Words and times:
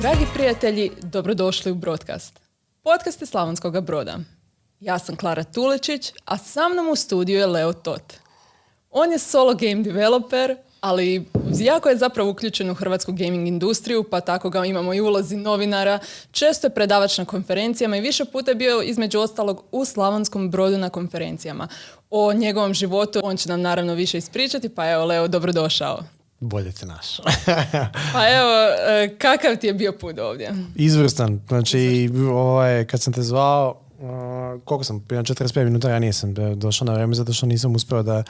Dragi 0.00 0.26
prijatelji, 0.34 0.90
dobrodošli 1.02 1.72
u 1.72 1.74
Broadcast. 1.74 2.40
Podcast 2.82 3.20
je 3.20 3.26
Slavonskog 3.26 3.80
broda. 3.80 4.18
Ja 4.80 4.98
sam 4.98 5.16
Klara 5.16 5.44
Tulečić, 5.44 6.12
a 6.24 6.38
sa 6.38 6.68
mnom 6.68 6.88
u 6.88 6.96
studiju 6.96 7.38
je 7.38 7.46
Leo 7.46 7.72
Tot. 7.72 8.02
On 8.90 9.12
je 9.12 9.18
solo 9.18 9.54
game 9.54 9.82
developer, 9.82 10.56
ali 10.80 11.26
jako 11.58 11.88
je 11.88 11.96
zapravo 11.96 12.30
uključen 12.30 12.70
u 12.70 12.74
hrvatsku 12.74 13.12
gaming 13.12 13.48
industriju, 13.48 14.04
pa 14.04 14.20
tako 14.20 14.50
ga 14.50 14.64
imamo 14.64 14.94
i 14.94 15.00
ulozi 15.00 15.36
novinara. 15.36 15.98
Često 16.30 16.66
je 16.66 16.74
predavač 16.74 17.18
na 17.18 17.24
konferencijama 17.24 17.96
i 17.96 18.00
više 18.00 18.24
puta 18.24 18.50
je 18.50 18.54
bio 18.54 18.82
između 18.82 19.20
ostalog 19.20 19.64
u 19.72 19.84
Slavonskom 19.84 20.50
brodu 20.50 20.78
na 20.78 20.90
konferencijama. 20.90 21.68
O 22.10 22.32
njegovom 22.32 22.74
životu 22.74 23.20
on 23.24 23.36
će 23.36 23.48
nam 23.48 23.60
naravno 23.60 23.94
više 23.94 24.18
ispričati, 24.18 24.68
pa 24.68 24.90
evo 24.90 25.04
Leo, 25.04 25.28
dobrodošao. 25.28 26.19
Bolje 26.40 26.72
te 26.72 26.86
naš. 26.86 27.16
pa 28.12 28.28
evo, 28.28 28.52
e, 28.88 29.16
kakav 29.18 29.56
ti 29.56 29.66
je 29.66 29.74
bio 29.74 29.92
put 29.92 30.18
ovdje? 30.18 30.54
Izvrstan. 30.74 31.40
Znači, 31.48 32.10
ovaj, 32.32 32.84
kad 32.84 33.02
sam 33.02 33.12
te 33.12 33.22
zvao, 33.22 33.80
koliko 34.64 34.84
sam, 34.84 35.00
45 35.00 35.64
minuta 35.64 35.90
ja 35.90 35.98
nisam 35.98 36.34
došao 36.56 36.86
na 36.86 36.94
vreme 36.94 37.14
zato 37.14 37.32
što 37.32 37.46
nisam 37.46 37.74
uspio 37.74 38.02
da 38.02 38.24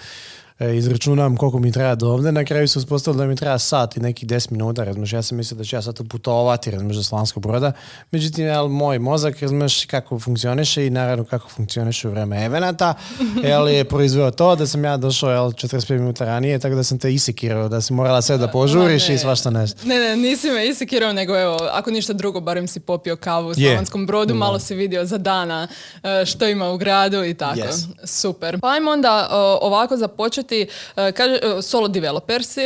E, 0.50 0.50
izračunam 0.61 1.37
koliko 1.37 1.59
mi 1.59 1.73
treba 1.73 1.95
do 1.95 2.09
ovdje. 2.09 2.33
Na 2.33 2.45
kraju 2.45 2.69
se 2.69 2.79
uspostavilo 2.79 3.25
da 3.25 3.29
mi 3.29 3.37
treba 3.37 3.59
sat 3.59 3.97
i 3.97 4.01
nekih 4.01 4.29
10 4.29 4.53
minuta, 4.53 4.85
razumiješ, 4.85 5.13
ja 5.13 5.23
sam 5.23 5.37
mislio 5.37 5.59
da 5.59 5.65
ću 5.65 5.77
ja 5.77 5.83
sad 5.83 6.09
putovati, 6.09 6.71
razumiješ, 6.71 6.97
do 6.97 7.03
Slavonskog 7.03 7.43
broda. 7.43 7.73
Međutim, 8.11 8.45
jel, 8.45 8.69
moj 8.69 8.99
mozak, 8.99 9.41
razumiješ, 9.41 9.85
kako 9.85 10.19
funkcioniše 10.19 10.87
i 10.87 10.91
naravno 10.91 11.25
kako 11.25 11.49
funkcioniše 11.49 12.09
u 12.09 12.11
vreme 12.11 12.45
evenata, 12.45 12.95
jel, 13.43 13.69
je 13.69 13.85
proizveo 13.85 14.31
to 14.31 14.57
da 14.57 14.67
sam 14.67 14.85
ja 14.85 14.97
došao, 14.97 15.31
jel, 15.31 15.45
45 15.45 15.93
minuta 15.99 16.25
ranije, 16.25 16.59
tako 16.59 16.75
da 16.75 16.85
sam 16.85 16.99
te 16.99 17.15
isekirao, 17.15 17.69
da 17.69 17.81
si 17.81 17.93
morala 17.93 18.23
sve 18.23 18.39
da 18.39 18.49
požuriš 18.49 19.09
i 19.09 19.19
svašta 19.19 19.51
nešto. 19.51 19.89
Ne, 19.89 19.99
ne, 19.99 20.17
nisi 20.17 20.51
me 20.51 20.69
isekirao, 20.69 21.13
nego 21.13 21.39
evo, 21.39 21.57
ako 21.73 21.91
ništa 21.91 22.13
drugo, 22.13 22.41
barem 22.41 22.69
si 22.69 22.81
popio 22.81 23.17
kavu 23.17 23.49
u 23.49 23.55
Slavonskom 23.55 24.07
brodu, 24.07 24.35
malo 24.35 24.59
si 24.59 24.75
vidio 24.75 25.05
za 25.05 25.19
dana 25.19 25.69
e, 26.03 26.27
što 26.27 26.49
ima 26.49 26.71
u 26.71 26.79
gradu 26.79 27.25
i 27.25 27.35
tako. 27.35 27.69
Super. 28.05 28.61
Pa 28.61 28.69
ajmo 28.69 28.91
onda 28.91 29.29
ovako 29.61 29.97
započeti 29.97 30.50
biti, 30.51 30.73
e, 30.97 31.13
kaže, 31.13 31.35
e, 31.35 31.63
solo 31.63 31.89
developer 31.89 32.45
si, 32.45 32.61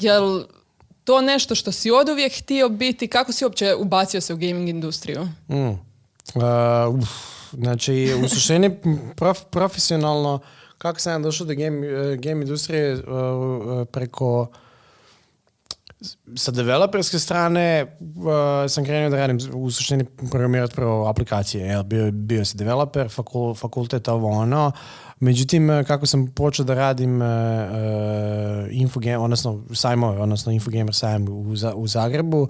jel 0.00 0.44
to 1.04 1.20
nešto 1.20 1.54
što 1.54 1.72
si 1.72 1.90
od 1.90 2.08
uvijek 2.08 2.32
htio 2.38 2.68
biti, 2.68 3.08
kako 3.08 3.32
si 3.32 3.44
uopće 3.44 3.74
ubacio 3.74 4.20
se 4.20 4.34
u 4.34 4.36
gaming 4.36 4.68
industriju? 4.68 5.28
Mm. 5.48 5.78
znači, 7.52 8.14
u 8.24 8.28
suštini 8.28 8.76
profesionalno, 9.50 10.38
kako 10.78 11.00
sam 11.00 11.12
ja 11.12 11.18
došao 11.18 11.46
do 11.46 11.54
game, 11.54 11.86
e, 11.86 12.16
game 12.16 12.42
industrije 12.42 13.02
preko 13.92 14.48
sa 16.36 16.50
developerske 16.50 17.18
strane 17.18 17.96
sam 18.68 18.84
krenuo 18.84 19.10
da 19.10 19.16
radim 19.16 19.38
u 19.54 19.70
suštini 19.70 20.04
programirati 20.30 20.74
prvo 20.74 21.06
aplikacije. 21.08 21.66
Jel, 21.66 21.82
bio, 21.82 22.10
bio 22.12 22.44
si 22.44 22.56
developer, 22.56 23.08
fakul, 23.08 23.54
fakultet, 23.54 24.08
ovo 24.08 24.30
ono. 24.30 24.72
Međutim, 25.20 25.70
e, 25.70 25.84
kako 25.84 26.06
sam 26.06 26.26
počeo 26.26 26.64
da 26.64 26.74
radim 26.74 27.22
uh, 27.22 27.28
Infogame, 28.70 29.18
odnosno 29.18 29.62
sajmove, 29.74 30.20
odnosno 30.20 30.52
Infogamer 30.52 30.94
sajam 30.94 31.28
u, 31.28 31.54
u 31.74 31.86
Zagrebu, 31.86 32.42
uh, 32.42 32.48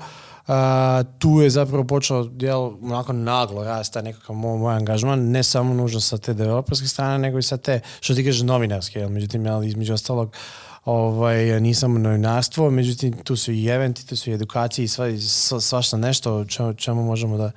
tu 1.18 1.40
je 1.40 1.50
zapravo 1.50 1.84
počeo 1.84 2.30
jel, 2.38 2.70
onako 2.82 3.12
naglo 3.12 3.64
rasta 3.64 4.02
nekakav 4.02 4.36
moj, 4.36 4.58
moj 4.58 4.74
angažman, 4.74 5.30
ne 5.30 5.42
samo 5.42 5.74
nužno 5.74 6.00
sa 6.00 6.18
te 6.18 6.34
developerske 6.34 6.88
strane, 6.88 7.18
nego 7.18 7.38
i 7.38 7.42
sa 7.42 7.56
te, 7.56 7.80
što 8.00 8.14
ti 8.14 8.24
kaže, 8.24 8.44
novinarske. 8.44 8.98
Jel, 8.98 9.08
međutim, 9.08 9.46
jel, 9.46 9.64
između 9.64 9.94
ostalog, 9.94 10.36
ovaj, 10.86 11.60
nisam 11.60 12.02
novinarstvo, 12.02 12.70
međutim 12.70 13.12
tu 13.12 13.36
su 13.36 13.52
i 13.52 13.66
eventi, 13.66 14.06
tu 14.06 14.16
su 14.16 14.30
i 14.30 14.34
edukacije 14.34 14.84
i 14.84 14.88
sva, 14.88 15.60
svašta 15.60 15.96
nešto 15.96 16.44
čemu, 16.44 16.74
čemu 16.74 17.04
možemo 17.04 17.36
da... 17.36 17.50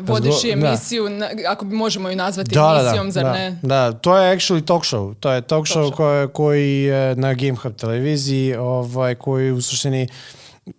da 0.00 0.12
vodiš 0.12 0.44
i 0.44 0.50
emisiju, 0.50 1.04
ako 1.48 1.64
bi 1.64 1.76
možemo 1.76 2.10
ju 2.10 2.16
nazvati 2.16 2.54
da, 2.54 2.80
emisijom, 2.80 3.06
da, 3.06 3.12
zar 3.12 3.24
da, 3.24 3.32
ne? 3.32 3.58
Da, 3.62 3.92
to 3.92 4.18
je 4.18 4.36
actually 4.36 4.64
talk 4.64 4.82
show. 4.82 5.14
To 5.14 5.32
je 5.32 5.42
talk, 5.42 5.66
show, 5.66 5.94
Koji, 5.94 6.28
koji 6.28 6.82
je 6.82 7.16
na 7.16 7.34
Game 7.34 7.56
Hub 7.56 7.72
televiziji, 7.72 8.54
ovaj, 8.54 9.14
koji 9.14 9.52
u 9.52 9.62
suštini 9.62 10.08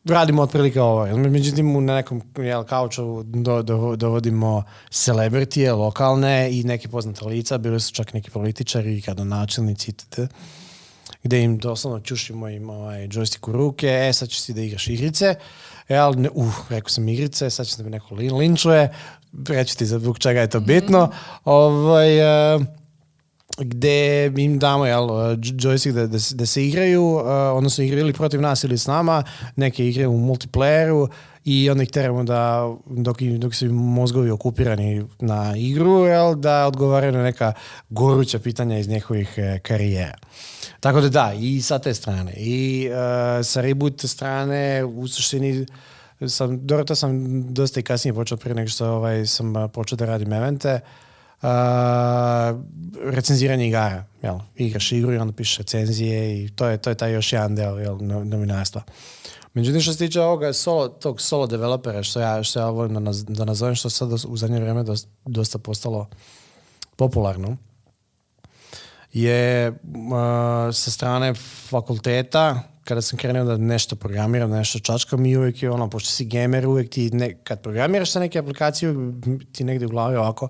radimo 0.06 0.41
otprilike 0.41 0.81
ovo. 0.81 1.17
Međutim, 1.17 1.85
na 1.85 1.96
nekom 1.96 2.22
jel, 2.38 2.63
kauču 2.63 3.23
do, 3.23 3.62
do, 3.62 3.96
dovodimo 3.96 4.63
celebritije, 4.90 5.73
lokalne 5.73 6.50
i 6.51 6.63
neke 6.63 6.88
poznate 6.88 7.25
lica, 7.25 7.57
bili 7.57 7.79
su 7.79 7.94
čak 7.94 8.13
neki 8.13 8.31
političari, 8.31 9.01
gradonačelnici 9.01 9.91
itd 9.91 10.19
gdje 11.23 11.44
im 11.44 11.57
doslovno 11.57 12.00
čušimo 12.00 12.50
im 12.50 12.69
ovaj 12.69 13.07
joystick 13.07 13.50
u 13.50 13.51
ruke, 13.51 13.88
e 13.88 14.13
sad 14.13 14.29
ćeš 14.29 14.39
si 14.39 14.53
da 14.53 14.61
igraš 14.61 14.88
igrice, 14.88 15.35
e, 15.89 15.95
ali 15.95 16.17
ne, 16.17 16.29
uh, 16.33 16.55
rekao 16.69 16.89
sam 16.89 17.07
igrice, 17.07 17.50
sad 17.50 17.67
će 17.67 17.78
da 17.78 17.83
me 17.83 17.89
neko 17.89 18.16
linčuje, 18.16 18.94
reći 19.50 19.78
ti 19.78 19.85
zbog 19.85 20.19
čega 20.19 20.41
je 20.41 20.50
to 20.50 20.59
bitno, 20.59 21.11
ovaj, 21.45 22.19
uh, 22.55 22.61
gdje 23.57 24.25
im 24.38 24.59
damo 24.59 24.85
jel, 24.85 25.07
joystick 25.38 25.91
da, 25.91 26.07
da, 26.07 26.17
da 26.33 26.45
se 26.45 26.66
igraju, 26.66 27.03
uh, 27.03 27.23
odnosno 27.53 27.84
igraju 27.84 28.13
protiv 28.13 28.41
nas 28.41 28.63
ili 28.63 28.78
s 28.78 28.88
nama, 28.88 29.23
neke 29.55 29.88
igre 29.88 30.07
u 30.07 30.17
multiplayeru 30.17 31.07
i 31.49 31.69
onda 31.69 31.84
ih 31.84 31.89
teramo 31.89 32.23
da 32.23 32.69
dok, 32.85 33.22
dok 33.22 33.55
su 33.55 33.73
mozgovi 33.73 34.29
okupirani 34.29 35.05
na 35.19 35.53
igru, 35.57 36.05
jel, 36.05 36.35
da 36.35 36.67
odgovaraju 36.67 37.11
na 37.11 37.23
neka 37.23 37.53
goruća 37.89 38.39
pitanja 38.39 38.79
iz 38.79 38.88
njihovih 38.88 39.34
e, 39.38 39.59
karijera. 39.59 40.17
Tako 40.80 41.02
da 41.02 41.10
da, 41.10 41.34
i 41.34 41.62
sa 41.62 41.80
te 41.80 41.94
strane. 41.94 42.34
I 42.38 42.90
uh, 42.90 43.46
sa 43.46 43.62
reboot 43.62 44.02
strane, 44.02 44.84
u 44.84 45.08
suštini, 45.08 45.66
sam, 46.28 46.68
dobro, 46.68 46.86
to 46.86 46.96
sam 46.96 47.44
dosta 47.54 47.80
i 47.80 47.84
kasnije 47.84 48.14
počeo 48.14 48.38
prije 48.38 48.56
nego 48.56 48.70
što 48.70 48.90
ovaj, 48.90 49.26
sam 49.26 49.54
počeo 49.74 49.96
da 49.96 50.06
radim 50.06 50.34
evente. 50.34 50.80
Uh, 51.42 51.50
recenziranje 53.04 53.68
igara. 53.68 54.04
Jel? 54.22 54.40
Igraš 54.56 54.92
igru 54.92 55.14
i 55.14 55.18
onda 55.18 55.34
pišeš 55.34 55.58
recenzije 55.58 56.44
i 56.44 56.50
to 56.50 56.68
je, 56.68 56.78
to 56.78 56.90
je 56.90 56.96
taj 56.96 57.14
još 57.14 57.34
jedan 57.34 57.56
deo 57.56 57.78
jel, 57.78 57.98
novinarstva. 58.02 58.82
Međutim, 59.54 59.82
što 59.82 59.92
se 59.94 59.98
tiče 59.98 60.22
ovoga 60.22 60.54
solo, 60.54 60.88
tog 60.88 61.22
solo 61.22 61.48
developera, 61.48 62.04
što 62.04 62.20
ja, 62.20 62.44
što 62.44 62.59
ja 62.59 62.70
volim 62.70 63.06
da, 63.06 63.12
da 63.28 63.46
nazovem, 63.46 63.76
što 63.76 63.90
sad 63.90 64.12
u 64.28 64.38
zadnje 64.38 64.59
vrijeme 64.59 64.84
dosta, 64.84 65.09
dosta 65.26 65.58
postalo 65.58 66.08
popularno, 66.96 67.58
je 69.17 69.73
sa 70.73 70.91
strane 70.91 71.33
fakulteta, 71.69 72.63
kada 72.83 73.01
sam 73.01 73.19
krenuo 73.19 73.44
da 73.44 73.57
nešto 73.57 73.95
programiram, 73.95 74.50
nešto 74.51 74.79
čačkam 74.79 75.25
i 75.25 75.38
uvijek 75.38 75.63
je 75.63 75.72
ono, 75.72 75.89
pošto 75.89 76.09
si 76.09 76.25
gamer, 76.25 76.67
uvijek 76.67 76.89
ti, 76.89 77.09
ne, 77.11 77.33
kad 77.44 77.61
programiraš 77.61 78.11
sa 78.11 78.19
neke 78.19 78.39
aplikacije, 78.39 78.94
ti 79.51 79.63
negdje 79.63 79.85
u 79.85 79.89
glavi 79.89 80.16
ovako, 80.16 80.50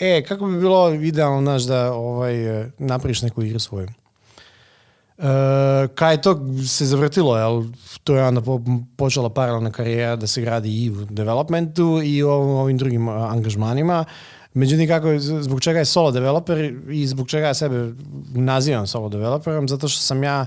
e, 0.00 0.24
kako 0.28 0.46
bi 0.46 0.60
bilo 0.60 0.94
idealno, 0.94 1.40
znaš, 1.40 1.62
da 1.62 1.92
ovaj, 1.92 2.34
napraviš 2.78 3.22
neku 3.22 3.42
igru 3.42 3.58
svoju. 3.58 3.88
Uh, 5.18 5.24
kaj 5.94 6.22
to 6.22 6.46
se 6.68 6.86
zavrtilo, 6.86 7.38
jel? 7.38 7.64
to 8.04 8.16
je 8.16 8.24
onda 8.24 8.40
počela 8.96 9.30
paralelna 9.30 9.70
karijera 9.70 10.16
da 10.16 10.26
se 10.26 10.40
gradi 10.40 10.84
i 10.84 10.90
u 10.90 11.04
developmentu 11.04 12.00
i 12.04 12.22
u 12.22 12.28
ovim 12.30 12.78
drugim 12.78 13.08
angažmanima. 13.08 14.04
Međutim, 14.54 14.88
kako, 14.88 15.18
zbog 15.18 15.60
čega 15.60 15.78
je 15.78 15.84
solo 15.84 16.10
developer 16.10 16.74
i 16.90 17.06
zbog 17.06 17.28
čega 17.28 17.46
ja 17.46 17.54
sebe 17.54 17.92
nazivam 18.34 18.86
solo 18.86 19.08
developerom, 19.08 19.68
zato 19.68 19.88
što 19.88 20.02
sam 20.02 20.22
ja 20.22 20.46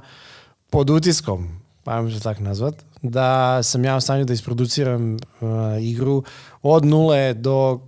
pod 0.70 0.90
utiskom, 0.90 1.62
ajmo 1.86 2.12
se 2.12 2.20
tako 2.20 2.44
nazvat, 2.44 2.76
da 3.02 3.64
sam 3.64 3.86
ja 3.86 3.96
u 3.96 4.02
stanju 4.02 4.26
da 4.26 4.34
isproduciram 4.34 5.14
uh, 5.14 5.50
igru 5.82 6.24
od 6.62 6.86
nule 6.86 7.34
do 7.34 7.80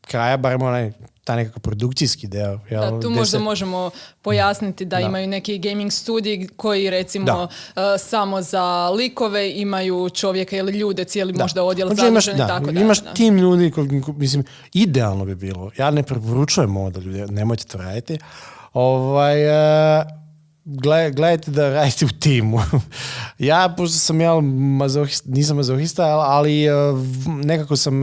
kraja, 0.00 0.36
barem 0.36 0.62
onaj 0.62 0.92
taj 1.24 1.36
nekakav 1.36 1.60
produkcijski 1.62 2.26
deo. 2.28 2.60
Jel, 2.70 2.90
da, 2.90 3.00
tu 3.00 3.10
možda 3.10 3.38
možemo 3.38 3.90
pojasniti 4.22 4.84
da, 4.84 5.00
imaju 5.00 5.28
neki 5.28 5.58
gaming 5.58 5.92
studiji 5.92 6.48
koji 6.56 6.90
recimo 6.90 7.42
uh, 7.42 7.48
samo 7.98 8.42
za 8.42 8.88
likove 8.88 9.52
imaju 9.60 10.10
čovjeka 10.14 10.56
ili 10.56 10.72
ljude, 10.72 11.04
cijeli 11.04 11.32
možda 11.32 11.62
odjel 11.62 11.88
znači, 11.88 12.08
imaš, 12.08 12.26
da, 12.26 12.46
tako 12.46 12.72
da. 12.72 12.80
Imaš 12.80 12.98
tim 13.14 13.38
ljudi, 13.38 13.70
koji, 13.70 14.02
mislim, 14.16 14.44
idealno 14.72 15.24
bi 15.24 15.34
bilo. 15.34 15.70
Ja 15.78 15.90
ne 15.90 16.02
preporučujem 16.02 16.76
ovo 16.76 16.90
da 16.90 17.00
ljudi, 17.00 17.32
nemojte 17.32 17.64
to 17.64 17.78
raditi. 17.78 18.18
Ovaj, 18.72 19.46
uh, 19.46 20.06
gledajte 21.14 21.50
da 21.50 21.70
radite 21.70 22.04
u 22.04 22.08
timu. 22.20 22.60
ja, 23.38 23.74
pošto 23.76 23.98
sam 23.98 24.20
ja 24.20 24.40
mazohista, 24.78 25.30
nisam 25.30 25.56
mazohista, 25.56 26.04
ali 26.04 26.68
uh, 26.70 26.98
nekako 27.26 27.76
sam 27.76 28.02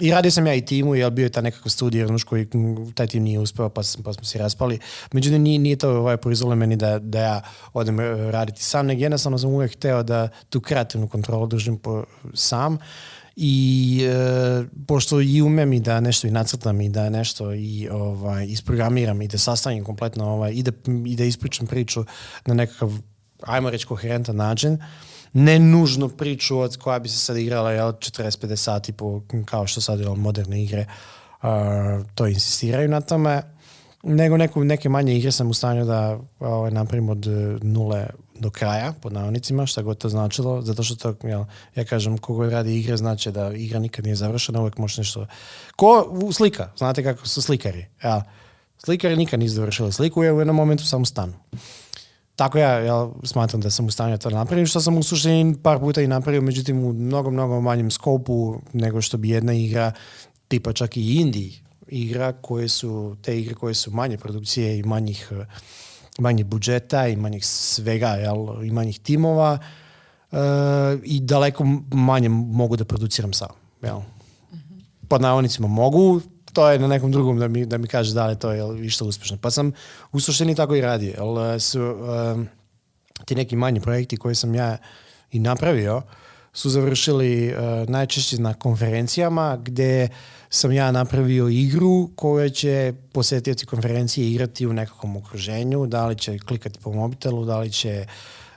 i 0.00 0.10
radio 0.10 0.30
sam 0.30 0.46
ja 0.46 0.54
i 0.54 0.64
timu, 0.64 0.94
jer 0.94 1.10
bio 1.10 1.24
je 1.24 1.28
ta 1.28 1.40
nekakav 1.40 1.70
studij 1.70 2.06
koji 2.26 2.46
taj 2.94 3.06
tim 3.06 3.22
nije 3.22 3.38
uspeo, 3.38 3.68
pa, 3.68 3.82
pa 4.04 4.12
smo 4.12 4.24
se 4.24 4.38
raspali. 4.38 4.78
Međutim, 5.12 5.42
nije, 5.42 5.58
nije 5.58 5.76
to 5.76 5.90
ovaj, 5.90 6.16
proizvolo 6.16 6.56
meni 6.56 6.76
da, 6.76 6.98
da 6.98 7.20
ja 7.20 7.42
odem 7.72 8.00
e, 8.00 8.30
raditi 8.30 8.62
sam, 8.62 8.86
nego 8.86 9.02
jednostavno 9.02 9.38
sam 9.38 9.50
uvijek 9.50 9.72
hteo 9.72 10.02
da 10.02 10.28
tu 10.50 10.60
kreativnu 10.60 11.08
kontrolu 11.08 11.46
držim 11.46 11.78
po, 11.78 12.04
sam. 12.34 12.78
I 13.36 14.06
e, 14.10 14.64
pošto 14.86 15.20
i 15.20 15.42
umem 15.42 15.72
i 15.72 15.80
da 15.80 16.00
nešto 16.00 16.26
i 16.26 16.30
nacrtam 16.30 16.80
i 16.80 16.88
da 16.88 17.10
nešto 17.10 17.54
i 17.54 17.88
ovaj, 17.92 18.46
isprogramiram 18.46 19.22
i 19.22 19.28
da 19.28 19.38
sastavim 19.38 19.84
kompletno 19.84 20.24
ovaj, 20.24 20.52
i, 20.52 20.62
da, 20.62 20.72
i 21.06 21.16
da 21.16 21.24
ispričam 21.24 21.66
priču 21.66 22.04
na 22.46 22.54
nekakav, 22.54 22.92
ajmo 23.42 23.70
reći, 23.70 23.86
koherentan 23.86 24.36
način, 24.36 24.78
ne 25.32 25.58
nužno 25.58 26.08
priču 26.08 26.58
od 26.58 26.76
koja 26.76 26.98
bi 26.98 27.08
se 27.08 27.18
sad 27.18 27.36
igrala 27.36 27.72
jel, 27.72 27.92
40-50 27.92 28.56
sati 28.56 28.92
po, 28.92 29.20
kao 29.44 29.66
što 29.66 29.80
sad 29.80 30.00
jel, 30.00 30.14
moderne 30.14 30.62
igre 30.62 30.86
uh, 31.42 31.48
to 32.14 32.26
insistiraju 32.26 32.88
na 32.88 33.00
tome 33.00 33.42
nego 34.02 34.36
neku, 34.36 34.64
neke 34.64 34.88
manje 34.88 35.16
igre 35.16 35.32
sam 35.32 35.50
u 35.50 35.54
stanju 35.54 35.84
da 35.84 36.18
ovaj, 36.40 36.70
napravim 36.70 37.08
od 37.08 37.26
nule 37.62 38.06
do 38.34 38.50
kraja, 38.50 38.92
pod 39.02 39.12
navodnicima, 39.12 39.66
šta 39.66 39.82
god 39.82 39.98
to 39.98 40.08
značilo, 40.08 40.62
zato 40.62 40.82
što 40.82 40.94
to, 40.94 41.28
jel, 41.28 41.44
ja 41.74 41.84
kažem, 41.84 42.18
kogo 42.18 42.50
radi 42.50 42.78
igre, 42.78 42.96
znači 42.96 43.32
da 43.32 43.52
igra 43.52 43.78
nikad 43.78 44.04
nije 44.04 44.16
završena, 44.16 44.60
uvijek 44.60 44.78
može 44.78 45.00
nešto... 45.00 45.26
Ko 45.76 46.18
slika, 46.32 46.72
znate 46.76 47.02
kako 47.02 47.26
su 47.26 47.42
slikari, 47.42 47.86
ja. 48.04 48.22
Slikari 48.78 49.16
nikad 49.16 49.40
nisu 49.40 49.54
završili 49.54 49.92
sliku, 49.92 50.22
je 50.22 50.32
u 50.32 50.38
jednom 50.38 50.56
momentu 50.56 50.86
samo 50.86 51.04
stanu. 51.04 51.32
Tako 52.36 52.58
ja, 52.58 52.78
ja 52.78 53.10
smatram 53.24 53.60
da 53.60 53.70
sam 53.70 53.86
u 53.86 53.90
stanju 53.90 54.18
to 54.18 54.66
što 54.66 54.80
sam 54.80 54.98
u 54.98 55.02
suštini 55.02 55.56
par 55.62 55.78
puta 55.78 56.02
i 56.02 56.06
napravio, 56.06 56.40
međutim 56.40 56.84
u 56.84 56.92
mnogo, 56.92 57.30
mnogo 57.30 57.60
manjem 57.60 57.90
skopu 57.90 58.60
nego 58.72 59.00
što 59.00 59.16
bi 59.16 59.28
jedna 59.28 59.52
igra, 59.52 59.92
tipa 60.48 60.72
čak 60.72 60.96
i 60.96 61.14
indie 61.14 61.50
igra, 61.88 62.32
koje 62.32 62.68
su, 62.68 63.16
te 63.22 63.40
igre 63.40 63.54
koje 63.54 63.74
su 63.74 63.90
manje 63.90 64.18
produkcije 64.18 64.78
i 64.78 64.82
manjih 64.82 65.32
manjih 66.18 66.46
budžeta 66.46 67.08
i 67.08 67.16
manjih 67.16 67.46
svega, 67.46 68.08
jel, 68.08 68.64
i 68.64 68.70
manjih 68.70 68.98
timova 69.00 69.58
uh, 70.30 70.38
i 71.04 71.20
daleko 71.20 71.64
manje 71.92 72.28
mogu 72.28 72.76
da 72.76 72.84
produciram 72.84 73.32
sam. 73.32 73.48
Jel. 73.82 73.98
Mm-hmm. 73.98 74.82
Pod 75.08 75.20
navodnicima 75.20 75.68
mogu, 75.68 76.20
to 76.52 76.70
je 76.70 76.78
na 76.78 76.86
nekom 76.86 77.12
drugom 77.12 77.38
da 77.38 77.48
mi, 77.48 77.66
da 77.66 77.78
mi 77.78 77.88
kaže 77.88 78.14
da 78.14 78.26
li 78.26 78.38
to 78.38 78.52
je 78.52 78.86
išta 78.86 79.04
uspešno. 79.04 79.38
Pa 79.40 79.50
sam 79.50 79.72
u 80.12 80.20
suštini 80.20 80.54
tako 80.54 80.74
i 80.74 80.80
radio. 80.80 81.12
Jel, 81.16 81.60
su, 81.60 81.82
uh, 81.82 82.44
ti 83.24 83.34
neki 83.34 83.56
manji 83.56 83.80
projekti 83.80 84.16
koje 84.16 84.34
sam 84.34 84.54
ja 84.54 84.76
i 85.30 85.38
napravio 85.38 86.02
su 86.52 86.70
završili 86.70 87.54
uh, 87.54 87.88
najčešće 87.88 88.40
na 88.40 88.54
konferencijama 88.54 89.56
gde 89.56 90.08
sam 90.50 90.72
ja 90.72 90.90
napravio 90.90 91.48
igru 91.48 92.10
koja 92.16 92.48
će 92.48 92.92
posjetioci 93.12 93.66
konferencije 93.66 94.30
igrati 94.30 94.66
u 94.66 94.72
nekakvom 94.72 95.16
okruženju, 95.16 95.86
da 95.86 96.06
li 96.06 96.18
će 96.18 96.38
klikati 96.38 96.78
po 96.78 96.92
mobitelu, 96.92 97.44
da 97.44 97.58
li 97.58 97.70
će 97.70 98.06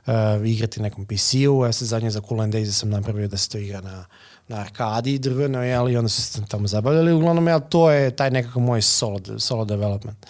uh, 0.05 0.13
igrati 0.45 0.81
nekom 0.81 1.05
PC-u. 1.05 1.65
Ja 1.65 1.71
se 1.71 1.85
zadnje 1.85 2.11
za 2.11 2.21
Cool 2.21 2.41
and 2.41 2.53
Days 2.53 2.71
sam 2.71 2.89
napravio 2.89 3.27
da 3.27 3.37
se 3.37 3.49
to 3.49 3.57
igra 3.57 3.81
na, 3.81 4.05
na 4.47 4.57
arkadi 4.57 5.19
drvenoj, 5.19 5.75
ali 5.75 5.97
onda 5.97 6.09
su 6.09 6.21
se 6.21 6.41
tamo 6.47 6.67
zabavljali. 6.67 7.13
Uglavnom, 7.13 7.47
jel, 7.47 7.59
to 7.69 7.91
je 7.91 8.15
taj 8.15 8.31
nekako 8.31 8.59
moj 8.59 8.81
solo, 8.81 9.19
solo 9.37 9.65
development. 9.65 10.25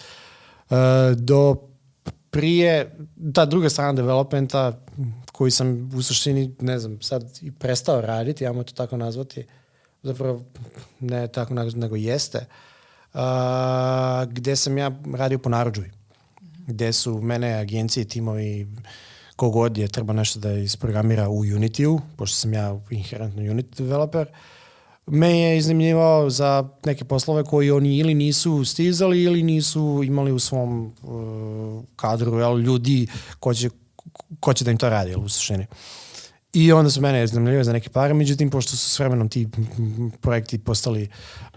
Uh, 0.70 0.76
do 1.16 1.56
prije, 2.30 2.96
ta 3.34 3.44
druga 3.44 3.68
strana 3.68 3.92
developmenta 3.92 4.72
koji 5.32 5.50
sam 5.50 5.90
u 5.94 6.02
suštini, 6.02 6.54
ne 6.60 6.78
znam, 6.78 7.02
sad 7.02 7.38
i 7.42 7.52
prestao 7.52 8.00
raditi, 8.00 8.44
ja 8.44 8.52
to 8.52 8.72
tako 8.74 8.96
nazvati, 8.96 9.46
zapravo 10.02 10.44
ne 11.00 11.28
tako 11.28 11.54
nego 11.54 11.96
jeste, 11.96 12.46
uh, 13.14 13.20
gde 14.28 14.56
sam 14.56 14.78
ja 14.78 14.90
radio 15.14 15.38
po 15.38 15.48
naruđuji. 15.48 15.90
Gde 16.66 16.92
su 16.92 17.20
mene 17.20 17.54
agencije, 17.54 18.04
timovi, 18.04 18.66
kogod 19.36 19.78
je 19.78 19.88
treba 19.88 20.12
nešto 20.12 20.40
da 20.40 20.52
isprogramira 20.52 21.28
u 21.28 21.44
Unity-u, 21.44 22.00
pošto 22.16 22.36
sam 22.36 22.52
ja 22.52 22.80
inherentno 22.90 23.42
Unity 23.42 23.78
developer, 23.78 24.26
me 25.06 25.38
je 25.38 25.58
iznimljivao 25.58 26.30
za 26.30 26.68
neke 26.84 27.04
poslove 27.04 27.44
koji 27.44 27.70
oni 27.70 27.96
ili 27.96 28.14
nisu 28.14 28.64
stizali 28.64 29.22
ili 29.22 29.42
nisu 29.42 30.02
imali 30.04 30.32
u 30.32 30.38
svom 30.38 30.86
uh, 31.02 31.84
kadru 31.96 32.38
jel, 32.38 32.58
ljudi 32.58 33.06
ko 33.40 33.54
će, 33.54 33.70
ko 34.40 34.52
će 34.52 34.64
da 34.64 34.70
im 34.70 34.78
to 34.78 34.88
radi 34.88 35.14
u 35.14 35.28
suštini. 35.28 35.66
Uh, 35.70 35.76
I 36.56 36.72
onda 36.72 36.90
su 36.90 37.00
mene 37.00 37.24
iznajmljivali 37.24 37.64
za 37.64 37.72
neke 37.72 37.90
pare, 37.90 38.14
međutim, 38.14 38.50
pošto 38.50 38.76
su 38.76 38.90
s 38.90 38.98
vremenom 38.98 39.28
ti 39.28 39.48
projekti 40.20 40.58
postali 40.58 41.08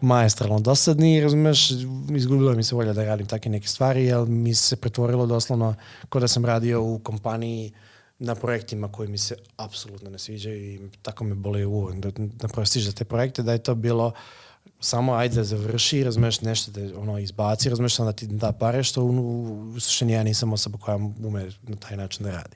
maestralno 0.01 0.60
dosadni, 0.60 1.22
razumeš, 1.22 1.72
izgubilo 2.16 2.54
mi 2.54 2.63
se 2.63 2.75
volja 2.75 2.94
da 2.94 3.04
radim 3.04 3.28
takve 3.28 3.51
neke 3.51 3.68
stvari, 3.68 4.06
jer 4.06 4.25
mi 4.28 4.54
se 4.54 4.75
pretvorilo 4.75 5.25
doslovno 5.25 5.75
kod 6.10 6.22
da 6.22 6.28
sam 6.28 6.46
radio 6.46 6.84
u 6.84 7.00
kompaniji 7.00 7.72
na 8.19 8.36
projektima 8.36 8.92
koji 8.92 9.10
mi 9.10 9.18
se 9.18 9.36
apsolutno 9.57 10.10
ne 10.10 10.19
sviđaju 10.19 10.57
i 10.57 10.90
tako 11.01 11.24
me 11.24 11.36
boli 11.36 11.66
u 11.66 11.92
da, 11.94 12.12
da 12.16 12.48
prostiš 12.48 12.84
za 12.84 12.92
te 12.92 13.06
projekte, 13.06 13.44
da 13.44 13.51
je 13.51 13.63
to 13.63 13.75
bilo 13.75 14.12
samo 14.80 15.13
ajde 15.13 15.36
da 15.36 15.44
završi, 15.44 16.04
razumeš 16.04 16.42
nešto 16.42 16.72
da 16.72 17.00
ono 17.00 17.19
izbaci, 17.19 17.69
razumeš 17.69 17.98
da 17.98 18.12
ti 18.12 18.28
da 18.28 18.51
pare, 18.51 18.84
što 18.84 19.04
u, 19.04 19.72
u 19.75 19.80
suštini 19.80 20.13
ja 20.13 20.24
nisam 20.24 20.54
osoba 20.54 20.78
koja 20.78 20.96
ume 21.24 21.51
na 21.68 21.75
taj 21.75 21.98
način 21.98 22.25
da 22.25 22.31
radi 22.31 22.56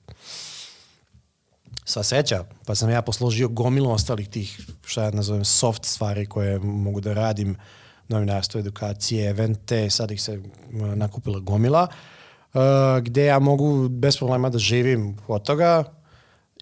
sva 1.93 2.03
sreća, 2.03 2.43
pa 2.65 2.75
sam 2.75 2.89
ja 2.89 3.01
posložio 3.01 3.47
gomilu 3.47 3.91
ostalih 3.91 4.29
tih, 4.29 4.61
šta 4.85 5.03
ja 5.03 5.11
nazovem, 5.11 5.45
soft 5.45 5.85
stvari 5.85 6.25
koje 6.25 6.59
mogu 6.59 7.01
da 7.01 7.13
radim, 7.13 7.55
novinarstvo, 8.07 8.59
edukacije, 8.59 9.29
evente, 9.29 9.89
sad 9.89 10.11
ih 10.11 10.21
se 10.21 10.41
nakupila 10.95 11.39
gomila, 11.39 11.87
uh, 12.53 12.61
gde 13.01 13.25
ja 13.25 13.39
mogu 13.39 13.89
bez 13.89 14.17
problema 14.17 14.49
da 14.49 14.57
živim 14.57 15.17
od 15.27 15.43
toga 15.43 15.83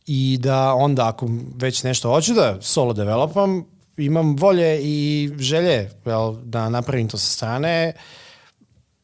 i 0.05 0.37
da 0.41 0.73
onda 0.73 1.07
ako 1.07 1.29
već 1.55 1.83
nešto 1.83 2.09
hoću 2.09 2.33
da 2.33 2.57
solo 2.61 2.93
developam, 2.93 3.65
imam 3.97 4.35
volje 4.35 4.79
i 4.83 5.29
želje 5.39 5.89
well, 6.05 6.43
da 6.43 6.69
napravim 6.69 7.07
to 7.07 7.17
sa 7.17 7.33
strane 7.33 7.93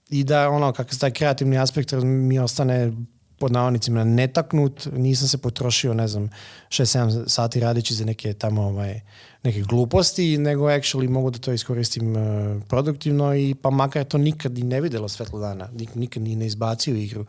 i 0.10 0.24
da 0.24 0.50
ono, 0.50 0.72
kakav 0.74 0.94
se 0.94 1.00
taj 1.00 1.12
kreativni 1.12 1.58
aspekt 1.60 1.94
mi 2.04 2.40
ostane 2.40 2.92
pod 3.40 3.52
navodnicima 3.52 4.04
netaknut, 4.04 4.88
nisam 4.94 5.28
se 5.28 5.38
potrošio, 5.38 5.94
ne 5.94 6.08
znam, 6.08 6.30
6-7 6.70 7.28
sati 7.28 7.60
radići 7.60 7.94
za 7.94 8.06
neke 8.06 8.34
tamo 8.34 8.62
ovaj, 8.62 9.02
neke 9.44 9.62
gluposti, 9.62 10.38
nego 10.38 10.66
actually 10.66 11.10
mogu 11.10 11.32
da 11.32 11.40
to 11.40 11.54
iskoristim 11.54 12.16
uh, 12.16 12.64
produktivno 12.68 13.36
i 13.36 13.56
pa 13.62 13.70
makar 13.70 14.04
to 14.04 14.18
nikad 14.18 14.58
i 14.58 14.64
ne 14.64 14.82
videlo 14.82 15.08
svetlo 15.08 15.40
dana, 15.40 15.70
nik, 15.74 15.96
nikad 15.96 16.24
ni 16.24 16.36
ne 16.36 16.46
izbacio 16.46 16.96
igru 16.96 17.26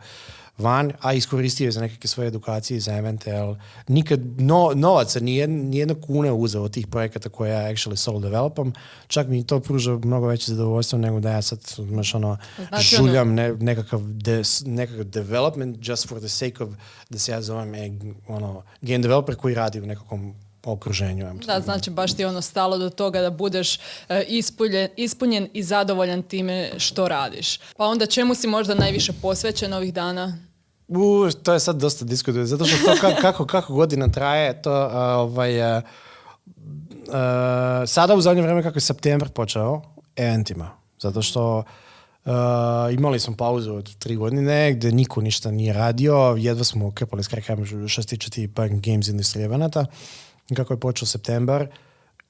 van, 0.59 0.91
a 1.01 1.13
iskoristio 1.13 1.65
je 1.65 1.71
za 1.71 1.81
nekakve 1.81 2.07
svoje 2.07 2.27
edukacije 2.27 2.79
za 2.79 3.03
ali 3.41 3.57
nikad 3.87 4.19
no, 4.37 4.71
novaca, 4.75 5.19
nijedna, 5.19 5.63
nijedna 5.63 5.95
kuna 6.01 6.33
uzeo 6.33 6.63
od 6.63 6.73
tih 6.73 6.87
projekata 6.87 7.29
koje 7.29 7.51
ja 7.51 7.71
actually 7.71 7.95
solo 7.95 8.19
developam, 8.19 8.73
čak 9.07 9.27
mi 9.27 9.47
to 9.47 9.59
pruža 9.59 9.91
mnogo 9.91 10.27
veće 10.27 10.51
zadovoljstvo 10.51 10.99
nego 10.99 11.19
da 11.19 11.31
ja 11.31 11.41
sad 11.41 11.59
znaš, 11.77 12.15
ono, 12.15 12.37
znači, 12.67 12.95
žuljam 12.95 13.33
ne, 13.33 13.53
nekakav, 13.53 14.01
de, 14.03 14.41
nekakav 14.65 15.03
development 15.03 15.77
just 15.81 16.07
for 16.07 16.19
the 16.19 16.29
sake 16.29 16.63
of 16.63 16.69
da 17.09 17.19
se 17.19 17.31
ja 17.31 17.41
zovem 17.41 17.75
e, 17.75 17.91
ono, 18.27 18.63
game 18.81 18.99
developer 18.99 19.35
koji 19.35 19.55
radi 19.55 19.81
u 19.81 19.85
nekakvom 19.85 20.33
okruženju. 20.63 21.33
Da, 21.45 21.59
znači 21.59 21.89
baš 21.89 22.13
ti 22.13 22.25
ono 22.25 22.41
stalo 22.41 22.77
do 22.77 22.89
toga 22.89 23.21
da 23.21 23.29
budeš 23.29 23.75
uh, 23.75 24.15
ispuljen, 24.27 24.89
ispunjen 24.95 25.49
i 25.53 25.63
zadovoljan 25.63 26.23
time 26.23 26.71
što 26.77 27.07
radiš. 27.07 27.57
Pa 27.77 27.85
onda 27.85 28.05
čemu 28.05 28.35
si 28.35 28.47
možda 28.47 28.75
najviše 28.75 29.13
posvećen 29.21 29.73
ovih 29.73 29.93
dana? 29.93 30.48
U, 30.89 31.29
to 31.43 31.53
je 31.53 31.59
sad 31.59 31.75
dosta 31.75 32.05
diskutuje, 32.05 32.45
zato 32.45 32.65
što 32.65 32.85
to 32.85 33.01
kako, 33.01 33.21
kako, 33.21 33.45
kako 33.45 33.73
godina 33.73 34.07
traje, 34.07 34.61
to 34.61 34.85
uh, 34.85 34.93
ovaj, 34.95 35.77
uh, 35.77 35.83
uh, 37.07 37.13
sada 37.87 38.15
u 38.15 38.21
zadnje 38.21 38.41
vreme 38.41 38.63
kako 38.63 38.77
je 38.77 38.81
september 38.81 39.29
počeo, 39.29 39.81
eventima, 40.15 40.69
zato 40.99 41.21
što 41.21 41.63
Uh, 42.25 42.93
imali 42.93 43.19
smo 43.19 43.35
pauzu 43.35 43.73
od 43.73 43.95
tri 43.95 44.15
godine 44.15 44.73
gde 44.73 44.91
niko 44.91 45.21
ništa 45.21 45.51
nije 45.51 45.73
radio, 45.73 46.35
jedva 46.37 46.63
smo 46.63 46.91
krpali 46.91 47.23
s 47.23 47.27
krajem 47.27 47.87
što 47.87 48.01
se 48.01 48.07
tiče 48.07 48.29
ti 48.29 48.49
games 48.55 49.07
industrije 49.07 49.45
evenata, 49.45 49.85
kako 50.55 50.73
je 50.73 50.79
počeo 50.79 51.05
septembar 51.05 51.67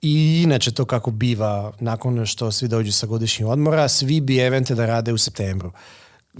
i 0.02 0.42
inače 0.44 0.72
to 0.72 0.86
kako 0.86 1.12
biva 1.12 1.72
nakon 1.80 2.26
što 2.26 2.52
svi 2.52 2.68
dođu 2.68 2.92
sa 2.92 3.08
godišnjih 3.08 3.48
odmora, 3.48 3.88
svi 3.88 4.22
bi 4.22 4.38
evente 4.38 4.76
da 4.76 4.86
rade 4.86 5.14
u 5.14 5.18
septembru. 5.18 5.72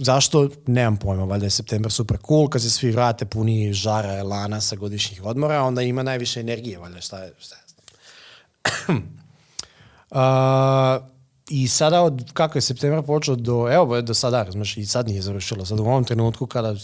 Zašto? 0.02 0.48
Nemam 0.66 0.96
pojma, 0.96 1.24
valjda 1.24 1.46
je 1.46 1.50
septembar 1.50 1.92
super 1.92 2.16
cool, 2.26 2.48
kad 2.48 2.62
se 2.62 2.70
svi 2.70 2.90
vrate 2.90 3.24
puni 3.26 3.72
žara, 3.72 4.18
elana 4.18 4.60
sa 4.60 4.76
godišnjih 4.76 5.24
odmora, 5.24 5.62
onda 5.62 5.82
ima 5.82 6.02
najviše 6.02 6.40
energije, 6.40 6.78
valjda 6.78 7.00
šta 7.00 7.18
je, 7.18 7.32
šta 7.38 7.56
je. 7.56 7.62
uh, 10.10 11.06
I 11.50 11.68
sada, 11.68 12.02
od, 12.02 12.32
kako 12.32 12.58
je 12.58 12.62
septembar 12.62 13.02
počeo 13.02 13.36
do, 13.36 13.68
evo, 13.72 14.02
do 14.02 14.14
sada, 14.14 14.42
razumeš, 14.42 14.76
i 14.76 14.86
sad 14.86 15.08
nije 15.08 15.22
završilo. 15.22 15.64
Sad 15.64 15.80
u 15.80 15.82
ovom 15.82 16.04
trenutku 16.04 16.46
kada 16.46 16.74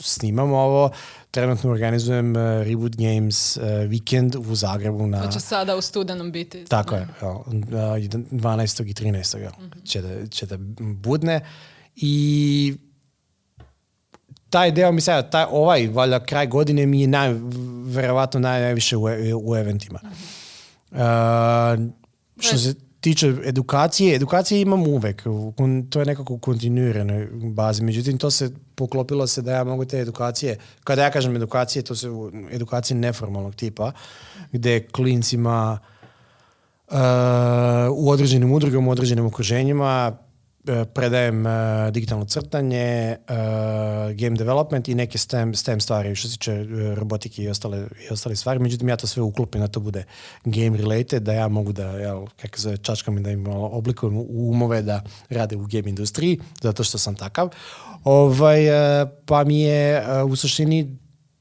snimamo 0.00 0.56
ovo, 0.56 0.90
trenutno 1.30 1.70
organizujem 1.70 2.30
uh, 2.30 2.42
Reboot 2.42 2.96
Games 2.96 3.56
uh, 3.56 3.62
weekend 3.62 4.50
u 4.50 4.54
Zagrebu. 4.54 5.06
Na, 5.06 5.20
znači 5.20 5.40
sada 5.40 5.76
u 5.76 5.80
studenom 5.80 6.32
biti. 6.32 6.64
Tako 6.64 6.94
je, 6.94 7.08
uh, 7.22 7.46
12. 7.46 8.90
i 8.90 8.94
13. 8.94 9.38
Mm 9.38 9.62
-hmm. 9.62 9.86
će, 9.86 10.02
da, 10.02 10.26
će 10.26 10.46
da 10.46 10.56
budne. 10.78 11.40
I 11.96 12.74
taj 14.50 14.72
deo 14.72 14.92
mi 14.92 15.00
sada, 15.00 15.30
taj, 15.30 15.44
ovaj 15.50 15.88
valjda 15.88 16.24
kraj 16.24 16.46
godine 16.46 16.86
mi 16.86 17.00
je 17.00 17.06
naj, 17.06 17.34
verovatno 17.86 18.40
najviše 18.40 18.96
u, 18.96 19.04
u 19.44 19.56
eventima. 19.56 20.00
Uh, 20.90 20.98
što 22.40 22.58
se 22.58 22.74
tiče 23.00 23.34
edukacije, 23.44 24.14
edukacije 24.14 24.60
imam 24.60 24.86
uvek, 24.86 25.22
to 25.90 26.00
je 26.00 26.06
nekako 26.06 26.34
u 26.34 26.38
kontinuiranoj 26.38 27.28
bazi, 27.32 27.82
međutim 27.82 28.18
to 28.18 28.30
se 28.30 28.50
poklopilo 28.74 29.26
se 29.26 29.42
da 29.42 29.52
ja 29.52 29.64
mogu 29.64 29.84
te 29.84 29.98
edukacije, 29.98 30.58
kada 30.84 31.02
ja 31.02 31.10
kažem 31.10 31.36
edukacije, 31.36 31.82
to 31.82 31.94
su 31.94 32.32
edukacije 32.50 32.96
neformalnog 32.96 33.54
tipa, 33.54 33.92
gde 34.52 34.88
klincima 34.88 35.78
uh, 36.88 36.96
u 37.92 38.10
određenim 38.10 38.52
udrugama, 38.52 38.88
u 38.88 38.90
određenim 38.90 39.26
okruženjima 39.26 40.16
predajem 40.94 41.46
uh, 41.46 41.52
digitalno 41.90 42.24
crtanje, 42.24 43.16
uh, 43.28 43.36
game 44.14 44.36
development 44.36 44.88
i 44.88 44.94
neke 44.94 45.18
STEM, 45.18 45.54
STEM 45.54 45.80
stvari 45.80 46.14
što 46.14 46.28
se 46.28 46.34
tiče 46.34 46.66
robotike 46.94 47.42
i 47.42 47.48
ostale, 47.48 47.86
i 48.08 48.12
ostale 48.12 48.36
stvari. 48.36 48.58
Međutim, 48.58 48.88
ja 48.88 48.96
to 48.96 49.06
sve 49.06 49.22
uklopim 49.22 49.60
da 49.60 49.68
to 49.68 49.80
bude 49.80 50.04
game 50.44 50.78
related, 50.78 51.22
da 51.22 51.32
ja 51.32 51.48
mogu 51.48 51.72
da, 51.72 51.86
jel, 51.90 52.26
kako 52.36 52.58
se 52.58 52.76
čačkam 52.76 53.22
da 53.22 53.30
im 53.30 53.46
oblikujem 53.48 54.24
umove 54.28 54.82
da 54.82 55.02
rade 55.28 55.56
u 55.56 55.66
game 55.66 55.88
industriji, 55.88 56.40
zato 56.62 56.84
što 56.84 56.98
sam 56.98 57.14
takav. 57.14 57.48
Ovaj, 58.04 58.60
pa 59.26 59.44
mi 59.44 59.60
je 59.60 60.04
u 60.24 60.36
suštini 60.36 60.96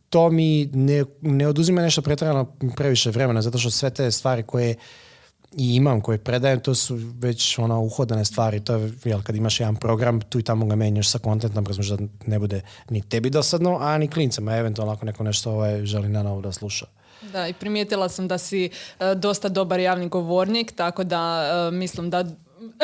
to 0.09 0.29
mi 0.29 0.65
ne, 0.65 1.03
ne 1.21 1.47
oduzima 1.47 1.81
nešto 1.81 2.01
pretjerano 2.01 2.55
previše 2.75 3.11
vremena, 3.11 3.41
zato 3.41 3.57
što 3.57 3.69
sve 3.69 3.89
te 3.89 4.11
stvari 4.11 4.43
koje 4.43 4.75
i 5.57 5.75
imam 5.75 6.01
koje 6.01 6.17
predajem, 6.17 6.59
to 6.59 6.75
su 6.75 6.95
već 7.19 7.59
ona 7.59 7.79
uhodane 7.79 8.25
stvari. 8.25 8.59
To 8.59 8.75
je, 8.75 8.91
jel, 9.03 9.21
kad 9.21 9.35
imaš 9.35 9.59
jedan 9.59 9.75
program, 9.75 10.21
tu 10.21 10.39
i 10.39 10.43
tamo 10.43 10.65
ga 10.65 10.75
menjaš 10.75 11.09
sa 11.09 11.19
kontentom, 11.19 11.65
razumiješ 11.65 11.89
da 11.89 11.97
ne 12.25 12.39
bude 12.39 12.61
ni 12.89 13.01
tebi 13.01 13.29
dosadno, 13.29 13.77
a 13.81 13.97
ni 13.97 14.07
klincama, 14.07 14.57
eventualno 14.57 14.93
ako 14.93 15.05
neko 15.05 15.23
nešto 15.23 15.51
ovaj, 15.51 15.85
želi 15.85 16.09
na 16.09 16.23
novo 16.23 16.41
da 16.41 16.51
sluša. 16.51 16.85
Da, 17.31 17.47
i 17.47 17.53
primijetila 17.53 18.09
sam 18.09 18.27
da 18.27 18.37
si 18.37 18.69
uh, 18.69 19.19
dosta 19.19 19.49
dobar 19.49 19.79
javni 19.79 20.09
govornik, 20.09 20.71
tako 20.75 21.03
da 21.03 21.43
uh, 21.67 21.73
mislim 21.73 22.09
da 22.09 22.25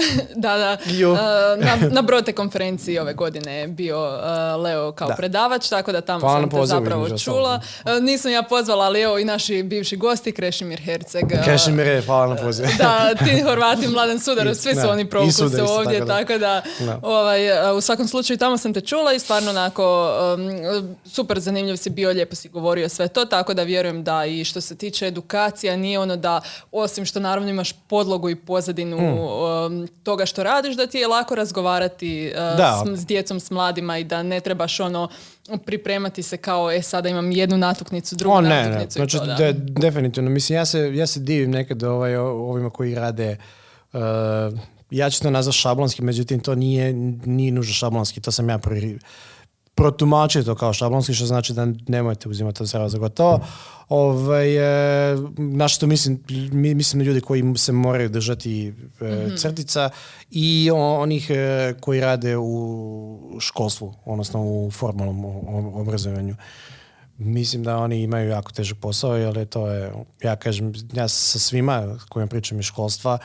da, 0.43 0.57
da. 0.57 0.77
Uh, 1.11 1.17
na, 1.65 1.87
na 1.95 2.01
Brote 2.01 2.33
konferenciji 2.33 2.99
ove 2.99 3.13
godine 3.13 3.53
je 3.53 3.67
bio 3.67 4.03
uh, 4.03 4.63
Leo 4.63 4.91
kao 4.91 5.09
predavač, 5.17 5.69
tako 5.69 5.91
da 5.91 6.01
tamo 6.01 6.19
hvala 6.19 6.41
sam 6.41 6.49
te 6.49 6.65
zapravo 6.65 7.17
čula. 7.17 7.61
Uh, 7.85 8.03
nisam 8.03 8.31
ja 8.31 8.43
pozvala, 8.43 8.85
ali 8.85 9.01
evo 9.01 9.19
i 9.19 9.25
naši 9.25 9.63
bivši 9.63 9.97
gosti, 9.97 10.31
Krešimir 10.31 10.81
Herceg. 10.81 11.23
Krešimir 11.43 11.87
je, 11.87 12.01
hvala 12.01 12.27
na 12.27 12.41
pozivu. 12.41 12.67
da, 12.77 13.15
ti 13.15 13.41
Horvati, 13.41 13.87
Mladen 13.87 14.19
Sudar, 14.19 14.55
svi 14.55 14.75
su 14.75 14.89
oni 14.89 15.09
provuku 15.09 15.31
se 15.31 15.63
ovdje, 15.63 16.05
tako 16.05 16.37
da, 16.37 16.61
ovaj, 17.01 17.77
u 17.77 17.81
svakom 17.81 18.07
slučaju 18.07 18.37
tamo 18.37 18.57
sam 18.57 18.73
te 18.73 18.81
čula 18.81 19.13
i 19.13 19.19
stvarno 19.19 19.49
onako 19.49 20.11
um, 20.35 20.49
super 21.05 21.39
zanimljiv 21.39 21.75
si 21.75 21.89
bio, 21.89 22.09
lijepo 22.09 22.35
si 22.35 22.49
govorio 22.49 22.89
sve 22.89 23.07
to, 23.07 23.25
tako 23.25 23.53
da 23.53 23.63
vjerujem 23.63 24.03
da 24.03 24.25
i 24.25 24.43
što 24.43 24.61
se 24.61 24.77
tiče 24.77 25.07
edukacija 25.07 25.75
nije 25.75 25.99
ono 25.99 26.15
da 26.15 26.41
osim 26.71 27.05
što 27.05 27.19
naravno 27.19 27.49
imaš 27.49 27.73
podlogu 27.73 28.29
i 28.29 28.35
pozadinu 28.35 28.97
mm. 28.97 29.70
Um, 29.71 29.87
toga 30.03 30.25
što 30.25 30.43
radiš 30.43 30.75
da 30.75 30.87
ti 30.87 30.97
je 30.97 31.07
lako 31.07 31.35
razgovarati 31.35 32.31
uh, 32.85 32.97
s, 32.97 33.05
djecom, 33.05 33.39
s 33.39 33.51
mladima 33.51 33.97
i 33.97 34.03
da 34.03 34.23
ne 34.23 34.39
trebaš 34.39 34.79
ono 34.79 35.09
pripremati 35.65 36.23
se 36.23 36.37
kao 36.37 36.71
e 36.71 36.81
sada 36.81 37.09
imam 37.09 37.31
jednu 37.31 37.57
natuknicu, 37.57 38.15
drugu 38.15 38.35
o, 38.35 38.41
ne, 38.41 38.49
natuknicu. 38.49 38.99
Ne. 38.99 39.07
Znači, 39.07 39.27
de, 39.37 39.53
definitivno. 39.53 40.29
Mislim, 40.29 40.55
ja 40.55 40.65
se, 40.65 40.95
ja 40.95 41.07
se 41.07 41.19
divim 41.19 41.51
nekad 41.51 41.83
ovaj, 41.83 42.15
ovima 42.17 42.69
koji 42.69 42.95
rade 42.95 43.37
uh, 43.93 43.99
ja 44.91 45.09
ću 45.09 45.21
to 45.21 45.29
nazvati 45.29 45.57
šablonski, 45.57 46.01
međutim 46.01 46.39
to 46.39 46.55
nije, 46.55 46.93
nije 47.25 47.51
nužno 47.51 47.73
šablonski, 47.73 48.21
to 48.21 48.31
sam 48.31 48.49
ja 48.49 48.57
pri, 48.57 48.99
protumačiti 49.75 50.45
to 50.45 50.55
kao 50.55 50.73
šablonski, 50.73 51.13
što 51.13 51.25
znači 51.25 51.53
da 51.53 51.67
nemojte 51.87 52.29
uzimati 52.29 52.57
to 52.57 52.65
zdravo 52.65 52.89
za 52.89 52.97
gotovo. 52.97 53.39
Ovaj, 53.89 54.55
e, 54.55 55.17
na 55.37 55.67
što 55.67 55.87
mislim, 55.87 56.23
mislim 56.51 56.99
na 56.99 57.05
ljudi 57.05 57.21
koji 57.21 57.43
se 57.57 57.71
moraju 57.71 58.09
držati 58.09 58.67
e, 58.67 59.25
mhm. 59.25 59.35
crtica 59.35 59.89
i 60.31 60.71
onih 60.73 61.29
e, 61.29 61.73
koji 61.79 61.99
rade 61.99 62.37
u 62.37 63.37
školstvu, 63.39 63.93
odnosno 64.05 64.43
u 64.43 64.71
formalnom 64.71 65.25
obrazovanju. 65.75 66.35
Mislim 67.17 67.63
da 67.63 67.77
oni 67.77 68.01
imaju 68.01 68.29
jako 68.29 68.51
težak 68.51 68.77
posao, 68.77 69.15
jer 69.15 69.45
to 69.45 69.67
je, 69.67 69.93
ja 70.23 70.35
kažem, 70.35 70.73
ja 70.93 71.07
sa 71.07 71.39
svima 71.39 71.97
kojima 72.09 72.27
pričam 72.27 72.59
iz 72.59 72.65
školstva, 72.65 73.17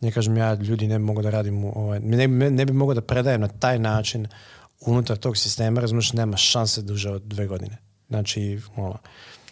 ne 0.00 0.12
kažem 0.12 0.36
ja, 0.36 0.54
ljudi 0.54 0.86
ne 0.86 0.98
bi 0.98 1.04
mogu 1.04 1.22
da 1.22 1.30
radim, 1.30 1.64
ovaj, 1.64 2.00
ne, 2.00 2.28
ne 2.28 2.66
bi 2.66 2.72
mogu 2.72 2.94
da 2.94 3.00
predajem 3.00 3.40
na 3.40 3.48
taj 3.48 3.78
način 3.78 4.26
unutar 4.80 5.16
tog 5.16 5.36
sistema, 5.36 5.80
razumiješ, 5.80 6.12
nema 6.12 6.36
šanse 6.36 6.82
duže 6.82 7.10
od 7.10 7.22
dve 7.22 7.46
godine. 7.46 7.76
Znači, 8.08 8.60
ono... 8.76 8.98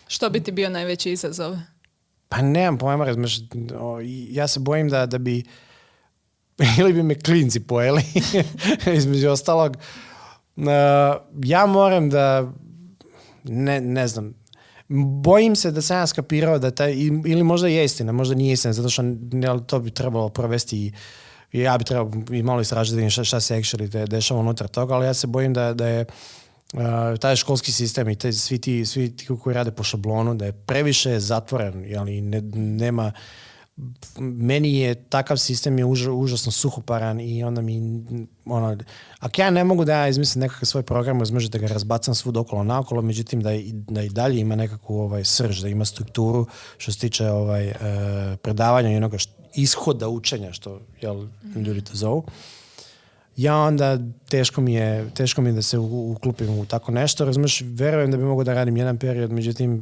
Što 0.09 0.31
bi 0.31 0.41
ti 0.41 0.53
bio 0.53 0.71
najveći 0.71 1.13
izazov? 1.13 1.57
Pa 2.29 2.43
nemam 2.43 2.79
pojma, 2.79 3.05
razumiješ, 3.05 3.41
ja 4.31 4.49
se 4.49 4.61
bojim 4.61 4.89
da, 4.89 5.07
da 5.07 5.19
bi 5.19 5.45
ili 6.81 6.93
bi 6.93 7.03
me 7.03 7.15
klinci 7.15 7.61
pojeli, 7.61 8.03
između 8.99 9.29
ostalog. 9.29 9.77
ja 11.45 11.67
moram 11.67 12.11
da, 12.11 12.53
ne, 13.45 13.81
ne 13.81 14.09
znam, 14.09 14.35
bojim 15.23 15.57
se 15.57 15.71
da 15.71 15.83
sam 15.83 15.97
ja 15.97 16.07
skapirao 16.07 16.59
da 16.59 16.71
taj, 16.71 16.95
ili 17.27 17.43
možda 17.43 17.69
je 17.69 17.85
istina, 17.85 18.13
možda 18.13 18.35
nije 18.35 18.53
istina, 18.53 18.73
zato 18.73 18.89
što 18.89 19.03
to 19.67 19.81
bi 19.81 19.91
trebalo 19.91 20.29
provesti 20.29 20.79
i 20.79 20.93
ja 21.53 21.79
bi 21.79 21.85
trebao 21.85 22.13
i 22.31 22.43
malo 22.43 22.61
istražiti 22.61 23.11
šta, 23.11 23.25
šta 23.25 23.41
se 23.41 23.55
actually 23.55 24.07
dešava 24.07 24.41
unutar 24.41 24.69
toga, 24.69 24.95
ali 24.95 25.07
ja 25.07 25.15
se 25.15 25.27
bojim 25.27 25.55
da, 25.55 25.75
da 25.75 25.87
je 25.87 26.05
uh, 26.73 26.81
taj 27.21 27.37
školski 27.37 27.73
sistem 27.73 28.09
i 28.09 28.17
te, 28.17 28.33
svi, 28.33 28.59
ti, 28.59 28.87
svi 28.87 29.17
ti 29.17 29.27
koji 29.43 29.55
rade 29.55 29.71
po 29.71 29.83
šablonu, 29.83 30.35
da 30.35 30.45
je 30.45 30.53
previše 30.53 31.21
zatvoren, 31.21 31.97
ali 31.99 32.21
ne, 32.21 32.41
nema 32.55 33.13
meni 34.19 34.79
je 34.79 34.95
takav 34.95 35.37
sistem 35.37 35.79
je 35.79 35.85
užasno 36.13 36.53
suhoparan 36.53 37.21
i 37.21 37.45
onda 37.45 37.61
mi 37.61 38.05
ono, 38.45 38.77
ako 39.19 39.41
ja 39.41 39.51
ne 39.51 39.65
mogu 39.65 39.85
da 39.85 39.93
ja 39.93 40.09
izmislim 40.09 40.41
nekakav 40.41 40.67
svoj 40.67 40.83
program, 40.83 41.19
razmišljam 41.19 41.51
da 41.51 41.59
ga 41.59 41.67
razbacam 41.67 42.15
svud 42.15 42.37
okolo 42.37 42.65
naokolo, 42.65 43.03
međutim 43.03 43.41
da 43.41 43.53
i, 43.53 43.73
da 43.73 44.03
i 44.03 44.09
dalje 44.09 44.41
ima 44.41 44.57
nekakvu 44.57 45.01
ovaj, 45.01 45.25
srž, 45.25 45.61
da 45.61 45.69
ima 45.69 45.85
strukturu 45.85 46.47
što 46.79 46.93
se 46.93 46.99
tiče 46.99 47.31
ovaj, 47.31 47.69
uh, 47.69 47.75
predavanja 48.43 48.93
i 48.93 48.97
onoga 48.97 49.19
što, 49.19 49.33
ishoda 49.63 50.09
učenja, 50.09 50.53
što 50.53 50.81
jel, 51.01 51.27
ljudi 51.57 51.81
to 51.81 51.93
zovu. 51.95 52.25
Ja 53.37 53.57
onda 53.57 53.99
teško 54.29 54.61
mi 54.61 54.75
je, 54.75 55.11
teško 55.15 55.43
mi 55.43 55.49
je 55.49 55.53
da 55.53 55.63
se 55.63 55.79
uklupim 55.79 56.59
u 56.59 56.67
tako 56.67 56.93
nešto. 56.93 57.25
Razumiješ, 57.25 57.63
verujem 57.65 58.11
da 58.11 58.17
bi 58.17 58.25
mogao 58.25 58.45
da 58.45 58.55
radim 58.55 58.77
jedan 58.77 58.99
period, 58.99 59.33
međutim 59.33 59.81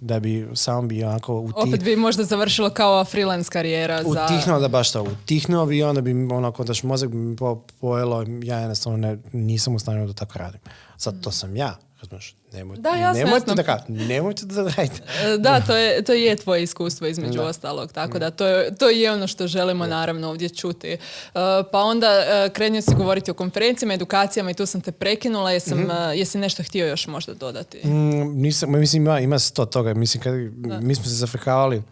da 0.00 0.20
bi 0.20 0.48
sam 0.54 0.88
bi 0.88 1.04
onako 1.04 1.40
utih... 1.40 1.56
Opet 1.56 1.84
bi 1.84 1.96
možda 1.96 2.24
završilo 2.24 2.70
kao 2.70 3.04
freelance 3.04 3.50
karijera 3.50 4.02
za... 4.02 4.24
Utihnuo 4.24 4.60
da 4.60 4.68
baš 4.68 4.92
to, 4.92 5.02
utihnuo 5.02 5.66
bi 5.66 5.78
i 5.78 5.82
onda 5.82 6.00
bi 6.00 6.12
onako 6.12 6.64
daš 6.64 6.82
mozak 6.82 7.10
bi 7.10 7.16
mi 7.16 7.36
pojelo, 7.80 8.24
ja 8.42 8.58
jednostavno 8.58 8.98
ne, 8.98 9.18
nisam 9.32 9.74
u 9.74 9.78
stanju 9.78 10.06
da 10.06 10.12
tako 10.12 10.38
radim. 10.38 10.60
Sad 10.96 11.20
to 11.20 11.30
sam 11.30 11.56
ja, 11.56 11.76
razumiješ, 12.06 12.34
Nemojte, 12.52 12.82
da, 12.82 12.88
jasno, 12.88 13.24
nemojte 13.24 13.54
da 13.54 13.62
ka, 13.62 13.78
nemojte 13.88 14.46
da 14.46 14.62
radite. 14.62 15.02
E, 15.24 15.38
da, 15.38 15.60
to 15.60 15.76
je, 15.76 16.02
to 16.02 16.12
je 16.12 16.36
tvoje 16.36 16.62
iskustvo 16.62 17.06
između 17.06 17.40
ostalog, 17.40 17.92
tako 17.92 18.18
da 18.18 18.30
to 18.30 18.46
je, 18.46 18.74
to 18.74 18.90
je 18.90 19.12
ono 19.12 19.26
što 19.26 19.46
želimo 19.46 19.86
naravno 19.86 20.28
ovdje 20.28 20.48
čuti. 20.48 20.92
Uh, 20.92 21.40
pa 21.72 21.80
onda 21.80 22.08
uh, 22.08 22.52
krenio 22.52 22.82
si 22.82 22.94
govoriti 22.94 23.30
o 23.30 23.34
konferencijama, 23.34 23.94
edukacijama 23.94 24.50
i 24.50 24.54
tu 24.54 24.66
sam 24.66 24.80
te 24.80 24.92
prekinula, 24.92 25.52
jesam, 25.52 25.78
mm 25.78 25.86
jesi 26.14 26.38
nešto 26.38 26.62
htio 26.62 26.86
još 26.86 27.06
možda 27.06 27.34
dodati? 27.34 27.86
Mm, 27.86 28.40
nisam, 28.42 28.70
mislim 28.70 29.02
ima, 29.02 29.20
ima 29.20 29.38
sto 29.38 29.66
toga, 29.66 29.94
mislim 29.94 30.22
kad, 30.22 30.34
mi 30.82 30.94
smo 30.94 31.04
se 31.04 31.14
zafrikavali 31.14 31.82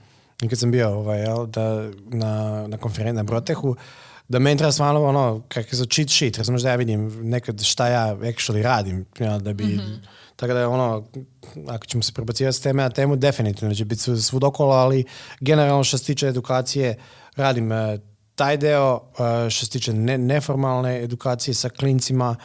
kad 0.49 0.59
sam 0.59 0.71
bio 0.71 0.90
ovaj, 0.90 1.21
jel, 1.21 1.47
da, 1.47 1.90
na, 2.06 2.66
na 2.66 2.76
konferenciji 2.76 3.16
na 3.16 3.23
Brotehu, 3.23 3.76
da 4.28 4.38
meni 4.38 4.59
treba 4.59 4.73
stvarno 4.73 5.04
ono, 5.04 5.43
kako 5.49 5.69
je 5.76 5.87
cheat 5.90 6.11
sheet, 6.11 6.38
razumiješ 6.38 6.62
da 6.62 6.71
ja 6.71 6.76
vidim 6.76 7.31
nekad 7.31 7.62
šta 7.62 7.88
ja 7.88 8.16
actually 8.16 8.62
radim, 8.62 9.07
jel, 9.19 9.38
da 9.38 9.52
bi 9.52 9.64
mm 9.64 10.02
tako 10.37 10.52
da 10.52 10.61
je 10.61 10.66
ono, 10.66 11.04
ako 11.69 11.87
ćemo 11.87 12.02
se 12.02 12.12
prebacivati 12.12 12.57
s 12.57 12.61
teme 12.61 12.83
na 12.83 12.90
temu, 12.90 13.16
definitivno 13.16 13.75
će 13.75 13.85
biti 13.85 14.02
svud 14.23 14.45
okolo, 14.45 14.75
ali 14.75 15.04
generalno 15.40 15.85
što 15.85 15.99
se 15.99 16.04
tiče 16.04 16.26
edukacije, 16.26 16.97
radim 17.37 17.73
e, 17.73 17.99
taj 18.35 18.57
deo, 18.57 19.00
e, 19.47 19.50
što 19.50 19.66
se 19.66 19.73
tiče 19.73 19.93
neformalne 19.93 21.02
edukacije 21.02 21.54
sa 21.54 21.69
klincima, 21.69 22.37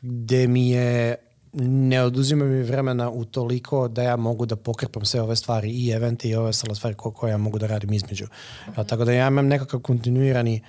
gdje 0.00 0.48
mi 0.48 0.70
je 0.70 1.16
ne 1.52 2.02
oduzima 2.02 2.44
mi 2.44 2.62
vremena 2.62 3.10
u 3.10 3.24
toliko 3.24 3.88
da 3.88 4.02
ja 4.02 4.16
mogu 4.16 4.46
da 4.46 4.56
pokrpam 4.56 5.04
sve 5.04 5.20
ove 5.20 5.36
stvari 5.36 5.70
i 5.70 5.90
evente 5.90 6.28
i 6.28 6.34
ove 6.34 6.52
stvari 6.52 6.94
koje 6.94 7.30
ja 7.30 7.36
mogu 7.36 7.58
da 7.58 7.66
radim 7.66 7.92
između. 7.92 8.26
tako 8.74 9.04
da 9.04 9.12
ja 9.12 9.28
imam 9.28 9.46
nekakav 9.46 9.80
kontinuirani 9.80 10.62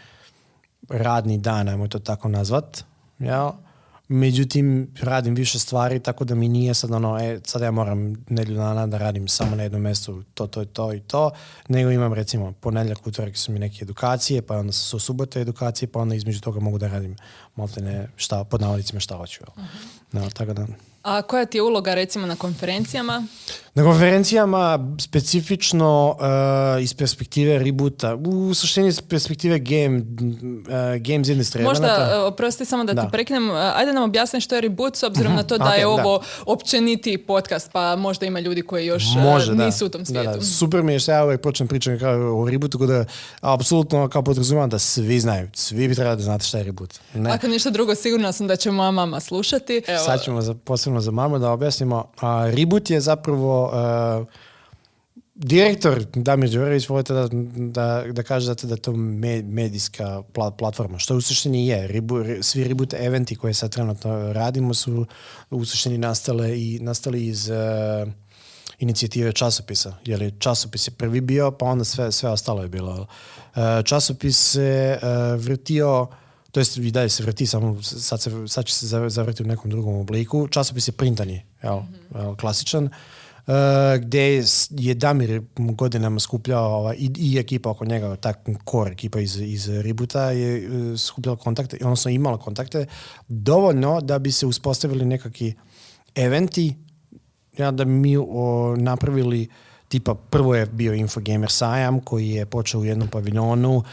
radni 0.90 1.38
dan, 1.38 1.70
ajmo 1.70 1.88
to 1.88 2.00
tako 2.00 2.30
nazvat. 2.30 2.84
Jel? 3.20 3.52
Međutim, 4.08 4.94
radim 5.02 5.36
više 5.36 5.60
stvari, 5.60 6.00
tako 6.00 6.24
da 6.24 6.36
mi 6.36 6.48
nije 6.48 6.74
sad 6.74 6.92
ono, 6.92 7.20
e, 7.20 7.40
sad 7.46 7.62
ja 7.62 7.72
moram 7.72 8.26
nedlju 8.30 8.56
dana 8.56 8.88
da 8.88 8.98
radim 8.98 9.28
samo 9.28 9.56
na 9.56 9.64
jednom 9.64 9.82
mjestu 9.82 10.24
to, 10.34 10.48
to, 10.48 10.66
to 10.66 10.94
i 10.94 11.00
to, 11.00 11.32
nego 11.68 11.92
imam 11.92 12.14
recimo 12.14 12.52
ponedjeljak, 12.52 13.08
utorak 13.08 13.38
su 13.38 13.52
mi 13.52 13.60
neke 13.60 13.84
edukacije, 13.84 14.42
pa 14.42 14.58
onda 14.58 14.74
su 14.74 15.00
subote 15.00 15.42
edukacije, 15.42 15.88
pa 15.88 16.00
onda 16.00 16.16
između 16.16 16.42
toga 16.42 16.60
mogu 16.60 16.78
da 16.78 16.88
radim 16.88 17.16
maltene 17.56 18.08
šta, 18.16 18.44
pod 18.44 18.62
navodicima 18.62 19.00
šta 19.00 19.16
hoću. 19.18 19.44
Uh-huh. 19.44 19.66
No, 20.12 20.30
tako 20.30 20.54
da. 20.54 20.68
A 21.04 21.22
koja 21.22 21.46
ti 21.46 21.58
je 21.58 21.62
uloga 21.62 21.94
recimo 21.94 22.28
na 22.28 22.36
konferencijama? 22.36 23.28
Na 23.74 23.84
konferencijama 23.84 24.80
specifično 25.00 26.16
uh, 26.78 26.84
iz 26.84 26.94
perspektive 26.94 27.60
rebota, 27.60 28.16
u 28.16 28.54
suštini 28.54 28.88
iz 28.88 29.02
perspektive 29.02 29.60
game, 29.60 29.98
uh, 29.98 30.04
games 31.02 31.28
industrije. 31.28 31.64
Možda, 31.66 31.88
uh, 32.18 32.28
oprosti 32.28 32.66
samo 32.66 32.84
da, 32.84 32.94
Da. 32.94 33.02
te 33.02 33.10
prekinem, 33.10 33.50
uh, 33.50 33.56
ajde 33.76 33.94
nam 33.94 34.04
objasni 34.04 34.42
što 34.42 34.56
je 34.56 34.62
reboot 34.62 34.96
s 34.96 35.04
obzirom 35.04 35.36
na 35.36 35.44
to 35.44 35.58
da 35.58 35.66
Ok, 35.66 35.74
je 35.74 35.82
da. 35.82 35.88
ovo 35.88 36.22
općeniti 36.46 37.18
podcast, 37.18 37.72
pa 37.72 37.96
možda 37.96 38.26
ima 38.26 38.40
ljudi 38.40 38.62
koji 38.62 38.86
još 38.86 39.04
uh, 39.08 39.24
Može, 39.24 39.56
da. 39.56 39.66
nisu 39.66 39.86
u 39.86 39.90
tom 39.90 40.06
svijetu. 40.06 40.30
Da, 40.30 40.36
da. 40.36 40.42
Super 40.42 40.84
mi 40.84 40.94
je 40.94 41.00
što 41.00 41.12
ja 41.12 41.26
uvijek 41.26 41.42
počnem 41.42 41.68
pričati 41.68 42.00
kao 42.00 42.42
o 42.42 42.50
rebootu, 42.50 42.78
tako 42.78 42.86
da 42.86 43.06
apsolutno 43.42 44.08
kao 44.08 44.22
podrazumijem 44.22 44.70
da 44.70 44.80
svi 44.80 45.20
znaju. 45.20 45.50
Svi 45.54 45.88
bi 45.88 45.96
trebali 45.96 46.18
da 46.18 46.24
znate 46.24 46.46
šta 46.46 46.58
je 46.58 46.64
reboot. 46.64 46.94
Ne. 47.14 47.32
Ako 47.32 47.48
ništa 47.48 47.70
drugo, 47.70 47.96
sigurna 47.96 48.32
sam 48.32 48.48
da 48.48 48.56
će 48.56 48.72
moja 48.72 48.92
mama 48.92 49.20
slušati. 49.20 49.82
Evo, 49.88 50.00
Sad 50.00 50.24
ćemo 50.24 50.42
za, 50.42 50.54
posebno 50.56 51.02
za 51.02 51.12
mamu 51.12 51.40
da 51.40 51.52
objasnimo. 51.52 52.06
A, 52.22 52.50
reboot 52.50 52.90
je 52.90 53.02
zapravo 53.02 53.61
a, 53.74 54.26
direktor 55.36 56.06
Damir 56.16 56.50
Đurević 56.50 56.90
volite 56.90 57.14
da, 57.14 57.30
da, 57.56 58.04
da 58.12 58.24
kažete 58.24 58.68
da 58.68 58.74
je 58.74 58.82
to 58.82 58.92
me- 58.94 59.42
medijska 59.44 60.24
pla- 60.34 60.52
platforma, 60.52 61.00
što 61.00 61.16
u 61.16 61.22
suštini 61.22 61.68
je. 61.68 61.88
Rebu, 61.88 62.24
re- 62.24 62.44
svi 62.44 62.64
reboot 62.64 62.94
eventi 62.94 63.36
koje 63.36 63.54
sad 63.54 63.72
trenutno 63.72 64.34
radimo 64.34 64.74
su 64.74 65.06
u 65.50 65.66
suštini 65.66 65.98
nastale 65.98 66.62
i 66.62 66.80
nastali 66.82 67.26
iz 67.28 67.50
e, 67.50 67.56
inicijative 68.80 69.34
časopisa. 69.34 69.94
Jer 70.06 70.22
je 70.22 70.32
časopis 70.40 70.88
je 70.88 70.92
prvi 70.92 71.22
bio, 71.22 71.52
pa 71.52 71.66
onda 71.66 71.84
sve, 71.84 72.12
sve 72.12 72.30
ostalo 72.30 72.62
je 72.62 72.70
bilo. 72.70 73.08
E, 73.56 73.84
časopis 73.84 74.38
se 74.52 75.00
e, 75.02 75.08
vrtio 75.36 76.08
to 76.52 76.60
jest 76.60 76.78
i 76.78 76.92
dalje 76.92 77.10
se 77.10 77.24
vrti, 77.24 77.46
samo 77.48 77.84
sad, 77.84 78.22
se, 78.22 78.32
sad 78.48 78.66
će 78.66 78.76
se 78.76 78.86
zav- 78.88 79.10
zavrti 79.10 79.44
u 79.44 79.48
nekom 79.48 79.72
drugom 79.72 79.96
obliku. 79.96 80.48
Časopis 80.48 80.88
je 80.88 80.92
printani, 80.92 81.42
jel, 81.64 81.80
jel, 82.16 82.36
klasičan, 82.36 82.86
uh, 82.86 82.92
gdje 84.00 84.44
je 84.70 84.94
Damir 84.94 85.42
godinama 85.58 86.20
skupljao 86.20 86.76
ovaj, 86.76 86.96
i, 86.96 87.12
i 87.18 87.38
ekipa 87.40 87.70
oko 87.70 87.86
njega, 87.86 88.16
ta 88.16 88.34
core 88.72 88.92
ekipa 88.92 89.20
iz, 89.20 89.36
iz 89.42 89.70
Rebuta 89.70 90.32
je 90.32 90.70
uh, 90.70 91.00
skupljala 91.00 91.38
kontakte, 91.38 91.78
odnosno 91.82 92.12
imala 92.12 92.38
kontakte 92.38 92.86
dovoljno 93.28 94.02
da 94.02 94.20
bi 94.20 94.32
se 94.32 94.46
uspostavili 94.46 95.06
nekakvi 95.06 95.56
eventi 96.16 96.76
ja, 97.58 97.72
da 97.72 97.86
bi 97.86 97.92
mi 97.92 98.18
o, 98.18 98.76
napravili 98.78 99.48
tipa 99.88 100.16
prvo 100.16 100.56
je 100.56 100.66
bio 100.66 100.94
Infogamer 100.94 101.52
sajam 101.52 102.00
koji 102.00 102.30
je 102.30 102.46
počeo 102.46 102.80
u 102.80 102.86
jednom 102.86 103.08
paviljonu 103.08 103.84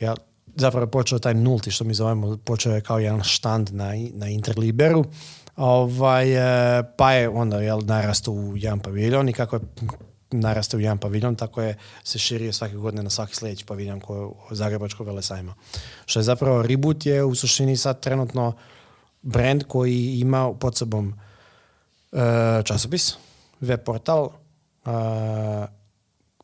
ja, 0.00 0.14
zapravo 0.56 0.84
je 0.84 0.90
počeo 0.90 1.18
taj 1.18 1.34
nulti 1.34 1.70
što 1.70 1.84
mi 1.84 1.94
zovemo 1.94 2.36
počeo 2.44 2.74
je 2.74 2.80
kao 2.80 2.98
jedan 2.98 3.22
štand 3.22 3.70
na, 3.72 3.92
na 4.14 4.28
Interliberu 4.28 5.04
ovaj, 5.56 6.32
e, 6.78 6.82
pa 6.96 7.12
je 7.12 7.28
onda 7.28 7.60
jel, 7.60 7.80
narastao 7.84 8.34
u 8.34 8.56
jedan 8.56 8.80
paviljon 8.80 9.28
i 9.28 9.32
kako 9.32 9.56
je 9.56 9.62
narastao 10.30 10.78
u 10.78 10.80
jedan 10.80 10.98
paviljon, 10.98 11.36
tako 11.36 11.62
je 11.62 11.78
se 12.04 12.18
širio 12.18 12.52
svake 12.52 12.74
godine 12.74 13.02
na 13.02 13.10
svaki 13.10 13.36
sljedeći 13.36 13.64
paviljon 13.64 14.00
koji 14.00 14.30
Zagrebačkog 14.50 15.06
velesajma. 15.06 15.54
Što 16.06 16.20
je 16.20 16.22
zapravo 16.24 16.62
Reboot 16.62 17.06
je 17.06 17.24
u 17.24 17.34
suštini 17.34 17.76
sad 17.76 18.00
trenutno 18.00 18.52
brand 19.22 19.64
koji 19.68 20.20
ima 20.20 20.54
pod 20.54 20.76
sobom 20.76 21.14
e, 22.12 22.62
časopis, 22.64 23.14
web 23.60 23.80
portal, 23.80 24.30
e, 24.86 24.90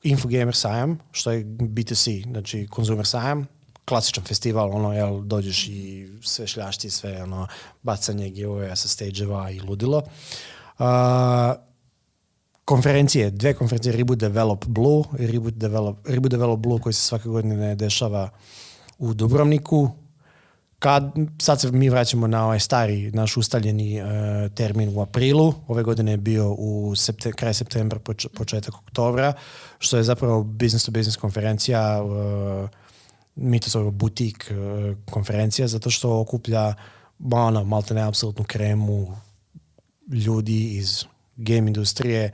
Infogamer 0.03 0.55
sajam, 0.55 0.99
što 1.13 1.31
je 1.31 1.45
B2C, 1.45 2.31
znači 2.31 2.67
konzumer 2.71 3.07
sajam, 3.07 3.47
klasičan 3.89 4.25
festival, 4.25 4.71
ono, 4.73 4.93
jel, 4.93 5.23
dođeš 5.23 5.69
i 5.69 6.09
sve 6.23 6.47
šljašti, 6.47 6.91
sve, 6.91 7.23
ono, 7.23 7.47
bacanje 7.83 8.31
giveawaya 8.31 8.77
sa 8.77 8.89
stage-eva 8.89 9.51
i 9.51 9.61
ludilo. 9.61 10.03
Uh, 10.79 10.85
konferencije, 12.65 13.31
dve 13.31 13.55
konferencije, 13.55 13.97
Reboot 13.97 14.19
Develop 14.19 14.67
Blue 14.67 15.05
i 15.19 15.27
Reboot 15.27 15.55
Develop, 15.55 15.97
Reboot 16.07 16.31
Develop 16.31 16.61
Blue 16.61 16.81
koji 16.81 16.93
se 16.93 17.03
svake 17.03 17.29
godine 17.29 17.75
dešava 17.75 18.29
u 18.99 19.15
Dubrovniku. 19.15 19.91
Kad, 20.79 21.13
sad 21.43 21.61
se 21.61 21.73
mi 21.73 21.89
vraćamo 21.89 22.27
na 22.27 22.45
ovaj 22.45 22.61
stari, 22.61 23.11
naš 23.11 23.37
ustaljeni 23.37 23.99
e, 23.99 24.05
termin 24.55 24.97
u 24.97 25.01
aprilu. 25.01 25.55
Ove 25.69 25.83
godine 25.83 26.11
je 26.11 26.17
bio 26.17 26.53
u 26.53 26.95
septe, 26.97 27.33
kraj 27.33 27.55
septembra, 27.55 27.99
poč- 27.99 28.29
početak 28.35 28.75
oktobra, 28.75 29.33
što 29.79 29.97
je 29.97 30.03
zapravo 30.03 30.43
business 30.43 30.85
to 30.85 30.93
business 30.93 31.17
konferencija, 31.17 31.99
e, 31.99 32.69
mi 33.39 33.61
to 33.61 33.71
zovemo 33.71 33.91
butik 33.91 34.51
e, 34.51 34.55
konferencija, 35.11 35.69
zato 35.69 35.91
što 35.91 36.21
okuplja 36.21 36.75
ono, 37.31 37.65
malte 37.65 37.95
ne 37.95 38.03
apsolutnu 38.03 38.45
kremu 38.45 39.17
ljudi 40.13 40.77
iz 40.77 41.05
game 41.37 41.69
industrije. 41.69 42.33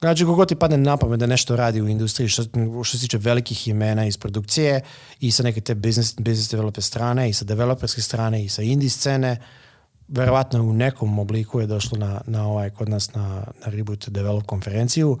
Znači, 0.00 0.24
kogo 0.24 0.44
ti 0.44 0.54
padne 0.54 0.76
na 0.76 0.96
pamet 0.96 1.20
da 1.20 1.26
nešto 1.26 1.56
radi 1.56 1.82
u 1.82 1.88
industriji 1.88 2.28
što, 2.28 2.42
što 2.84 2.98
se 2.98 3.04
tiče 3.04 3.18
velikih 3.18 3.68
imena 3.68 4.06
iz 4.06 4.16
produkcije 4.16 4.80
i 5.20 5.30
sa 5.30 5.42
neke 5.42 5.60
te 5.60 5.74
business, 5.74 6.14
business 6.18 6.50
developer 6.50 6.84
strane 6.84 7.30
i 7.30 7.32
sa 7.32 7.44
developerske 7.44 8.02
strane 8.02 8.44
i 8.44 8.48
sa 8.48 8.62
indie 8.62 8.90
scene, 8.90 9.36
verovatno 10.08 10.62
u 10.62 10.72
nekom 10.72 11.18
obliku 11.18 11.60
je 11.60 11.66
došlo 11.66 11.98
na, 11.98 12.20
na 12.26 12.48
ovaj, 12.48 12.70
kod 12.70 12.88
nas 12.88 13.14
na, 13.14 13.44
na 13.64 13.66
Reboot 13.66 14.08
Develop 14.08 14.46
konferenciju 14.46 15.18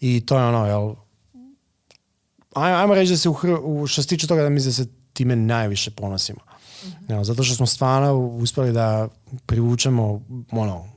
i 0.00 0.26
to 0.26 0.38
je 0.38 0.44
ono, 0.44 0.66
jel, 0.66 0.94
ajmo 2.54 2.94
reći 2.94 3.12
da 3.12 3.16
se 3.16 3.28
u, 3.28 3.36
u 3.62 3.86
što 3.86 4.02
se 4.02 4.08
tiče 4.08 4.26
toga 4.26 4.42
da 4.42 4.48
mi 4.48 4.60
da 4.60 4.72
se 4.72 4.86
time 5.12 5.36
najviše 5.36 5.90
ponosimo. 5.90 6.40
Jel, 7.08 7.24
zato 7.24 7.42
što 7.42 7.54
smo 7.54 7.66
stvarno 7.66 8.16
uspjeli 8.16 8.72
da 8.72 9.08
privučemo 9.46 10.22
ono, 10.50 10.92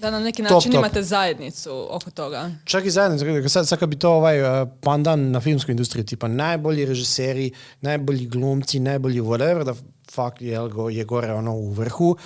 Da 0.00 0.10
na 0.10 0.20
neki 0.20 0.42
Top, 0.42 0.50
način 0.50 0.72
top. 0.72 0.78
imate 0.78 1.02
zajednicu 1.02 1.86
oko 1.90 2.10
toga. 2.10 2.50
Čak 2.64 2.84
i 2.84 2.90
zajedno, 2.90 3.48
sad, 3.48 3.68
sad 3.68 3.78
kad 3.78 3.88
bi 3.88 3.98
to 3.98 4.10
ovaj 4.10 4.62
uh, 4.62 4.68
pandan 4.80 5.30
na 5.30 5.40
filmskoj 5.40 5.72
industriji, 5.72 6.06
tipa 6.06 6.28
najbolji 6.28 6.84
režiseri, 6.84 7.50
najbolji 7.80 8.26
glumci, 8.26 8.78
najbolji 8.78 9.20
whatever, 9.20 9.64
da 9.64 9.74
fuck 10.10 10.40
je, 10.40 10.58
je 10.90 11.04
gore 11.04 11.32
ono 11.32 11.52
u 11.52 11.70
vrhu, 11.70 12.10
uh, 12.10 12.16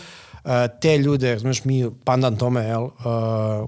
te 0.81 0.99
ljude, 0.99 1.39
znaš, 1.39 1.65
mi 1.65 1.91
pandan 2.05 2.37
tome, 2.37 2.65
jel, 2.65 2.85
uh, 2.85 2.91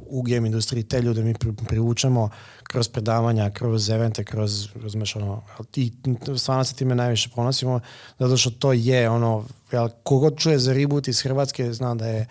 u 0.06 0.22
game 0.22 0.48
industriji, 0.48 0.84
te 0.84 1.02
ljude 1.02 1.24
mi 1.24 1.34
pri, 1.34 1.52
privučemo 1.68 2.30
kroz 2.62 2.88
predavanja, 2.88 3.50
kroz 3.50 3.90
evente, 3.90 4.24
kroz, 4.24 4.68
razumeš, 4.82 5.16
ono, 5.16 5.42
i 5.76 5.92
stvarno 6.36 6.64
se 6.64 6.74
time 6.74 6.94
najviše 6.94 7.28
ponosimo, 7.34 7.80
zato 8.18 8.36
što 8.36 8.50
to 8.50 8.72
je, 8.72 9.10
ono, 9.10 9.44
jel, 9.72 9.88
kogod 10.02 10.38
čuje 10.38 10.58
za 10.58 10.72
reboot 10.72 11.08
iz 11.08 11.22
Hrvatske, 11.22 11.72
zna 11.72 11.94
da 11.94 12.06
je 12.06 12.26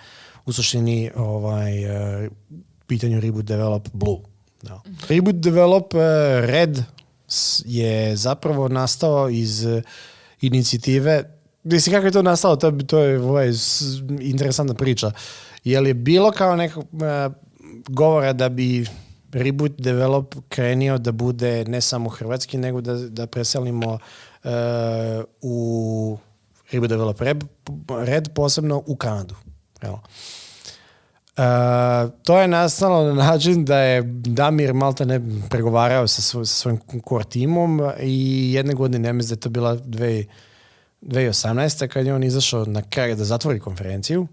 u 0.45 0.51
suštini 0.53 1.11
ovaj, 1.15 1.85
uh, 1.85 2.31
pitanju 2.87 3.19
Reboot 3.19 3.45
Develop 3.45 3.89
Blue. 3.93 4.19
Da. 4.61 4.81
Reboot 5.09 5.35
Develop 5.35 5.93
Red 6.41 6.83
je 7.65 8.15
zapravo 8.15 8.67
nastao 8.67 9.29
iz 9.29 9.65
inicijative 10.41 11.40
Mislim, 11.63 11.95
kako 11.95 12.05
je 12.05 12.11
to 12.11 12.21
nastalo, 12.21 12.55
to, 12.55 12.71
to 12.71 12.99
je 12.99 13.19
ovaj, 13.19 13.51
interesantna 14.19 14.73
priča. 14.73 15.11
Je 15.63 15.81
li 15.81 15.93
bilo 15.93 16.31
kao 16.31 16.55
neko 16.55 16.79
eh, 16.79 17.29
govora 17.87 18.33
da 18.33 18.49
bi 18.49 18.85
Reboot 19.31 19.71
Develop 19.77 20.35
krenio 20.49 20.97
da 20.97 21.11
bude 21.11 21.65
ne 21.65 21.81
samo 21.81 22.09
hrvatski, 22.09 22.57
nego 22.57 22.81
da, 22.81 22.93
da 22.93 23.27
preselimo 23.27 23.99
eh, 24.43 24.49
u 25.41 26.17
Reboot 26.71 26.89
Develop 26.89 27.21
Red, 27.21 27.43
Red 28.05 28.29
posebno 28.35 28.83
u 28.85 28.95
Kanadu. 28.95 29.35
Evo. 29.81 30.01
E, 31.37 31.43
to 32.23 32.39
je 32.39 32.47
nastalo 32.47 33.03
na 33.03 33.13
način 33.13 33.65
da 33.65 33.77
je 33.77 34.01
Damir 34.25 34.73
Malta 34.73 35.05
ne 35.05 35.21
pregovarao 35.49 36.07
sa, 36.07 36.21
svoj, 36.21 36.45
sa 36.45 36.53
svojim 36.53 36.79
core 37.09 37.23
timom 37.23 37.81
i 37.99 38.53
jedne 38.53 38.73
godine, 38.73 39.09
ja 39.09 39.13
mislim 39.13 39.29
da 39.29 39.33
je 39.33 39.39
to 39.39 39.49
bila 39.49 39.75
dve- 39.75 40.25
2018. 41.01 41.87
kad 41.87 42.05
je 42.05 42.15
on 42.15 42.23
izašao 42.23 42.65
na 42.65 42.81
kraj 42.89 43.15
da 43.15 43.23
zatvori 43.23 43.59
konferenciju. 43.59 44.27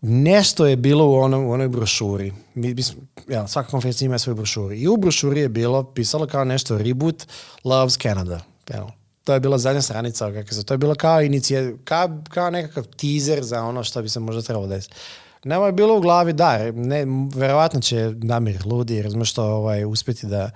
Nešto 0.00 0.66
je 0.66 0.76
bilo 0.76 1.06
u, 1.06 1.14
onom, 1.14 1.46
u 1.46 1.52
onoj 1.52 1.68
brošuri. 1.68 2.32
Mi, 2.54 2.74
mi 2.74 2.82
jel, 3.28 3.46
svaka 3.46 3.70
konferencija 3.70 4.06
ima 4.06 4.18
svoju 4.18 4.34
brošuru. 4.34 4.74
I 4.74 4.88
u 4.88 4.96
brošuri 4.96 5.40
je 5.40 5.48
bilo, 5.48 5.82
pisalo 5.82 6.26
kao 6.26 6.44
nešto 6.44 6.78
Reboot 6.78 7.26
Loves 7.64 7.98
Canada. 7.98 8.40
Jel, 8.68 8.86
to 9.24 9.34
je 9.34 9.40
bila 9.40 9.58
zadnja 9.58 9.82
stranica, 9.82 10.32
kako 10.32 10.54
se, 10.54 10.64
to 10.64 10.74
je 10.74 10.78
bilo 10.78 10.94
kao, 10.94 11.22
inicija, 11.22 11.72
kao, 11.84 12.22
kao 12.28 12.50
nekakav 12.50 12.84
teaser 12.84 13.44
za 13.44 13.62
ono 13.62 13.84
što 13.84 14.02
bi 14.02 14.08
se 14.08 14.20
možda 14.20 14.42
trebalo 14.42 14.66
desiti. 14.66 14.94
Nama 15.44 15.66
je 15.66 15.72
bilo 15.72 15.96
u 15.96 16.00
glavi, 16.00 16.32
da, 16.32 16.72
ne, 16.72 17.06
verovatno 17.34 17.80
će 17.80 18.10
Damir 18.10 18.66
Ludi, 18.66 19.02
razumiješ 19.02 19.30
što 19.30 19.44
ovaj, 19.44 19.84
uspjeti 19.84 20.26
da, 20.26 20.50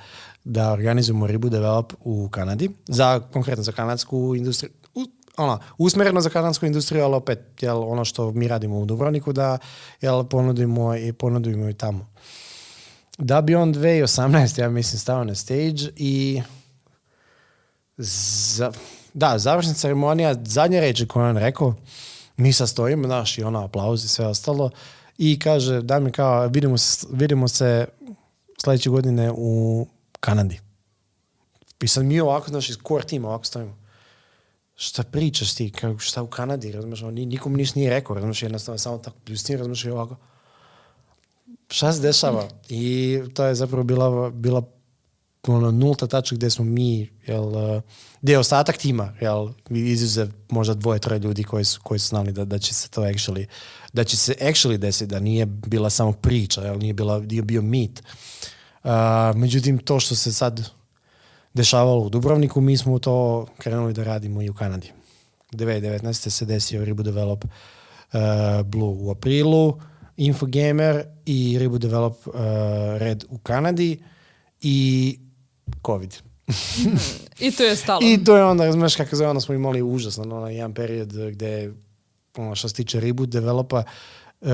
da 0.44 0.72
organizujemo 0.72 1.26
Reboot 1.26 1.52
Develop 1.52 1.92
u 2.00 2.28
Kanadi, 2.28 2.70
za, 2.86 3.20
konkretno 3.32 3.64
za 3.64 3.72
kanadsku 3.72 4.34
industriju, 4.36 4.72
ono, 5.36 5.58
usmjereno 5.78 6.20
za 6.20 6.30
kanadsku 6.30 6.66
industriju, 6.66 7.04
ali 7.04 7.14
opet, 7.14 7.38
jel, 7.60 7.82
ono 7.82 8.04
što 8.04 8.32
mi 8.32 8.48
radimo 8.48 8.78
u 8.78 8.86
Dubrovniku, 8.86 9.32
da 9.32 9.58
jel, 10.00 10.24
ponudimo, 10.24 10.96
i 10.96 11.12
ponudimo 11.12 11.68
i 11.68 11.74
tamo. 11.74 12.06
Da 13.18 13.40
bi 13.40 13.54
on 13.54 13.74
2018, 13.74 14.60
ja 14.60 14.68
mislim, 14.68 14.98
stao 14.98 15.24
na 15.24 15.34
stage 15.34 15.92
i 15.96 16.42
za, 17.96 18.72
da, 19.14 19.38
završna 19.38 19.74
ceremonija, 19.74 20.34
zadnje 20.44 20.80
reči 20.80 21.02
je 21.02 21.22
on 21.22 21.36
rekao, 21.36 21.74
mi 22.36 22.52
sad 22.52 22.68
stojimo, 22.68 23.06
znaš, 23.06 23.38
i 23.38 23.42
ono, 23.42 23.64
aplauz 23.64 24.04
i 24.04 24.08
sve 24.08 24.26
ostalo, 24.26 24.70
i 25.18 25.38
kaže, 25.38 25.82
Damir 25.82 26.14
kao, 26.14 26.46
vidimo 26.46 26.78
se, 26.78 27.06
vidimo 27.12 27.48
se 27.48 27.86
sljedeće 28.64 28.90
godine 28.90 29.32
u 29.36 29.86
Kanadi. 30.24 30.60
I 31.82 31.88
sad 31.88 32.04
mi 32.04 32.20
ovako, 32.20 32.48
znaš, 32.48 32.70
iz 32.70 32.76
core 32.88 33.06
tima 33.06 33.28
ovako 33.28 33.44
stojimo. 33.44 33.76
Šta 34.76 35.02
pričaš 35.02 35.54
ti, 35.54 35.70
kao, 35.70 35.98
šta 35.98 36.22
u 36.22 36.26
Kanadi, 36.26 36.72
razumiješ, 36.72 37.02
on 37.02 37.14
ni- 37.14 37.26
nikom 37.26 37.54
ništa 37.54 37.78
nije 37.78 37.90
rekao, 37.90 38.14
razumiješ, 38.14 38.42
jednostavno 38.42 38.78
samo 38.78 38.98
tako 38.98 39.16
pljusni, 39.24 39.56
razumiješ, 39.56 39.84
i 39.84 39.90
ovako. 39.90 40.16
Šta 41.70 41.92
se 41.92 42.00
dešava? 42.00 42.48
I 42.68 43.20
to 43.34 43.44
je 43.44 43.54
zapravo 43.54 43.84
bila, 43.84 44.30
bila 44.30 44.62
ono, 45.46 45.70
nulta 45.70 46.06
tačka 46.06 46.36
gdje 46.36 46.50
smo 46.50 46.64
mi, 46.64 47.10
jel, 47.26 47.56
eh, 47.56 47.82
gdje 48.22 48.32
je 48.32 48.38
ostatak 48.38 48.76
tima, 48.76 49.12
jel, 49.20 49.48
izuzev 49.70 50.28
možda 50.48 50.74
dvoje, 50.74 50.98
troje 50.98 51.18
ljudi 51.18 51.44
koji 51.44 51.64
su, 51.64 51.80
koji 51.82 52.00
su 52.00 52.08
znali 52.08 52.32
da, 52.32 52.44
da 52.44 52.58
će 52.58 52.74
se 52.74 52.88
to 52.88 53.00
actually, 53.00 53.46
da 53.92 54.04
će 54.04 54.16
se 54.16 54.34
actually 54.40 54.76
desiti, 54.76 55.06
da 55.06 55.20
nije 55.20 55.46
bila 55.46 55.90
samo 55.90 56.12
priča, 56.12 56.60
jel, 56.60 56.78
nije, 56.78 56.94
bila, 56.94 57.20
bio 57.20 57.62
mit. 57.62 58.00
Uh, 58.00 58.06
međutim, 59.34 59.78
to 59.78 60.00
što 60.00 60.14
se 60.14 60.32
sad 60.32 60.70
dešavalo 61.54 62.00
u 62.00 62.08
Dubrovniku, 62.08 62.60
mi 62.60 62.76
smo 62.76 62.98
to 62.98 63.46
krenuli 63.58 63.92
da 63.92 64.04
radimo 64.04 64.42
i 64.42 64.50
u 64.50 64.54
Kanadi. 64.54 64.92
2019. 65.52 66.30
se 66.30 66.44
desio 66.44 66.84
Reboot 66.84 67.04
Develop 67.04 67.44
uh, 67.44 68.20
Blue 68.66 68.96
u 69.00 69.10
aprilu, 69.10 69.80
Infogamer 70.16 71.04
i 71.26 71.58
Reboot 71.58 71.80
Develop 71.80 72.26
uh, 72.26 72.34
Red 72.98 73.24
u 73.28 73.38
Kanadi 73.38 74.02
i 74.60 75.18
COVID. 75.86 76.14
I 77.38 77.50
tu 77.50 77.62
je 77.62 77.76
stalo. 77.76 78.00
I 78.10 78.24
to 78.24 78.36
je 78.36 78.44
onda, 78.44 78.72
znaš 78.72 78.96
kako 78.96 79.16
zove, 79.16 79.30
onda 79.30 79.40
smo 79.40 79.54
imali 79.54 79.82
užasno 79.82 80.22
ono, 80.22 80.48
jedan 80.48 80.74
period 80.74 81.12
gdje 81.30 81.74
ono, 82.36 82.54
što 82.54 82.68
se 82.68 82.74
tiče 82.74 83.00
reboot 83.00 83.28
developa, 83.28 83.82
e, 84.42 84.46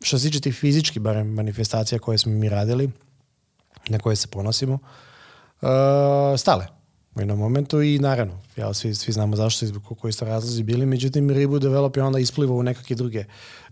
što 0.00 0.18
se 0.18 0.26
tiče 0.26 0.40
tih 0.40 0.54
fizičkih 0.54 1.02
barem 1.02 1.28
manifestacija 1.28 1.98
koje 1.98 2.18
smo 2.18 2.32
mi 2.32 2.48
radili, 2.48 2.90
na 3.88 3.98
koje 3.98 4.16
se 4.16 4.26
ponosimo, 4.26 4.78
e, 5.62 6.38
stale 6.38 6.66
u 7.14 7.20
jednom 7.20 7.38
momentu 7.38 7.82
i 7.82 7.98
naravno, 7.98 8.40
ja, 8.56 8.74
svi, 8.74 8.94
svi 8.94 9.12
znamo 9.12 9.36
zašto 9.36 9.64
i 9.64 9.68
zbog 9.68 9.98
koji 9.98 10.12
su 10.12 10.24
razlozi 10.24 10.62
bili, 10.62 10.86
međutim 10.86 11.30
reboot 11.30 11.62
develop 11.62 11.96
je 11.96 12.02
onda 12.02 12.18
isplivao 12.18 12.56
u 12.56 12.62
nekakve 12.62 12.96
druge, 12.96 13.24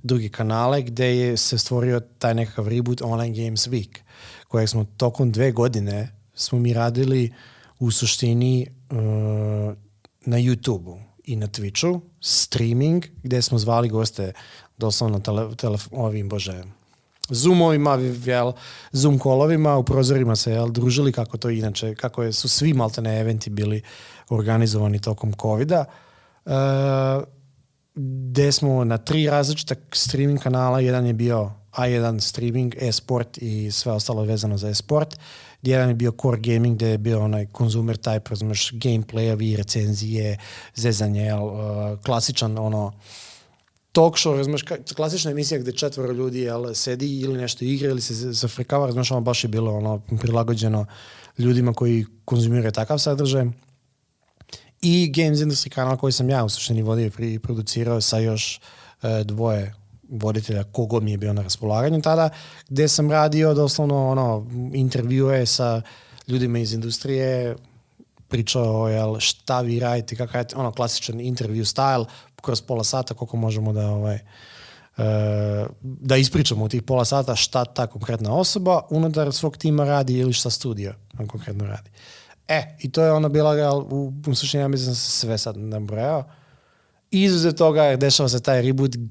druge 0.03 0.29
kanale 0.29 0.83
gdje 0.83 1.05
je 1.05 1.37
se 1.37 1.59
stvorio 1.59 2.01
taj 2.01 2.35
nekakav 2.35 2.68
reboot 2.68 3.03
online 3.03 3.44
games 3.44 3.68
week 3.68 3.98
kojeg 4.48 4.68
smo 4.68 4.85
tokom 4.96 5.33
dve 5.33 5.53
godine 5.53 6.09
smo 6.35 6.59
mi 6.59 6.72
radili 6.72 7.33
u 7.79 7.90
suštini 7.90 8.66
uh, 8.90 8.96
na 10.27 10.37
YouTube-u 10.38 10.98
i 11.25 11.37
na 11.37 11.46
Twitchu, 11.46 12.01
streaming, 12.20 13.05
gdje 13.22 13.42
smo 13.42 13.59
zvali 13.59 13.88
goste 13.88 14.33
doslovno 14.79 15.20
tele, 15.20 15.57
tele, 15.57 15.79
ovim, 15.90 16.29
bože, 16.29 16.62
Zoomovima, 17.33 17.99
jel, 18.25 18.53
Zoom 18.92 19.18
kolovima, 19.18 19.77
u 19.77 19.85
prozorima 19.85 20.37
se 20.37 20.53
jel, 20.53 20.68
družili 20.71 21.12
kako 21.12 21.38
to 21.38 21.51
inače, 21.51 21.95
kako 21.95 22.23
je, 22.23 22.33
su 22.33 22.49
svi 22.49 22.75
maltene 22.75 23.21
eventi 23.21 23.51
bili 23.51 23.83
organizovani 24.29 25.01
tokom 25.01 25.33
covida. 25.40 25.85
Uh, 26.45 26.53
gdje 27.95 28.53
smo 28.53 28.85
na 28.85 28.99
tri 28.99 29.27
različita 29.27 29.75
streaming 29.92 30.40
kanala, 30.40 30.81
jedan 30.81 31.07
je 31.07 31.12
bio 31.12 31.51
A1 31.73 32.21
streaming, 32.21 32.75
e-sport 32.81 33.38
i 33.38 33.71
sve 33.71 33.92
ostalo 33.92 34.25
vezano 34.25 34.59
za 34.59 34.68
e-sport. 34.68 35.18
Jedan 35.62 35.88
je 35.88 35.95
bio 35.95 36.12
core 36.23 36.40
gaming 36.40 36.77
gdje 36.77 36.88
je 36.88 36.99
bio 36.99 37.25
onaj 37.25 37.47
consumer 37.59 37.97
type, 37.97 38.31
razumeš, 38.31 38.73
gameplayovi, 38.73 39.57
recenzije, 39.57 40.38
zezanje, 40.75 41.23
jel, 41.23 41.45
uh, 41.45 41.55
klasičan 42.05 42.59
ono 42.59 42.92
talk 43.92 44.14
show, 44.14 44.37
razumeš, 44.37 44.62
klasična 44.96 45.31
emisija 45.31 45.61
gdje 45.61 45.72
četvoro 45.72 46.12
ljudi 46.12 46.40
jel, 46.40 46.74
sedi 46.74 47.20
ili 47.20 47.38
nešto 47.38 47.64
igra 47.64 47.90
ili 47.90 48.00
se 48.00 48.14
zafrikava, 48.14 48.87
razumeš, 48.87 49.11
ono 49.11 49.20
baš 49.20 49.44
je 49.44 49.48
bilo 49.48 49.76
ono 49.76 50.02
prilagođeno 50.20 50.87
ljudima 51.38 51.72
koji 51.72 52.07
konzumiraju 52.24 52.72
takav 52.72 52.98
sadržaj. 52.98 53.44
I 54.83 55.12
Games 55.14 55.38
Industry 55.38 55.68
kanal 55.68 55.96
koji 55.96 56.12
sam 56.12 56.31
ja 56.31 56.44
u 56.44 56.48
suštini 56.48 56.83
vodio 56.83 57.11
i 57.18 57.38
producirao 57.38 58.00
sa 58.00 58.18
još 58.18 58.61
e, 59.02 59.24
dvoje 59.24 59.74
voditelja 60.09 60.64
kogo 60.64 61.00
mi 61.00 61.11
je 61.11 61.18
bio 61.18 61.33
na 61.33 61.42
raspolaganju 61.42 62.02
tada, 62.02 62.31
gdje 62.68 62.88
sam 62.88 63.11
radio 63.11 63.55
doslovno 63.55 64.09
ono, 64.09 64.46
intervjue 64.74 65.46
sa 65.46 65.83
ljudima 66.28 66.59
iz 66.59 66.72
industrije, 66.72 67.57
pričao 68.33 68.88
jel, 68.88 69.18
šta 69.21 69.61
vi 69.61 69.79
radite, 69.81 70.16
kakav 70.16 70.40
je 70.40 70.47
ono 70.57 70.73
klasičan 70.73 71.21
interview 71.21 71.64
style, 71.75 72.05
kroz 72.42 72.61
pola 72.61 72.85
sata 72.85 73.14
koliko 73.14 73.37
možemo 73.37 73.73
da 73.73 73.90
ovaj, 73.90 74.14
e, 74.14 74.23
da 75.83 76.16
ispričamo 76.16 76.64
u 76.64 76.68
tih 76.68 76.83
pola 76.83 77.05
sata 77.05 77.37
šta 77.37 77.64
ta 77.64 77.87
konkretna 77.87 78.35
osoba 78.35 78.81
unutar 78.90 79.33
svog 79.33 79.57
tima 79.57 79.85
radi 79.85 80.18
ili 80.18 80.33
šta 80.33 80.51
studio 80.51 80.95
on 81.18 81.27
konkretno 81.27 81.66
radi. 81.66 81.90
E, 82.49 82.77
i 82.81 82.90
to 82.90 83.03
je 83.03 83.12
ono 83.12 83.29
bila, 83.29 83.77
u, 83.77 84.12
u 84.27 84.35
suštini 84.35 84.62
ja 84.62 84.68
mislim 84.68 84.90
da 84.90 84.95
se 84.95 85.11
sve 85.11 85.38
sad 85.38 85.57
nabrojao. 85.57 86.25
Izuzev 87.11 87.53
toga 87.53 87.97
dešava 87.97 88.29
se 88.29 88.42
taj 88.42 88.62
reboot 88.62 88.97
uh, 88.97 89.03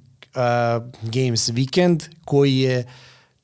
Games 1.02 1.50
Weekend 1.50 2.10
koji 2.26 2.60
je 2.60 2.86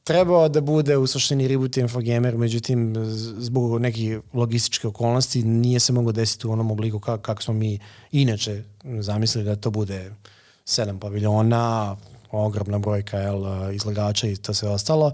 trebao 0.07 0.49
da 0.49 0.61
bude 0.61 0.97
u 0.97 1.07
suštini 1.07 1.47
reboot 1.47 1.77
Infogamer, 1.77 2.37
međutim 2.37 2.95
z- 2.97 3.33
zbog 3.37 3.81
nekih 3.81 4.19
logističke 4.33 4.87
okolnosti 4.87 5.43
nije 5.43 5.79
se 5.79 5.93
moglo 5.93 6.11
desiti 6.11 6.47
u 6.47 6.51
onom 6.51 6.71
obliku 6.71 6.99
ka- 6.99 7.17
kako 7.17 7.41
smo 7.41 7.53
mi 7.53 7.79
inače 8.11 8.63
zamislili 8.99 9.45
da 9.45 9.55
to 9.55 9.69
bude 9.71 10.11
sedam 10.65 10.99
paviljona, 10.99 11.95
ogromna 12.31 12.79
brojka 12.79 13.17
jel, 13.17 13.41
izlagača 13.73 14.27
i 14.27 14.35
to 14.35 14.53
sve 14.53 14.69
ostalo. 14.69 15.11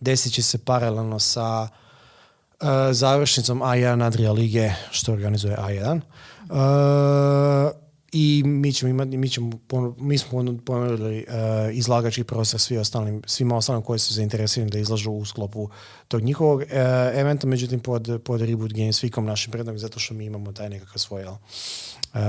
Desit 0.00 0.32
će 0.32 0.42
se 0.42 0.58
paralelno 0.58 1.18
sa 1.18 1.68
uh, 2.60 2.66
završnicom 2.92 3.60
A1 3.60 4.02
Adria 4.02 4.32
Lige, 4.32 4.70
što 4.90 5.12
organizuje 5.12 5.56
A1. 5.56 6.00
Uh, 7.64 7.83
I 8.16 8.42
mi 8.44 8.72
ćemo 8.72 8.90
imati, 8.90 9.16
mi, 9.16 9.28
ćemo, 9.28 9.50
mi 9.98 10.18
smo 10.18 10.30
ponu- 10.30 10.60
ponudili 10.64 11.26
uh, 11.28 11.34
izlagački 11.76 12.24
prostor 12.24 12.60
svi 12.60 12.78
ostalim, 12.78 13.22
svima 13.26 13.56
ostalim 13.56 13.82
koji 13.82 13.98
su 13.98 14.14
zainteresirani 14.14 14.70
da 14.70 14.78
izlažu 14.78 15.10
u 15.10 15.24
sklopu 15.24 15.68
tog 16.08 16.22
njihovog 16.22 16.60
uh, 16.60 16.66
eventa, 17.14 17.46
međutim 17.46 17.80
pod, 17.80 18.22
pod 18.24 18.40
Reboot 18.40 18.72
Games 18.72 19.02
Weekom 19.02 19.20
našim 19.20 19.52
prednog, 19.52 19.78
zato 19.78 19.98
što 19.98 20.14
mi 20.14 20.24
imamo 20.24 20.52
taj 20.52 20.68
nekakav 20.68 20.98
svoj 20.98 21.22
jel, 21.22 21.34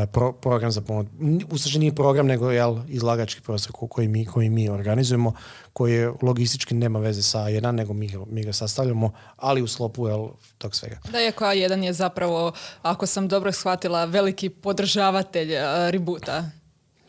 pro- 0.05 0.33
program 0.33 0.71
za 0.71 0.81
pomoć. 0.81 1.07
U 1.49 1.57
suštini 1.57 1.79
nije 1.79 1.95
program, 1.95 2.27
nego 2.27 2.51
jel, 2.51 2.77
izlagački 2.87 3.41
prostor 3.41 3.71
ko- 3.71 3.87
koji 3.87 4.07
mi, 4.07 4.25
koji 4.25 4.49
mi 4.49 4.69
organizujemo, 4.69 5.33
koji 5.73 5.93
je 5.93 6.11
logistički 6.21 6.75
nema 6.75 6.99
veze 6.99 7.21
sa 7.21 7.39
A1, 7.39 7.71
nego 7.71 7.93
mi, 7.93 8.07
ga- 8.07 8.25
mi 8.27 8.43
ga 8.43 8.53
sastavljamo, 8.53 9.11
ali 9.37 9.61
u 9.61 9.67
sklopu 9.67 10.07
jel, 10.07 10.27
tog 10.57 10.75
svega. 10.75 10.97
Da, 11.11 11.21
iako 11.21 11.45
A1 11.45 11.83
je 11.83 11.93
zapravo, 11.93 12.51
ako 12.81 13.05
sam 13.05 13.27
dobro 13.27 13.51
shvatila, 13.51 14.05
veliki 14.05 14.49
podržavatelj 14.49 15.51
uh, 15.51 15.59
reboota. 15.89 16.49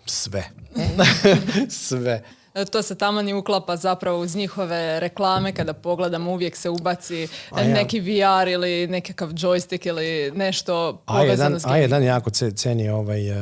Sve. 0.06 0.44
Sve. 1.68 2.22
E, 2.56 2.64
To 2.64 2.82
se 2.82 2.94
tamo 2.94 3.22
ni 3.22 3.34
uklapa 3.34 3.76
zapravo 3.76 4.18
uz 4.18 4.36
njihove 4.36 5.00
reklame, 5.00 5.52
kada 5.52 5.72
pogledam 5.72 6.28
uvijek 6.28 6.56
se 6.56 6.70
ubaci 6.70 7.28
A 7.50 7.62
ja. 7.62 7.68
neki 7.68 8.00
VR 8.00 8.48
ili 8.48 8.86
nekakav 8.86 9.30
joystick 9.30 9.88
ili 9.88 10.32
nešto 10.32 11.02
povezano 11.06 11.56
A1, 11.56 11.58
s 11.58 11.64
gamingom. 11.64 11.90
A1 11.92 12.02
jako 12.02 12.30
ce- 12.30 12.50
ceni 12.52 12.88
ovaj 12.88 13.30
uh, 13.30 13.36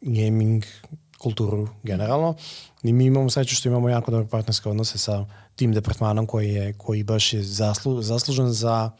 gaming 0.00 0.64
kulturu 1.18 1.68
generalno. 1.82 2.34
I 2.82 2.92
mi 2.92 3.04
imamo 3.04 3.30
sreću 3.30 3.54
što 3.54 3.68
imamo 3.68 3.88
jako 3.88 4.10
dobre 4.10 4.28
partnerske 4.28 4.68
odnose 4.68 4.98
sa 4.98 5.24
tim 5.56 5.72
departmanom 5.72 6.26
koji 6.26 6.48
je 6.48 6.72
koji 6.72 7.02
baš 7.02 7.32
je 7.32 7.42
zaslu, 7.42 8.02
zaslužen 8.02 8.48
za 8.48 8.90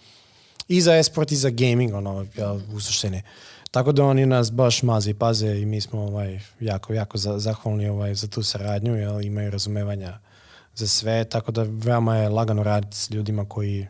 i 0.69 0.81
za 0.81 0.97
esport 0.97 1.33
i 1.33 1.37
za 1.37 1.51
gaming 1.51 1.95
ono 1.95 2.27
u 2.75 2.81
suštini. 2.81 3.23
Tako 3.71 3.93
da 3.93 4.05
oni 4.05 4.27
nas 4.27 4.53
baš 4.53 4.83
maze 4.83 5.11
i 5.11 5.15
paze 5.15 5.59
i 5.59 5.67
mi 5.67 5.81
smo 5.81 6.01
ovaj, 6.01 6.41
jako, 6.61 6.93
jako 6.95 7.19
za- 7.19 7.39
zahvalni 7.39 7.89
ovaj, 7.89 8.15
za 8.15 8.27
tu 8.29 8.43
saradnju, 8.43 8.97
jer 8.97 9.25
imaju 9.25 9.51
razumevanja 9.51 10.19
za 10.75 10.87
sve, 10.87 11.25
tako 11.25 11.53
da 11.53 11.63
veoma 11.69 12.17
je 12.17 12.29
lagano 12.29 12.63
raditi 12.63 12.97
s 12.97 13.11
ljudima 13.11 13.45
koji 13.49 13.87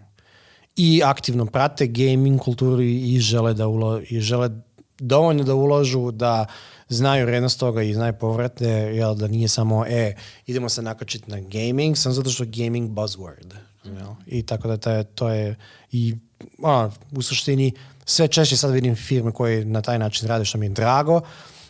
i 0.77 1.03
aktivno 1.05 1.47
prate 1.47 1.87
gaming 1.87 2.41
kulturu 2.41 2.83
i 2.83 3.19
žele 3.21 3.55
da 3.55 3.67
ulo, 3.67 4.01
i 4.11 4.21
žele 4.21 4.51
dovoljno 4.99 5.45
da 5.45 5.55
uložu 5.55 6.11
da 6.11 6.47
znaju 6.89 7.27
rednost 7.27 7.61
toga 7.61 7.83
i 7.83 7.95
znaju 7.95 8.13
povrate, 8.21 8.67
jel, 8.69 9.15
da 9.15 9.29
nije 9.29 9.49
samo 9.49 9.87
e, 9.87 10.15
idemo 10.47 10.69
se 10.69 10.83
nakačiti 10.83 11.31
na 11.31 11.41
gaming, 11.41 11.97
samo 11.97 12.13
zato 12.13 12.31
što 12.31 12.45
gaming 12.47 12.91
buzzword. 12.91 13.55
Jel? 13.85 14.15
I 14.27 14.43
tako 14.43 14.69
da 14.69 14.77
to 14.77 14.91
je, 14.91 15.05
to 15.05 15.29
je 15.31 15.57
i 15.93 16.15
ono, 16.63 16.93
u 17.13 17.23
suštini 17.23 17.73
sve 18.07 18.29
češće 18.29 18.57
sad 18.57 18.71
vidim 18.71 18.97
firme 18.97 19.33
koje 19.33 19.65
na 19.65 19.83
taj 19.83 19.99
način 19.99 20.29
rade 20.29 20.45
što 20.45 20.59
mi 20.59 20.67
je 20.67 20.71
drago, 20.71 21.21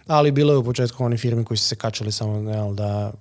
ali 0.07 0.33
bilo 0.33 0.53
je 0.53 0.59
u 0.59 0.65
početku 0.65 1.05
oni 1.05 1.17
firme 1.17 1.45
koji 1.45 1.59
su 1.59 1.65
se 1.69 1.77
kačali 1.77 2.13
samo 2.13 2.51
jel, 2.51 2.75
da 2.75 3.13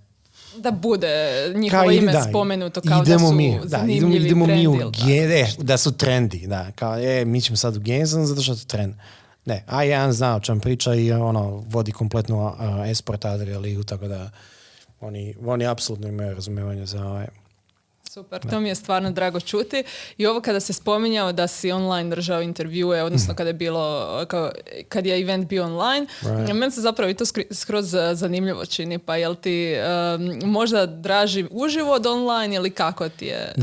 Da 0.57 0.71
bude 0.71 1.07
njihovo 1.55 1.91
ime 1.91 2.11
da, 2.11 2.23
spomenuto 2.23 2.81
kao 2.81 2.97
da 2.97 3.03
idemo 3.03 3.27
su 3.27 3.35
mi, 3.35 3.59
da, 3.65 3.85
idemo, 3.87 4.15
idemo 4.15 4.45
mi 4.45 4.67
u 4.67 4.75
ili 4.75 4.91
tako 4.91 5.07
ge- 5.07 5.41
e, 5.41 5.47
da 5.57 5.77
su 5.77 5.91
trendi, 5.91 6.47
da, 6.47 6.71
kao, 6.71 6.97
e, 6.99 7.25
mi 7.25 7.41
ćemo 7.41 7.57
sad 7.57 7.77
u 7.77 7.79
games 7.79 8.09
zato 8.09 8.41
što 8.41 8.51
je 8.51 8.57
trend. 8.67 8.93
Ne, 9.45 9.63
a 9.67 9.83
jedan 9.83 10.13
zna 10.13 10.35
o 10.35 10.39
čem 10.39 10.59
priča 10.59 10.95
i 10.95 11.11
ono, 11.11 11.63
vodi 11.69 11.91
kompletnu 11.91 12.45
uh, 12.45 12.53
esport 12.89 13.25
Adria 13.25 13.59
ligu, 13.59 13.83
tako 13.83 14.07
da 14.07 14.29
Oni, 15.01 15.35
oni 15.45 15.65
apsolutno 15.67 16.07
imaju 16.07 16.35
razumijevanje 16.35 16.85
za 16.85 17.05
ovaj, 17.05 17.27
Super, 18.15 18.41
to 18.49 18.59
mi 18.59 18.69
je 18.69 18.75
stvarno 18.75 19.11
drago 19.11 19.39
čuti. 19.39 19.83
I 20.17 20.25
ovo 20.25 20.41
kada 20.41 20.59
se 20.59 20.73
spominjao 20.73 21.31
da 21.31 21.47
si 21.47 21.71
online 21.71 22.09
držao 22.09 22.41
intervjue, 22.41 23.03
odnosno 23.03 23.31
Mhm. 23.31 23.37
kada 23.37 23.49
je 23.49 23.53
bilo, 23.53 24.25
kao, 24.27 24.51
kad 24.89 25.05
je 25.05 25.21
event 25.21 25.49
bio 25.49 25.65
online, 25.65 26.07
meni 26.53 26.71
se 26.71 26.81
zapravo 26.81 27.09
i 27.09 27.13
to 27.13 27.25
skroz 27.51 27.93
uh, 27.93 28.01
zanimljivo 28.13 28.65
čini. 28.65 28.99
Pa 28.99 29.15
jel 29.15 29.35
ti 29.35 29.73
um, 30.43 30.49
možda 30.51 30.85
draži 30.85 31.47
uživo 31.51 31.93
od 31.93 32.05
online 32.05 32.55
ili 32.55 32.69
kako 32.71 33.09
ti 33.09 33.25
je? 33.25 33.53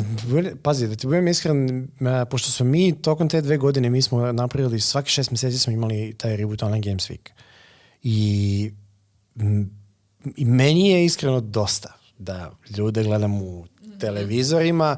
Pazi, 0.62 0.88
da 0.88 0.96
ti 0.96 1.06
budem 1.06 1.28
iskren, 1.28 1.84
e, 1.84 2.24
pošto 2.30 2.50
smo 2.50 2.66
mi 2.66 3.02
tokom 3.02 3.28
te 3.28 3.40
dve 3.40 3.56
godine, 3.56 3.90
mi 3.90 4.02
smo 4.02 4.32
napravili, 4.32 4.80
svaki 4.80 5.10
šest 5.10 5.30
mjeseci 5.30 5.58
smo 5.58 5.72
imali 5.72 6.14
taj 6.18 6.36
Reboot 6.36 6.62
Online 6.62 6.82
Games 6.90 7.10
Week. 7.10 7.30
I, 8.02 8.70
i 10.36 10.44
meni 10.44 10.90
je 10.90 11.04
iskreno 11.04 11.40
dosta 11.40 11.92
da 12.18 12.50
ljude 12.76 13.02
gledam 13.04 13.42
u 13.42 13.66
televizorima 14.02 14.96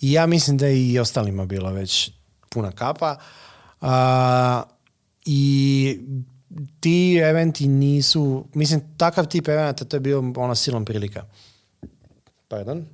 i 0.00 0.12
ja 0.12 0.26
mislim 0.26 0.58
da 0.58 0.66
je 0.66 0.92
i 0.92 0.98
ostalima 0.98 1.46
bila 1.46 1.70
već 1.70 2.10
puna 2.48 2.72
kapa. 2.72 3.16
A, 3.80 4.62
I 5.24 5.98
ti 6.80 7.16
eventi 7.16 7.68
nisu, 7.68 8.44
mislim, 8.54 8.80
takav 8.96 9.26
tip 9.26 9.48
eventa, 9.48 9.84
to 9.84 9.96
je 9.96 10.00
bio 10.00 10.18
ono 10.36 10.54
silom 10.54 10.84
prilika. 10.84 11.24
Pardon 12.48 12.86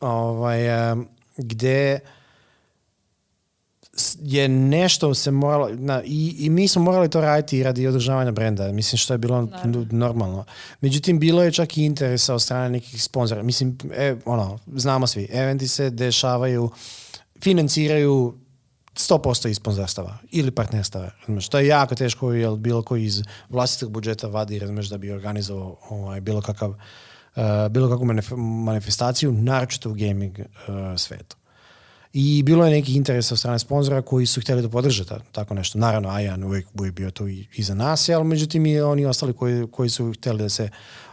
ovaj, 0.00 0.60
gde 1.36 2.00
je 4.22 4.48
nešto 4.48 5.14
se 5.14 5.30
moralo, 5.30 5.68
na, 5.72 6.02
i, 6.04 6.36
i 6.38 6.50
mi 6.50 6.68
smo 6.68 6.82
morali 6.82 7.10
to 7.10 7.20
raditi 7.20 7.62
radi 7.62 7.86
održavanja 7.86 8.30
brenda, 8.30 8.72
mislim 8.72 8.98
što 8.98 9.14
je 9.14 9.18
bilo 9.18 9.42
Naravno. 9.42 9.86
normalno. 9.90 10.44
Međutim, 10.80 11.18
bilo 11.18 11.42
je 11.42 11.52
čak 11.52 11.76
i 11.76 11.84
interesa 11.84 12.34
od 12.34 12.42
strane 12.42 12.70
nekih 12.70 13.02
sponzora. 13.02 13.42
Mislim, 13.42 13.78
e, 13.94 14.16
ono, 14.24 14.58
znamo 14.74 15.06
svi, 15.06 15.28
eventi 15.32 15.68
se 15.68 15.90
dešavaju, 15.90 16.70
financiraju 17.42 18.34
100% 18.96 19.48
iz 19.48 19.56
sponzorstava 19.56 20.18
ili 20.30 20.50
partnerstava. 20.50 21.10
Razumeš, 21.20 21.48
to 21.48 21.58
je 21.58 21.66
jako 21.66 21.94
teško 21.94 22.32
jer 22.32 22.56
bilo 22.56 22.82
koji 22.82 23.04
iz 23.04 23.22
vlastitog 23.48 23.90
budžeta 23.90 24.26
vadi 24.26 24.58
razumeš, 24.58 24.86
da 24.86 24.98
bi 24.98 25.10
organizovao 25.12 25.76
ovaj, 25.90 26.20
bilo 26.20 26.40
kakav 26.40 26.70
uh, 26.70 26.76
bilo 27.70 27.88
kakvu 27.88 28.06
manif- 28.06 28.36
manifestaciju, 28.64 29.32
naročito 29.32 29.90
u 29.90 29.94
gaming 29.94 30.38
uh, 30.38 30.44
svetu. 30.96 31.36
I 32.18 32.42
bilo 32.42 32.64
je 32.64 32.70
nekih 32.70 32.96
interesa 32.96 33.34
od 33.34 33.38
strane 33.38 33.58
sponzora 33.58 34.02
koji 34.02 34.26
su 34.26 34.40
htjeli 34.40 34.62
da 34.62 34.68
podrže 34.68 35.04
ta- 35.04 35.20
tako 35.32 35.54
nešto. 35.54 35.78
Naravno, 35.78 36.08
Ajan 36.08 36.44
uvijek 36.44 36.66
je 36.84 36.92
bio 36.92 37.10
tu 37.10 37.28
i, 37.28 37.46
za 37.58 37.74
nas, 37.74 38.08
ali 38.08 38.24
međutim 38.24 38.66
i 38.66 38.80
oni 38.80 39.06
ostali 39.06 39.32
koji, 39.32 39.66
koji 39.70 39.88
su 39.90 40.12
htjeli 40.12 40.38
da 40.38 40.48
se 40.48 40.68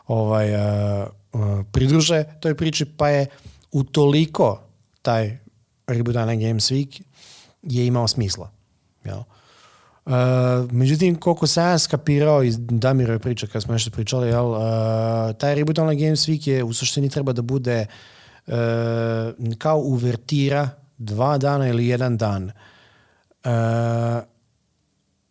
ovaj, 0.07 0.55
uh, 0.55 1.07
uh, 1.33 1.41
pridruže 1.71 2.23
toj 2.39 2.55
priči, 2.55 2.85
pa 2.85 3.09
je 3.09 3.25
utoliko 3.71 4.61
taj 5.01 5.37
Online 5.87 6.47
Games 6.47 6.71
Week 6.71 7.01
je 7.63 7.85
imao 7.87 8.07
smisla. 8.07 8.51
Jel? 9.05 9.19
Uh, 10.05 10.13
međutim, 10.71 11.15
koliko 11.15 11.47
sam 11.47 11.69
ja 11.69 11.77
skapirao 11.77 12.43
iz 12.43 12.57
Damirove 12.59 13.19
priče 13.19 13.47
kad 13.47 13.63
smo 13.63 13.73
nešto 13.73 13.91
pričali, 13.91 14.27
jel, 14.27 14.51
uh, 14.51 14.59
taj 15.37 15.55
Reboot 15.55 15.79
Online 15.79 16.05
Games 16.05 16.27
Week 16.27 16.49
je 16.49 16.63
u 16.63 16.73
suštini 16.73 17.09
treba 17.09 17.33
da 17.33 17.41
bude 17.41 17.85
uh, 18.47 18.53
kao 19.57 19.77
uvertira 19.77 20.82
dva 21.03 21.37
dana 21.37 21.67
ili 21.67 21.87
jedan 21.87 22.17
dan 22.17 22.43
uh, 22.43 23.51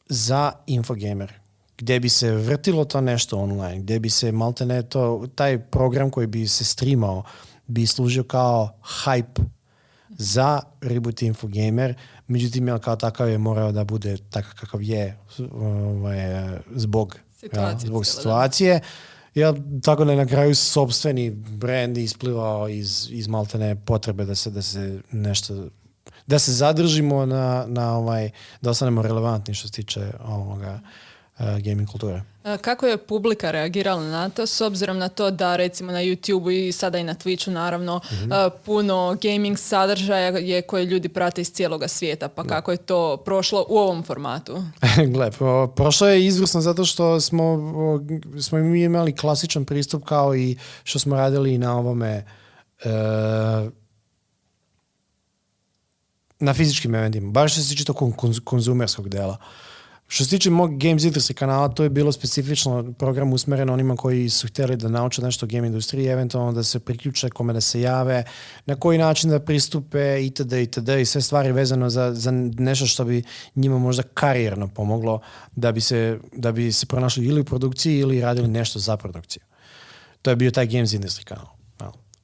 za 0.09 0.53
Infogamer 0.67 1.33
gdje 1.79 2.01
bi 2.01 2.09
se 2.09 2.31
vrtilo 2.33 2.85
to 2.85 3.01
nešto 3.01 3.39
online, 3.39 3.79
gdje 3.79 4.01
bi 4.01 4.11
se 4.11 4.33
maltene 4.33 4.83
to, 4.83 5.27
taj 5.35 5.59
program 5.59 6.11
koji 6.11 6.27
bi 6.27 6.49
se 6.49 6.65
streamao 6.65 7.23
bi 7.67 7.87
služio 7.87 8.25
kao 8.25 8.79
hype 9.05 9.43
za 10.09 10.61
Reboot 10.81 11.23
Infogamer, 11.23 11.95
međutim, 12.29 12.69
jel, 12.69 12.79
kao 12.79 12.97
takav 12.97 13.29
je 13.29 13.39
morao 13.39 13.73
da 13.73 13.85
bude 13.85 14.17
takav 14.31 14.53
kakav 14.61 14.83
je 14.83 15.19
ovaj, 15.53 16.19
zbog 16.75 17.17
Situacije 17.37 17.71
jel, 17.71 17.79
zbog 17.79 18.05
cijele, 18.53 18.79
da. 18.79 18.87
Ja, 19.35 19.55
tako 19.83 20.05
da 20.05 20.13
je 20.13 20.17
na 20.17 20.27
kraju 20.27 20.55
sobstveni 20.55 21.31
brand 21.31 21.99
isplivao 21.99 22.69
iz, 22.69 23.09
iz 23.11 23.29
maltene 23.29 23.77
potrebe 23.85 24.25
da 24.25 24.35
se, 24.35 24.51
da 24.51 24.63
se 24.63 25.01
nešto 25.13 25.69
da 26.27 26.39
se 26.39 26.53
zadržimo 26.53 27.27
na, 27.27 27.65
na 27.69 27.97
ovaj, 27.97 28.31
da 28.61 28.71
ostanemo 28.71 29.03
relevantni 29.03 29.55
što 29.55 29.69
se 29.69 29.73
tiče 29.73 30.13
ovoga 30.25 30.81
uh, 31.39 31.47
gaming 31.47 31.89
kulture. 31.89 32.23
E, 32.45 32.59
Kako 32.59 32.87
je 32.87 32.97
publika 32.99 33.51
reagirala 33.51 34.03
na 34.03 34.29
to, 34.29 34.47
s 34.47 34.61
obzirom 34.61 34.99
na 34.99 35.09
to 35.09 35.31
da 35.31 35.57
recimo 35.57 35.93
na 35.93 35.99
YouTube 35.99 36.69
i 36.69 36.73
sada 36.73 36.99
i 36.99 37.05
na 37.05 37.15
Twitchu 37.15 37.51
naravno 37.51 38.01
e, 38.13 38.51
puno 38.65 39.17
gaming 39.23 39.59
sadržaja 39.59 40.39
je 40.39 40.63
koje 40.63 40.85
ljudi 40.85 41.09
prate 41.09 41.41
iz 41.41 41.53
cijeloga 41.53 41.89
svijeta, 41.89 42.29
pa 42.29 42.45
kako 42.45 42.71
je 42.71 42.77
to 42.77 43.17
prošlo 43.17 43.67
u 43.69 43.79
ovom 43.79 44.03
formatu? 44.03 44.65
Gle, 45.15 45.31
pro- 45.31 45.67
prošlo 45.67 46.09
je 46.09 46.27
izvrsno 46.27 46.61
zato 46.61 46.85
što 46.85 47.21
smo, 47.21 47.59
smo 48.41 48.59
mi 48.59 48.83
imali 48.83 49.17
klasičan 49.17 49.65
pristup 49.65 50.05
kao 50.05 50.37
i 50.37 50.57
što 50.85 50.99
smo 50.99 51.17
radili 51.17 51.55
i 51.55 51.59
na 51.59 51.79
ovome 51.79 52.25
e, 52.85 52.89
na 56.39 56.55
fizičkim 56.55 56.95
eventima, 56.95 57.31
baš 57.31 57.53
što 57.53 57.61
se 57.63 57.69
tiče 57.69 57.85
tog 57.85 57.97
kon- 57.97 58.41
konzumerskog 58.45 59.09
dela. 59.09 59.37
Što 60.13 60.25
se 60.25 60.31
tiče 60.31 60.51
mog 60.51 60.79
Games 60.79 61.03
Industry 61.03 61.33
kanala, 61.33 61.69
to 61.69 61.83
je 61.83 61.91
bilo 61.91 62.13
specifično 62.13 62.93
program 62.99 63.33
usmeren 63.33 63.71
onima 63.71 63.97
koji 63.97 64.29
su 64.29 64.47
htjeli 64.47 64.77
da 64.77 64.89
nauče 64.89 65.23
nešto 65.23 65.47
o 65.47 65.49
game 65.49 65.67
industriji, 65.67 66.07
eventualno 66.07 66.53
da 66.53 66.63
se 66.63 66.81
priključe, 66.81 67.31
kome 67.31 67.53
da 67.53 67.61
se 67.61 67.81
jave, 67.81 68.25
na 68.67 68.75
koji 68.75 68.99
način 68.99 69.31
da 69.31 69.41
pristupe 69.41 70.27
itd. 70.27 70.53
itd. 70.53 70.89
i 70.89 71.05
sve 71.05 71.21
stvari 71.23 71.53
vezano 71.53 71.91
za, 71.91 72.15
za 72.15 72.31
nešto 72.59 72.87
što 72.87 73.05
bi 73.05 73.23
njima 73.55 73.79
možda 73.79 74.03
karijerno 74.03 74.69
pomoglo 74.69 75.21
da 75.57 75.73
bi 75.73 75.81
se, 75.81 76.19
da 76.33 76.53
bi 76.53 76.73
se 76.73 76.87
pronašli 76.87 77.27
ili 77.27 77.41
u 77.41 77.45
produkciji 77.45 77.99
ili 77.99 78.21
radili 78.21 78.49
nešto 78.49 78.79
za 78.79 78.97
produkciju. 78.97 79.43
To 80.23 80.31
je 80.31 80.37
bio 80.37 80.51
taj 80.51 80.67
Games 80.67 80.93
Industry 80.93 81.25
kanal. 81.25 81.47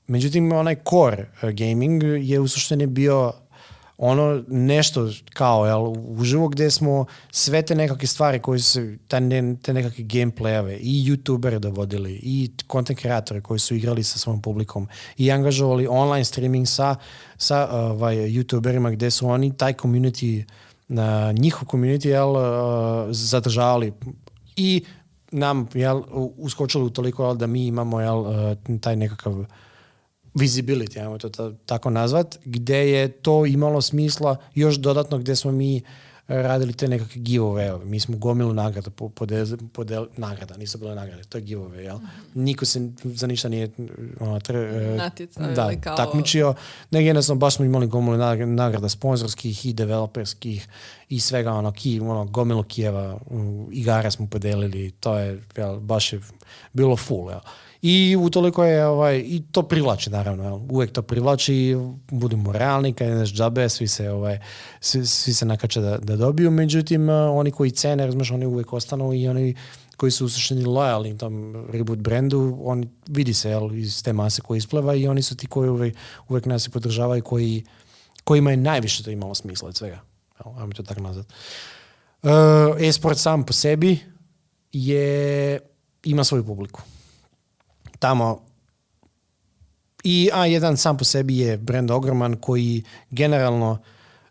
Međutim, 0.07 0.53
onaj 0.53 0.77
core 0.90 1.31
eh, 1.42 1.53
gaming 1.53 2.03
je 2.03 2.40
u 2.40 2.48
suštini 2.48 2.87
bio 2.87 3.33
ono 3.98 4.42
nešto 4.48 5.11
kao 5.34 5.66
jel, 5.66 5.92
uživo 5.96 6.48
gdje 6.48 6.70
smo 6.70 7.06
sve 7.30 7.62
te 7.62 7.74
nekakve 7.74 8.06
stvari 8.06 8.38
koje 8.38 8.58
su 8.58 8.80
te, 9.08 9.20
ne, 9.20 9.56
te 9.62 9.72
nekakve 9.72 10.04
gameplayeve 10.04 10.76
i 10.80 11.04
youtubere 11.11 11.58
dovodili 11.58 12.20
i 12.22 12.50
content 12.72 12.98
kreatore 12.98 13.40
koji 13.40 13.61
su 13.61 13.74
igrali 13.74 14.02
sa 14.02 14.18
svojom 14.18 14.42
publikom 14.42 14.88
i 15.16 15.30
angažovali 15.30 15.87
online 15.90 16.24
streaming 16.24 16.66
sa, 16.68 16.96
sa 17.37 17.68
ovaj, 17.72 18.16
youtuberima 18.16 18.92
gdje 18.92 19.11
su 19.11 19.28
oni 19.28 19.56
taj 19.56 19.72
community 19.72 20.44
na 20.88 21.32
njihov 21.32 21.68
community 21.68 22.06
jel, 22.08 22.30
uh, 22.30 22.42
zadržavali 23.11 23.92
i 24.56 24.84
nam 25.32 25.68
jel, 25.74 26.02
uskočili 26.37 26.84
u 26.84 26.90
toliko 26.90 27.24
jel, 27.24 27.34
da 27.34 27.46
mi 27.46 27.66
imamo 27.66 28.00
jel, 28.00 28.18
uh, 28.18 28.80
taj 28.80 28.96
nekakav 28.96 29.44
visibility, 30.38 30.98
ajmo 30.98 31.18
to 31.18 31.29
ta- 31.31 31.53
tako 31.66 31.90
nazvat, 31.90 32.38
gdje 32.44 32.92
je 32.92 33.09
to 33.11 33.46
imalo 33.46 33.81
smisla 33.83 34.37
još 34.55 34.77
dodatno 34.77 35.18
gdje 35.18 35.37
smo 35.37 35.53
mi 35.53 35.77
e, 35.77 35.83
radili 36.29 36.72
te 36.72 36.88
nekakve 36.88 37.16
giveaway 37.16 37.57
Mi 37.85 38.01
smo 38.01 38.16
gomilu 38.16 38.53
nagrada 38.53 38.90
po, 38.90 39.09
podel, 39.09 39.46
podel, 39.68 40.07
nagrada, 40.16 40.57
nisu 40.57 40.79
bile 40.79 40.94
nagrade, 40.94 41.22
to 41.22 41.38
je 41.38 41.44
giveaway, 41.44 41.74
jel? 41.77 41.98
Niko 42.35 42.64
se 42.64 42.81
za 43.05 43.27
ništa 43.27 43.48
nije 43.48 43.70
ono, 44.20 44.40
tre- 44.40 44.94
e, 44.94 44.96
da, 45.46 45.70
kao- 45.77 45.96
takmičio, 45.96 46.55
nego 46.90 47.07
jednostavno 47.07 47.38
baš 47.38 47.55
smo 47.55 47.64
imali 47.64 47.87
gomilu 47.87 48.16
nag- 48.16 48.44
nagrada 48.46 48.88
sponzorskih 48.88 49.66
i 49.66 49.72
developerskih 49.72 50.68
i 51.09 51.20
svega 51.20 51.53
ono, 51.53 51.72
ki, 51.72 52.01
ono 52.01 52.24
gomilu 52.24 52.62
Kijeva, 52.62 53.18
u, 53.27 53.68
igara 53.72 54.11
smo 54.11 54.27
podelili, 54.27 54.90
to 54.90 55.16
je, 55.16 55.42
jel, 55.57 55.79
baš 55.79 56.12
je 56.12 56.20
bilo 56.72 56.96
full, 56.96 57.31
jel. 57.31 57.40
I 57.83 58.17
utoliko 58.17 58.64
je, 58.64 58.87
ovaj, 58.87 59.19
i 59.27 59.43
to 59.53 59.62
privlači 59.62 60.11
naravno, 60.11 60.67
uvijek 60.71 60.93
to 60.93 61.03
privlači, 61.03 61.77
budemo 62.11 62.53
realni, 62.53 62.93
kad 62.93 63.09
ideš 63.09 63.33
džabe, 63.33 63.69
svi 63.69 63.88
se, 63.88 64.11
ovaj, 64.11 64.38
svi, 64.81 65.07
svi 65.07 65.35
se 65.35 65.47
nakače 65.47 65.81
da, 65.81 65.99
da 65.99 66.17
dobiju, 66.17 66.51
međutim, 66.51 67.11
eh, 67.11 67.12
oni 67.12 67.51
koji 67.51 67.71
cene, 67.71 68.07
razumiješ, 68.07 68.31
oni 68.31 68.47
uvijek 68.47 68.73
ostanu 68.73 69.14
i 69.14 69.29
oni 69.29 69.55
koji 69.97 70.11
su 70.11 70.27
u 70.27 70.71
lojalni 70.71 71.19
tom 71.19 71.67
reboot 71.73 71.99
brendu, 71.99 72.59
on 72.62 72.85
vidi 73.09 73.35
se 73.35 73.51
jel, 73.51 73.75
iz 73.75 74.03
te 74.03 74.12
mase 74.12 74.43
koja 74.43 74.59
ispleva 74.59 74.95
i 74.95 75.09
oni 75.09 75.23
su 75.23 75.37
ti 75.37 75.47
koji 75.47 75.71
uvijek, 75.71 75.97
uvijek 76.29 76.47
nas 76.47 76.67
i 76.67 76.71
podržavaju, 76.71 77.23
koji, 77.23 77.64
kojima 78.25 78.51
je 78.51 78.57
najviše 78.57 79.05
to 79.05 79.11
imalo 79.11 79.35
smisla 79.35 79.69
od 79.69 79.77
svega. 79.77 80.01
Jel, 80.45 80.55
ajmo 80.59 80.73
to 80.73 80.83
tako 80.83 81.01
nazvat. 81.01 81.27
Uh, 82.23 82.31
e-sport 82.81 83.19
sam 83.19 83.45
po 83.47 83.53
sebi 83.53 83.99
je, 84.73 85.59
ima 86.05 86.25
svoju 86.25 86.45
publiku. 86.45 86.83
Tamo 87.98 88.48
i 90.04 90.30
A1 90.32 90.76
sam 90.76 90.96
po 90.96 91.04
sebi 91.04 91.38
je 91.38 91.56
brand 91.56 91.90
ogroman 91.90 92.37
koji 92.37 92.82
generalno 93.11 93.78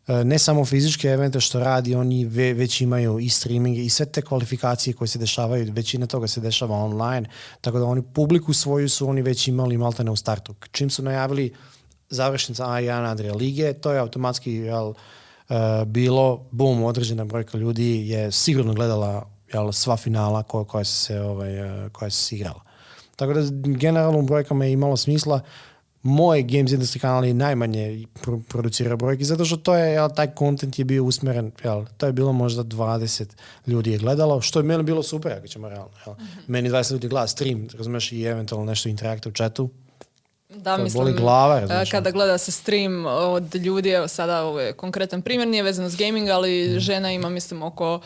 e, 0.08 0.24
ne 0.24 0.40
samo 0.40 0.66
fizičke 0.66 1.08
evente 1.08 1.40
što 1.40 1.60
radi, 1.60 1.96
oni 1.96 2.26
već 2.54 2.82
imaju 2.82 3.20
i 3.20 3.30
streaming 3.30 3.78
i 3.78 3.90
sve 3.90 4.06
te 4.06 4.22
kvalifikacije 4.22 4.94
koje 4.94 5.08
se 5.08 5.20
dešavaju, 5.20 5.74
većina 5.74 6.08
toga 6.08 6.28
se 6.28 6.42
dešava 6.42 6.76
online, 6.76 7.30
tako 7.62 7.80
da 7.80 7.86
oni 7.86 8.02
publiku 8.14 8.54
svoju 8.54 8.90
su 8.90 9.10
oni 9.10 9.22
već 9.22 9.48
imali 9.48 9.78
maltene 9.78 10.12
u 10.12 10.16
startu. 10.16 10.56
Čim 10.72 10.90
su 10.90 11.04
najavili 11.04 11.54
završnica 12.10 12.66
A1 12.66 13.12
Adria 13.12 13.34
Lige, 13.34 13.74
to 13.74 13.92
je 13.92 14.00
automatski 14.00 14.54
jel, 14.54 14.94
e, 15.50 15.86
bilo, 15.86 16.46
bum, 16.52 16.84
određena 16.84 17.26
brojka 17.26 17.58
ljudi 17.58 18.10
je 18.10 18.32
sigurno 18.32 18.74
gledala 18.74 19.30
jel, 19.54 19.72
sva 19.72 19.98
finala 19.98 20.44
koja, 20.44 20.64
koja, 20.64 20.84
se, 20.84 21.22
ovaj, 21.22 21.86
e, 21.86 21.90
koja 21.90 22.10
se 22.10 22.36
igrala. 22.36 22.67
Tako 23.18 23.34
da 23.34 23.42
generalno 23.64 24.20
u 24.20 24.22
brojkama 24.22 24.66
je 24.66 24.72
imalo 24.72 24.98
smisla. 24.98 25.42
Moj 26.04 26.44
Games 26.44 26.72
Industry 26.72 27.00
kanal 27.00 27.26
je 27.26 27.34
najmanje 27.34 28.06
producira 28.48 28.96
brojke, 28.96 29.24
zato 29.24 29.46
što 29.46 29.58
to 29.58 29.76
je, 29.76 29.92
jel, 29.92 30.10
taj 30.16 30.28
kontent 30.28 30.80
je 30.80 30.86
bio 30.86 31.04
usmeren, 31.04 31.52
jel, 31.64 31.86
to 31.98 32.06
je 32.06 32.12
bilo 32.12 32.34
možda 32.34 32.64
20 32.64 33.26
ljudi 33.68 33.92
je 33.92 33.98
gledalo, 33.98 34.42
što 34.42 34.60
je 34.60 34.64
meni 34.64 34.84
bilo 34.84 35.04
super, 35.04 35.32
ako 35.32 35.48
ćemo 35.48 35.70
realno. 35.70 35.92
Jel. 36.06 36.16
Mm-hmm. 36.16 36.44
Meni 36.48 36.70
20 36.70 36.92
ljudi 36.92 37.08
gleda 37.08 37.28
stream, 37.28 37.68
razumeš, 37.78 38.12
i 38.12 38.24
eventualno 38.24 38.66
nešto 38.66 38.90
interakta 38.90 39.30
u 39.30 39.32
chatu, 39.32 39.70
da, 40.50 40.78
mislim, 40.78 41.04
boli 41.04 41.14
glava, 41.14 41.62
e, 41.70 41.86
kada 41.92 42.12
gleda 42.12 42.38
se 42.38 42.52
stream 42.52 43.06
od 43.06 43.56
ljudi, 43.56 43.90
evo 43.90 44.08
sada 44.08 44.44
ovo 44.44 44.60
je 44.60 44.74
konkretan 44.74 45.22
primjer, 45.22 45.48
nije 45.48 45.64
vezano 45.64 45.90
s 45.90 45.96
gaming, 45.98 46.30
ali 46.30 46.70
mm. 46.70 46.80
žena 46.80 47.12
ima 47.12 47.30
mislim 47.30 47.64
oko 47.64 48.00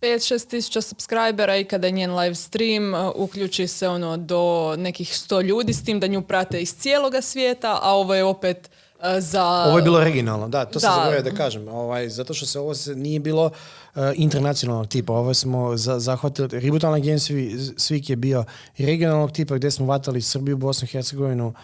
5-6 0.00 0.50
tisuća 0.50 0.80
subscribera 0.80 1.56
i 1.56 1.64
kada 1.64 1.86
je 1.86 1.90
njen 1.90 2.14
live 2.14 2.34
stream 2.34 2.94
uh, 2.94 3.12
uključi 3.14 3.66
se 3.66 3.88
ono 3.88 4.16
do 4.16 4.74
nekih 4.78 5.08
100 5.08 5.42
ljudi 5.42 5.72
s 5.72 5.84
tim 5.84 6.00
da 6.00 6.06
nju 6.06 6.22
prate 6.22 6.60
iz 6.60 6.76
cijeloga 6.76 7.22
svijeta, 7.22 7.78
a 7.82 7.92
ovo 7.92 8.14
je 8.14 8.24
opet 8.24 8.70
uh, 8.98 9.04
za... 9.18 9.44
Ovo 9.44 9.78
je 9.78 9.82
bilo 9.82 9.98
originalno, 9.98 10.48
da, 10.48 10.64
to 10.64 10.80
sam 10.80 10.94
zaboravio 10.94 11.22
da 11.22 11.36
kažem. 11.36 11.68
Ovaj, 11.68 12.08
zato 12.08 12.34
što 12.34 12.46
se 12.46 12.60
ovo 12.60 12.72
nije 12.94 13.20
bilo 13.20 13.44
uh, 13.44 14.02
internacionalnog 14.14 14.88
tipa. 14.88 15.12
Ovo 15.12 15.34
smo 15.34 15.76
za, 15.76 15.98
zahvatili, 15.98 16.48
Reboot 16.52 16.82
Games 16.82 17.30
Week 17.30 18.10
je 18.10 18.16
bio 18.16 18.44
regionalnog 18.78 19.32
tipa 19.32 19.54
gdje 19.54 19.70
smo 19.70 19.86
vatali 19.86 20.22
Srbiju, 20.22 20.56
Bosnu 20.56 20.88
Hercegovinu, 20.88 21.54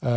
uh, 0.00 0.08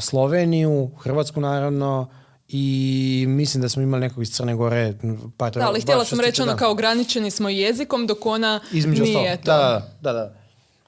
Sloveniju, 0.00 0.90
Hrvatsku 0.98 1.40
naravno, 1.40 2.08
i 2.48 3.24
mislim 3.28 3.62
da 3.62 3.68
smo 3.68 3.82
imali 3.82 4.00
nekog 4.00 4.22
iz 4.22 4.32
Crne 4.32 4.54
Gore. 4.54 4.94
Pa 5.36 5.50
da, 5.50 5.68
ali 5.68 5.80
htjela 5.80 6.04
sam 6.04 6.20
reći 6.20 6.42
ono 6.42 6.56
kao 6.56 6.70
ograničeni 6.70 7.30
smo 7.30 7.48
jezikom 7.48 8.06
dok 8.06 8.26
ona 8.26 8.60
Između 8.72 9.02
nije 9.02 9.36
to. 9.36 9.42
Da, 9.44 9.88
da, 10.00 10.12
da. 10.12 10.34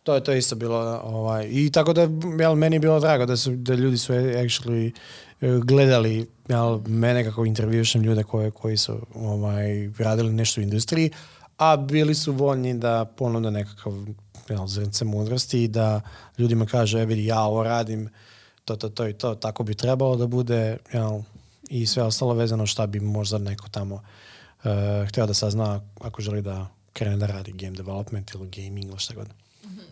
To 0.03 0.15
je 0.15 0.25
to 0.25 0.33
isto 0.33 0.57
bilo. 0.57 1.01
Ovaj. 1.05 1.49
I 1.51 1.71
tako 1.73 1.93
da, 1.93 2.09
jel, 2.41 2.55
meni 2.55 2.77
je 2.77 2.81
bilo 2.81 3.01
drago 3.01 3.27
da, 3.27 3.37
su, 3.37 3.51
da 3.51 3.75
ljudi 3.75 3.99
su 3.99 4.13
actually 4.13 4.93
e, 5.41 5.61
gledali 5.65 6.27
jel, 6.49 6.81
mene 6.87 7.25
kako 7.25 7.45
intervjušem 7.45 8.03
ljude 8.03 8.23
koje, 8.23 8.51
koji 8.51 8.77
su 8.77 8.99
ovaj, 9.15 9.91
radili 9.99 10.33
nešto 10.33 10.61
u 10.61 10.65
industriji, 10.65 11.11
a 11.59 11.77
bili 11.77 12.15
su 12.15 12.33
voljni 12.33 12.75
da 12.75 13.05
ponude 13.05 13.51
nekakav 13.51 13.93
jel, 14.49 14.67
zrnce 14.67 15.05
mudrosti 15.05 15.63
i 15.63 15.69
da 15.69 16.01
ljudima 16.39 16.67
kaže, 16.67 17.01
e 17.01 17.07
vidi, 17.07 17.27
ja 17.27 17.41
ovo 17.41 17.63
radim, 17.63 18.09
to, 18.65 18.77
to, 18.77 18.89
to 18.89 19.09
i 19.09 19.13
to, 19.13 19.35
tako 19.35 19.63
bi 19.63 19.75
trebalo 19.75 20.17
da 20.17 20.27
bude, 20.27 20.77
jel, 20.93 21.21
i 21.71 21.87
sve 21.87 22.03
ostalo 22.03 22.35
vezano 22.35 22.67
šta 22.67 22.87
bi 22.87 23.01
možda 23.01 23.39
neko 23.39 23.69
tamo 23.69 23.95
uh, 23.95 25.09
htio 25.09 25.27
da 25.27 25.35
sazna 25.35 25.81
ako 26.01 26.23
želi 26.23 26.43
da 26.43 26.67
krene 26.93 27.17
da 27.17 27.27
radi 27.27 27.53
game 27.53 27.77
development 27.77 28.35
ili 28.35 28.49
gaming 28.49 28.89
ili 28.91 28.99
šta 28.99 29.15
god. 29.15 29.27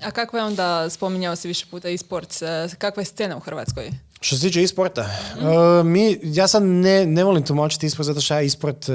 A 0.04 0.10
kakva 0.10 0.38
je 0.38 0.44
onda, 0.44 0.90
spominjao 0.90 1.36
si 1.36 1.48
više 1.48 1.66
puta 1.70 1.88
e-sports, 1.88 2.42
e, 2.42 2.68
kakva 2.78 3.00
je 3.00 3.04
scena 3.04 3.36
u 3.36 3.40
Hrvatskoj? 3.40 3.90
Što 4.20 4.36
se 4.36 4.42
tiče 4.42 4.62
e-sporta, 4.62 5.10
mhm. 5.36 5.46
uh, 5.46 5.86
mi, 5.86 6.18
ja 6.22 6.48
sad 6.48 6.62
ne, 6.62 7.06
ne 7.06 7.24
volim 7.24 7.42
tumačiti 7.42 7.86
e-sport 7.86 8.06
zato 8.06 8.20
što 8.20 8.34
ja 8.34 8.42
e-sport 8.42 8.88
uh, 8.88 8.94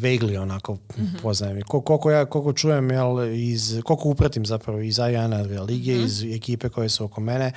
vaguely 0.00 0.38
onako 0.38 0.74
mm-hmm. 0.74 1.18
poznajem. 1.22 1.62
koliko, 1.62 2.10
ja, 2.10 2.24
koliko 2.24 2.52
čujem, 2.52 2.90
jel, 2.90 3.34
iz, 3.34 3.80
koliko 3.84 4.08
upratim 4.08 4.46
zapravo 4.46 4.80
iz 4.80 5.00
Ajana 5.00 5.38
lige, 5.68 5.94
mm 5.94 6.04
iz 6.04 6.22
ekipe 6.22 6.68
koje 6.68 6.88
su 6.88 7.04
oko 7.04 7.20
mene, 7.20 7.52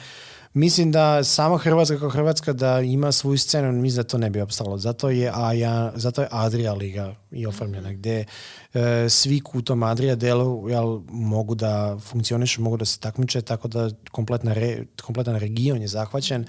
Mislim 0.54 0.92
da 0.92 1.24
sama 1.24 1.58
Hrvatska 1.58 2.00
kao 2.00 2.10
Hrvatska 2.10 2.54
da 2.54 2.82
ima 2.82 3.12
svoju 3.12 3.38
scenu, 3.38 3.72
mislim 3.72 4.04
da 4.04 4.10
to 4.10 4.18
ne 4.18 4.30
bi 4.30 4.42
opstalo. 4.42 4.78
Zato 4.78 5.10
je, 5.10 5.32
Aja, 5.36 5.92
zato 5.96 6.22
je 6.22 6.28
Adria 6.32 6.74
Liga 6.74 7.16
i 7.32 7.46
oformljena, 7.46 7.90
mhm. 7.90 7.98
gdje 7.98 8.26
e, 8.74 9.10
svi 9.10 9.42
u 9.54 9.62
tom 9.62 9.84
Adria 9.84 10.16
delu 10.16 10.70
jel, 10.70 11.00
mogu 11.10 11.56
da 11.56 11.98
funkcionišu, 12.02 12.62
mogu 12.62 12.78
da 12.78 12.86
se 12.86 13.00
takmiče, 13.00 13.42
tako 13.42 13.68
da 13.68 13.90
kompletna 14.12 14.54
re, 14.54 14.86
kompletan 15.02 15.36
region 15.36 15.82
je 15.82 15.88
zahvaćen, 15.88 16.46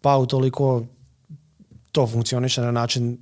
pa 0.00 0.16
utoliko 0.16 0.84
to 1.92 2.06
funkcioniše 2.06 2.60
na 2.60 2.70
način 2.70 3.18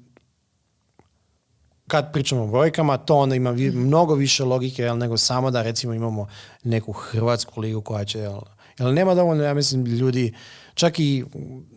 kad 1.87 2.13
pričamo 2.13 2.43
o 2.43 2.47
brojkama, 2.47 2.97
to 2.97 3.17
onda 3.17 3.35
ima 3.35 3.51
vi, 3.51 3.69
mhm. 3.69 3.79
mnogo 3.79 4.15
više 4.15 4.45
logike 4.45 4.83
jel, 4.83 4.99
nego 4.99 5.17
samo 5.17 5.51
da 5.51 5.63
recimo 5.63 5.95
imamo 5.95 6.29
neku 6.63 6.93
hrvatsku 6.93 7.61
ligu 7.61 7.81
koja 7.81 8.05
će 8.05 8.19
jel, 8.19 8.41
jer 8.79 8.93
nema 8.93 9.15
dovoljno, 9.15 9.45
ja 9.45 9.55
mislim, 9.55 9.85
ljudi, 9.85 10.35
čak 10.75 10.99
i 10.99 11.25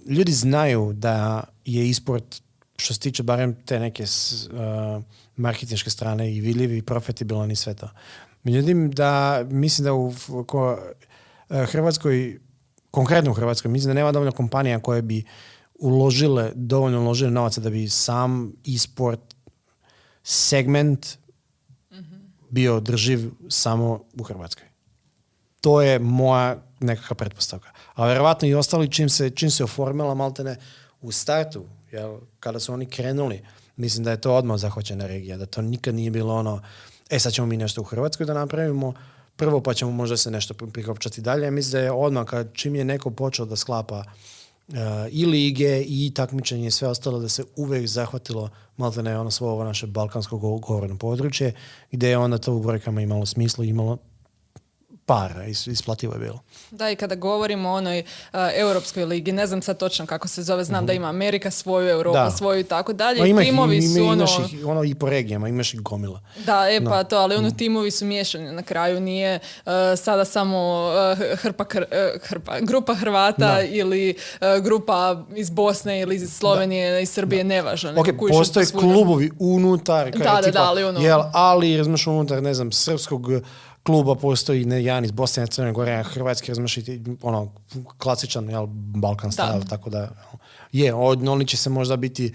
ljudi 0.09 0.31
znaju 0.31 0.93
da 0.93 1.43
je 1.65 1.89
isport 1.89 2.41
što 2.77 2.93
se 2.93 2.99
tiče 2.99 3.23
barem 3.23 3.55
te 3.65 3.79
neke 3.79 4.03
uh, 4.03 5.03
marketinške 5.35 5.89
strane 5.89 6.35
i 6.35 6.41
vidljivi 6.41 6.77
i 6.77 6.81
profitabilan 6.81 7.51
i 7.51 7.55
sve 7.55 7.73
to. 7.73 7.89
Međutim, 8.43 8.91
da 8.91 9.43
mislim 9.49 9.85
da 9.85 9.93
u 9.93 10.13
ko, 10.47 10.79
uh, 11.49 11.65
Hrvatskoj, 11.71 12.39
konkretno 12.91 13.31
u 13.31 13.33
Hrvatskoj, 13.33 13.71
mislim 13.71 13.89
da 13.89 13.93
nema 13.93 14.11
dovoljno 14.11 14.31
kompanija 14.31 14.79
koje 14.79 15.01
bi 15.01 15.23
uložile, 15.79 16.51
dovoljno 16.55 17.01
uložile 17.01 17.31
novaca 17.31 17.61
da 17.61 17.69
bi 17.69 17.89
sam 17.89 18.53
e-sport 18.75 19.35
segment 20.23 21.17
mm 21.91 22.17
bio 22.49 22.79
drživ 22.79 23.29
samo 23.49 24.03
u 24.19 24.23
Hrvatskoj. 24.23 24.65
To 25.61 25.81
je 25.81 25.99
moja 25.99 26.66
nekakva 26.79 27.15
pretpostavka. 27.15 27.71
A 27.93 28.05
vjerovatno 28.05 28.47
i 28.47 28.53
ostali 28.53 28.91
čim 28.91 29.09
se, 29.09 29.29
čim 29.29 29.51
se 29.51 29.63
oformila 29.63 30.13
maltene 30.13 30.55
u 31.01 31.11
startu, 31.11 31.65
jel, 31.91 32.19
kada 32.39 32.59
su 32.59 32.73
oni 32.73 32.85
krenuli, 32.85 33.41
mislim 33.75 34.03
da 34.03 34.11
je 34.11 34.21
to 34.21 34.35
odmah 34.35 34.57
zahvaćena 34.57 35.07
regija, 35.07 35.37
da 35.37 35.45
to 35.45 35.61
nikad 35.61 35.95
nije 35.95 36.11
bilo 36.11 36.35
ono, 36.35 36.61
e 37.09 37.19
sad 37.19 37.33
ćemo 37.33 37.47
mi 37.47 37.57
nešto 37.57 37.81
u 37.81 37.83
Hrvatskoj 37.83 38.25
da 38.25 38.33
napravimo, 38.33 38.93
prvo 39.35 39.61
pa 39.61 39.73
ćemo 39.73 39.91
možda 39.91 40.17
se 40.17 40.31
nešto 40.31 40.53
prikopčati 40.53 41.21
dalje. 41.21 41.51
Mislim 41.51 41.71
da 41.71 41.79
je 41.79 41.91
odmah 41.91 42.25
kad 42.25 42.53
čim 42.53 42.75
je 42.75 42.85
neko 42.85 43.11
počeo 43.11 43.45
da 43.45 43.55
sklapa 43.55 44.03
uh, 44.67 44.75
i 45.11 45.25
lige 45.25 45.83
i 45.87 46.11
takmičenje 46.15 46.67
i 46.67 46.71
sve 46.71 46.87
ostalo 46.87 47.19
da 47.19 47.29
se 47.29 47.43
uvijek 47.55 47.87
zahvatilo 47.87 48.49
maltene 48.77 49.19
ono 49.19 49.31
svo 49.31 49.49
ovo 49.49 49.63
naše 49.63 49.87
balkansko 49.87 50.37
govorno 50.37 50.97
područje 50.97 51.53
gdje 51.91 52.09
je 52.09 52.17
onda 52.17 52.37
to 52.37 52.53
u 52.53 52.63
brojkama 52.63 53.01
imalo 53.01 53.25
smislu 53.25 53.63
imalo 53.63 53.97
para, 55.07 55.45
isplativo 55.45 56.13
je 56.13 56.19
bilo. 56.19 56.39
Da, 56.71 56.89
i 56.91 56.95
kada 56.95 57.15
govorimo 57.15 57.69
o 57.69 57.73
onoj 57.73 57.99
uh, 57.99 58.39
Europskoj 58.55 59.05
ligi, 59.05 59.31
ne 59.31 59.47
znam 59.47 59.61
sad 59.61 59.77
točno 59.77 60.05
kako 60.05 60.27
se 60.27 60.43
zove, 60.43 60.63
znam 60.63 60.85
da 60.85 60.93
mhm. 60.93 61.01
ima 61.01 61.09
Amerika 61.09 61.51
svoju, 61.51 61.89
Europa 61.89 62.31
svoju 62.31 62.59
i 62.59 62.63
tako 62.63 62.93
dalje. 62.93 63.29
ima 63.29 63.41
timovi 63.41 63.81
su 63.81 64.03
ono... 64.03 64.13
Imaš 64.13 64.53
ih, 64.53 64.65
ono 64.65 64.83
i 64.83 64.95
po 64.95 65.09
regijama, 65.09 65.47
imaš 65.47 65.73
ih 65.73 65.81
gomila. 65.81 66.21
Da, 66.45 66.69
e 66.69 66.81
pa 66.85 67.03
to, 67.03 67.17
ali 67.17 67.35
ono 67.35 67.47
mhm. 67.47 67.57
timovi 67.57 67.91
su 67.91 68.05
miješani 68.05 68.51
na 68.51 68.63
kraju, 68.63 68.99
nije 68.99 69.39
uh, 69.65 69.71
sada 69.97 70.25
samo 70.25 70.89
uh, 71.11 71.37
hrpa, 71.37 71.65
hrpa, 72.21 72.59
grupa 72.59 72.95
Hrvata 72.95 73.61
ili 73.61 74.15
grupa 74.61 75.23
iz 75.35 75.49
Bosne 75.49 76.01
ili 76.01 76.15
iz 76.15 76.33
Slovenije, 76.33 76.91
da. 76.91 76.99
iz 76.99 77.09
Srbije, 77.09 77.43
da. 77.43 77.47
nevažno. 77.47 77.93
Ok, 77.97 78.07
postoje 78.29 78.65
klubovi 78.65 79.31
unutar, 79.39 80.11
da, 80.11 80.41
da, 80.43 80.51
da, 80.51 80.63
ali 80.63 80.83
ono... 80.83 80.99
Jel, 80.99 81.21
ali, 81.33 81.77
razmišljam, 81.77 82.15
unutar, 82.15 82.43
ne 82.43 82.53
znam, 82.53 82.71
srpskog 82.71 83.27
kluba 83.87 84.15
postoji 84.15 84.65
ne, 84.65 84.83
jedan 84.83 85.05
iz 85.05 85.11
Bosne, 85.11 85.47
Crne 85.47 85.71
Gore, 85.71 86.03
Hrvatske, 86.03 86.51
razmišljati, 86.51 87.01
ono, 87.21 87.51
klasičan, 87.97 88.49
jel, 88.49 88.65
Balkan 88.69 89.31
style, 89.31 89.69
tako 89.69 89.89
da, 89.89 90.09
je, 90.71 90.93
oni 90.93 91.47
će 91.47 91.57
se 91.57 91.69
možda 91.69 91.95
biti 91.95 92.33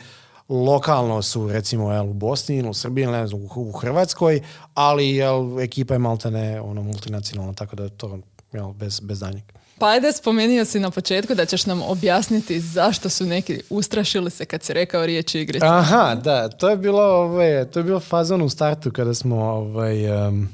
lokalno 0.49 1.23
su 1.23 1.49
recimo 1.49 1.93
jel, 1.93 2.09
u 2.09 2.13
Bosni 2.13 2.57
ili 2.57 2.69
u 2.69 2.75
Srbiji 2.75 3.07
ne 3.07 3.27
znam, 3.27 3.41
u, 3.57 3.73
Hrvatskoj, 3.73 4.41
ali 4.75 5.11
jel, 5.11 5.61
ekipa 5.61 5.95
je 5.95 5.99
maltene 5.99 6.61
ono, 6.61 6.83
multinacionalna, 6.83 7.53
tako 7.53 7.77
da 7.77 7.89
to 7.89 8.19
jel, 8.53 8.73
bez, 8.73 9.01
bez 9.01 9.21
danjeg. 9.21 9.45
Pa 9.79 9.87
ajde, 9.89 10.13
spomenio 10.13 10.65
si 10.65 10.81
na 10.81 10.91
početku 10.91 11.35
da 11.35 11.45
ćeš 11.45 11.67
nam 11.67 11.83
objasniti 11.83 12.61
zašto 12.61 13.09
su 13.09 13.27
neki 13.27 13.61
ustrašili 13.71 14.31
se 14.31 14.45
kad 14.45 14.63
si 14.63 14.73
rekao 14.73 15.07
riječi 15.07 15.41
igrice. 15.41 15.67
Aha, 15.67 16.15
da, 16.25 16.49
to 16.49 16.69
je 16.69 16.77
bilo, 16.77 17.03
ovaj, 17.03 17.65
to 17.71 17.81
je 17.81 17.85
bilo 17.85 18.01
fazon 18.01 18.43
u 18.43 18.49
startu 18.49 18.91
kada 18.91 19.15
smo 19.15 19.37
ovaj, 19.37 20.27
um, 20.29 20.49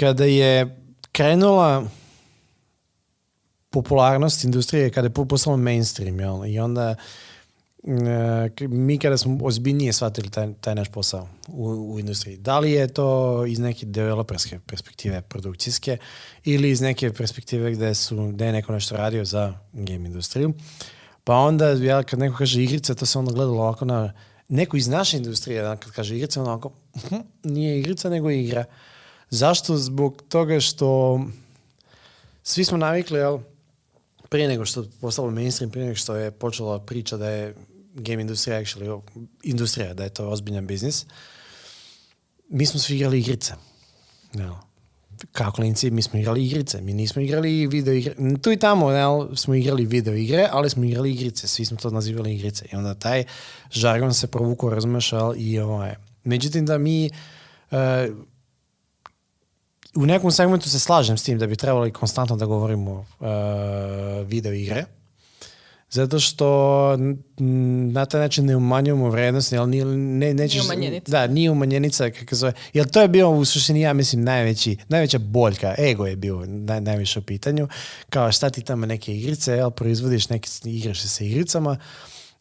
kada 0.00 0.24
je 0.24 0.76
krenula 1.12 1.84
popularnost 3.70 4.44
industrije, 4.44 4.90
kada 4.90 5.06
je 5.06 5.26
postalo 5.28 5.56
mainstream, 5.56 6.20
jel? 6.20 6.46
i 6.46 6.58
onda 6.58 6.94
e, 8.58 8.66
mi 8.68 8.98
kada 8.98 9.16
smo 9.16 9.38
ozbiljnije 9.42 9.92
shvatili 9.92 10.30
taj, 10.30 10.52
taj 10.60 10.74
naš 10.74 10.88
posao 10.88 11.28
u, 11.48 11.64
u, 11.66 12.00
industriji. 12.00 12.36
Da 12.36 12.58
li 12.58 12.72
je 12.72 12.88
to 12.88 13.46
iz 13.46 13.58
neke 13.58 13.86
developerske 13.86 14.58
perspektive 14.66 15.22
produkcijske 15.22 15.96
ili 16.44 16.70
iz 16.70 16.80
neke 16.80 17.12
perspektive 17.12 17.72
gdje, 17.72 17.94
su, 17.94 18.30
gdje 18.32 18.44
je 18.44 18.52
neko 18.52 18.72
nešto 18.72 18.96
radio 18.96 19.24
za 19.24 19.54
game 19.72 20.06
industriju. 20.06 20.52
Pa 21.24 21.34
onda, 21.34 21.68
ja 21.68 22.02
kad 22.02 22.18
neko 22.18 22.36
kaže 22.36 22.62
igrice, 22.62 22.94
to 22.94 23.06
se 23.06 23.18
onda 23.18 23.32
gledalo 23.32 23.62
ovako 23.62 23.84
na 23.84 24.12
neko 24.48 24.76
iz 24.76 24.88
naše 24.88 25.16
industrije, 25.16 25.62
kad 25.62 25.92
kaže 25.92 26.16
igrice, 26.16 26.40
onda 26.40 26.50
ovako, 26.50 26.72
"Mhm, 26.96 27.16
nije 27.44 27.78
igrica, 27.78 28.10
nego 28.10 28.30
igra. 28.30 28.64
Zašto? 29.30 29.76
Zbog 29.76 30.22
toga 30.28 30.60
što 30.60 31.20
svi 32.42 32.64
smo 32.64 32.78
navikli, 32.78 33.18
jel, 33.18 33.38
prije 34.28 34.48
nego 34.48 34.64
što 34.64 34.80
je 34.80 34.88
postalo 35.00 35.30
mainstream, 35.30 35.70
prije 35.70 35.84
nego 35.86 35.96
što 35.96 36.16
je 36.16 36.30
počela 36.30 36.78
priča 36.78 37.16
da 37.16 37.28
je 37.28 37.54
game 37.94 38.22
industrija 38.22 38.60
actually 38.60 39.00
industrija, 39.42 39.94
da 39.94 40.04
je 40.04 40.10
to 40.10 40.28
ozbiljan 40.28 40.66
biznis, 40.66 41.06
mi 42.48 42.66
smo 42.66 42.80
svi 42.80 42.96
igrali 42.96 43.18
igrice. 43.18 43.54
Jel. 44.32 44.52
Kao 45.32 45.52
klinci, 45.52 45.90
mi 45.90 46.02
smo 46.02 46.20
igrali 46.20 46.46
igrice, 46.46 46.80
mi 46.80 46.92
nismo 46.92 47.22
igrali 47.22 47.66
video 47.66 47.94
igre. 47.94 48.14
Tu 48.42 48.52
i 48.52 48.56
tamo 48.56 48.90
jel, 48.90 49.36
smo 49.36 49.54
igrali 49.54 49.86
video 49.86 50.14
igre, 50.14 50.48
ali 50.52 50.70
smo 50.70 50.84
igrali 50.84 51.12
igrice, 51.12 51.48
svi 51.48 51.64
smo 51.64 51.76
to 51.76 51.90
nazivali 51.90 52.34
igrice. 52.34 52.66
I 52.72 52.76
onda 52.76 52.94
taj 52.94 53.24
žargon 53.70 54.14
se 54.14 54.26
provukao, 54.26 54.70
razumeš, 54.70 55.10
i 55.36 55.58
ovaj. 55.58 55.94
Međutim, 56.24 56.66
da 56.66 56.78
mi 56.78 57.06
e, 57.06 57.10
u 59.94 60.06
nekom 60.06 60.30
segmentu 60.30 60.70
se 60.70 60.78
slažem 60.78 61.18
s 61.18 61.22
tim 61.22 61.38
da 61.38 61.46
bi 61.46 61.56
trebali 61.56 61.92
konstantno 61.92 62.36
da 62.36 62.46
govorimo 62.46 62.92
uh, 62.92 63.26
video 64.26 64.52
igre. 64.52 64.84
Zato 65.90 66.20
što 66.20 66.96
na 67.92 68.06
taj 68.06 68.20
način 68.20 68.46
ne 68.46 68.56
umanjujemo 68.56 69.10
vrednost, 69.10 69.52
jel 69.52 69.68
nije, 69.68 69.84
ne, 69.84 70.34
nećeš, 70.34 70.64
umanjenica. 70.64 71.10
Da, 71.10 71.26
nije 71.26 71.50
umanjenica, 71.50 72.10
kako 72.10 72.34
zove. 72.34 72.52
Jer 72.72 72.90
to 72.90 73.02
je 73.02 73.08
bio 73.08 73.30
u 73.30 73.44
suštini, 73.44 73.80
ja 73.80 73.92
mislim, 73.92 74.24
najveći, 74.24 74.76
najveća 74.88 75.18
boljka, 75.18 75.74
ego 75.78 76.06
je 76.06 76.16
bio 76.16 76.44
naj, 76.46 76.80
najviše 76.80 77.18
u 77.18 77.22
pitanju. 77.22 77.68
Kao 78.10 78.32
šta 78.32 78.50
ti 78.50 78.62
tamo 78.62 78.86
neke 78.86 79.16
igrice, 79.16 79.52
jel, 79.52 79.70
proizvodiš 79.70 80.28
neke, 80.28 80.48
igraš 80.64 81.00
se 81.00 81.08
sa 81.08 81.24
igricama 81.24 81.76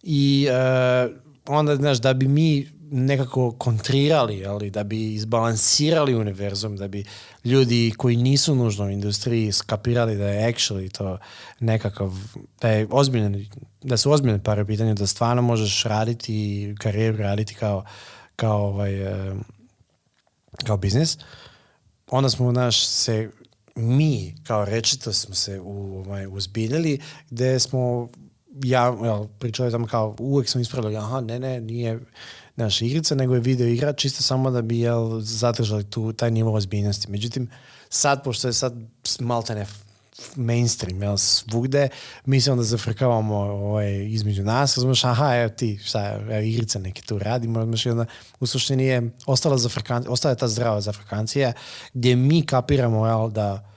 i 0.04 0.48
uh, 0.50 1.16
onda, 1.48 1.76
znaš, 1.76 1.98
da 1.98 2.14
bi 2.14 2.28
mi 2.28 2.68
nekako 2.92 3.52
kontrirali, 3.52 4.46
ali 4.46 4.70
da 4.70 4.84
bi 4.84 5.14
izbalansirali 5.14 6.16
univerzum, 6.16 6.78
da 6.78 6.88
bi 6.88 7.06
ljudi 7.44 7.94
koji 7.98 8.16
nisu 8.16 8.56
nužno 8.56 8.86
u 8.86 8.90
industriji 8.90 9.52
skapirali 9.52 10.18
da 10.18 10.28
je 10.28 10.54
actually 10.54 10.98
to 10.98 11.18
nekakav, 11.60 12.14
da 12.62 12.70
je 12.70 12.88
ozbiljan, 12.92 13.46
da 13.84 13.98
su 13.98 14.12
ozbiljne 14.12 14.44
pare 14.44 14.62
u 14.62 14.66
pitanju, 14.66 14.94
da 14.94 15.08
stvarno 15.08 15.42
možeš 15.42 15.84
raditi 15.84 16.76
karijeru 16.80 17.18
raditi 17.18 17.56
kao, 17.56 17.86
kao 18.36 18.68
ovaj, 18.68 19.02
eh, 19.02 19.36
kao 20.66 20.78
biznis, 20.78 21.18
onda 22.08 22.30
smo 22.30 22.52
naš 22.52 22.86
se 22.86 23.30
mi 23.76 24.36
kao 24.44 24.66
rečito 24.66 25.14
smo 25.14 25.36
se 25.36 25.60
u, 25.60 26.04
ovaj, 26.06 26.28
uzbiljili 26.28 27.00
gde 27.30 27.60
smo 27.60 28.10
ja 28.64 28.98
jel, 29.04 29.28
pričali 29.40 29.72
tamo 29.72 29.88
kao 29.88 30.16
uvek 30.20 30.50
smo 30.50 30.62
ispravili 30.62 30.98
aha 30.98 31.22
ne 31.22 31.40
ne 31.40 31.62
nije 31.62 32.00
naša 32.60 32.86
igrica 32.86 33.16
nego 33.16 33.36
je 33.36 33.42
video 33.42 33.68
igra 33.68 33.94
čisto 33.94 34.24
samo 34.24 34.52
da 34.52 34.62
bi 34.62 34.80
jel, 34.80 35.20
zadržali 35.22 35.84
tu 35.84 36.14
taj 36.14 36.32
nivo 36.32 36.54
ozbiljnosti. 36.54 37.12
Međutim 37.12 37.50
sad 37.90 38.24
pošto 38.24 38.48
je 38.48 38.54
sad 38.54 38.74
maltene 39.20 39.66
mainstream, 40.36 41.04
jel, 41.04 41.18
svugde, 41.18 41.90
mi 42.26 42.42
se 42.42 42.52
onda 42.52 42.64
zafrkavamo 42.64 43.36
ovaj, 43.36 44.06
između 44.06 44.44
nas, 44.44 44.78
razumiješ, 44.78 45.04
aha, 45.04 45.36
evo 45.36 45.50
ti, 45.50 45.80
šta, 45.84 46.20
evo, 46.30 46.42
igrice 46.42 46.80
neke 46.80 47.02
tu 47.02 47.20
radimo, 47.20 47.60
razumiješ, 47.60 47.86
onda 47.86 48.06
u 48.40 48.48
suštini 48.48 48.86
je 48.86 49.12
ostala, 49.26 49.58
zafrkan, 49.58 50.06
ostala 50.08 50.32
je 50.32 50.38
ta 50.38 50.48
zdrava 50.48 50.82
zafrkancija, 50.82 51.54
gdje 51.94 52.16
mi 52.16 52.46
kapiramo, 52.46 53.08
jel, 53.08 53.30
da 53.30 53.69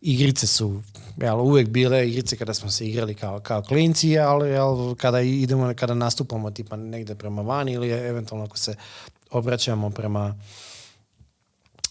igrice 0.00 0.46
su 0.46 0.82
jel, 1.16 1.40
uvijek 1.40 1.68
bile 1.68 2.08
igrice 2.08 2.36
kada 2.36 2.54
smo 2.54 2.70
se 2.70 2.88
igrali 2.88 3.14
kao, 3.14 3.40
kao 3.40 3.62
klinci, 3.62 4.18
ali 4.18 4.50
jel, 4.50 4.94
kada 4.94 5.20
idemo, 5.20 5.74
kada 5.76 5.94
nastupamo 5.94 6.50
tipa 6.50 6.76
negdje 6.76 7.14
prema 7.14 7.42
vani 7.42 7.72
ili 7.72 7.90
eventualno 7.90 8.44
ako 8.44 8.58
se 8.58 8.74
obraćamo 9.30 9.90
prema 9.90 10.34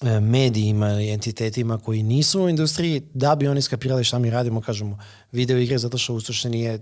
e, 0.01 0.19
medijima 0.19 0.91
ili 0.91 1.09
entitetima 1.09 1.77
koji 1.77 2.03
nisu 2.03 2.43
u 2.43 2.49
industriji, 2.49 3.01
da 3.13 3.35
bi 3.35 3.47
oni 3.47 3.61
skapirali 3.61 4.03
šta 4.03 4.19
mi 4.19 4.29
radimo, 4.29 4.61
kažemo, 4.61 4.99
video 5.31 5.57
igre, 5.57 5.77
zato 5.77 5.97
što 5.97 6.13
u 6.13 6.21
suštini 6.21 6.61
je 6.61 6.73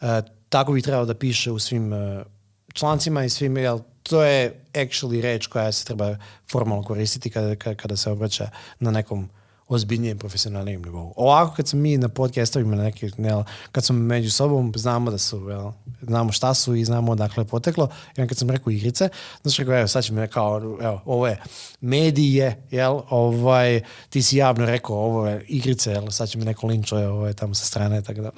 e, 0.00 0.22
tako 0.48 0.72
bi 0.72 0.82
trebalo 0.82 1.06
da 1.06 1.14
piše 1.14 1.50
u 1.50 1.58
svim 1.58 1.92
e, 1.92 2.24
člancima 2.72 3.24
i 3.24 3.28
svim, 3.28 3.56
jel, 3.56 3.78
to 4.02 4.22
je 4.22 4.64
actually 4.72 5.20
reč 5.20 5.46
koja 5.46 5.72
se 5.72 5.84
treba 5.84 6.16
formalno 6.50 6.82
koristiti 6.84 7.30
kada, 7.30 7.74
kada 7.74 7.96
se 7.96 8.10
obraća 8.10 8.50
na 8.80 8.90
nekom 8.90 9.28
ozbiljnijem 9.68 10.18
profesionalnijem 10.18 10.82
nivou. 10.82 11.12
Ovako 11.16 11.56
kad 11.56 11.68
smo 11.68 11.80
mi 11.80 11.96
na 11.98 12.08
podcastovima 12.08 12.76
neki, 12.76 13.10
jel, 13.18 13.42
kad 13.72 13.84
smo 13.84 13.96
među 13.96 14.30
sobom, 14.30 14.72
znamo 14.76 15.10
da 15.10 15.18
su, 15.18 15.48
jel, 15.48 15.70
znamo 16.02 16.32
šta 16.32 16.54
su 16.54 16.74
i 16.74 16.84
znamo 16.84 17.12
odakle 17.12 17.42
je 17.42 17.48
poteklo. 17.48 17.88
I 18.16 18.26
kad 18.26 18.38
sam 18.38 18.50
rekao 18.50 18.70
igrice, 18.70 19.08
znači 19.42 19.62
rekao, 19.62 19.78
evo, 19.78 19.88
sad 19.88 20.04
će 20.04 20.12
mi 20.12 20.28
kao, 20.28 20.78
evo, 20.80 21.02
ovo 21.04 21.26
je 21.26 21.40
medije, 21.80 22.62
jel, 22.70 23.00
ovaj, 23.10 23.80
ti 24.10 24.22
si 24.22 24.36
javno 24.36 24.66
rekao, 24.66 24.96
ovo 24.96 25.28
je 25.28 25.44
igrice, 25.48 25.90
jel, 25.90 26.10
sad 26.10 26.28
će 26.28 26.38
mi 26.38 26.44
neko 26.44 26.66
linčuje, 26.66 27.08
ovo 27.08 27.26
je 27.26 27.34
tamo 27.34 27.54
sa 27.54 27.64
strane, 27.64 28.02
tako 28.02 28.20
da. 28.20 28.30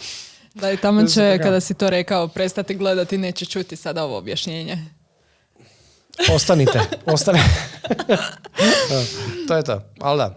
Da 0.55 0.73
i 0.73 0.77
tamo 0.77 1.05
će, 1.07 1.39
kada 1.43 1.61
si 1.61 1.75
to 1.75 1.91
rekao, 1.91 2.29
prestati 2.29 2.75
gledati, 2.75 3.19
neće 3.19 3.47
čuti 3.47 3.77
sada 3.77 4.05
ovo 4.05 4.19
objašnjenje. 4.19 4.79
Ostanite, 6.35 6.81
ostane. 7.15 7.41
Da, 8.89 9.03
to 9.49 9.57
je 9.57 9.63
to. 9.63 9.83
Ali 10.01 10.19
da, 10.19 10.37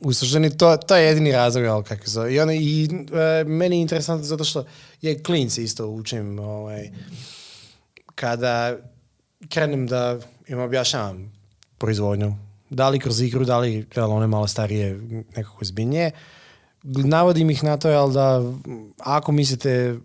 u 0.00 0.12
suštini 0.12 0.56
to, 0.56 0.76
to 0.76 0.96
je 0.96 1.06
jedini 1.06 1.32
razlog, 1.32 1.64
ali 1.64 1.84
kako 1.84 2.04
se 2.04 2.10
zove. 2.10 2.34
I, 2.34 2.40
ono, 2.40 2.52
i 2.52 2.84
e, 2.84 3.44
meni 3.44 3.76
je 3.76 3.82
interesantno 3.82 4.24
zato 4.26 4.44
što 4.44 4.64
je 5.02 5.22
klinci 5.22 5.62
isto 5.62 5.86
učim 5.86 6.38
ovaj, 6.38 6.90
kada 8.14 8.76
krenem 9.48 9.86
da 9.86 10.18
im 10.48 10.60
objašnjavam 10.60 11.32
proizvodnju, 11.78 12.34
da 12.70 12.88
li 12.88 12.98
kroz 12.98 13.20
igru, 13.20 13.44
da 13.44 13.58
li 13.58 13.86
jel, 13.96 14.12
one 14.12 14.26
malo 14.26 14.46
starije 14.46 15.00
nekako 15.36 15.64
zbiljnije, 15.64 16.10
navodim 16.82 17.50
ih 17.50 17.64
na 17.64 17.76
to 17.76 17.88
jel, 17.88 18.12
da 18.12 18.42
ako 18.98 19.32
mislite 19.32 19.98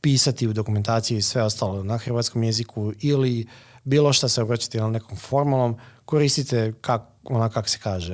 pisati 0.00 0.48
u 0.48 0.52
dokumentaciji 0.52 1.18
i 1.18 1.22
sve 1.22 1.42
ostalo 1.42 1.82
na 1.82 1.98
hrvatskom 1.98 2.42
jeziku 2.42 2.92
ili 3.00 3.46
bilo 3.84 4.12
šta 4.12 4.28
se 4.28 4.42
obraćati 4.42 4.78
na 4.80 4.88
nekom 4.88 5.16
formalnom, 5.16 5.76
koristite 6.04 6.72
kak, 6.80 7.02
ona 7.24 7.48
kak 7.48 7.68
se 7.68 7.78
kaže. 7.82 8.12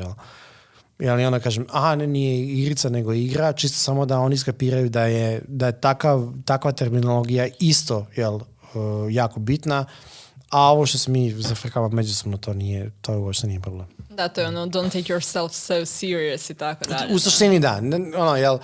Jel? 0.99 1.21
I 1.21 1.25
onda 1.25 1.41
kažem, 1.41 1.67
aha, 1.71 1.95
ne, 1.95 2.07
nije 2.07 2.41
igrica 2.41 2.89
nego 2.89 3.13
igra, 3.13 3.53
čisto 3.53 3.79
samo 3.79 4.07
da 4.07 4.21
oni 4.21 4.37
skapiraju 4.37 4.89
da 4.89 5.05
je, 5.05 5.43
da 5.49 5.67
je 5.67 5.81
takav, 5.81 6.33
takva 6.45 6.73
terminologija 6.73 7.49
isto 7.61 8.07
jel, 8.17 8.35
uh, 8.35 8.43
jako 9.11 9.41
bitna, 9.41 9.85
a 10.51 10.61
ovo 10.63 10.87
što 10.87 10.99
se 10.99 11.11
mi 11.11 11.31
zafrkava 11.33 11.89
međusobno, 11.89 12.37
to 12.37 12.55
nije, 12.55 12.91
to 13.01 13.19
uopšte 13.19 13.47
nije 13.47 13.61
problem. 13.61 13.87
Da, 14.11 14.29
to 14.29 14.41
je 14.41 14.47
ono, 14.49 14.67
don't 14.67 14.93
take 14.93 15.13
yourself 15.15 15.49
so 15.51 15.87
serious 15.87 16.51
i 16.51 16.55
tako 16.55 16.85
dalje. 16.85 17.15
U 17.15 17.19
suštini 17.19 17.61
da, 17.61 17.81
ono, 18.17 18.37
jel, 18.37 18.59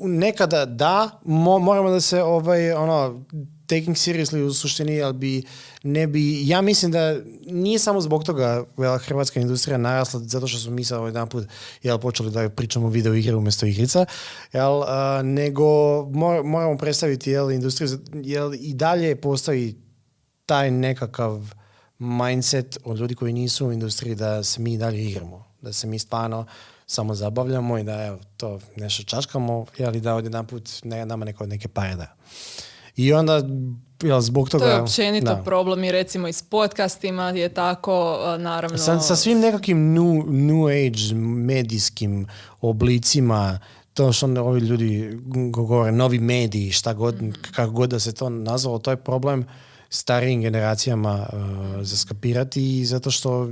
nekada 0.00 0.64
da, 0.64 1.20
mo- 1.24 1.58
moramo 1.58 1.90
da 1.90 2.00
se 2.00 2.22
ovaj, 2.22 2.72
ono, 2.72 3.24
taking 3.66 3.96
seriously 3.96 4.40
u 4.40 4.52
suštini, 4.52 4.92
jel 4.92 5.12
bi, 5.12 5.42
ne 5.82 6.06
bi, 6.06 6.48
ja 6.48 6.60
mislim 6.60 6.92
da 6.92 7.16
nije 7.42 7.78
samo 7.78 8.00
zbog 8.00 8.24
toga 8.24 8.64
jel, 8.78 8.98
hrvatska 8.98 9.40
industrija 9.40 9.78
narasla, 9.78 10.20
zato 10.20 10.46
što 10.46 10.58
smo 10.58 10.70
mi 10.70 10.84
sad 10.84 10.98
ovaj 10.98 11.08
jedan 11.08 11.28
put 11.28 11.46
jel, 11.82 11.98
počeli 11.98 12.30
da 12.30 12.48
pričamo 12.48 12.88
video 12.88 13.14
igre 13.14 13.36
umjesto 13.36 13.66
igrica, 13.66 14.06
jel, 14.52 14.82
a, 14.82 15.20
nego 15.24 15.64
mor- 16.02 16.44
moramo 16.44 16.78
predstaviti 16.78 17.30
jel, 17.30 17.50
industriju, 17.50 17.98
jel, 18.14 18.54
i 18.54 18.74
dalje 18.74 19.16
postoji 19.16 19.74
taj 20.48 20.70
nekakav 20.70 21.54
mindset 21.98 22.78
od 22.84 22.98
ljudi 22.98 23.14
koji 23.14 23.32
nisu 23.32 23.66
u 23.66 23.72
industriji 23.72 24.14
da 24.14 24.42
se 24.42 24.60
mi 24.60 24.78
dalje 24.78 25.04
igramo, 25.04 25.44
da 25.60 25.72
se 25.72 25.86
mi 25.86 25.98
stvarno 25.98 26.46
samo 26.86 27.14
zabavljamo 27.14 27.78
i 27.78 27.84
da 27.84 28.04
evo, 28.04 28.18
to 28.36 28.58
nešto 28.76 29.02
čačkamo, 29.02 29.66
ali 29.80 30.00
da 30.00 30.14
odjedan 30.14 30.46
put 30.46 30.70
ne, 30.84 31.06
nama 31.06 31.24
neko 31.24 31.46
neke 31.46 31.68
pare 31.68 31.96
da. 31.96 32.14
I 32.96 33.12
onda, 33.12 33.42
jel, 34.02 34.20
zbog 34.20 34.48
toga... 34.50 34.64
To 34.64 34.70
je 34.70 34.80
općenito 34.82 35.26
da. 35.26 35.42
problem 35.42 35.84
i 35.84 35.92
recimo 35.92 36.28
i 36.28 36.32
s 36.32 36.42
podcastima 36.42 37.30
je 37.30 37.48
tako, 37.48 38.18
naravno... 38.38 38.78
Sa, 38.78 39.00
sa 39.00 39.16
svim 39.16 39.38
nekakvim 39.40 39.94
new, 39.94 40.24
new 40.26 40.66
age 40.66 41.14
medijskim 41.44 42.26
oblicima, 42.60 43.58
to 43.94 44.12
što 44.12 44.26
onda 44.26 44.42
ovi 44.42 44.60
ljudi 44.60 45.18
go- 45.22 45.64
govore, 45.64 45.92
novi 45.92 46.18
mediji, 46.18 46.70
šta 46.70 46.92
god, 46.92 47.22
Mhm. 47.22 47.30
kako 47.52 47.72
god 47.72 47.90
da 47.90 47.98
se 47.98 48.12
to 48.12 48.28
nazvalo, 48.28 48.78
to 48.78 48.90
je 48.90 48.96
problem 48.96 49.46
starijim 49.90 50.40
generacijama 50.40 51.26
uh, 51.32 51.38
za 51.82 51.96
skapirati 51.96 52.80
i 52.80 52.84
zato 52.84 53.10
što 53.10 53.48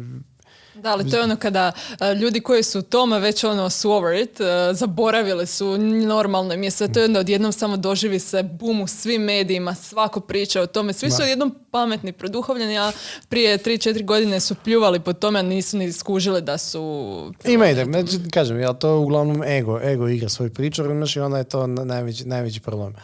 Da, 0.82 0.90
ali 0.92 1.10
to 1.10 1.16
je 1.16 1.22
ono 1.22 1.36
kada 1.36 1.72
a, 1.98 2.12
ljudi 2.12 2.40
koji 2.40 2.62
su 2.62 2.78
u 2.78 2.82
tome 2.82 3.18
već 3.18 3.44
ono 3.44 3.70
su 3.70 3.90
over 3.90 4.20
it, 4.22 4.40
a, 4.40 4.74
zaboravili 4.74 5.46
su 5.46 5.78
normalno 5.78 6.54
im 6.54 6.62
je 6.62 6.70
sve 6.70 6.92
to 6.92 7.00
jedno 7.00 7.20
odjednom 7.20 7.52
samo 7.52 7.76
doživi 7.76 8.18
se 8.18 8.42
bum 8.42 8.80
u 8.80 8.86
svim 8.86 9.22
medijima, 9.22 9.74
svako 9.74 10.20
priča 10.20 10.60
o 10.60 10.66
tome, 10.66 10.92
svi 10.92 11.10
su 11.10 11.22
odjednom 11.22 11.54
pametni, 11.70 12.12
produhovljeni, 12.12 12.78
a 12.78 12.92
prije 13.28 13.58
3-4 13.58 14.04
godine 14.04 14.40
su 14.40 14.54
pljuvali 14.54 15.00
po 15.00 15.12
tome, 15.12 15.38
a 15.38 15.42
nisu 15.42 15.76
ni 15.78 15.92
skužili 15.92 16.40
da 16.42 16.58
su... 16.58 17.32
Ima 17.44 17.70
i 17.70 17.74
da, 17.74 17.84
međutim, 17.84 18.30
kažem, 18.30 18.60
jel, 18.60 18.74
to 18.74 18.98
uglavnom 18.98 19.42
ego, 19.42 19.80
ego 19.80 20.08
igra 20.08 20.28
svoju 20.28 20.52
priču, 20.52 20.84
imaš 20.84 21.16
i 21.16 21.20
onda 21.20 21.38
je 21.38 21.44
to 21.44 21.66
na- 21.66 21.84
najveći, 21.84 22.24
najveći 22.24 22.60
problem. 22.60 22.94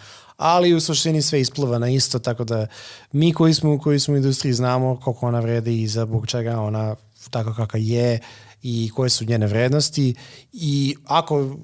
Ali 0.42 0.74
u 0.74 0.80
suštini 0.80 1.22
sve 1.22 1.40
ispliva 1.40 1.78
na 1.78 1.88
isto, 1.88 2.18
tako 2.18 2.44
da 2.44 2.66
mi 3.12 3.32
koji 3.32 3.54
smo, 3.54 3.78
koji 3.78 4.00
smo 4.00 4.14
u 4.14 4.16
industriji 4.16 4.52
znamo 4.52 5.00
koliko 5.00 5.26
ona 5.26 5.40
vredi 5.40 5.82
i 5.82 5.88
za 5.88 6.06
zbog 6.06 6.26
čega 6.26 6.60
ona 6.60 6.96
tako 7.30 7.54
kakva 7.54 7.78
je 7.78 8.20
i 8.62 8.90
koje 8.94 9.10
su 9.10 9.24
njene 9.24 9.46
vrednosti. 9.46 10.14
I 10.52 10.96
ako 11.06 11.56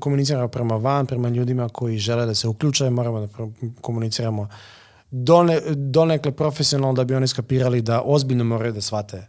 komuniciramo 0.00 0.48
prema 0.48 0.76
van, 0.76 1.06
prema 1.06 1.28
ljudima 1.28 1.68
koji 1.68 1.98
žele 1.98 2.26
da 2.26 2.34
se 2.34 2.48
uključaju, 2.48 2.90
moramo 2.90 3.20
da 3.20 3.28
komuniciramo 3.80 4.48
done, 5.10 5.60
donekle 5.74 6.32
profesionalno 6.32 6.94
da 6.94 7.04
bi 7.04 7.14
oni 7.14 7.28
skapirali 7.28 7.82
da 7.82 8.02
ozbiljno 8.04 8.44
moraju 8.44 8.72
da 8.72 8.80
shvate. 8.80 9.28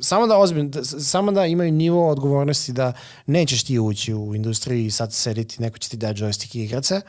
Samo 0.00 0.26
da 0.26 0.38
ozbiljno, 0.38 0.84
samo 0.84 1.32
da 1.32 1.46
imaju 1.46 1.72
nivo 1.72 2.08
odgovornosti 2.08 2.72
da 2.72 2.92
nećeš 3.26 3.64
ti 3.64 3.78
ući 3.78 4.14
u 4.14 4.34
industriji 4.34 4.86
i 4.86 4.90
sad 4.90 5.12
sediti, 5.12 5.62
neko 5.62 5.78
će 5.78 5.88
ti 5.88 5.96
dati 5.96 6.20
joystick 6.20 6.56
i 6.56 6.64
igrat 6.64 6.84
se, 6.84 7.00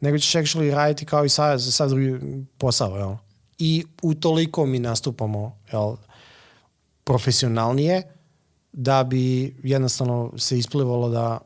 nego 0.00 0.18
ćeš 0.18 0.34
actually 0.34 0.74
raditi 0.74 1.04
kao 1.04 1.24
i 1.24 1.28
sad, 1.28 1.62
sad 1.62 1.90
drugi 1.90 2.18
posao, 2.58 2.96
jel? 2.96 3.14
I 3.58 3.84
utoliko 4.02 4.66
mi 4.66 4.78
nastupamo, 4.78 5.58
jel, 5.72 5.96
profesionalnije, 7.04 8.02
da 8.72 9.04
bi 9.04 9.56
jednostavno 9.62 10.32
se 10.38 10.58
isplivalo 10.58 11.08
da 11.08 11.38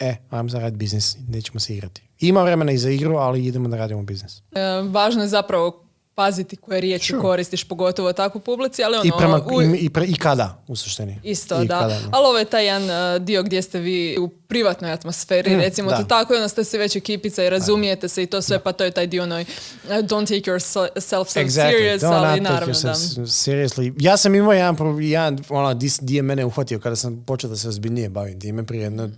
e, 0.00 0.16
ajmo 0.30 0.48
za 0.48 0.58
raditi 0.58 0.78
biznis, 0.78 1.16
nećemo 1.28 1.60
se 1.60 1.74
igrati. 1.74 2.02
Ima 2.20 2.42
vremena 2.42 2.72
i 2.72 2.78
za 2.78 2.90
igru, 2.90 3.16
ali 3.16 3.46
idemo 3.46 3.68
da 3.68 3.76
radimo 3.76 4.02
biznis. 4.02 4.42
E, 4.52 4.60
važno 4.90 5.22
je 5.22 5.28
zapravo 5.28 5.84
paziti 6.20 6.56
koje 6.56 6.80
riječi 6.80 7.14
koristiš, 7.20 7.64
pogotovo 7.64 8.12
takvu 8.12 8.40
publici, 8.40 8.84
ali 8.84 8.96
ono... 8.96 9.04
I, 9.04 9.10
prema, 9.18 9.40
i, 9.74 9.90
i, 10.12 10.14
kada, 10.14 10.62
u 10.68 10.76
suštini. 10.76 11.20
Isto, 11.24 11.64
da. 11.64 12.00
ali 12.10 12.26
ovo 12.26 12.38
je 12.38 12.44
taj 12.44 12.66
jedan 12.66 13.14
uh, 13.16 13.22
dio 13.22 13.42
gdje 13.42 13.62
ste 13.62 13.78
vi 13.78 14.18
u 14.18 14.28
privatnoj 14.28 14.92
atmosferi, 14.92 15.56
mm, 15.56 15.60
recimo 15.60 15.90
to 15.90 16.04
tako, 16.04 16.34
i 16.34 16.36
onda 16.36 16.48
ste 16.48 16.64
se 16.64 16.78
već 16.78 16.96
ekipica 16.96 17.44
i 17.44 17.50
razumijete 17.50 18.08
se 18.08 18.22
i 18.22 18.26
to 18.26 18.42
sve, 18.42 18.58
pa 18.58 18.72
to 18.72 18.84
je 18.84 18.90
taj 18.90 19.06
dio 19.06 19.22
onoj 19.22 19.42
uh, 19.42 19.90
don't 19.90 20.26
take 20.26 20.50
yourself 20.50 21.28
so 21.28 21.40
exactly. 21.40 21.70
serious, 21.70 22.02
don't 22.02 22.28
ali 22.28 22.40
naravno 22.40 22.74
da. 22.82 22.94
Seriously. 23.26 23.94
Ja 23.98 24.16
sam 24.16 24.34
imao 24.34 24.52
jedan, 24.52 24.76
jedan 25.00 25.38
ono, 25.48 25.74
di 25.74 26.16
je 26.16 26.22
mene 26.22 26.44
uhvatio 26.44 26.78
kada 26.78 26.96
sam 26.96 27.24
počeo 27.26 27.50
da 27.50 27.56
se 27.56 27.68
ozbiljnije 27.68 28.08
bavim 28.08 28.40
time 28.40 28.66
prije 28.66 28.82
jedno 28.82 29.10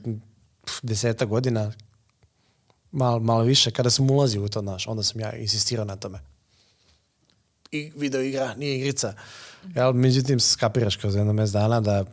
deseta 0.82 1.24
godina, 1.24 1.72
malo, 2.92 3.18
malo 3.18 3.42
više, 3.42 3.70
kada 3.70 3.90
sam 3.90 4.11
ulazio 4.11 4.42
u 4.42 4.48
to, 4.48 4.62
naš, 4.62 4.86
onda 4.86 5.03
sam 5.03 5.20
ja 5.20 5.32
insistirao 5.36 5.84
na 5.84 5.96
tome 5.96 6.18
i 6.18 6.32
video 7.73 8.20
igra, 8.23 8.55
nije 8.55 8.77
igrica. 8.79 9.14
Jel, 9.75 9.93
međutim, 9.93 10.41
skapiraš 10.41 10.97
kroz 10.97 11.14
jedno 11.14 11.33
mes 11.33 11.51
dana 11.51 11.81
da 11.81 12.05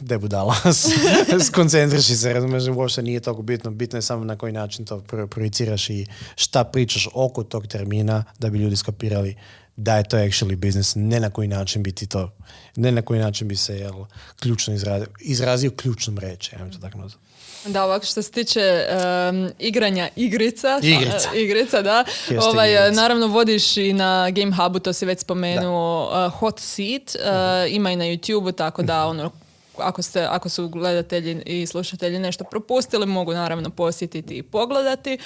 de 0.00 0.18
budala, 0.18 0.54
skoncentriši 1.48 2.16
se, 2.16 2.32
razumeš, 2.32 2.64
uopšte 2.66 3.02
nije 3.02 3.20
toliko 3.20 3.42
bitno, 3.42 3.70
bitno 3.70 3.98
je 3.98 4.02
samo 4.02 4.24
na 4.24 4.36
koji 4.36 4.52
način 4.52 4.84
to 4.84 5.00
projiciraš 5.30 5.90
i 5.90 6.06
šta 6.36 6.64
pričaš 6.64 7.08
oko 7.14 7.42
tog 7.42 7.66
termina 7.66 8.24
da 8.38 8.50
bi 8.50 8.58
ljudi 8.58 8.76
skapirali 8.76 9.36
da 9.76 9.96
je 9.96 10.08
to 10.08 10.16
actually 10.16 10.56
business, 10.56 10.92
ne 10.96 11.20
na 11.20 11.30
koji 11.30 11.48
način 11.48 11.82
bi 11.82 11.92
ti 11.92 12.06
to, 12.06 12.36
ne 12.76 12.92
na 12.92 13.02
koji 13.02 13.20
način 13.20 13.48
bi 13.48 13.56
se 13.56 13.78
jel, 13.78 14.04
ključno 14.40 14.74
izrazio, 14.74 15.06
izrazio 15.20 15.70
ključnom 15.70 16.18
reći, 16.18 16.56
ja 16.56 16.70
to 16.70 16.78
tako 16.78 16.98
nazvam. 16.98 17.27
Da, 17.64 17.84
ovako 17.84 18.06
što 18.06 18.22
se 18.22 18.30
tiče 18.30 18.86
um, 19.30 19.50
igranja 19.58 20.08
igrica, 20.16 20.80
igrica, 20.82 21.34
igrica 21.34 21.82
da, 21.82 22.04
ovaj, 22.42 22.92
naravno 22.92 23.26
vodiš 23.26 23.76
i 23.76 23.92
na 23.92 24.30
Game 24.30 24.56
Hubu, 24.56 24.78
to 24.78 24.92
si 24.92 25.06
već 25.06 25.20
spomenuo, 25.20 26.10
uh, 26.26 26.32
Hot 26.32 26.60
Seat, 26.60 27.02
uh, 27.02 27.74
ima 27.74 27.90
i 27.90 27.96
na 27.96 28.04
YouTube, 28.04 28.54
tako 28.54 28.82
da 28.82 29.00
mhm. 29.00 29.10
ono, 29.10 29.30
ako, 29.76 30.02
ste, 30.02 30.22
ako 30.22 30.48
su 30.48 30.68
gledatelji 30.68 31.42
i 31.46 31.66
slušatelji 31.66 32.18
nešto 32.18 32.44
propustili, 32.44 33.06
mogu 33.06 33.32
naravno 33.32 33.70
posjetiti 33.70 34.38
i 34.38 34.42
pogledati. 34.42 35.18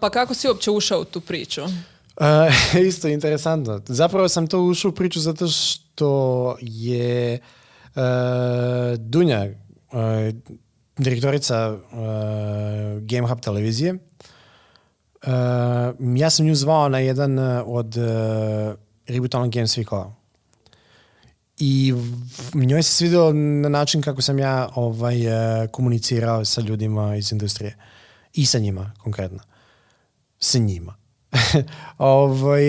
Pa 0.00 0.10
kako 0.10 0.34
si 0.34 0.48
uopće 0.48 0.70
ušao 0.70 1.00
u 1.00 1.04
tu 1.04 1.20
priču? 1.20 1.62
Uh, 1.64 2.82
isto 2.88 3.08
interesantno. 3.08 3.80
Zapravo 3.86 4.28
sam 4.28 4.46
to 4.46 4.62
ušao 4.62 4.88
u 4.88 4.94
priču 4.94 5.20
zato 5.20 5.48
što 5.48 6.56
je 6.60 7.38
uh, 7.94 8.02
Dunja, 8.98 9.46
uh, 9.92 10.56
direktorica 10.98 11.72
uh, 11.72 11.98
Game 13.02 13.28
Hub 13.28 13.40
televizije. 13.40 13.94
Uh, 13.94 13.98
ja 16.16 16.30
sam 16.30 16.46
nju 16.46 16.54
zvao 16.54 16.88
na 16.88 16.98
jedan 16.98 17.38
od 17.66 17.96
uh, 17.96 18.04
Reboot 19.06 19.34
Online 19.34 19.52
Games 19.52 19.78
Weekova. 19.78 20.10
I 21.58 21.94
njoj 22.54 22.82
se 22.82 22.92
svidio 22.92 23.32
na 23.32 23.68
način 23.68 24.02
kako 24.02 24.22
sam 24.22 24.38
ja 24.38 24.68
ovaj, 24.74 25.16
komunicirao 25.70 26.44
sa 26.44 26.60
ljudima 26.60 27.16
iz 27.16 27.32
industrije. 27.32 27.76
I 28.32 28.46
sa 28.46 28.58
njima, 28.58 28.92
konkretno. 28.98 29.38
Sa 30.38 30.58
njima. 30.58 30.94
ovaj, 31.98 32.62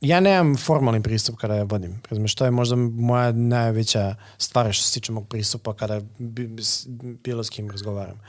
ja 0.00 0.20
nemam 0.20 0.56
formalni 0.56 1.02
pristup 1.02 1.36
kada 1.36 1.54
ja 1.54 1.62
vodim. 1.64 2.02
Razumiješ, 2.10 2.34
to 2.34 2.44
je 2.44 2.50
možda 2.50 2.76
moja 2.76 3.32
najveća 3.32 4.14
stvar 4.38 4.72
što 4.72 4.84
se 4.84 4.94
tiče 4.94 5.12
mog 5.12 5.28
pristupa 5.28 5.74
kada 5.74 6.00
bilo 7.24 7.44
s 7.44 7.50
kim 7.50 7.70
razgovaram. 7.70 8.20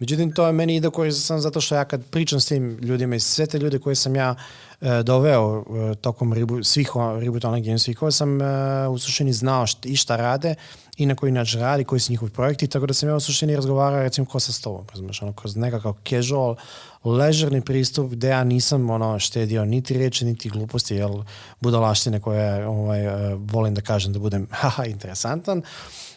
Međutim, 0.00 0.32
to 0.32 0.46
je 0.46 0.52
meni 0.52 0.76
ide 0.76 0.88
sam 1.12 1.40
zato 1.40 1.60
što 1.60 1.74
ja 1.74 1.84
kad 1.84 2.04
pričam 2.10 2.40
s 2.40 2.46
tim 2.46 2.78
ljudima 2.82 3.16
i 3.16 3.20
sve 3.20 3.46
te 3.46 3.58
ljude 3.58 3.78
koje 3.78 3.94
sam 3.94 4.16
ja 4.16 4.34
e, 4.80 5.02
doveo 5.02 5.64
e, 5.92 5.94
tokom 5.94 6.32
ribu, 6.32 6.64
svih 6.64 6.90
Reboot 7.20 7.44
Online 7.44 7.66
Games 7.66 7.88
koje 7.98 8.12
sam 8.12 8.42
e, 8.42 8.44
u 8.88 8.98
suštini 8.98 9.32
znao 9.32 9.66
št, 9.66 9.86
i 9.86 9.96
šta 9.96 10.16
rade 10.16 10.54
i 10.96 11.06
na 11.06 11.14
koji 11.14 11.32
način 11.32 11.60
radi, 11.60 11.84
koji 11.84 12.00
su 12.00 12.12
njihovi 12.12 12.32
projekti, 12.32 12.66
tako 12.66 12.86
da 12.86 12.94
sam 12.94 13.08
ja 13.08 13.16
u 13.16 13.20
suštini 13.20 13.56
razgovarao 13.56 14.02
recimo 14.02 14.26
ko 14.26 14.40
sa 14.40 14.52
stolom, 14.52 14.86
razumiješ, 14.90 15.22
ono, 15.22 15.32
kroz 15.32 15.56
nekakav 15.56 15.94
casual, 16.08 16.56
ležerni 17.04 17.60
pristup 17.60 18.10
gdje 18.10 18.28
ja 18.28 18.44
nisam 18.44 18.90
ono 18.90 19.18
štedio 19.18 19.64
niti 19.64 19.94
riječi, 19.94 20.24
niti 20.24 20.48
gluposti, 20.48 20.94
jel 20.94 21.22
budalaštine 21.60 22.20
koje 22.20 22.66
ovaj, 22.66 23.06
uh, 23.06 23.40
volim 23.40 23.74
da 23.74 23.80
kažem 23.80 24.12
da 24.12 24.18
budem 24.18 24.46
haha 24.60 24.84
interesantan. 24.84 25.62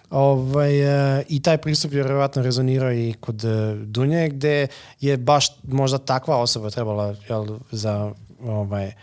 Ovaj, 0.09 0.81
uh, 0.81 1.23
I 1.29 1.41
taj 1.41 1.57
pristup 1.57 1.91
je 1.91 2.03
vjerojatno 2.03 2.41
rezonirao 2.41 2.91
i 2.91 3.13
kod 3.19 3.43
uh, 3.43 3.51
Dunje 3.77 4.29
gdje 4.29 4.67
je 5.01 5.17
baš 5.17 5.47
možda 5.63 5.97
takva 5.97 6.37
osoba 6.37 6.69
trebala 6.69 7.15
jel, 7.29 7.47
za 7.71 8.13
ovaj, 8.45 8.93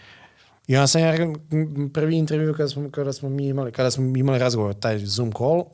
i 0.70 0.76
onda 0.76 0.86
sam 0.86 1.00
ja 1.00 1.12
prvi 1.94 2.16
intervju 2.16 2.54
kada 2.54 2.68
smo, 2.68 2.90
kada 2.90 3.12
smo 3.12 3.28
mi 3.28 3.46
imali, 3.46 3.72
kada 3.72 3.90
smo 3.90 4.16
imali 4.16 4.38
razgovor, 4.38 4.74
taj 4.74 4.98
Zoom 4.98 5.32
call, 5.32 5.64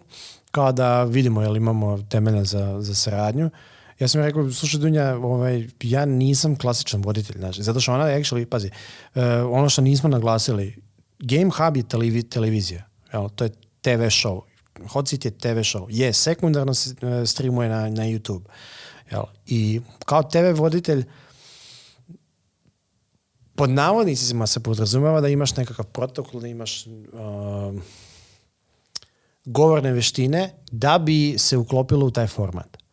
kada 0.51 1.05
vidimo 1.05 1.43
jel 1.43 1.57
imamo 1.57 1.99
temelja 2.11 2.45
za, 2.45 2.83
za 2.83 2.95
saradnju, 2.95 3.51
ja 3.99 4.09
sam 4.09 4.21
rekao, 4.21 4.53
slušaj 4.53 4.81
Dunja, 4.81 5.17
ovaj, 5.17 5.69
ja 5.83 6.05
nisam 6.05 6.57
klasičan 6.57 7.03
voditelj, 7.03 7.39
znači, 7.39 7.63
zato 7.63 7.81
što 7.81 7.93
ona 7.93 8.05
actually, 8.05 8.45
pazi, 8.45 8.71
uh, 9.15 9.23
ono 9.51 9.69
što 9.69 9.83
nismo 9.83 10.09
naglasili, 10.09 10.83
Game 11.19 11.51
Hub 11.57 11.77
je 11.77 11.83
televizija, 12.29 12.89
jel, 13.13 13.29
to 13.29 13.45
je 13.45 13.51
TV 13.81 14.03
show, 14.11 14.41
Hot 14.89 15.09
Seat 15.09 15.25
je 15.25 15.31
TV 15.31 15.59
show, 15.59 15.87
je, 15.91 16.13
sekundarno 16.13 16.75
se 16.75 16.91
uh, 16.91 17.29
streamuje 17.29 17.69
na, 17.69 17.81
na 17.81 18.03
YouTube, 18.03 18.45
jel, 19.11 19.23
i 19.47 19.81
kao 20.05 20.23
TV 20.23 20.61
voditelj, 20.61 21.05
pod 23.55 23.71
navodnicima 23.71 24.47
se 24.47 24.61
podrazumeva 24.61 25.21
da 25.21 25.29
imaš 25.29 25.57
nekakav 25.57 25.85
protokol, 25.85 26.41
da 26.41 26.49
imaš 26.49 26.87
uh, 26.87 26.93
govorne 29.45 29.93
veštine 29.93 30.55
da 30.71 30.99
bi 30.99 31.39
se 31.39 31.57
uklopilo 31.57 32.07
u 32.07 32.11
taj 32.11 32.27
format. 32.27 32.86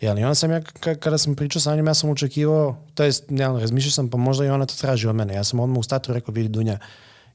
Jel, 0.00 0.18
I 0.18 0.22
onda 0.22 0.34
sam 0.34 0.50
ja, 0.50 0.60
kada 1.00 1.18
sam 1.18 1.34
pričao 1.34 1.60
sa 1.60 1.76
njom, 1.76 1.86
ja 1.86 1.94
sam 1.94 2.10
očekivao, 2.10 2.76
to 2.94 3.04
jest, 3.04 3.30
ne, 3.30 3.44
razmišljao 3.46 3.90
sam, 3.90 4.10
pa 4.10 4.18
možda 4.18 4.44
i 4.44 4.48
ona 4.48 4.66
to 4.66 4.74
traži 4.74 5.08
od 5.08 5.16
mene. 5.16 5.34
Ja 5.34 5.44
sam 5.44 5.60
odmah 5.60 5.78
u 5.78 5.82
statu 5.82 6.12
rekao, 6.12 6.34
vidi 6.34 6.48
Dunja, 6.48 6.78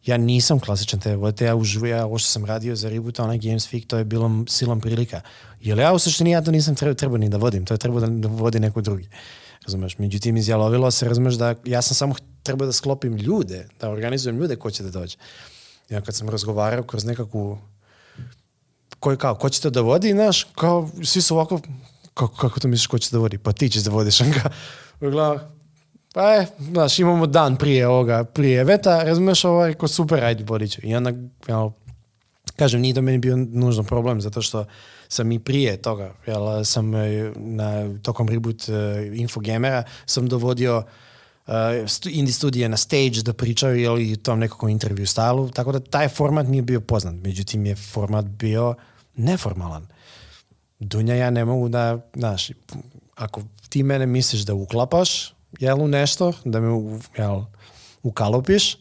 ja 0.05 0.17
nisam 0.17 0.59
klasičan 0.59 0.99
TV 0.99 1.09
voditelj, 1.09 1.47
ja 1.47 1.55
uživujem, 1.55 1.97
ja 1.97 2.05
ovo 2.05 2.17
što 2.17 2.29
sam 2.29 2.45
radio 2.45 2.75
za 2.75 2.89
Reboot, 2.89 3.19
onaj 3.19 3.37
Games 3.37 3.73
Week, 3.73 3.87
to 3.87 3.97
je 3.97 4.03
bilo 4.03 4.45
silom 4.47 4.81
prilika. 4.81 5.21
Jer 5.61 5.79
ja 5.79 5.93
u 5.93 5.99
suštini 5.99 6.31
ja 6.31 6.41
to 6.41 6.51
nisam 6.51 6.75
trebao, 6.75 6.93
trebao 6.93 7.17
ni 7.17 7.29
da 7.29 7.37
vodim, 7.37 7.65
to 7.65 7.73
je 7.73 7.77
trebao 7.77 7.99
da, 7.99 8.07
da 8.07 8.27
vodi 8.27 8.59
neko 8.59 8.81
drugi. 8.81 9.09
Razumeš, 9.65 9.97
međutim 9.97 10.37
izjalovilo 10.37 10.91
se, 10.91 11.07
razumeš 11.07 11.33
da 11.33 11.55
ja 11.65 11.81
sam 11.81 11.95
samo 11.95 12.15
trebao 12.43 12.65
da 12.65 12.73
sklopim 12.73 13.17
ljude, 13.17 13.67
da 13.79 13.89
organizujem 13.89 14.37
ljude 14.37 14.55
ko 14.55 14.71
će 14.71 14.83
da 14.83 14.89
dođe. 14.89 15.17
Ja 15.89 16.01
kad 16.01 16.15
sam 16.15 16.29
razgovarao 16.29 16.83
kroz 16.83 17.05
nekakvu 17.05 17.57
koji 18.99 19.17
kao, 19.17 19.35
ko 19.35 19.49
će 19.49 19.61
to 19.61 19.69
da 19.69 19.81
vodi, 19.81 20.11
znaš, 20.11 20.43
kao, 20.43 20.89
svi 21.03 21.21
su 21.21 21.35
ovako, 21.35 21.59
kako, 22.13 22.35
kako 22.35 22.59
to 22.59 22.67
misliš 22.67 22.87
ko 22.87 22.97
će 22.97 23.09
da 23.11 23.17
vodi? 23.17 23.37
Pa 23.37 23.51
ti 23.51 23.69
ćeš 23.69 23.83
da 23.83 23.91
vodiš. 23.91 24.19
Gleda, 24.99 25.51
pa 26.13 26.31
je, 26.31 26.47
znaš, 26.59 26.99
imamo 26.99 27.27
dan 27.27 27.55
prije 27.55 27.87
ovoga, 27.87 28.23
prije 28.23 28.63
veta, 28.63 29.03
razumeš, 29.03 29.45
ovaj, 29.45 29.73
ko 29.73 29.87
super, 29.87 30.23
ajde, 30.23 30.43
vodit 30.43 30.71
ću. 30.71 30.79
I 30.83 30.95
onda, 30.95 31.11
jel, 31.47 31.69
kažem, 32.55 32.81
nije 32.81 32.93
to 32.93 33.01
meni 33.01 33.17
bio 33.17 33.37
nužno 33.37 33.83
problem, 33.83 34.21
zato 34.21 34.41
što 34.41 34.65
sam 35.07 35.31
i 35.31 35.39
prije 35.39 35.77
toga, 35.81 36.13
jel, 36.27 36.63
sam 36.63 36.95
e, 36.95 37.31
na, 37.35 37.99
tokom 38.01 38.29
reboot 38.29 38.61
uh, 38.69 38.75
Infogamera, 39.19 39.83
sam 40.05 40.27
dovodio 40.27 40.83
uh, 41.47 41.53
indie 42.09 42.33
studije 42.33 42.69
na 42.69 42.77
stage 42.77 43.21
da 43.25 43.33
pričaju 43.33 43.81
ili 43.81 44.17
tom 44.17 44.39
nekakvom 44.39 44.71
intervju 44.71 45.07
stalu, 45.07 45.49
tako 45.49 45.71
da 45.71 45.79
taj 45.79 46.09
format 46.09 46.47
nije 46.47 46.61
bio 46.61 46.81
poznat. 46.81 47.15
Međutim 47.15 47.65
je 47.65 47.75
format 47.75 48.25
bio 48.25 48.75
neformalan. 49.15 49.87
Dunja 50.81 51.15
ja 51.15 51.29
ne 51.29 51.45
mogu 51.45 51.69
da, 51.69 51.99
znaš, 52.15 52.51
ako 53.15 53.41
ti 53.69 53.83
mene 53.83 54.05
misliš 54.05 54.41
da 54.41 54.53
uklapaš, 54.53 55.33
jel, 55.59 55.81
u 55.81 55.87
nešto, 55.87 56.33
da 56.45 56.59
me 56.59 56.67
jel, 57.17 57.41
ukalupiš, 58.03 58.77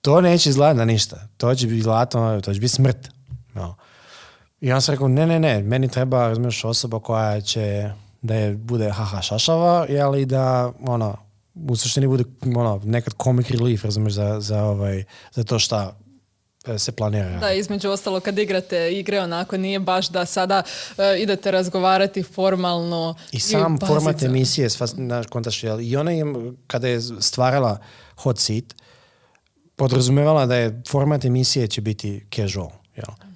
to 0.00 0.20
neće 0.20 0.50
izgledati 0.50 0.78
na 0.78 0.84
ništa. 0.84 1.28
To 1.36 1.54
će 1.54 1.66
biti 1.66 1.82
zlato, 1.82 2.40
to 2.40 2.54
će 2.54 2.60
biti 2.60 2.74
smrt. 2.74 3.08
No. 3.54 3.74
I 4.60 4.72
on 4.72 4.82
sam 4.82 4.92
rekao, 4.92 5.08
ne, 5.08 5.26
ne, 5.26 5.40
ne, 5.40 5.62
meni 5.62 5.88
treba, 5.88 6.28
razumiješ, 6.28 6.64
osoba 6.64 7.00
koja 7.00 7.40
će 7.40 7.90
da 8.22 8.34
je 8.34 8.56
bude 8.56 8.90
haha 8.90 9.22
šašava, 9.22 9.86
jel, 9.88 10.16
i 10.16 10.26
da, 10.26 10.72
ono, 10.86 11.16
u 11.54 11.76
suštini 11.76 12.06
bude, 12.06 12.24
ono, 12.56 12.80
nekad 12.84 13.14
comic 13.22 13.50
relief, 13.50 13.84
razumiješ, 13.84 14.14
za, 14.14 14.40
za, 14.40 14.64
ovaj, 14.64 15.04
za 15.32 15.44
to 15.44 15.58
šta 15.58 15.96
se 16.78 16.92
planira. 16.92 17.38
Da, 17.38 17.52
između 17.52 17.90
ostalo 17.90 18.20
kad 18.20 18.38
igrate 18.38 18.92
igre 18.92 19.20
onako 19.20 19.56
nije 19.56 19.78
baš 19.78 20.08
da 20.08 20.26
sada 20.26 20.62
e, 20.98 21.18
idete 21.18 21.50
razgovarati 21.50 22.22
formalno. 22.22 23.14
I 23.32 23.40
sam 23.40 23.78
format 23.86 24.22
emisije, 24.22 24.68
naš 24.96 25.26
kontaš, 25.26 25.62
i 25.82 25.96
ona 25.96 26.10
je, 26.10 26.24
kada 26.66 26.88
je 26.88 27.00
stvarala 27.20 27.78
Hot 28.16 28.38
Seat, 28.38 28.64
podrazumevala 29.76 30.46
da 30.46 30.56
je 30.56 30.82
format 30.88 31.24
emisije 31.24 31.66
će 31.66 31.80
biti 31.80 32.26
casual. 32.34 32.70
Jel? 32.96 33.28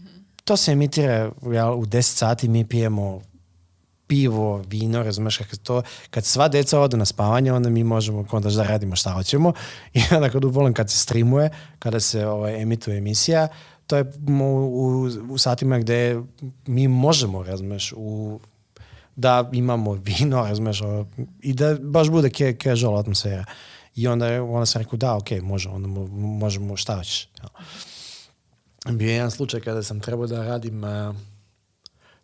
To 0.44 0.56
se 0.56 0.72
emitira 0.72 1.30
jel, 1.52 1.78
u 1.78 1.86
10 1.86 2.02
sati, 2.02 2.48
mi 2.48 2.64
pijemo 2.64 3.22
pivo, 4.12 4.62
vino, 4.68 5.02
razumeš 5.02 5.36
kako 5.36 5.56
to, 5.56 5.82
kad 6.10 6.24
sva 6.24 6.48
deca 6.48 6.80
odu 6.80 6.96
na 6.96 7.04
spavanje, 7.04 7.52
onda 7.52 7.70
mi 7.70 7.84
možemo 7.84 8.26
onda 8.32 8.50
da 8.50 8.62
radimo 8.62 8.96
šta 8.96 9.10
hoćemo 9.10 9.52
i 9.94 10.00
onda 10.14 10.30
kad 10.30 10.44
uvolim 10.44 10.74
kad 10.74 10.90
se 10.90 10.98
streamuje, 10.98 11.50
kada 11.78 12.00
se 12.00 12.26
ovaj, 12.26 12.62
emituje 12.62 12.98
emisija, 12.98 13.48
to 13.86 13.96
je 13.96 14.12
u, 14.42 15.08
u, 15.30 15.38
satima 15.38 15.78
gdje 15.78 16.22
mi 16.66 16.88
možemo, 16.88 17.42
razumeš, 17.42 17.92
u, 17.96 18.40
da 19.16 19.50
imamo 19.52 19.92
vino, 19.92 20.44
razumeš, 20.44 20.80
i 21.40 21.54
da 21.54 21.76
baš 21.80 22.08
bude 22.08 22.30
casual 22.62 22.98
atmosfera. 22.98 23.44
I 23.96 24.08
onda, 24.08 24.42
onda 24.42 24.66
sam 24.66 24.82
rekao, 24.82 24.96
da, 24.96 25.16
ok, 25.16 25.30
može, 25.42 25.68
onda 25.68 25.88
možemo, 26.16 26.76
šta 26.76 26.96
hoćeš. 26.96 27.28
Bio 28.90 29.08
je 29.08 29.14
jedan 29.14 29.30
slučaj 29.30 29.60
kada 29.60 29.82
sam 29.82 30.00
trebao 30.00 30.26
da 30.26 30.44
radim, 30.44 30.84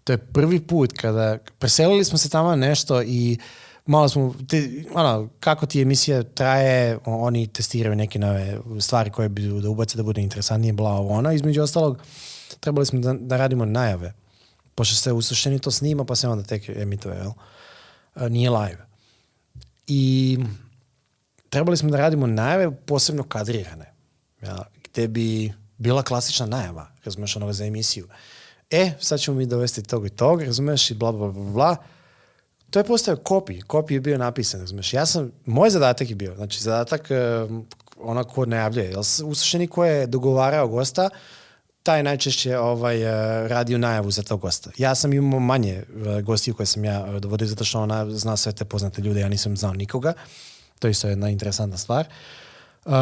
to 0.08 0.12
je 0.12 0.18
prvi 0.18 0.60
put 0.60 0.92
kada, 0.92 1.38
preselili 1.58 2.04
smo 2.04 2.18
se 2.18 2.28
tamo 2.28 2.56
nešto 2.56 3.02
i 3.02 3.38
malo 3.86 4.08
smo, 4.08 4.34
te, 4.48 4.84
ono, 4.94 5.28
kako 5.40 5.66
ti 5.66 5.82
emisija 5.82 6.22
traje, 6.22 6.98
oni 7.04 7.46
testiraju 7.46 7.96
neke 7.96 8.18
nove 8.18 8.58
stvari 8.80 9.10
koje 9.10 9.28
bi 9.28 9.42
da 9.62 9.68
ubace 9.68 9.96
da 9.96 10.02
bude 10.02 10.20
interesantnije, 10.20 10.72
bla, 10.72 10.90
ovo, 10.90 11.14
ono. 11.14 11.32
Između 11.32 11.62
ostalog, 11.62 11.98
trebali 12.60 12.86
smo 12.86 13.00
da, 13.00 13.12
da 13.12 13.36
radimo 13.36 13.64
najave. 13.64 14.12
Pošto 14.74 14.96
se 14.96 15.12
u 15.12 15.22
suštini 15.22 15.58
to 15.58 15.70
snima, 15.70 16.04
pa 16.04 16.16
se 16.16 16.28
onda 16.28 16.44
tek 16.44 16.68
emituje, 16.68 17.16
jel? 17.16 17.32
Nije 18.30 18.50
live. 18.50 18.86
I 19.86 20.38
trebali 21.48 21.76
smo 21.76 21.90
da 21.90 21.96
radimo 21.96 22.26
najave 22.26 22.76
posebno 22.76 23.22
kadrirane. 23.22 23.92
Ja, 24.42 24.64
gde 24.84 25.08
bi 25.08 25.52
bila 25.78 26.02
klasična 26.02 26.46
najava, 26.46 26.90
razumeš, 27.04 27.36
onoga 27.36 27.52
za 27.52 27.64
emisiju. 27.64 28.08
E, 28.70 28.90
sad 29.00 29.20
ćemo 29.20 29.36
mi 29.36 29.46
dovesti 29.46 29.82
tog 29.82 30.06
i 30.06 30.10
tog, 30.10 30.42
razumeš, 30.42 30.90
i 30.90 30.94
bla, 30.94 31.12
bla, 31.12 31.28
bla, 31.28 31.44
bla. 31.44 31.76
To 32.70 32.78
je 32.78 32.84
postao 32.84 33.16
kopi. 33.16 33.60
Kopi 33.60 33.94
je 33.94 34.00
bio 34.00 34.18
napisan, 34.18 34.60
razumeš. 34.60 34.92
Ja 34.92 35.06
sam, 35.06 35.32
moj 35.46 35.70
zadatak 35.70 36.10
je 36.10 36.16
bio, 36.16 36.34
znači 36.34 36.62
zadatak 36.62 37.08
uh, 37.10 37.60
ona 38.00 38.24
ko 38.24 38.46
najavljuje. 38.46 38.98
U 39.24 39.34
suštini 39.34 39.66
ko 39.66 39.84
je 39.84 40.06
dogovarao 40.06 40.68
gosta, 40.68 41.08
taj 41.82 42.02
najčešće 42.02 42.58
ovaj, 42.58 43.04
uh, 43.04 43.46
radio 43.46 43.78
najavu 43.78 44.10
za 44.10 44.22
tog 44.22 44.40
gosta. 44.40 44.70
Ja 44.78 44.94
sam 44.94 45.12
imao 45.12 45.40
manje 45.40 45.82
uh, 45.94 46.20
gostiju 46.20 46.54
koje 46.54 46.66
sam 46.66 46.84
ja 46.84 47.18
dovodio, 47.20 47.48
zato 47.48 47.64
što 47.64 47.80
ona 47.80 48.10
zna 48.10 48.36
sve 48.36 48.52
te 48.52 48.64
poznate 48.64 49.02
ljude, 49.02 49.20
ja 49.20 49.28
nisam 49.28 49.56
znao 49.56 49.72
nikoga. 49.72 50.12
To 50.78 50.86
je 50.86 50.90
isto 50.90 51.08
jedna 51.08 51.28
interesantna 51.28 51.76
stvar. 51.76 52.06
Uh, 52.84 52.92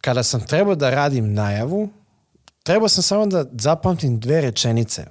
kada 0.00 0.22
sam 0.22 0.46
trebao 0.46 0.74
da 0.74 0.90
radim 0.90 1.34
najavu, 1.34 1.88
trebao 2.62 2.88
sam 2.88 3.02
samo 3.02 3.26
da 3.26 3.44
zapamtim 3.52 4.20
dve 4.20 4.40
rečenice. 4.40 5.04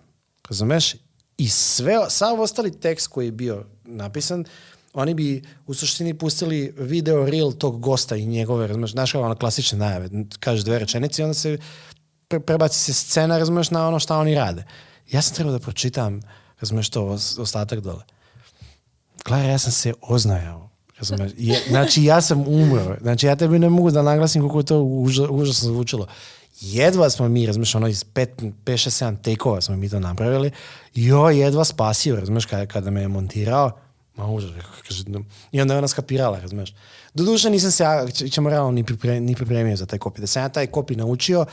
Razumeš? 0.49 0.95
I 1.37 1.49
sve, 1.49 1.97
sav 2.09 2.41
ostali 2.41 2.79
tekst 2.79 3.07
koji 3.07 3.25
je 3.25 3.31
bio 3.31 3.65
napisan, 3.85 4.45
oni 4.93 5.13
bi 5.13 5.43
u 5.67 5.73
suštini 5.73 6.13
pustili 6.13 6.73
video 6.77 7.25
reel 7.25 7.51
tog 7.51 7.79
gosta 7.79 8.15
i 8.15 8.25
njegove, 8.25 8.67
razumeš, 8.67 8.91
znaš 8.91 9.11
kao 9.11 9.21
ono 9.21 9.35
klasične 9.35 9.77
najave, 9.77 10.09
kažeš 10.39 10.63
dve 10.63 10.79
rečenice 10.79 11.21
i 11.21 11.25
onda 11.25 11.33
se 11.33 11.57
pre, 12.27 12.39
prebaci 12.39 12.79
se 12.79 12.93
scena, 12.93 13.37
razumeš, 13.37 13.71
na 13.71 13.87
ono 13.87 13.99
šta 13.99 14.17
oni 14.17 14.35
rade. 14.35 14.63
Ja 15.11 15.21
sam 15.21 15.35
trebao 15.35 15.53
da 15.53 15.59
pročitam, 15.59 16.19
razumeš, 16.59 16.89
to 16.89 17.17
ostatak 17.37 17.79
dole. 17.79 18.03
Klara, 19.23 19.47
ja 19.47 19.57
sam 19.57 19.71
se 19.71 19.93
oznajao. 20.01 20.69
Razumeš? 20.97 21.31
znači, 21.69 22.03
ja 22.03 22.21
sam 22.21 22.47
umro. 22.47 22.97
Znači, 23.01 23.25
ja 23.25 23.35
tebi 23.35 23.59
ne 23.59 23.69
mogu 23.69 23.91
da 23.91 24.01
naglasim 24.01 24.41
koliko 24.41 24.59
je 24.59 24.65
to 24.65 24.81
užasno 25.29 25.69
zvučilo. 25.69 26.07
Jedva 26.59 27.09
smo 27.09 27.29
mi, 27.29 27.45
razumeš, 27.45 27.75
ono 27.75 27.87
iz 27.87 28.05
5, 28.05 28.51
6, 28.65 29.05
7 29.05 29.21
tekova 29.21 29.61
smo 29.61 29.75
mi 29.75 29.89
to 29.89 29.99
napravili. 29.99 30.51
Jo, 30.95 31.29
jedva 31.29 31.65
spasio, 31.65 32.15
razumeš, 32.15 32.45
kada, 32.45 32.65
kada 32.65 32.91
me 32.91 33.01
je 33.01 33.07
montirao. 33.07 33.71
Ma 34.15 34.27
užas, 34.27 34.51
kaže, 34.87 35.03
i 35.51 35.61
onda 35.61 35.73
je 35.73 35.77
ona 35.77 35.87
skapirala, 35.87 36.39
razumeš. 36.39 36.73
Doduše 37.13 37.49
nisam 37.49 37.71
se, 37.71 37.83
ja, 37.83 38.07
ćemo 38.09 38.49
realno 38.49 38.71
ni, 38.71 38.85
ni 39.19 39.35
pripremio 39.35 39.75
za 39.75 39.85
taj 39.85 39.99
kopi. 39.99 40.21
Da 40.21 40.27
sam 40.27 40.43
ja 40.43 40.49
taj 40.49 40.67
kopi 40.67 40.95
naučio, 40.95 41.45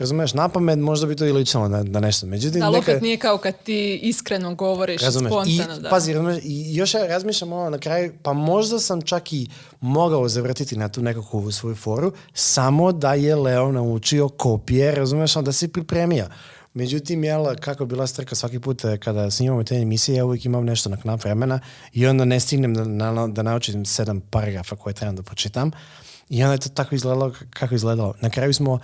razumeš, 0.00 0.34
na 0.34 0.48
pamet 0.48 0.78
možda 0.78 1.06
bi 1.06 1.16
to 1.16 1.26
i 1.26 1.32
ličilo 1.32 1.68
na, 1.68 1.82
na 1.82 2.00
nešto. 2.00 2.26
Međutim, 2.26 2.62
ali 2.62 2.78
opet 2.78 3.02
nije 3.02 3.16
kao 3.16 3.38
kad 3.38 3.62
ti 3.62 4.00
iskreno 4.02 4.54
govoriš 4.54 5.02
razumeš, 5.02 5.30
spontano. 5.30 5.78
I, 5.78 5.80
da. 5.80 5.88
Pazi, 5.88 6.12
razumeš, 6.12 6.38
i 6.44 6.74
još 6.74 6.94
ja 6.94 7.06
razmišljam 7.06 7.52
ono 7.52 7.70
na 7.70 7.78
kraju, 7.78 8.12
pa 8.22 8.32
možda 8.32 8.78
sam 8.78 9.02
čak 9.02 9.32
i 9.32 9.46
mogao 9.80 10.28
zavrtiti 10.28 10.76
na 10.76 10.88
tu 10.88 11.02
nekakvu 11.02 11.52
svoju 11.52 11.76
foru, 11.76 12.12
samo 12.34 12.92
da 12.92 13.14
je 13.14 13.36
Leo 13.36 13.72
naučio 13.72 14.28
kopije, 14.28 14.94
razumeš, 14.94 15.34
da 15.34 15.52
si 15.52 15.68
pripremio. 15.68 16.26
Međutim, 16.74 17.24
jel, 17.24 17.44
kako 17.60 17.84
bila 17.84 18.06
strka 18.06 18.34
svaki 18.34 18.58
put 18.58 18.84
eh, 18.84 18.96
kada 18.96 19.30
snimamo 19.30 19.64
te 19.64 19.76
emisije, 19.76 20.16
ja 20.16 20.24
uvijek 20.24 20.44
imam 20.44 20.64
nešto 20.64 20.88
na 20.88 20.96
knap 20.96 21.24
vremena 21.24 21.60
i 21.92 22.06
onda 22.06 22.24
ne 22.24 22.40
stignem 22.40 22.74
da, 22.74 22.84
na, 22.84 23.28
da 23.28 23.42
naučim 23.42 23.84
sedam 23.84 24.20
paragrafa 24.20 24.76
koje 24.76 24.94
trebam 24.94 25.16
da 25.16 25.22
pročitam. 25.22 25.70
I 26.28 26.42
onda 26.42 26.52
je 26.52 26.58
to 26.58 26.68
tako 26.68 26.94
izgledalo 26.94 27.34
kako 27.50 27.74
izgledalo. 27.74 28.14
Na 28.20 28.30
kraju 28.30 28.54
smo 28.54 28.78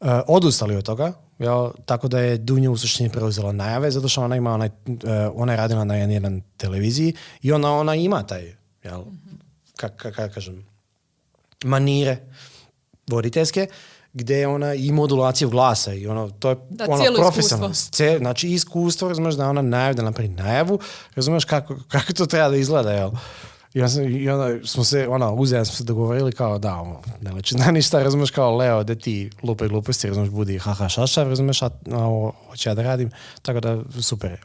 uh, 0.00 0.08
odustali 0.26 0.76
od 0.76 0.84
toga, 0.84 1.12
jel, 1.38 1.70
tako 1.86 2.08
da 2.08 2.20
je 2.20 2.38
Dunja 2.38 2.70
u 2.70 2.76
suštini 2.76 3.10
preuzela 3.10 3.52
najave, 3.52 3.90
zato 3.90 4.08
što 4.08 4.22
ona 4.22 4.36
ima 4.36 4.54
onaj, 4.54 4.68
uh, 4.86 4.94
ona 5.34 5.52
je 5.52 5.56
radila 5.56 5.84
na 5.84 5.96
jedan 5.96 6.42
televiziji 6.56 7.14
i 7.42 7.52
ona, 7.52 7.72
ona 7.72 7.94
ima 7.94 8.22
taj, 8.22 8.56
jel, 8.82 9.04
kako 9.76 9.96
ka, 9.96 10.28
kažem, 10.28 10.66
manire 11.64 12.18
voditeljske, 13.06 13.66
gdje 14.12 14.36
je 14.36 14.46
ona 14.46 14.74
i 14.74 14.92
modulaciju 14.92 15.50
glasa 15.50 15.92
i 15.92 16.06
ono, 16.06 16.30
to 16.30 16.50
je 16.50 16.56
da, 16.70 16.84
ono 16.88 17.04
profesionalno. 17.16 17.74
Ce, 17.74 18.18
znači 18.18 18.48
iskustvo, 18.48 19.08
razumeš 19.08 19.34
da 19.34 19.48
ona 19.48 19.62
najav, 19.62 19.94
da 19.94 20.02
napravi 20.02 20.28
najavu, 20.28 20.78
razumeš 21.14 21.44
kako, 21.44 21.76
kako 21.88 22.12
to 22.12 22.26
treba 22.26 22.48
da 22.48 22.56
izgleda, 22.56 22.92
jel? 22.92 23.10
Ja 23.76 23.88
sam, 23.88 24.04
I 24.04 24.28
onda 24.30 24.66
smo 24.66 24.84
se, 24.84 25.08
ono, 25.08 25.34
uzeli 25.34 25.66
smo 25.66 25.74
se 25.74 25.84
dogovorili 25.84 26.32
kao 26.32 26.58
da, 26.58 26.74
ono, 26.74 27.00
ne 27.20 27.32
leči 27.32 27.54
da 27.54 27.70
ništa, 27.70 28.02
razumeš 28.02 28.30
kao 28.30 28.56
Leo, 28.56 28.84
da 28.84 28.94
ti 28.94 29.30
lupe 29.42 29.68
gluposti, 29.68 30.08
razumeš, 30.08 30.30
budi 30.30 30.58
haha 30.58 30.88
šaša, 30.88 31.24
razumeš, 31.24 31.62
a 31.62 31.70
ovo 31.90 32.32
hoće 32.48 32.68
ja 32.68 32.74
da 32.74 32.82
radim, 32.82 33.10
tako 33.42 33.60
da 33.60 33.82
super. 34.02 34.36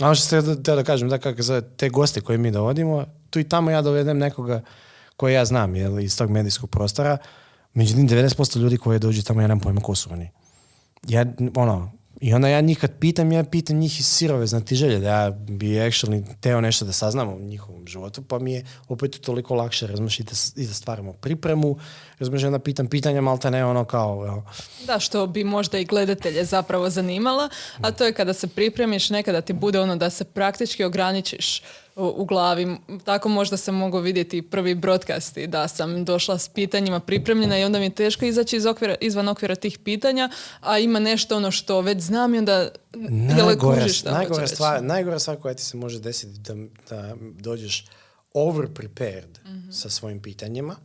A 0.00 0.06
ono 0.06 0.14
što 0.14 0.24
ste 0.26 0.42
da, 0.42 0.74
da 0.74 0.84
kažem, 0.84 1.08
da 1.08 1.18
kako 1.18 1.42
za 1.42 1.60
te 1.60 1.88
goste 1.88 2.20
koje 2.20 2.38
mi 2.38 2.50
dovodimo, 2.50 3.04
tu 3.30 3.38
i 3.40 3.44
tamo 3.44 3.70
ja 3.70 3.82
dovedem 3.82 4.18
nekoga 4.18 4.62
koje 5.16 5.34
ja 5.34 5.44
znam, 5.44 5.76
jel, 5.76 6.00
iz 6.00 6.18
tog 6.18 6.30
medijskog 6.30 6.70
prostora, 6.70 7.18
međutim 7.74 8.08
90% 8.08 8.58
ljudi 8.58 8.76
koji 8.76 8.98
dođu 8.98 9.22
tamo 9.22 9.40
ja 9.40 9.46
nemam 9.46 9.60
pojma 9.60 9.80
ko 9.80 9.94
su 9.94 10.12
oni. 10.12 10.30
Ja, 11.08 11.24
ono, 11.54 11.92
i 12.20 12.34
onda 12.34 12.48
ja 12.48 12.60
njih 12.60 12.78
kad 12.78 12.98
pitam, 12.98 13.32
ja 13.32 13.44
pitam 13.44 13.76
njih 13.76 14.00
iz 14.00 14.06
sirove 14.06 14.46
želje 14.70 14.98
da 14.98 15.08
ja 15.08 15.30
bi 15.30 15.66
actually 15.66 16.24
teo 16.40 16.60
nešto 16.60 16.84
da 16.84 16.92
saznam 16.92 17.28
o 17.28 17.38
njihovom 17.38 17.86
životu, 17.86 18.22
pa 18.22 18.38
mi 18.38 18.52
je 18.52 18.64
opet 18.88 19.20
toliko 19.20 19.54
lakše, 19.54 19.86
razumiješ, 19.86 20.20
i 20.20 20.22
da, 20.66 20.74
stvaramo 20.74 21.12
pripremu, 21.12 21.78
razumiješ, 22.18 22.44
onda 22.44 22.58
pitam 22.58 22.86
pitanja, 22.86 23.20
malta 23.20 23.50
ne 23.50 23.64
ono 23.64 23.84
kao... 23.84 24.26
Evo. 24.26 24.44
Da, 24.86 24.98
što 24.98 25.26
bi 25.26 25.44
možda 25.44 25.78
i 25.78 25.84
gledatelje 25.84 26.44
zapravo 26.44 26.90
zanimala, 26.90 27.48
a 27.80 27.90
to 27.90 28.04
je 28.04 28.12
kada 28.12 28.32
se 28.32 28.46
pripremiš, 28.46 29.10
nekada 29.10 29.40
ti 29.40 29.52
bude 29.52 29.80
ono 29.80 29.96
da 29.96 30.10
se 30.10 30.24
praktički 30.24 30.84
ograničiš 30.84 31.62
u 31.96 32.24
glavi. 32.24 32.76
Tako 33.04 33.28
možda 33.28 33.56
sam 33.56 33.74
mogu 33.74 33.98
vidjeti 33.98 34.42
prvi 34.42 34.74
broadcasti 34.74 35.46
da 35.46 35.68
sam 35.68 36.04
došla 36.04 36.38
s 36.38 36.48
pitanjima 36.48 37.00
pripremljena 37.00 37.58
i 37.58 37.64
onda 37.64 37.78
mi 37.78 37.84
je 37.84 37.94
teško 37.94 38.24
izaći 38.24 38.56
iz 38.56 38.66
okvira, 38.66 38.94
izvan 39.00 39.28
okvira 39.28 39.54
tih 39.54 39.78
pitanja, 39.78 40.30
a 40.60 40.78
ima 40.78 40.98
nešto 40.98 41.36
ono 41.36 41.50
što 41.50 41.80
već 41.80 42.00
znam 42.00 42.34
i 42.34 42.38
onda 42.38 42.68
najgora, 43.36 43.86
najgora, 44.04 44.46
stvar, 44.46 44.82
najgora 44.82 45.18
stvar 45.18 45.36
koja 45.36 45.54
ti 45.54 45.64
se 45.64 45.76
može 45.76 46.00
desiti 46.00 46.40
da, 46.40 46.54
da 46.90 47.14
dođeš 47.38 47.86
over 48.34 48.68
prepared 48.74 49.38
mm 49.44 49.56
sa 49.72 49.90
svojim 49.90 50.22
pitanjima, 50.22 50.76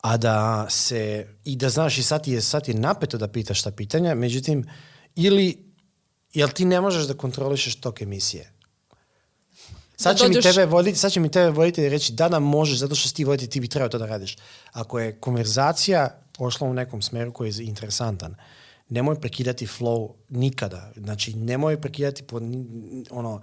a 0.00 0.16
da 0.16 0.66
se, 0.70 1.26
i 1.44 1.56
da 1.56 1.68
znaš 1.68 1.98
i 1.98 2.02
sad 2.02 2.28
je, 2.28 2.40
sad 2.40 2.68
je 2.68 2.74
napeto 2.74 3.18
da 3.18 3.28
pitaš 3.28 3.62
ta 3.62 3.70
pitanja, 3.70 4.14
međutim, 4.14 4.68
ili, 5.14 5.58
jel 6.34 6.48
ti 6.48 6.64
ne 6.64 6.80
možeš 6.80 7.04
da 7.04 7.14
kontrolišeš 7.14 7.80
tok 7.80 8.02
emisije? 8.02 8.57
Sad 10.00 10.16
Da 10.16 10.18
će, 10.18 10.28
mi 10.28 10.34
dođeš- 10.34 10.54
tebe 10.54 10.66
voditi, 10.66 10.98
sad 10.98 11.12
će 11.12 11.20
mi 11.20 11.28
tebe 11.28 11.50
voditi 11.50 11.82
i 11.82 11.88
reći 11.88 12.12
da 12.12 12.28
da 12.28 12.38
možeš 12.38 12.78
zato 12.78 12.94
što 12.94 13.08
si 13.08 13.14
ti 13.14 13.24
voditi, 13.24 13.50
ti 13.50 13.60
bi 13.60 13.68
trebao 13.68 13.88
to 13.88 13.98
da 13.98 14.06
radiš. 14.06 14.36
Ako 14.72 14.98
je 14.98 15.12
konverzacija 15.12 16.08
pošla 16.32 16.68
u 16.68 16.74
nekom 16.74 17.02
smeru 17.02 17.32
koji 17.32 17.48
je 17.48 17.64
interesantan, 17.64 18.34
nemoj 18.88 19.20
prekidati 19.20 19.66
flow 19.66 20.10
nikada. 20.28 20.92
Znači, 20.96 21.36
nemoj 21.36 21.80
prekidati 21.80 22.22
pod, 22.22 22.42
ono, 23.10 23.42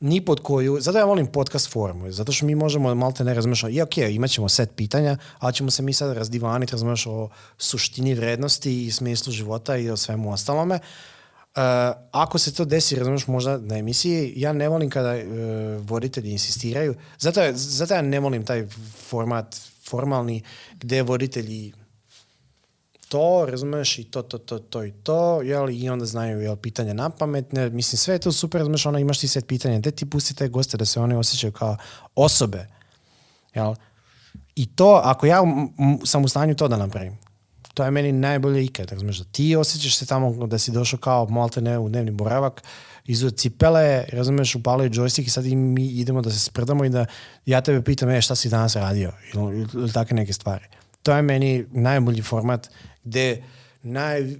ni 0.00 0.24
pod 0.24 0.40
koju, 0.42 0.80
zato 0.80 0.98
ja 0.98 1.04
volim 1.04 1.26
podcast 1.26 1.70
formu, 1.70 2.12
zato 2.12 2.32
što 2.32 2.46
mi 2.46 2.54
možemo 2.54 2.94
malte 2.94 3.24
ne 3.24 3.34
razumiješ, 3.34 3.64
i 3.70 3.82
ok, 3.82 3.96
imat 3.96 4.30
ćemo 4.30 4.48
set 4.48 4.70
pitanja, 4.76 5.16
ali 5.38 5.52
ćemo 5.54 5.70
se 5.70 5.82
mi 5.82 5.92
sad 5.92 6.16
razdivaniti, 6.16 6.72
razumiješ, 6.72 7.06
o 7.06 7.28
suštini 7.58 8.14
vrednosti 8.14 8.86
i 8.86 8.90
smislu 8.90 9.32
života 9.32 9.76
i 9.76 9.90
o 9.90 9.96
svemu 9.96 10.32
ostalome. 10.32 10.78
Uh, 11.56 11.62
ako 12.12 12.38
se 12.38 12.54
to 12.54 12.64
desi, 12.64 12.96
razumiješ, 12.96 13.26
možda 13.26 13.58
na 13.58 13.78
emisiji, 13.78 14.32
ja 14.36 14.52
ne 14.52 14.68
volim 14.68 14.90
kada 14.90 15.14
uh, 15.14 15.22
voditelji 15.80 16.30
insistiraju, 16.30 16.94
zato, 17.18 17.40
zato 17.54 17.94
ja 17.94 18.02
ne 18.02 18.20
volim 18.20 18.44
taj 18.44 18.66
format 19.08 19.56
formalni 19.88 20.42
gdje 20.80 21.02
voditelji 21.02 21.72
to, 23.08 23.46
razumeš, 23.48 23.98
i 23.98 24.04
to, 24.04 24.22
to, 24.22 24.38
to, 24.38 24.58
to 24.58 24.84
i 24.84 24.92
to, 24.92 25.42
jel, 25.42 25.70
i 25.70 25.88
onda 25.88 26.06
znaju, 26.06 26.40
jel, 26.40 26.56
pitanja 26.56 26.92
na 26.92 27.10
pamet, 27.10 27.52
ne, 27.52 27.70
mislim, 27.70 27.98
sve 27.98 28.14
je 28.14 28.18
to 28.18 28.32
super, 28.32 28.58
razumeš, 28.58 28.86
ono, 28.86 28.98
imaš 28.98 29.18
ti 29.18 29.28
set 29.28 29.46
pitanja, 29.46 29.80
te 29.80 29.90
ti 29.90 30.10
pusti 30.10 30.34
te 30.34 30.48
goste 30.48 30.76
da 30.76 30.84
se 30.84 31.00
oni 31.00 31.14
osjećaju 31.14 31.52
kao 31.52 31.76
osobe, 32.14 32.66
jel, 33.54 33.74
i 34.56 34.66
to, 34.66 35.00
ako 35.04 35.26
ja 35.26 35.42
m- 35.42 35.74
m- 35.78 36.06
sam 36.06 36.24
u 36.24 36.28
stanju 36.28 36.54
to 36.54 36.68
da 36.68 36.76
napravim, 36.76 37.18
to 37.76 37.84
je 37.84 37.90
meni 37.90 38.12
najbolje 38.12 38.64
ikad, 38.64 38.90
razumeš, 38.90 39.18
da 39.18 39.24
ti 39.24 39.56
osjećaš 39.56 39.96
se 39.96 40.06
tamo 40.06 40.46
da 40.46 40.58
si 40.58 40.72
došao 40.72 40.98
kao 40.98 41.28
malte 41.28 41.60
ne 41.60 41.78
u 41.78 41.88
dnevni 41.88 42.10
boravak, 42.10 42.62
izu 43.04 43.30
cipele, 43.30 44.04
razumeš, 44.12 44.54
upalio 44.54 44.88
joystick 44.88 45.26
i 45.26 45.30
sad 45.30 45.46
i 45.46 45.56
mi 45.56 45.86
idemo 45.86 46.22
da 46.22 46.30
se 46.30 46.38
sprdamo 46.38 46.84
i 46.84 46.88
da 46.88 47.06
ja 47.46 47.60
tebe 47.60 47.82
pitam, 47.82 48.10
e, 48.10 48.20
šta 48.20 48.34
si 48.34 48.48
danas 48.48 48.76
radio, 48.76 49.12
ili, 49.34 49.56
ili, 49.56 49.68
ili 49.74 49.92
takve 49.92 50.16
neke 50.16 50.32
stvari. 50.32 50.64
To 51.02 51.16
je 51.16 51.22
meni 51.22 51.66
najbolji 51.70 52.22
format 52.22 52.70
gdje 53.04 53.44
naj, 53.82 54.36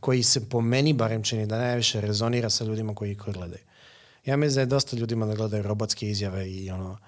koji, 0.00 0.22
se 0.22 0.48
po 0.48 0.60
meni 0.60 0.92
barem 0.92 1.22
čini 1.22 1.46
da 1.46 1.58
najviše 1.58 2.00
rezonira 2.00 2.50
sa 2.50 2.64
ljudima 2.64 2.94
koji 2.94 3.10
ih 3.10 3.18
gledaju. 3.18 3.62
Ja 4.24 4.36
mislim 4.36 4.54
da 4.54 4.60
je 4.60 4.66
dosta 4.66 4.96
ljudima 4.96 5.26
da 5.26 5.34
gledaju 5.34 5.62
robotske 5.62 6.10
izjave 6.10 6.50
i 6.50 6.70
ono, 6.70 6.98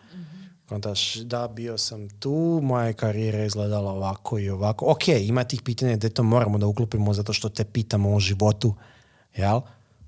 kontaš, 0.71 1.14
da, 1.14 1.49
bio 1.49 1.79
sam 1.79 2.09
tu, 2.09 2.61
moja 2.62 2.87
je 2.87 2.93
karijera 2.93 3.45
izgledala 3.45 3.93
ovako 3.93 4.39
i 4.39 4.51
ovako. 4.51 4.87
Ok, 4.91 5.09
ima 5.09 5.45
tih 5.45 5.62
pitanja 5.62 5.97
gdje 5.97 6.11
to 6.11 6.23
moramo 6.23 6.59
da 6.59 6.66
uklopimo 6.66 7.14
zato 7.14 7.33
što 7.33 7.49
te 7.49 7.64
pitamo 7.64 8.14
o 8.14 8.21
životu, 8.21 8.75
jel? 9.37 9.61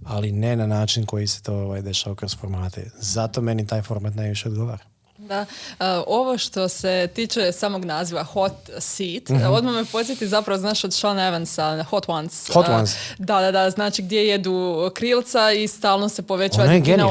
Ali 0.04 0.32
ne 0.32 0.56
na 0.56 0.66
način 0.66 1.06
koji 1.06 1.26
se 1.26 1.42
to 1.42 1.54
ovaj, 1.54 1.82
dešava 1.82 2.16
kroz 2.16 2.36
formate. 2.36 2.90
Zato 2.98 3.40
meni 3.40 3.66
taj 3.66 3.82
format 3.82 4.14
najviše 4.14 4.48
odgovara. 4.48 4.91
Da, 5.22 5.40
uh, 5.40 5.76
ovo 6.06 6.38
što 6.38 6.68
se 6.68 7.08
tiče 7.08 7.52
samog 7.52 7.84
naziva 7.84 8.22
Hot 8.24 8.52
Seat, 8.78 9.28
Mhm. 9.28 9.42
uh, 9.42 9.50
odmah 9.50 9.74
me 9.74 9.84
podsjeti 9.84 10.28
zapravo, 10.28 10.58
znaš, 10.58 10.84
od 10.84 10.94
Sean 10.94 11.18
Evansa, 11.18 11.82
Hot 11.82 12.08
Ones. 12.08 12.48
Hot 12.48 12.68
Uh, 12.68 12.74
Ones. 12.74 12.94
Da, 13.18 13.40
da, 13.40 13.50
da, 13.52 13.70
znači 13.70 14.02
gdje 14.02 14.28
jedu 14.28 14.52
krilca 14.94 15.52
i 15.52 15.68
stalno 15.68 16.08
se 16.08 16.22
povećava 16.22 16.66
debljina 16.68 17.06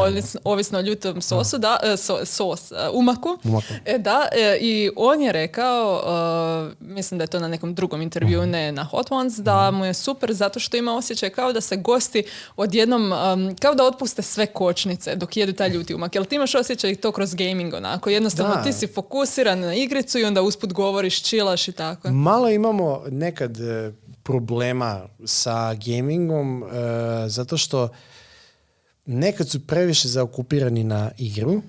ovisno 0.45 0.79
o 0.79 0.81
ljutom 0.81 1.21
sosu, 1.21 1.57
da, 1.57 1.79
e, 1.83 1.87
so- 1.89 2.25
sos, 2.25 2.71
e, 2.71 2.75
umaku. 2.89 3.37
Umaku. 3.43 3.65
E, 3.85 3.97
da, 3.97 4.27
e, 4.33 4.57
i 4.57 4.91
on 4.95 5.21
je 5.21 5.31
rekao, 5.31 6.01
e, 6.71 6.85
mislim 6.85 7.17
da 7.17 7.23
je 7.23 7.27
to 7.27 7.39
na 7.39 7.47
nekom 7.47 7.73
drugom 7.73 8.01
intervju, 8.01 8.41
Mhm. 8.41 8.49
ne 8.51 8.71
na 8.71 8.83
Hot 8.83 9.11
Ones, 9.11 9.33
da 9.35 9.71
mu 9.71 9.85
je 9.85 9.93
super 9.93 10.33
zato 10.33 10.59
što 10.59 10.77
ima 10.77 10.95
osjećaj 10.95 11.29
kao 11.29 11.53
da 11.53 11.61
se 11.61 11.75
gosti 11.75 12.23
odjednom, 12.55 13.11
kao 13.55 13.75
da 13.75 13.83
otpuste 13.83 14.21
sve 14.21 14.45
kočnice 14.45 15.15
dok 15.15 15.37
jedu 15.37 15.53
taj 15.53 15.69
ljuti 15.69 15.95
umak. 15.95 16.15
Jel 16.15 16.25
ti 16.25 16.35
imaš 16.35 16.55
osjećaj 16.55 16.95
to 16.95 17.11
kroz 17.11 17.35
gaming 17.35 17.73
onako? 17.73 18.00
Jednostavno 18.09 18.55
Da. 18.55 18.63
ti 18.63 18.73
si 18.73 18.87
fokusiran 18.87 19.59
na 19.59 19.75
igricu 19.75 20.19
i 20.19 20.23
onda 20.23 20.41
usput 20.41 20.73
govoriš, 20.73 21.23
čilaš 21.23 21.67
i 21.67 21.71
tako. 21.71 22.11
Malo 22.11 22.49
imamo 22.49 23.03
nekad 23.09 23.59
e, 23.61 23.91
problema 24.23 25.07
sa 25.25 25.73
gamingom 25.73 26.63
e, 26.63 26.67
zato 27.29 27.57
što 27.57 27.89
nekad 29.05 29.49
su 29.49 29.67
previše 29.67 30.07
zaokupirani 30.07 30.83
na 30.83 31.11
igru, 31.17 31.61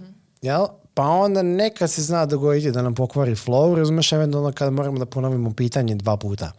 jel? 0.42 0.66
Pa 0.94 1.02
onda 1.02 1.42
nekad 1.42 1.90
se 1.90 2.02
zna 2.02 2.26
dogoditi 2.26 2.70
da 2.70 2.82
nam 2.82 2.94
pokvari 2.94 3.34
flow, 3.34 3.74
razumeš, 3.74 4.12
eventualno 4.12 4.52
kada 4.52 4.70
moramo 4.70 4.98
da 4.98 5.06
ponovimo 5.06 5.52
pitanje 5.54 5.94
dva 5.94 6.16
puta. 6.16 6.52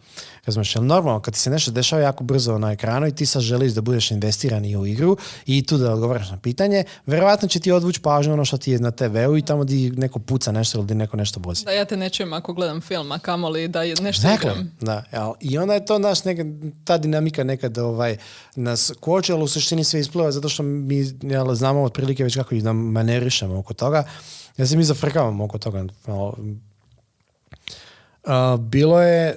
Razumeš, 0.46 0.76
jel 0.76 0.84
normalno, 0.84 1.20
kad 1.20 1.34
ti 1.34 1.40
se 1.40 1.50
nešto 1.50 1.70
dešava 1.70 2.02
jako 2.02 2.24
brzo 2.24 2.58
na 2.58 2.72
ekranu 2.72 3.06
i 3.06 3.14
ti 3.14 3.26
sad 3.26 3.42
želiš 3.42 3.72
da 3.72 3.80
budeš 3.80 4.10
investiran 4.10 4.64
i 4.64 4.76
u 4.76 4.86
igru 4.86 5.16
i 5.46 5.66
tu 5.66 5.76
da 5.76 5.92
odgovaraš 5.92 6.30
na 6.30 6.36
pitanje, 6.36 6.84
verovatno 7.06 7.48
će 7.48 7.60
ti 7.60 7.72
odvući 7.72 8.00
pažnju 8.00 8.32
ono 8.32 8.44
što 8.44 8.56
ti 8.56 8.72
je 8.72 8.78
na 8.78 8.90
TV-u 8.90 9.36
i 9.36 9.42
tamo 9.42 9.64
di 9.64 9.90
neko 9.90 10.18
puca 10.18 10.52
nešto 10.52 10.78
ili 10.78 10.86
di 10.86 10.94
neko 10.94 11.16
nešto 11.16 11.40
vozi. 11.44 11.64
Da 11.64 11.70
ja 11.70 11.84
te 11.84 11.96
ne 11.96 12.10
čujem 12.10 12.32
ako 12.32 12.52
gledam 12.52 12.80
film, 12.80 13.12
a 13.12 13.18
kamoli 13.18 13.68
da 13.68 13.82
je 13.82 13.94
nešto 14.02 14.28
Dakle, 14.28 14.50
igram. 14.50 14.76
da, 14.80 15.04
jel, 15.12 15.32
i 15.40 15.58
onda 15.58 15.74
je 15.74 15.84
to 15.84 15.98
naš 15.98 16.24
nekad, 16.24 16.46
ta 16.84 16.98
dinamika 16.98 17.44
nekad 17.44 17.78
ovaj, 17.78 18.16
nas 18.56 18.92
koče, 19.00 19.32
ali 19.32 19.42
u 19.42 19.48
suštini 19.48 19.84
sve 19.84 20.00
ispliva 20.00 20.32
zato 20.32 20.48
što 20.48 20.62
mi 20.62 21.12
jel, 21.22 21.54
znamo 21.54 21.82
otprilike 21.82 22.24
već 22.24 22.36
kako 22.36 22.54
i 22.54 22.62
da 22.62 22.72
manerišemo 22.72 23.58
oko 23.58 23.74
toga. 23.74 24.04
Ja 24.56 24.66
se 24.66 24.76
mi 24.76 24.84
zafrkavamo 24.84 25.44
oko 25.44 25.58
toga. 25.58 25.84
Bilo 28.60 29.00
je, 29.00 29.28
e, 29.28 29.34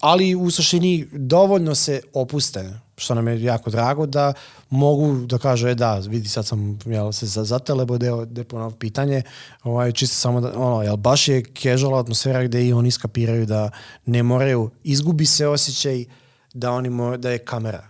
ali 0.00 0.34
u 0.34 0.50
suštini 0.50 1.08
dovoljno 1.12 1.74
se 1.74 2.00
opuste, 2.14 2.70
što 2.96 3.14
nam 3.14 3.28
je 3.28 3.42
jako 3.42 3.70
drago, 3.70 4.06
da 4.06 4.32
mogu 4.70 5.14
da 5.16 5.38
kažu, 5.38 5.68
e 5.68 5.74
da, 5.74 5.94
vidi 5.96 6.28
sad 6.28 6.46
sam 6.46 6.78
jel, 6.86 7.12
se 7.12 7.26
za- 7.26 7.44
zatelebo 7.44 7.98
deo 7.98 8.24
de 8.24 8.44
ponovo 8.44 8.70
pitanje, 8.70 9.22
ovaj, 9.62 9.92
čisto 9.92 10.16
samo 10.16 10.40
da, 10.40 10.52
ono, 10.56 10.82
jel, 10.82 10.96
baš 10.96 11.28
je 11.28 11.44
casual 11.54 11.98
atmosfera 11.98 12.44
gdje 12.44 12.66
i 12.66 12.72
oni 12.72 12.90
skapiraju 12.90 13.46
da 13.46 13.70
ne 14.06 14.22
moraju, 14.22 14.70
izgubi 14.84 15.26
se 15.26 15.46
osjećaj 15.46 16.04
da, 16.54 16.72
oni 16.72 16.90
mo- 16.90 17.16
da 17.16 17.30
je 17.30 17.38
kamera 17.38 17.86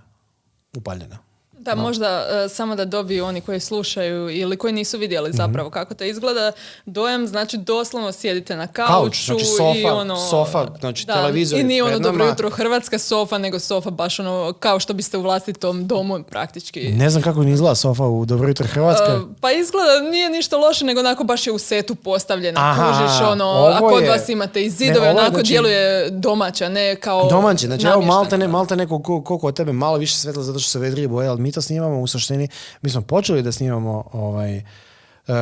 upaljena. 0.76 1.18
Da, 1.60 1.74
možda 1.76 2.06
e, 2.44 2.48
samo 2.48 2.76
da 2.76 2.84
dobiju 2.84 3.24
oni 3.24 3.40
koji 3.40 3.60
slušaju 3.60 4.30
ili 4.30 4.56
koji 4.56 4.72
nisu 4.72 4.96
Mhm. 4.96 5.00
vidjeli 5.00 5.30
zapravo 5.32 5.70
kako 5.70 5.94
to 5.94 6.04
izgleda. 6.04 6.52
Dojam, 6.86 7.26
znači 7.26 7.56
doslovno 7.58 8.12
sjedite 8.12 8.56
na 8.56 8.66
Kauč, 8.66 8.88
kauču 8.88 9.24
znači 9.24 9.42
i 9.42 9.46
sofa, 9.48 9.94
ono... 9.94 10.16
sofa, 10.20 10.66
znači 10.80 11.06
da, 11.06 11.14
televizor 11.14 11.56
I 11.56 11.60
je 11.60 11.64
nije 11.64 11.84
ono 11.84 11.98
dobro 11.98 12.24
jutro 12.26 12.50
hrvatska 12.50 12.98
sofa, 12.98 13.38
nego 13.38 13.58
sofa 13.58 13.90
baš 13.90 14.20
ono 14.20 14.52
kao 14.54 14.80
što 14.80 14.92
biste 14.92 15.16
u 15.16 15.22
vlastitom 15.22 15.86
domu 15.86 16.22
praktički. 16.22 16.88
Ne 16.88 17.10
znam 17.10 17.22
kako 17.22 17.42
ni 17.42 17.52
izgleda 17.52 17.74
sofa 17.74 18.04
u 18.04 18.24
Dobro 18.24 18.48
jutro 18.48 18.66
Hrvatska. 18.66 19.04
E, 19.06 19.18
pa 19.40 19.52
izgleda 19.52 20.00
nije 20.02 20.30
ništa 20.30 20.56
loše, 20.58 20.84
nego 20.84 21.00
onako 21.00 21.24
baš 21.24 21.46
je 21.46 21.52
u 21.52 21.58
setu 21.60 21.94
postavljena. 21.94 22.60
Aha, 22.62 22.86
Kužiš 22.92 23.20
ono, 23.22 23.44
ovo 23.44 23.66
a 23.68 23.78
kod 23.80 24.02
je- 24.02 24.10
vas 24.10 24.28
imate 24.28 24.60
i 24.60 24.64
Ne, 24.64 24.70
zidove, 24.70 25.06
je, 25.06 25.10
onako 25.10 25.30
znači- 25.30 25.48
djeluje 25.48 25.80
domaća, 26.10 26.68
ne 26.68 26.96
kao 26.96 27.28
Domaći, 27.30 27.66
znači 27.66 27.86
evo 27.86 28.00
malte 28.02 28.38
ne, 28.38 28.48
malte 28.48 28.76
neko 28.76 28.98
ko, 28.98 29.22
koliko 29.22 29.46
od 29.46 29.56
tebe, 29.56 29.72
malo 29.72 29.96
više 29.96 30.14
svetla 30.14 30.42
zato 30.42 30.58
što 30.58 30.70
se 30.70 30.78
vedrije 30.78 31.08
boje, 31.08 31.28
ali 31.28 31.40
mi 31.40 31.49
to 31.52 31.62
snimamo 31.62 32.00
u 32.00 32.06
suštini, 32.06 32.48
mi 32.82 32.90
smo 32.90 33.02
počeli 33.02 33.42
da 33.42 33.52
snimamo 33.52 34.04
ovaj, 34.12 34.56
uh, 34.56 34.62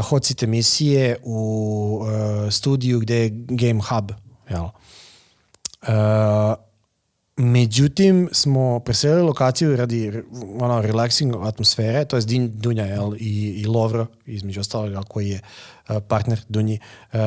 hot 0.05 0.25
seat 0.25 0.43
emisije 0.43 1.17
u 1.23 2.01
uh, 2.03 2.53
studiju 2.53 3.01
gdje 3.01 3.17
je 3.17 3.31
Game 3.33 3.81
Hub, 3.89 4.11
jel? 4.51 4.65
Uh, 4.65 5.89
međutim, 7.37 8.29
smo 8.33 8.81
preselili 8.81 9.23
lokaciju 9.23 9.77
radi 9.77 10.23
ono, 10.61 10.83
relaxing 10.83 11.49
atmosfere, 11.49 12.05
to 12.05 12.17
je 12.17 12.23
Dunja 12.49 12.85
jel, 12.85 13.15
i, 13.15 13.63
i 13.63 13.67
Lovro, 13.67 14.07
između 14.27 14.61
ostalog, 14.61 15.05
koji 15.09 15.29
je 15.29 15.41
partner 16.09 16.41
Dunji. 16.49 16.79
Uh, 17.13 17.19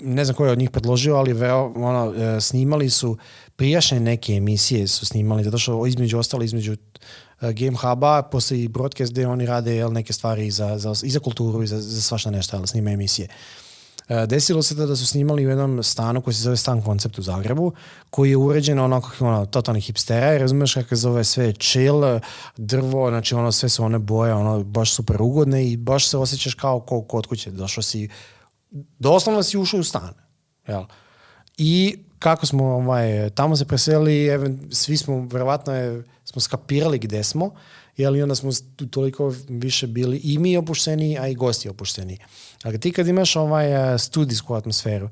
ne 0.00 0.24
znam 0.24 0.34
ko 0.34 0.46
je 0.46 0.52
od 0.52 0.58
njih 0.58 0.70
predložio, 0.70 1.16
ali 1.16 1.32
vero, 1.32 1.72
ono, 1.76 2.14
snimali 2.40 2.90
su 2.90 3.16
prijašnje 3.56 4.00
neke 4.00 4.32
emisije 4.32 4.86
su 4.86 5.06
snimali, 5.06 5.44
zato 5.44 5.58
što 5.58 5.86
između 5.86 6.18
ostalo, 6.18 6.42
između 6.42 6.76
Game 7.40 7.76
Huba 7.76 8.22
postoji 8.22 8.68
broadcast 8.68 9.12
gdje 9.12 9.28
oni 9.28 9.46
rade 9.46 9.76
jel, 9.76 9.92
neke 9.92 10.12
stvari 10.12 10.46
i 10.46 10.50
za, 10.50 10.78
za, 10.78 10.92
i 11.02 11.10
za 11.10 11.20
kulturu 11.20 11.62
i 11.62 11.66
za, 11.66 11.80
za 11.80 12.02
svašta 12.02 12.30
nešto, 12.30 12.56
ali 12.56 12.66
snima 12.66 12.90
emisije. 12.90 13.28
E, 14.08 14.26
Desilo 14.26 14.62
se 14.62 14.76
to 14.76 14.86
da 14.86 14.96
su 14.96 15.06
snimali 15.06 15.46
u 15.46 15.48
jednom 15.48 15.82
stanu 15.82 16.22
koji 16.22 16.34
se 16.34 16.42
zove 16.42 16.56
Stan 16.56 16.82
Koncept 16.82 17.18
u 17.18 17.22
Zagrebu, 17.22 17.72
koji 18.10 18.30
je 18.30 18.36
uređen 18.36 18.78
onako 18.78 19.08
kako 19.10 19.26
ono, 19.26 19.46
totalni 19.46 19.80
hipstera 19.80 20.34
i 20.34 20.38
razumiješ 20.38 20.74
kako 20.74 20.88
se 20.88 20.96
zove 20.96 21.24
sve 21.24 21.52
chill, 21.52 22.20
drvo, 22.56 23.10
znači 23.10 23.34
ono 23.34 23.52
sve 23.52 23.68
su 23.68 23.84
one 23.84 23.98
boje, 23.98 24.34
ono 24.34 24.64
baš 24.64 24.94
super 24.94 25.16
ugodne 25.22 25.68
i 25.68 25.76
baš 25.76 26.08
se 26.08 26.18
osjećaš 26.18 26.54
kao 26.54 26.80
ko 26.80 27.02
kod 27.02 27.26
kuće. 27.26 27.50
Došao 27.50 27.82
si, 27.82 28.08
doslovno 28.98 29.42
si 29.42 29.58
ušao 29.58 29.80
u 29.80 29.84
stan. 29.84 30.14
Jel? 30.68 30.84
I 31.56 31.98
kako 32.18 32.46
smo 32.46 32.64
ovaj, 32.64 33.30
tamo 33.30 33.56
se 33.56 33.64
preselili, 33.64 34.28
svi 34.70 34.96
smo, 34.96 35.28
verovatno 35.32 35.74
je, 35.74 36.02
smo 36.36 36.40
skapirali 36.40 36.98
gdje 36.98 37.24
smo, 37.24 37.54
jel, 37.96 38.16
i 38.16 38.22
onda 38.22 38.34
smo 38.34 38.50
toliko 38.90 39.34
više 39.48 39.86
bili 39.86 40.20
i 40.24 40.38
mi 40.38 40.56
opušteni, 40.56 41.18
a 41.18 41.28
i 41.28 41.34
gosti 41.34 41.68
opušteni. 41.68 42.18
Ali 42.62 42.80
ti 42.80 42.92
kad 42.92 43.08
imaš 43.08 43.36
ovaj 43.36 43.94
eh, 43.94 43.98
studijsku 43.98 44.54
atmosferu, 44.54 45.08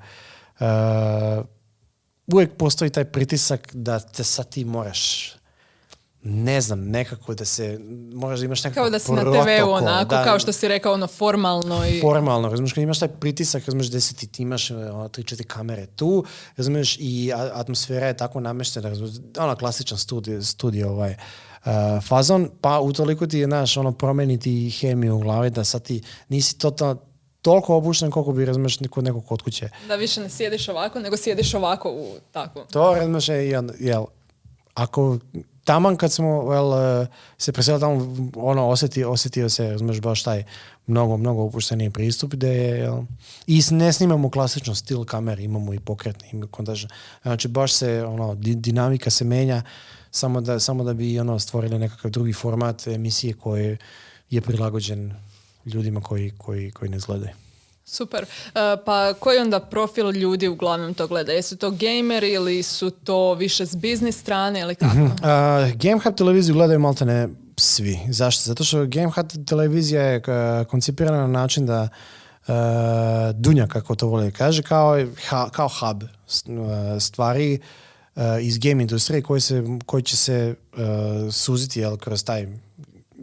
eh, 0.61 1.43
uvijek 2.27 2.57
postoji 2.57 2.91
taj 2.91 3.05
pritisak 3.05 3.75
da 3.75 4.01
te 4.01 4.25
sad 4.25 4.49
ti 4.49 4.65
moraš 4.65 5.33
ne 6.27 6.61
znam, 6.61 6.81
nekako 6.81 7.35
da 7.35 7.45
se, 7.45 7.81
moraš 8.13 8.39
da 8.39 8.45
imaš 8.45 8.65
nekako 8.65 8.81
Kao 8.81 8.91
da 8.91 8.99
si 8.99 9.13
na 9.13 9.21
protokol, 9.21 9.45
TV-u 9.45 9.71
onako, 9.71 10.15
da, 10.15 10.25
kao 10.25 10.39
što 10.39 10.53
si 10.53 10.69
rekao, 10.69 10.93
ono 10.93 11.07
formalno 11.07 11.87
i... 11.87 12.01
formalno, 12.01 12.49
razumiješ, 12.49 12.73
kad 12.73 12.83
imaš 12.83 12.99
taj 12.99 13.09
pritisak, 13.09 13.65
razumiješ, 13.67 13.89
gdje 13.89 14.01
si 14.01 14.17
ti, 14.17 14.27
ti 14.27 14.43
imaš 14.43 14.71
ono, 14.71 15.09
tri, 15.09 15.25
četiri 15.25 15.47
kamere 15.47 15.87
tu, 15.87 16.25
razumiješ, 16.57 16.97
i 17.01 17.33
a- 17.35 17.51
atmosfera 17.55 18.07
je 18.07 18.17
tako 18.17 18.41
namještena, 18.41 18.89
razumiješ, 18.89 19.17
ono 19.39 19.57
klasičan 19.57 19.99
studio, 19.99 20.43
studio 20.43 20.91
ovaj, 20.91 21.11
uh, 21.65 21.71
fazon, 22.09 22.51
pa 22.61 22.81
utoliko 22.81 23.27
ti 23.27 23.39
je, 23.39 23.47
znaš, 23.47 23.77
ono, 23.77 23.93
promeniti 23.93 24.71
hemiju 24.71 25.17
u 25.17 25.21
glavi, 25.21 25.51
da 25.51 25.65
sad 25.65 25.83
ti 25.83 26.03
nisi 26.29 26.59
totalno, 26.59 26.97
toliko 27.43 27.77
obučen 27.77 28.11
koliko 28.11 28.33
bi, 28.33 28.45
razumiješ, 28.45 28.79
kod 28.91 29.05
nekog 29.05 29.27
kod 29.27 29.43
kuće. 29.43 29.69
Da 29.89 29.95
više 29.95 30.21
ne 30.21 30.31
sjediš 30.31 30.69
ovako, 30.69 31.01
nego 31.01 31.17
sjediš 31.17 31.55
ovako 31.55 31.91
u 31.91 32.15
takvom. 32.33 32.67
To, 32.71 32.95
razumiješ, 32.95 33.29
je, 33.29 33.63
jel, 33.79 34.05
ako 34.75 35.19
taman 35.65 35.97
kad 35.97 36.13
smo 36.13 36.49
vel, 36.49 37.03
eh, 37.03 37.07
se 37.39 37.53
preselili 37.53 37.81
tamo, 37.81 38.17
ono, 38.37 38.69
osjeti, 38.69 39.05
osjetio 39.05 39.49
se, 39.49 39.71
razumiješ, 39.71 40.01
baš 40.01 40.23
taj 40.23 40.45
mnogo, 40.87 41.17
mnogo 41.17 41.43
opušteniji 41.43 41.91
pristup 41.91 42.33
gdje 42.33 42.49
je, 42.49 42.79
jel, 42.79 43.03
i 43.47 43.63
ne 43.71 43.93
snimamo 43.93 44.31
klasično 44.31 44.75
stil 44.75 45.05
kamer, 45.05 45.41
imamo 45.41 45.75
i 45.75 45.81
pokretni, 45.81 46.29
ima 46.33 46.47
kontaž. 46.47 46.85
Znači, 47.23 47.49
baš 47.49 47.73
se, 47.73 48.05
ono, 48.05 48.35
di- 48.35 48.55
dinamika 48.55 49.11
se 49.11 49.25
menja, 49.25 49.63
samo 50.11 50.41
da, 50.41 50.61
samo 50.61 50.85
da 50.85 50.95
bi, 50.95 51.21
ono, 51.21 51.39
stvorili 51.39 51.79
nekakav 51.79 52.11
drugi 52.11 52.33
format 52.33 52.87
emisije 52.87 53.35
koji 53.35 53.77
je 54.31 54.41
prilagođen 54.41 55.15
ljudima 55.67 56.01
koji, 56.01 56.33
koji, 56.39 56.71
koji 56.71 56.91
ne 56.91 56.97
izgledaju. 56.97 57.33
Super. 57.87 58.23
E, 58.23 58.27
pa 58.85 59.15
koji 59.15 59.39
onda 59.39 59.61
profil 59.61 60.11
ljudi 60.11 60.49
uglavnom 60.49 60.95
to 60.95 61.07
gleda? 61.07 61.33
Jesu 61.33 61.57
to 61.57 61.71
gameri 61.71 62.33
ili 62.33 62.63
su 62.63 62.91
to 62.91 63.35
više 63.35 63.67
s 63.67 63.77
biznis 63.77 64.21
strane 64.21 64.61
ili 64.61 64.75
kako? 64.75 64.97
Uh, 64.97 65.11
Game 65.75 66.01
Hub 66.05 66.15
televiziju 66.15 66.55
gledaju 66.55 66.79
maltene 66.79 67.29
svi. 67.57 67.99
Zašto? 68.09 68.43
Zato 68.43 68.65
što 68.65 68.87
Game 68.87 69.11
Hub 69.11 69.27
televizija 69.47 70.03
je 70.03 70.17
uh, 70.19 70.67
koncipirana 70.67 71.21
na 71.21 71.27
način 71.27 71.67
da 71.67 71.83
uh, 71.83 72.55
Dunja, 73.35 73.67
kako 73.67 73.95
to 73.95 74.07
voli 74.07 74.33
kaže, 74.33 74.63
kao, 74.63 74.97
ha- 75.29 75.49
kao 75.51 75.69
hub 75.69 76.03
stvari 77.01 77.59
uh, 78.17 78.23
iz 78.41 78.59
game 78.59 78.83
industrije 78.83 79.23
koji, 79.23 79.41
se, 79.41 79.65
koji 79.87 80.03
će 80.03 80.17
se 80.17 80.55
suziti 81.33 81.81
jel, 81.81 81.97
kroz 81.97 82.25
taj 82.25 82.47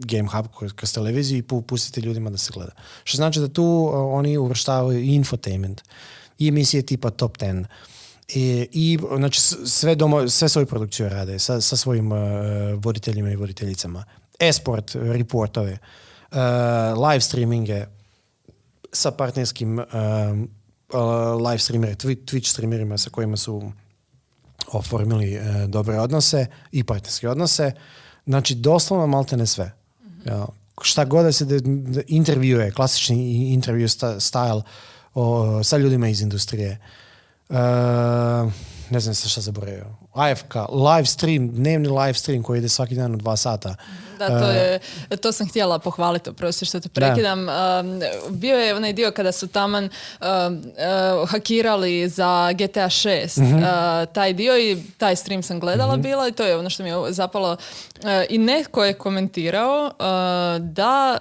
Game 0.04 0.28
Hub, 0.28 0.46
kroz, 0.76 0.92
televiziju 0.92 1.38
i 1.38 1.42
pu- 1.42 1.62
pustiti 1.62 2.00
ljudima 2.00 2.30
da 2.30 2.38
se 2.38 2.50
gleda. 2.54 2.72
Što 3.04 3.16
znači 3.16 3.40
da 3.40 3.48
tu 3.48 3.64
uh, 3.64 3.94
oni 3.94 4.36
uvrštavaju 4.36 5.00
i 5.00 5.14
infotainment 5.14 5.82
i 6.38 6.48
emisije 6.48 6.82
tipa 6.82 7.10
Top 7.10 7.38
10 7.38 7.64
i, 8.28 8.68
i 8.72 8.98
znači 9.16 9.40
sve, 9.66 9.94
domo, 9.94 10.28
sve 10.28 10.48
svoju 10.48 10.66
produkciju 10.66 11.08
rade 11.08 11.38
sa, 11.38 11.60
sa 11.60 11.76
svojim 11.76 12.12
uh, 12.12 12.18
voditeljima 12.76 13.30
i 13.30 13.36
voditeljicama. 13.36 14.04
Esport, 14.38 14.94
reportove, 14.94 15.78
uh, 16.30 16.38
live 17.10 17.20
streaminge 17.20 17.86
sa 18.92 19.10
partnerskim 19.10 19.78
uh, 19.78 19.84
live 21.48 21.58
streamere, 21.58 21.94
Twi- 21.94 22.24
Twitch 22.24 22.50
streamerima 22.50 22.98
sa 22.98 23.10
kojima 23.10 23.36
su 23.36 23.72
oformili 24.72 25.40
dobre 25.68 25.98
odnose 26.00 26.46
i 26.72 26.84
partnerske 26.84 27.28
odnose. 27.28 27.72
Znači, 28.26 28.54
doslovno 28.54 29.06
maltene 29.06 29.46
sve. 29.46 29.72
Ja, 30.26 30.46
šta 30.82 31.04
god 31.04 31.24
da 31.24 31.32
se 31.32 31.44
de, 31.44 31.60
de- 31.64 32.04
intervjue, 32.08 32.70
klasični 32.70 33.52
intervju 33.52 33.88
style 33.88 34.62
o, 35.14 35.64
sa 35.64 35.76
ljudima 35.76 36.08
iz 36.08 36.20
industrije. 36.20 36.78
Uh, 37.48 37.56
ne 38.92 39.00
znam 39.00 39.14
se 39.14 39.28
šta 39.28 39.40
zaboravio. 39.40 39.84
AFK, 40.14 40.54
live 40.70 41.06
stream, 41.06 41.48
dnevni 41.48 41.88
live 41.88 42.14
stream 42.14 42.42
koji 42.42 42.58
ide 42.58 42.68
svaki 42.68 42.94
dan 42.94 43.14
u 43.14 43.16
dva 43.16 43.36
sata. 43.36 43.74
Da, 44.18 44.28
to, 44.28 44.50
je, 44.50 44.80
to 45.20 45.32
sam 45.32 45.48
htjela 45.48 45.78
pohvaliti, 45.78 46.30
oprosti 46.30 46.64
što 46.64 46.80
te 46.80 46.88
prekidam. 46.88 47.40
Um, 47.40 48.00
bio 48.30 48.56
je 48.56 48.74
onaj 48.74 48.92
dio 48.92 49.10
kada 49.10 49.32
su 49.32 49.48
taman 49.48 49.84
um, 49.84 50.28
uh, 51.20 51.30
hakirali 51.30 52.08
za 52.08 52.52
GTA 52.52 52.86
6. 52.86 53.42
Mhm. 53.42 53.56
Uh, 53.56 53.62
taj 54.12 54.32
dio 54.32 54.58
i 54.58 54.82
taj 54.98 55.16
stream 55.16 55.42
sam 55.42 55.60
gledala 55.60 55.96
bila 55.96 56.28
i 56.28 56.32
to 56.32 56.44
je 56.44 56.56
ono 56.56 56.70
što 56.70 56.82
mi 56.82 56.88
je 56.88 57.12
zapalo. 57.12 57.52
Uh, 57.52 58.08
I 58.28 58.38
netko 58.38 58.84
je 58.84 58.94
komentirao 58.94 59.84
uh, 59.84 60.66
da 60.66 61.18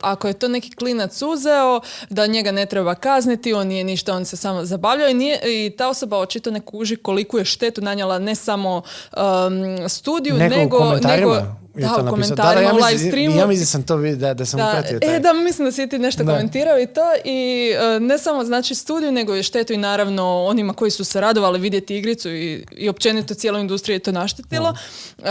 ako 0.00 0.28
je 0.28 0.34
to 0.34 0.48
neki 0.48 0.70
klinac 0.70 1.22
uzeo, 1.22 1.80
da 2.10 2.26
njega 2.26 2.52
ne 2.52 2.66
treba 2.66 2.94
kazniti, 2.94 3.52
on 3.52 3.66
nije 3.66 3.84
ništa, 3.84 4.14
on 4.14 4.24
se 4.24 4.36
samo 4.36 4.64
zabavljao 4.64 5.08
i, 5.08 5.14
nije, 5.14 5.40
i 5.66 5.70
ta 5.70 5.88
osoba 5.88 6.18
očito 6.18 6.50
ne 6.50 6.60
kuži 6.60 6.96
koliku 6.96 7.38
je 7.38 7.44
štetu 7.44 7.80
nanijela 7.80 8.18
ne 8.18 8.34
samo 8.34 8.82
um, 9.16 9.88
studiju, 9.88 10.34
nego... 10.36 10.78
komentarima? 10.78 11.34
nego 11.34 11.61
je 11.74 11.82
da, 11.82 11.88
to 11.88 11.96
napisao. 11.96 12.10
komentarima, 12.12 12.62
ja 12.62 12.72
u 12.72 12.76
live 12.76 12.92
mislim, 12.92 13.10
streamu. 13.10 13.36
Ja 13.36 13.46
mislim 13.46 13.62
da 13.62 13.66
sam 13.66 13.82
to 13.82 13.96
vidio, 13.96 14.18
da, 14.18 14.34
da 14.34 14.44
sam 14.44 14.58
Da, 14.58 14.68
upratio 14.68 15.00
taj. 15.00 15.16
e, 15.16 15.20
da, 15.20 15.32
mislim 15.32 15.64
da 15.66 15.72
si 15.72 15.88
ti 15.88 15.98
nešto 15.98 16.24
Da. 16.24 16.32
komentirao 16.32 16.80
i 16.80 16.86
to 16.86 17.02
i 17.24 17.70
e, 17.96 18.00
ne 18.00 18.18
samo 18.18 18.44
znači 18.44 18.74
studiju, 18.74 19.12
nego 19.12 19.34
je 19.34 19.42
štetu 19.42 19.72
i 19.72 19.76
naravno 19.76 20.44
onima 20.44 20.72
koji 20.72 20.90
su 20.90 21.04
se 21.04 21.20
radovali 21.20 21.60
vidjeti 21.60 21.96
igricu 21.96 22.30
i, 22.30 22.64
i 22.72 22.88
općenito 22.88 23.34
cijeloj 23.34 23.60
industriji 23.60 23.94
je 23.94 24.00
to 24.00 24.12
naštetilo. 24.12 24.74
E, 25.18 25.22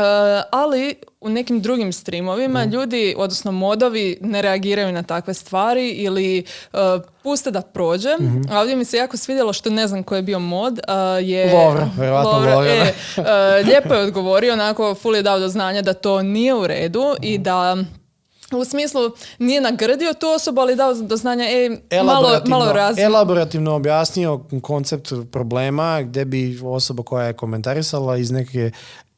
ali 0.51 0.95
u 1.21 1.29
nekim 1.29 1.61
drugim 1.61 1.93
streamovima 1.93 2.63
ljudi, 2.65 3.15
odnosno 3.17 3.51
modovi, 3.51 4.17
ne 4.21 4.41
reagiraju 4.41 4.91
na 4.91 5.03
takve 5.03 5.33
stvari 5.33 5.89
ili 5.89 6.43
e, 6.73 6.77
puste 7.23 7.51
da 7.51 7.61
prođe. 7.61 8.09
A 8.51 8.59
ovdje 8.59 8.75
mi 8.75 8.85
se 8.85 8.97
jako 8.97 9.17
svidjelo 9.17 9.53
što 9.53 9.69
ne 9.69 9.87
znam 9.87 10.03
koji 10.03 10.19
je 10.19 10.23
bio 10.23 10.39
mod. 10.39 10.79
e, 10.79 10.91
je 11.23 11.53
Lovro, 11.53 11.89
vjerojatno 11.97 12.31
Lovro, 12.31 12.61
da. 12.61 12.69
e, 12.71 12.93
e, 13.17 13.63
lijepo 13.63 13.93
je 13.93 14.01
odgovorio, 14.01 14.53
onako 14.53 14.95
full 14.95 15.15
je 15.15 15.21
dao 15.21 15.39
do 15.39 15.47
znanja 15.47 15.81
da 15.81 15.93
to 15.93 16.23
nije 16.31 16.55
u 16.55 16.67
redu 16.67 17.03
i 17.21 17.37
da 17.37 17.77
u 18.53 18.65
smislu 18.65 19.01
nije 19.39 19.61
nagrdio 19.61 20.13
tu 20.13 20.27
osobu, 20.27 20.61
ali 20.61 20.75
dao 20.75 20.93
do 20.93 21.17
znanja, 21.17 21.45
ej, 21.45 21.69
malo, 22.03 22.41
malo 22.45 22.73
razli- 22.73 23.03
elaborativno 23.03 23.73
objasnio 23.73 24.39
koncept 24.61 25.11
problema 25.31 26.01
gdje 26.01 26.25
bi 26.25 26.59
osoba 26.63 27.03
koja 27.03 27.27
je 27.27 27.33
komentarisala 27.33 28.17
iz 28.17 28.31
neke 28.31 28.71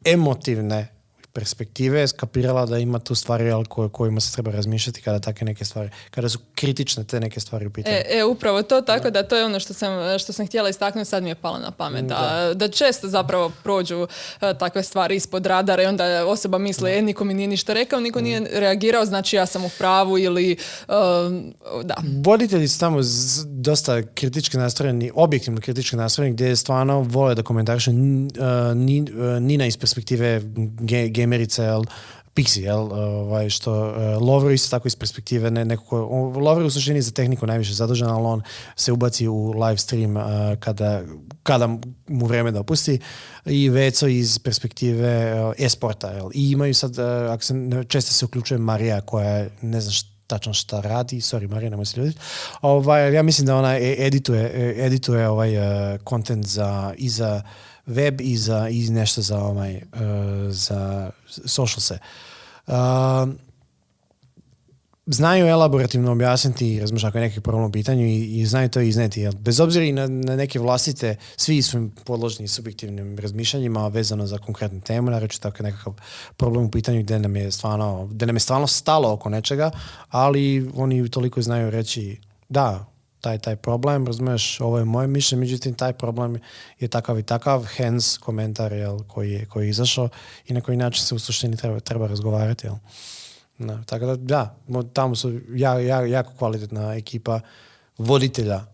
emotivne 0.06 0.88
perspektive 1.34 2.08
skapirala 2.08 2.66
da 2.66 2.78
ima 2.78 3.00
tu 3.00 3.16
stvari 3.16 3.46
jel, 3.46 3.64
ko- 3.66 3.90
kojima 3.90 4.20
se 4.20 4.34
treba 4.34 4.52
razmišljati 4.52 5.02
kada 5.02 5.20
takve 5.20 5.46
neke 5.46 5.66
stvari, 5.66 5.90
kada 6.10 6.30
su 6.30 6.40
kritične 6.56 7.04
te 7.04 7.20
neke 7.20 7.40
stvari 7.40 7.66
u 7.66 7.70
pitanju. 7.70 7.96
E, 7.98 8.06
e, 8.10 8.24
upravo 8.24 8.62
to, 8.64 8.82
tako 8.82 9.10
da 9.10 9.24
to 9.24 9.36
je 9.36 9.46
ono 9.46 9.60
što 9.60 9.74
sam, 9.74 9.92
što 10.20 10.34
sam 10.34 10.48
htjela 10.48 10.70
istaknuti, 10.70 11.06
sad 11.06 11.24
mi 11.24 11.30
je 11.30 11.36
palo 11.36 11.60
na 11.60 11.72
pamet. 11.72 12.06
Da, 12.06 12.16
da 12.56 12.68
često 12.68 13.08
zapravo 13.08 13.52
prođu 13.64 14.08
e, 14.42 14.54
takve 14.54 14.84
stvari 14.84 15.16
ispod 15.16 15.46
radara 15.46 15.84
i 15.84 15.86
onda 15.86 16.26
osoba 16.26 16.58
misli, 16.58 16.92
e, 16.92 17.02
niko 17.02 17.24
mi 17.24 17.34
nije 17.34 17.48
ništa 17.48 17.74
rekao, 17.74 18.00
niko 18.00 18.22
nije 18.22 18.40
reagirao, 18.52 19.06
znači 19.06 19.36
ja 19.36 19.46
sam 19.46 19.66
u 19.66 19.70
pravu 19.78 20.18
ili, 20.18 20.52
e, 20.52 20.56
da. 21.84 21.96
Voditelji 22.24 22.68
su 22.68 22.80
tamo 22.80 23.04
z- 23.04 23.46
dosta 23.48 24.02
kritički 24.06 24.58
nastrojeni, 24.58 25.12
objektivno 25.16 25.62
kritički 25.62 25.96
nastrojeni, 25.96 26.34
gdje 26.34 26.56
stvarno 26.56 27.00
vole 27.02 27.36
da 27.36 27.44
komentarišu 27.44 27.92
uh, 27.92 27.98
ni, 28.76 29.02
uh, 29.02 29.08
Nina 29.42 29.66
iz 29.66 29.78
perspektive 29.78 30.42
ge- 30.80 31.10
gamerice, 31.24 31.64
jel, 31.64 31.84
Pixi, 32.36 32.62
jel, 32.66 32.94
ovaj, 32.94 33.50
što 33.50 33.74
uh, 33.90 34.22
Lovro 34.28 34.50
isto 34.52 34.70
tako 34.70 34.88
iz 34.88 34.96
perspektive 34.96 35.52
ne, 35.52 35.66
neko 35.66 35.84
ko, 35.86 36.08
on- 36.12 36.44
Lovro 36.44 36.66
u 36.66 36.70
suštini 36.70 37.02
za 37.02 37.12
tehniku 37.12 37.46
najviše 37.48 37.74
zadužen, 37.74 38.08
ali 38.10 38.26
on 38.26 38.42
se 38.76 38.92
ubaci 38.92 39.28
u 39.28 39.52
live 39.52 39.78
stream 39.78 40.18
uh, 40.18 40.24
kada, 40.60 41.02
kada 41.44 41.68
mu 42.08 42.26
vrijeme 42.26 42.52
da 42.52 42.60
opusti 42.60 43.00
i 43.46 43.70
Veco 43.70 44.08
iz 44.08 44.40
perspektive 44.40 45.12
uh, 45.44 45.54
e-sporta, 45.58 46.10
jel, 46.10 46.30
i 46.34 46.52
imaju 46.52 46.74
sad, 46.74 46.98
uh, 46.98 47.32
ako 47.32 47.44
se, 47.44 47.54
često 47.88 48.14
se 48.14 48.26
uključuje 48.26 48.58
Marija 48.58 49.02
koja 49.02 49.46
ne 49.62 49.82
znam 49.82 49.92
šta, 49.94 50.10
tačno 50.28 50.54
šta 50.54 50.82
radi, 50.82 51.22
sorry 51.22 51.50
Marija, 51.50 51.70
nemoj 51.70 51.86
se 51.86 52.00
ljuditi. 52.00 52.20
Ovaj, 52.62 53.14
ja 53.14 53.24
mislim 53.24 53.46
da 53.48 53.56
ona 53.58 53.78
e- 53.78 53.96
edituje, 54.00 54.42
e- 54.54 54.86
edituje 54.86 55.30
ovaj 55.30 55.52
kontent 56.04 56.46
za 56.46 56.94
i 56.98 57.10
za 57.10 57.42
web 57.86 58.22
i 58.22 58.38
za 58.38 58.70
i 58.70 58.90
nešto 58.90 59.22
za 59.22 59.40
ovaj 59.40 59.74
e, 59.74 59.84
za 60.50 61.12
socialse. 61.46 61.98
Um, 62.68 63.40
znaju 65.06 65.48
elaborativno 65.48 66.12
objasniti 66.12 66.80
razmišljati 66.80 67.10
ako 67.10 67.18
je 67.18 67.22
neki 67.22 67.42
problem 67.42 67.66
u 67.66 67.72
pitanju 67.72 68.06
i, 68.06 68.40
i 68.40 68.46
znaju 68.46 68.70
to 68.70 68.82
izneti. 68.82 69.22
Jel, 69.22 69.34
bez 69.34 69.60
obzira 69.60 69.86
i 69.86 69.92
na, 69.92 70.08
na 70.08 70.36
neke 70.36 70.60
vlastite, 70.60 71.16
svi 71.38 71.62
su 71.62 71.90
podložni 72.06 72.48
subjektivnim 72.48 73.18
razmišljanjima 73.18 73.88
vezano 73.88 74.28
za 74.28 74.38
konkretnu 74.38 74.82
temu, 74.82 75.12
nareći 75.12 75.42
tako 75.42 75.58
je 75.60 75.64
nekakav 75.64 75.94
problem 76.38 76.66
u 76.66 76.72
pitanju 76.72 77.04
gdje 77.04 77.20
nam 77.20 77.36
je 77.36 77.52
stvarno, 77.52 78.06
gdje 78.06 78.26
nam 78.26 78.36
je 78.36 78.40
stvarno 78.40 78.68
stalo 78.68 79.14
oko 79.14 79.30
nečega, 79.30 79.72
ali 80.10 80.72
oni 80.76 81.10
toliko 81.10 81.42
znaju 81.42 81.70
reći 81.70 82.18
da, 82.50 82.93
taj 83.24 83.38
taj 83.38 83.56
problem, 83.56 84.06
razumiješ, 84.08 84.60
ovo 84.60 84.78
je 84.78 84.86
moje 84.86 85.08
mišljenje, 85.08 85.40
međutim 85.40 85.74
taj 85.74 85.94
problem 85.94 86.38
je 86.80 86.88
takav 86.88 87.20
i 87.20 87.24
takav, 87.24 87.66
hence 87.76 88.20
komentar 88.20 88.74
jel, 88.74 89.00
koji, 89.08 89.32
je, 89.32 89.46
koji 89.46 89.66
je 89.66 89.70
izašao 89.70 90.10
i 90.48 90.54
na 90.54 90.62
koji 90.62 90.78
način 90.78 91.06
se 91.06 91.16
u 91.16 91.20
suštini 91.20 91.58
treba, 91.58 91.80
treba 91.80 92.08
razgovarati. 92.08 92.68
Jel. 92.68 92.76
Da, 93.58 93.84
tako 93.84 94.06
da, 94.06 94.16
da, 94.16 94.56
mo- 94.68 94.84
tamo 94.94 95.16
su 95.16 95.40
ja, 95.56 95.80
ja, 95.80 96.06
jako 96.06 96.34
kvalitetna 96.38 96.96
ekipa 96.96 97.40
voditelja 97.98 98.73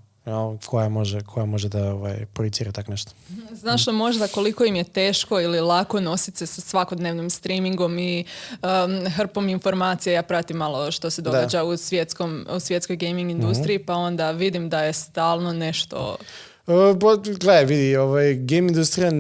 koja, 0.66 0.90
može, 0.90 1.22
koja 1.22 1.46
može 1.46 1.70
da 1.70 1.94
ovaj, 1.94 2.26
projicira 2.34 2.72
tak 2.72 2.88
nešto. 2.88 3.12
Znaš 3.52 3.88
li 3.88 3.94
možda 3.94 4.28
koliko 4.28 4.66
im 4.66 4.76
je 4.76 4.84
teško 4.84 5.42
ili 5.42 5.60
lako 5.60 6.00
nositi 6.00 6.38
se 6.38 6.48
sa 6.48 6.62
svakodnevnim 6.62 7.30
streamingom 7.30 8.00
i 8.00 8.26
um, 8.52 9.10
hrpom 9.12 9.50
informacija. 9.50 10.14
Ja 10.14 10.24
pratim 10.24 10.58
malo 10.58 10.92
što 10.92 11.10
se 11.10 11.22
događa 11.22 11.64
u, 11.64 11.78
svjetskom, 11.78 12.46
u 12.56 12.60
svjetskoj 12.60 12.96
gaming 12.96 13.32
industriji, 13.32 13.80
pa 13.80 13.96
onda 13.96 14.32
vidim 14.32 14.70
da 14.70 14.84
je 14.84 14.94
stalno 14.94 15.54
nešto... 15.54 16.18
Uh, 16.68 16.98
Gledaj, 17.40 17.66
vidi, 17.66 17.98
ovaj, 17.98 18.34
game 18.34 18.68
industrija 18.68 19.12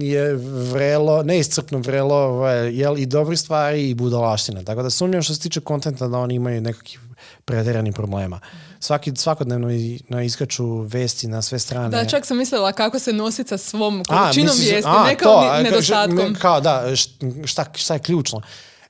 je 0.00 0.34
vrelo, 0.72 1.22
neiscrpno 1.22 1.78
vrelo, 1.78 2.14
ovaj, 2.14 2.74
jel, 2.74 2.98
i 2.98 3.06
dobri 3.06 3.36
stvari 3.36 3.90
i 3.90 3.94
budalaština. 3.94 4.62
Tako 4.62 4.82
da 4.82 4.90
sumnjam 4.90 5.22
što 5.22 5.34
se 5.34 5.40
tiče 5.40 5.60
kontenta 5.60 6.08
da 6.08 6.18
oni 6.18 6.34
imaju 6.34 6.60
nekakvih 6.60 7.00
pretjeranih 7.44 7.94
problema. 7.94 8.40
Svaki, 8.84 9.12
svakodnevno 9.14 9.70
i- 9.72 10.00
na 10.08 10.22
iskaču 10.22 10.64
vesti 10.78 11.26
na 11.28 11.42
sve 11.42 11.58
strane. 11.58 11.88
Da, 11.88 12.04
čak 12.04 12.26
sam 12.26 12.38
mislila 12.38 12.72
kako 12.72 12.98
se 12.98 13.12
nositi 13.12 13.48
sa 13.48 13.58
svom 13.58 14.00
A, 14.00 14.22
količinom 14.22 14.48
misliš- 14.48 14.60
vijesti, 14.62 14.90
a, 14.90 15.04
ne 15.04 15.16
kao 15.16 15.32
to, 15.34 15.62
nedostatkom. 15.62 16.16
ne- 16.16 16.34
Kao 16.34 16.60
da, 16.60 16.84
št- 16.86 17.10
šta, 17.46 17.64
šta 17.74 17.94
je 17.94 18.00
ključno? 18.00 18.40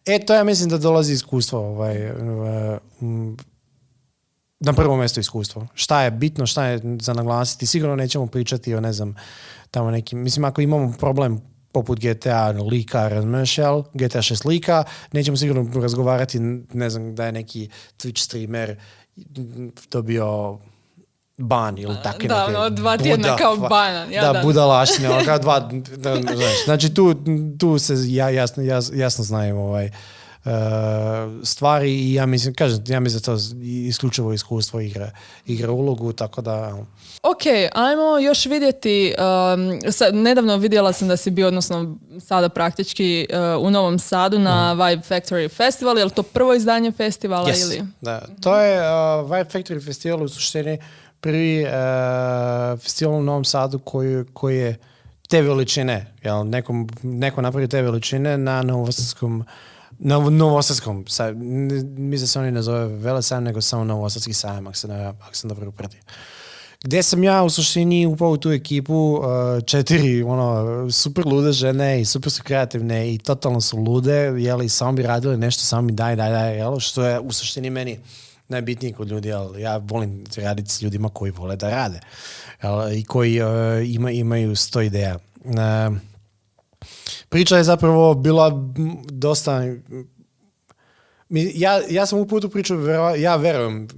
E, 0.07 0.19
to 0.21 0.35
ja 0.35 0.45
mislim 0.45 0.69
da 0.69 0.79
dolazi 0.79 1.13
iskustvo. 1.13 1.59
Ovaj, 1.61 2.09
m, 3.01 3.37
na 4.61 4.73
prvo 4.73 4.97
mjesto 4.97 5.21
iskustvo. 5.21 5.67
Šta 5.75 6.03
je 6.03 6.11
bitno, 6.11 6.47
šta 6.47 6.65
je 6.65 6.81
za 7.01 7.13
naglasiti. 7.13 7.67
Sigurno 7.67 7.97
nećemo 7.97 8.27
pričati 8.27 8.75
o, 8.75 8.81
ne 8.81 8.93
znam, 8.93 9.15
tamo 9.71 9.91
nekim... 9.91 10.19
Mislim, 10.19 10.45
ako 10.45 10.61
imamo 10.61 10.93
problem 10.93 11.41
poput 11.73 12.01
GTA 12.01 12.49
lika, 12.71 13.09
razumiješ? 13.09 13.57
GTA 13.95 14.19
6 14.21 14.47
lika, 14.47 14.85
nećemo 15.13 15.37
sigurno 15.37 15.81
razgovarati, 15.81 16.39
ne 16.73 16.91
znam, 16.91 17.15
da 17.15 17.27
je 17.27 17.33
neki 17.33 17.69
Twitch 17.99 18.19
streamer 18.19 18.77
dobio 19.91 20.59
ban 21.39 21.79
ili 21.79 21.97
takve 22.03 22.29
da, 22.29 22.47
neke 22.47 22.59
ono, 22.59 22.71
dva 22.71 22.97
tjedna 22.97 23.37
kao 23.37 23.57
banan, 23.57 24.13
ja, 24.13 24.23
da, 24.23 24.33
da. 24.33 24.43
budalaštine, 24.43 25.11
ono, 25.11 25.25
kao 25.25 25.39
dva, 25.39 25.61
da, 25.97 26.17
da, 26.17 26.35
znači 26.65 26.95
tu, 26.95 27.15
tu 27.59 27.79
se 27.79 27.95
ja, 28.07 28.29
jasno, 28.29 28.63
jas, 28.63 28.91
jasno 28.95 29.25
znaju 29.25 29.59
ovaj, 29.59 29.87
uh, 29.87 29.93
stvari 31.45 31.95
i 31.95 32.15
ja 32.15 32.27
mislim, 32.27 32.55
kažem, 32.55 32.85
ja 32.89 33.01
mislim 33.01 33.21
da 33.21 33.25
to 33.25 33.39
isključivo 33.63 34.33
iskustvo 34.33 34.81
igra, 34.81 35.11
igra 35.47 35.73
ulogu, 35.73 36.13
tako 36.13 36.43
da 36.43 36.77
Ok, 37.23 37.43
ajmo 37.73 38.19
još 38.19 38.47
vidjeti, 38.47 39.15
um, 39.19 39.93
sad, 39.93 40.15
nedavno 40.15 40.57
vidjela 40.57 40.93
sam 40.93 41.09
da 41.09 41.17
si 41.17 41.31
bio, 41.31 41.49
odnosno 41.49 41.97
sada 42.21 42.49
praktički 42.49 43.27
uh, 43.31 43.67
u 43.67 43.71
Novom 43.71 43.99
Sadu 43.99 44.39
na 44.39 44.73
Vibe 44.73 45.03
Factory 45.09 45.51
Festival, 45.51 45.99
je 45.99 46.05
li 46.05 46.11
to 46.11 46.23
prvo 46.23 46.55
izdanje 46.55 46.93
festivala 46.93 47.49
Yes. 47.49 47.63
ili? 47.63 47.83
Da, 48.01 48.23
to 48.43 48.61
je 48.61 48.79
uh, 48.79 49.31
Vibe 49.31 49.51
Factory 49.51 49.85
festival 49.85 50.23
u 50.23 50.29
suštini 50.29 50.79
prvi 51.21 51.65
uh, 51.65 51.71
festival 52.81 53.15
u 53.15 53.23
Novom 53.23 53.45
Sadu 53.45 53.79
koji, 53.79 54.25
koji 54.33 54.59
je 54.59 54.79
te 55.29 55.43
veličine, 55.43 56.15
jel, 56.23 56.45
nekom, 56.49 56.89
neko 57.03 57.43
napravi 57.43 57.69
te 57.69 57.83
veličine 57.83 58.39
na 58.39 58.63
Novosadskom 58.63 59.45
na 59.99 60.19
Novosadskom, 60.31 61.05
sa, 61.09 61.33
mislim 61.33 62.21
da 62.21 62.27
se 62.27 62.39
oni 62.39 62.51
ne 62.51 62.63
zove 62.63 62.87
Velesajam, 62.87 63.45
nego 63.45 63.61
samo 63.61 63.85
Novosadski 63.85 64.33
sajam, 64.33 64.67
ako, 64.67 64.89
ne, 64.89 65.05
ako 65.05 65.35
sam 65.35 65.49
dobro 65.49 65.69
upratio. 65.69 66.01
Gdje 66.85 67.03
sam 67.03 67.25
ja 67.25 67.43
u 67.43 67.51
suštini 67.51 68.07
upao 68.07 68.31
u 68.31 68.37
tu 68.37 68.53
ekipu 68.53 68.95
uh, 68.95 69.25
četiri 69.67 70.23
ono, 70.23 70.91
super 70.91 71.27
lude 71.27 71.53
žene 71.53 72.01
i 72.01 72.05
super 72.05 72.33
su 72.33 72.43
kreativne 72.43 73.15
i 73.15 73.19
totalno 73.19 73.61
su 73.61 73.79
lude, 73.79 74.15
jeli, 74.39 74.69
samo 74.69 74.93
bi 74.93 75.03
radili 75.03 75.37
nešto, 75.37 75.63
samo 75.63 75.83
mi 75.83 75.93
daj, 75.93 76.17
daj, 76.17 76.31
daj, 76.31 76.57
jel, 76.57 76.79
što 76.79 77.05
je 77.05 77.21
u 77.21 77.33
suštini 77.33 77.71
meni 77.71 77.99
najbitnije 78.49 78.95
kod 78.95 79.09
ljudi, 79.09 79.33
ali 79.33 79.63
ja 79.63 79.77
volim 79.77 80.25
raditi 80.37 80.71
s 80.71 80.83
ljudima 80.83 81.09
koji 81.09 81.31
vole 81.31 81.57
da 81.57 81.71
rade 81.71 82.01
jel, 82.63 82.93
i 82.93 83.05
koji 83.05 83.43
uh, 83.43 83.49
ima, 83.85 84.11
imaju 84.11 84.57
sto 84.57 84.81
ideja. 84.81 85.19
Uh, 85.45 85.97
priča 87.29 87.57
je 87.57 87.65
zapravo 87.65 88.15
bila 88.15 88.51
dosta 89.11 89.63
mi, 91.29 91.53
ja, 91.55 91.81
ja 91.91 92.07
sam 92.07 92.19
u 92.19 92.27
putu 92.27 92.49
priču, 92.49 92.75
ja 93.19 93.37
verujem 93.37 93.89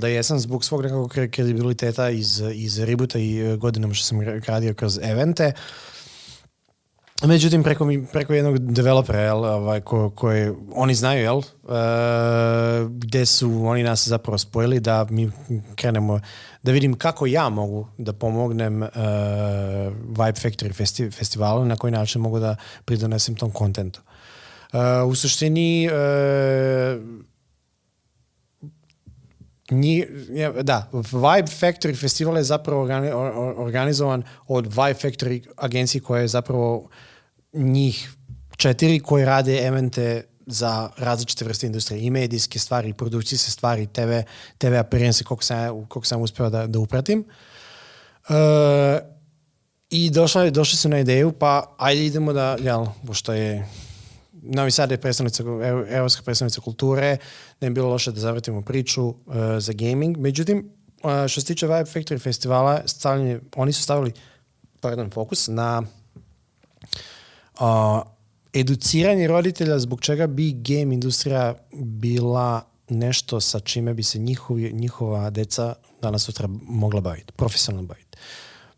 da 0.00 0.08
jesam 0.08 0.38
zbog 0.38 0.64
svog 0.64 0.82
nekakvog 0.82 1.12
kre- 1.14 1.30
kredibiliteta 1.30 2.10
iz, 2.10 2.42
iz 2.54 2.78
Rebuta 2.78 3.18
i 3.18 3.38
e, 3.38 3.56
godinama 3.56 3.94
što 3.94 4.04
sam 4.04 4.20
ra- 4.20 4.48
radio 4.48 4.74
kroz 4.74 4.98
evente. 5.02 5.52
Međutim, 7.24 7.62
preko, 7.62 7.88
preko 8.12 8.34
jednog 8.34 8.58
developera, 8.58 9.20
jel, 9.20 9.44
ovaj, 9.44 9.80
ko, 9.80 10.10
koje 10.10 10.54
oni 10.74 10.94
znaju, 10.94 11.22
jel, 11.22 11.38
e, 11.38 11.42
gdje 12.90 13.26
su 13.26 13.66
oni 13.66 13.82
nas 13.82 14.08
zapravo 14.08 14.38
spojili 14.38 14.80
da 14.80 15.06
mi 15.10 15.30
krenemo, 15.76 16.20
da 16.62 16.72
vidim 16.72 16.94
kako 16.94 17.26
ja 17.26 17.48
mogu 17.48 17.88
da 17.98 18.12
pomognem 18.12 18.82
e, 18.82 18.88
Vibe 20.08 20.40
Factory 20.42 20.74
festi, 20.74 21.10
festivalu, 21.10 21.64
na 21.64 21.76
koji 21.76 21.90
način 21.90 22.22
mogu 22.22 22.38
da 22.38 22.56
pridonesem 22.84 23.34
tom 23.34 23.50
kontentu. 23.50 24.00
Uh, 24.72 25.10
u 25.10 25.14
suštini 25.14 25.88
uh, 25.88 25.94
ja, 30.34 30.52
da, 30.62 30.88
Vibe 30.92 31.50
Factory 31.50 32.00
festival 32.00 32.36
je 32.36 32.44
zapravo 32.44 32.86
organi- 32.86 33.12
or- 33.12 33.34
or- 33.34 33.54
organizovan 33.56 34.22
od 34.46 34.66
Vibe 34.66 34.98
Factory 35.02 35.46
agencije 35.56 36.00
koja 36.00 36.22
je 36.22 36.28
zapravo 36.28 36.88
njih 37.52 38.12
četiri 38.56 39.00
koji 39.00 39.24
rade 39.24 39.58
evente 39.58 40.24
za 40.46 40.90
različite 40.96 41.44
vrste 41.44 41.66
industrije, 41.66 42.02
i 42.02 42.10
medijske 42.10 42.58
stvari, 42.58 42.88
i 42.88 42.92
produkcijske 42.92 43.50
stvari, 43.50 43.86
TV, 43.86 44.10
TV 44.58 44.74
appearance, 44.74 45.24
koliko 45.24 45.44
sam, 45.44 45.86
koliko 45.86 46.04
sam 46.04 46.22
uspio 46.22 46.50
da, 46.50 46.66
da 46.66 46.78
upratim. 46.78 47.24
Uh, 48.28 48.34
I 49.90 50.10
došla, 50.10 50.50
došli 50.50 50.76
su 50.76 50.88
na 50.88 50.98
ideju, 50.98 51.32
pa 51.32 51.74
ajde 51.78 52.06
idemo 52.06 52.32
da, 52.32 52.56
jel, 52.60 52.86
pošto 53.06 53.32
je 53.32 53.68
Novi 54.42 54.70
Sad 54.70 54.90
je 54.90 55.00
predstavnica, 55.00 55.42
ev- 55.42 55.86
evropska 55.96 56.22
predstavnica 56.22 56.60
kulture, 56.60 57.16
ne 57.60 57.70
bi 57.70 57.74
bilo 57.74 57.88
loše 57.88 58.12
da 58.12 58.20
zavratimo 58.20 58.62
priču 58.62 59.06
uh, 59.06 59.14
za 59.58 59.72
gaming. 59.72 60.16
Međutim, 60.16 60.70
uh, 61.02 61.10
što 61.28 61.40
se 61.40 61.46
tiče 61.46 61.66
Vibe 61.66 61.90
Factory 61.90 62.22
festivala, 62.22 62.82
stavljanje, 62.86 63.40
oni 63.56 63.72
su 63.72 63.82
stavili 63.82 64.12
pardon, 64.80 65.10
fokus 65.10 65.48
na 65.48 65.82
educiranje 68.52 69.26
roditelja 69.26 69.78
zbog 69.78 70.00
čega 70.00 70.26
bi 70.26 70.52
game 70.52 70.94
industrija 70.94 71.54
bila 71.72 72.62
nešto 72.88 73.40
sa 73.40 73.60
čime 73.60 73.94
bi 73.94 74.02
se 74.02 74.18
njihovi, 74.18 74.72
njihova 74.72 75.30
deca 75.30 75.74
danas 76.02 76.22
sutra 76.22 76.48
mogla 76.62 77.00
baviti, 77.00 77.32
profesionalno 77.32 77.88
baviti. 77.88 78.18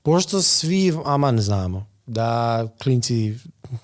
Pošto 0.03 0.43
svi 0.43 0.93
aman 1.05 1.41
znamo 1.41 1.87
da 2.07 2.65
klinci 2.83 3.35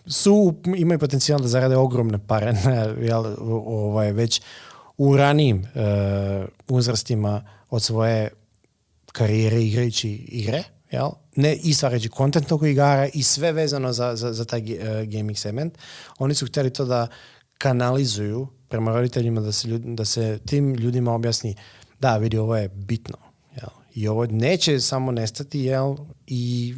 su, 0.07 0.55
imaju 0.77 0.99
potencijal 0.99 1.41
da 1.41 1.49
zarade 1.49 1.77
ogromne 1.77 2.19
pare 2.27 2.55
jel, 3.09 3.25
ovaj, 3.67 4.13
već 4.13 4.43
u 4.99 5.17
ranijim 5.17 5.65
e, 5.65 5.81
uzrastima 6.69 7.49
od 7.71 7.83
svoje 7.83 8.31
karijere 9.13 9.63
igrajući 9.63 10.11
igre, 10.11 10.65
jel? 10.91 11.11
ne 11.37 11.57
i 11.57 11.75
stvarajući 11.75 12.09
kontent 12.09 12.53
oko 12.53 12.67
igara 12.67 13.09
i 13.15 13.23
sve 13.23 13.53
vezano 13.53 13.93
za, 13.93 14.17
za, 14.17 14.33
za 14.33 14.45
taj 14.45 14.61
e, 14.61 15.07
gaming 15.07 15.39
segment. 15.39 15.79
Oni 16.19 16.35
su 16.35 16.47
htjeli 16.47 16.73
to 16.73 16.85
da 16.85 17.09
kanalizuju 17.59 18.49
prema 18.69 18.95
roditeljima 18.95 19.41
da 19.41 19.53
se, 19.53 19.69
ljud- 19.69 19.95
da 19.95 20.05
se 20.05 20.39
tim 20.47 20.75
ljudima 20.75 21.15
objasni 21.15 21.57
da, 22.01 22.17
vidi, 22.17 22.39
ovo 22.39 22.57
je 22.57 22.69
bitno. 22.69 23.17
Jel? 23.57 23.71
I 23.95 24.09
ovo 24.09 24.27
neće 24.27 24.81
samo 24.81 25.13
nestati, 25.13 25.61
jel? 25.61 25.97
I 26.27 26.75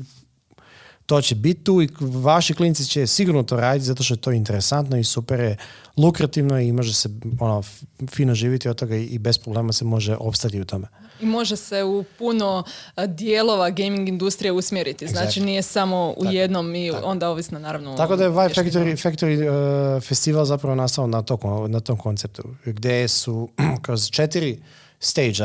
to 1.07 1.21
će 1.21 1.35
biti 1.35 1.65
tu 1.65 1.83
i 1.83 1.89
vaši 2.01 2.55
klinci 2.55 2.87
će 2.87 3.07
sigurno 3.07 3.43
to 3.43 3.57
raditi 3.57 3.85
zato 3.85 4.03
što 4.03 4.15
je 4.15 4.19
to 4.19 4.33
interesantno 4.33 4.97
i 4.99 5.05
super 5.05 5.41
je 5.41 5.57
lukrativno 5.97 6.61
i 6.61 6.73
može 6.73 6.95
se 6.95 7.09
ono, 7.41 7.63
fino 8.11 8.35
živjeti 8.35 8.69
od 8.69 8.77
toga 8.77 8.97
i- 8.97 9.19
bez 9.19 9.39
problema 9.39 9.73
se 9.73 9.85
može 9.85 10.17
opstati 10.17 10.61
u 10.61 10.65
tome. 10.65 10.87
I 11.21 11.27
može 11.27 11.57
se 11.57 11.85
u 11.85 12.05
puno 12.19 12.65
a, 12.95 13.07
dijelova 13.07 13.71
gaming 13.71 14.09
industrije 14.09 14.53
usmjeriti. 14.53 15.07
Znači 15.07 15.41
Exactly. 15.41 15.45
nije 15.45 15.63
samo 15.63 16.15
u 16.17 16.25
jednom 16.25 16.75
i 16.75 16.91
onda 16.91 17.31
ovisno 17.31 17.59
naravno 17.59 17.97
Tako 17.97 18.17
da 18.17 18.23
je 18.25 18.29
Vibe. 18.31 18.41
Factory, 18.41 19.09
Factory 19.09 19.49
uh, 19.97 20.03
festival 20.03 20.45
zapravo 20.45 20.75
nastao 20.75 21.07
na, 21.07 21.23
to, 21.23 21.67
na 21.69 21.81
tom 21.81 21.97
konceptu, 21.97 22.43
gdje 22.65 23.09
su 23.09 23.49
kroz 23.83 24.11
četiri 24.11 24.63
stage 25.01 25.45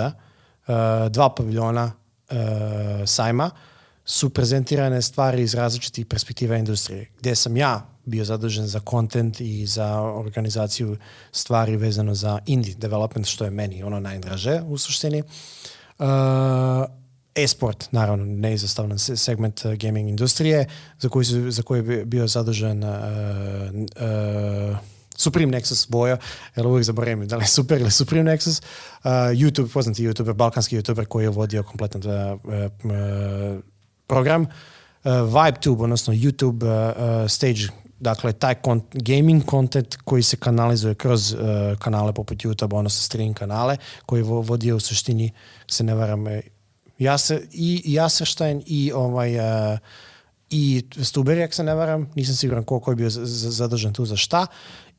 dva 1.10 1.30
paviljona 1.38 1.92
uh, 2.32 2.38
sajma, 3.06 3.50
su 4.06 4.30
prezentirane 4.30 5.02
stvari 5.02 5.42
iz 5.42 5.54
različitih 5.54 6.06
perspektiva 6.06 6.58
industrije. 6.58 7.10
Gdje 7.20 7.36
sam 7.36 7.58
ja 7.58 7.88
bio 8.06 8.26
zadužen 8.26 8.68
za 8.68 8.80
content 8.90 9.42
i 9.42 9.66
za 9.66 10.02
organizaciju 10.02 10.98
stvari 11.32 11.78
vezano 11.78 12.16
za 12.16 12.40
indie 12.46 12.76
development, 12.78 13.28
što 13.28 13.46
je 13.46 13.52
meni 13.52 13.84
ono 13.84 14.00
najdraže 14.00 14.62
u 14.68 14.78
suštini. 14.78 15.24
Uh, 16.00 16.06
e-sport, 17.36 17.92
naravno, 17.92 18.26
neizostavan 18.26 19.00
se- 19.00 19.18
segment 19.18 19.66
uh, 19.66 19.74
gaming 19.74 20.10
industrije, 20.10 20.68
za 21.00 21.10
koji, 21.10 21.26
su, 21.26 21.52
za 21.52 21.64
koji 21.64 21.80
je 21.80 21.84
bi- 21.84 22.06
bio 22.06 22.28
zadužen 22.28 22.84
uh, 22.84 22.90
uh, 22.90 24.78
Supreme 25.16 25.58
Nexus 25.58 25.90
bojo, 25.90 26.18
jer 26.56 26.68
uvijek 26.68 26.86
zaboravim 26.86 27.28
da 27.28 27.38
li 27.38 27.44
je 27.44 27.48
Super 27.48 27.82
ili 27.82 27.92
Supreme 27.92 28.32
Nexus. 28.32 28.62
Uh, 28.62 29.12
YouTube, 29.12 29.74
poznati 29.74 30.08
YouTuber, 30.08 30.34
balkanski 30.34 30.78
YouTuber 30.78 31.06
koji 31.06 31.24
je 31.24 31.30
vodio 31.30 31.64
kompletan 31.64 32.02
uh, 32.06 32.42
uh, 32.44 33.71
program. 34.12 34.42
Uh, 34.44 35.12
VibeTube, 35.12 35.84
odnosno 35.84 36.14
YouTube 36.14 36.66
uh, 36.66 37.30
stage 37.30 37.72
dakle 38.02 38.34
taj 38.34 38.56
gaming 38.94 39.44
content 39.50 39.96
koji 40.04 40.24
se 40.24 40.38
kanalizuje 40.38 40.96
kroz 40.96 41.34
uh, 41.34 41.40
kanale 41.80 42.14
poput 42.14 42.38
YouTube, 42.38 42.78
odnosno 42.78 43.02
stream 43.02 43.34
kanale, 43.34 43.78
koji 44.06 44.24
vo, 44.24 44.42
vodio 44.42 44.76
u 44.76 44.80
suštini, 44.80 45.32
se 45.68 45.84
ne 45.84 45.96
varam, 45.96 46.26
Jaser, 47.00 47.42
i 47.52 47.82
Jaserstein 47.86 48.64
i 48.66 48.92
ovaj 48.96 49.40
uh, 49.40 49.80
i 50.50 50.84
Stuber, 51.02 51.38
jak 51.38 51.54
se 51.54 51.64
ne 51.64 51.76
varam, 51.76 52.10
nisam 52.16 52.36
siguran 52.36 52.64
koliko 52.64 52.92
je 52.92 52.96
bio 52.96 53.10
zadržan 53.10 53.94
tu 53.94 54.06
za 54.06 54.16
šta. 54.16 54.48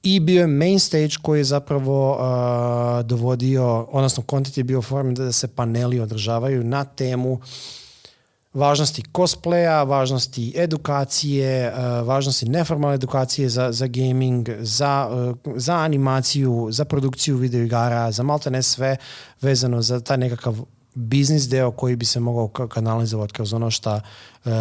I 0.02 0.20
bio 0.20 0.40
je 0.40 0.46
main 0.46 0.80
stage 0.80 1.14
koji 1.22 1.40
je 1.40 1.44
zapravo 1.44 2.12
uh, 2.12 3.06
dovodio, 3.06 3.82
odnosno 3.82 4.24
content 4.30 4.58
je 4.58 4.64
bio 4.64 4.82
formen 4.82 5.14
da 5.14 5.32
se 5.32 5.48
paneli 5.48 6.00
održavaju 6.00 6.64
na 6.64 6.84
temu 6.84 7.40
važnosti 8.54 9.02
cosplaya, 9.16 9.82
važnosti 9.88 10.52
edukacije, 10.56 11.72
uh, 11.72 12.06
važnosti 12.06 12.48
neformalne 12.48 12.94
edukacije 12.94 13.48
za, 13.48 13.72
za 13.72 13.86
gaming, 13.86 14.48
za, 14.60 15.08
uh, 15.10 15.54
za 15.56 15.76
animaciju, 15.76 16.68
za 16.70 16.84
produkciju 16.84 17.36
videoigara, 17.36 18.10
za 18.12 18.22
malte 18.22 18.50
ne 18.50 18.62
sve 18.62 18.96
vezano 19.40 19.82
za 19.82 20.00
taj 20.00 20.18
nekakav 20.18 20.56
biznis 20.94 21.48
deo 21.48 21.70
koji 21.70 21.96
bi 21.96 22.04
se 22.04 22.20
mogao 22.20 22.48
kanalizovati 22.48 23.32
kroz 23.32 23.52
ono 23.52 23.70
što 23.70 23.94
uh, 23.94 24.52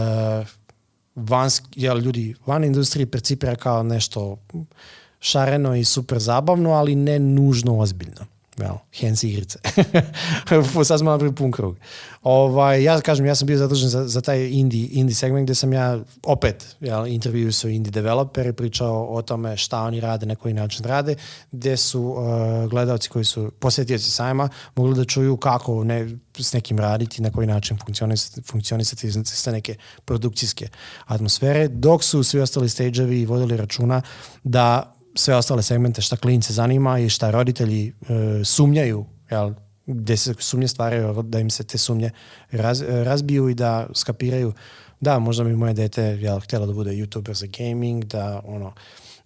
vansk, 1.15 1.63
jel, 1.75 1.99
ljudi 1.99 2.35
van 2.45 2.63
industriji 2.63 3.05
percipira 3.05 3.55
kao 3.55 3.83
nešto 3.83 4.37
šareno 5.19 5.75
i 5.75 5.83
super 5.83 6.19
zabavno, 6.19 6.71
ali 6.71 6.95
ne 6.95 7.19
nužno 7.19 7.79
ozbiljno. 7.79 8.25
Jel, 8.57 8.75
hands 9.01 9.23
igrice. 9.23 9.59
Sad 10.85 10.99
smo 10.99 11.11
napravili 11.11 11.35
pun 11.35 11.51
krug. 11.51 11.77
Ovaj, 12.21 12.83
ja 12.83 13.01
kažem, 13.01 13.25
ja 13.25 13.35
sam 13.35 13.45
bio 13.45 13.57
zadužen 13.57 13.89
za, 13.89 14.07
za 14.07 14.21
taj 14.21 14.49
indie, 14.49 14.87
indie 14.91 15.15
segment. 15.15 15.45
Gdje 15.45 15.55
sam 15.55 15.73
ja 15.73 15.99
opet 16.23 16.75
jel, 16.79 17.07
intervju 17.07 17.51
su 17.53 17.69
indie 17.69 17.91
developeri, 17.91 18.53
pričao 18.53 19.05
o 19.05 19.21
tome 19.21 19.57
šta 19.57 19.81
oni 19.81 19.99
rade, 19.99 20.25
na 20.25 20.35
koji 20.35 20.53
način 20.53 20.85
rade, 20.85 21.15
gdje 21.51 21.77
su 21.77 22.01
uh, 22.01 22.69
gledalci 22.69 23.09
koji 23.09 23.25
su 23.25 23.51
posjetioci 23.59 24.11
sajma 24.11 24.49
mogli 24.75 24.95
da 24.95 25.05
čuju 25.05 25.37
kako 25.37 25.83
ne, 25.83 26.09
s 26.37 26.53
nekim 26.53 26.79
raditi, 26.79 27.21
na 27.21 27.31
koji 27.31 27.47
način 27.47 27.77
funkcionisati, 27.85 28.41
funkcionisati 28.41 29.11
sa 29.23 29.51
neke 29.51 29.75
produkcijske 30.05 30.67
atmosfere, 31.05 31.67
dok 31.67 32.03
su 32.03 32.23
svi 32.23 32.39
ostali 32.39 32.69
stage 32.69 33.25
vodili 33.25 33.57
računa 33.57 34.01
da 34.43 34.95
sve 35.15 35.35
ostale 35.35 35.63
segmente 35.63 36.01
šta 36.01 36.15
klince 36.15 36.53
zanima 36.53 36.99
i 36.99 37.09
šta 37.09 37.31
roditelji 37.31 37.87
e, 37.87 37.93
sumnjaju, 38.45 39.05
jel, 39.31 39.53
gdje 39.85 40.17
se 40.17 40.33
sumnje 40.39 40.67
stvaraju, 40.67 41.23
da 41.23 41.39
im 41.39 41.49
se 41.49 41.63
te 41.63 41.77
sumnje 41.77 42.11
raz, 42.51 42.81
razbiju 42.81 43.49
i 43.49 43.53
da 43.53 43.87
skapiraju 43.93 44.53
da, 44.99 45.19
možda 45.19 45.43
bi 45.43 45.55
moje 45.55 45.73
dete 45.73 46.03
jel, 46.03 46.39
htjelo 46.39 46.65
da 46.65 46.73
bude 46.73 46.91
youtuber 46.91 47.33
za 47.33 47.47
gaming, 47.57 48.05
da 48.05 48.41
ono, 48.45 48.73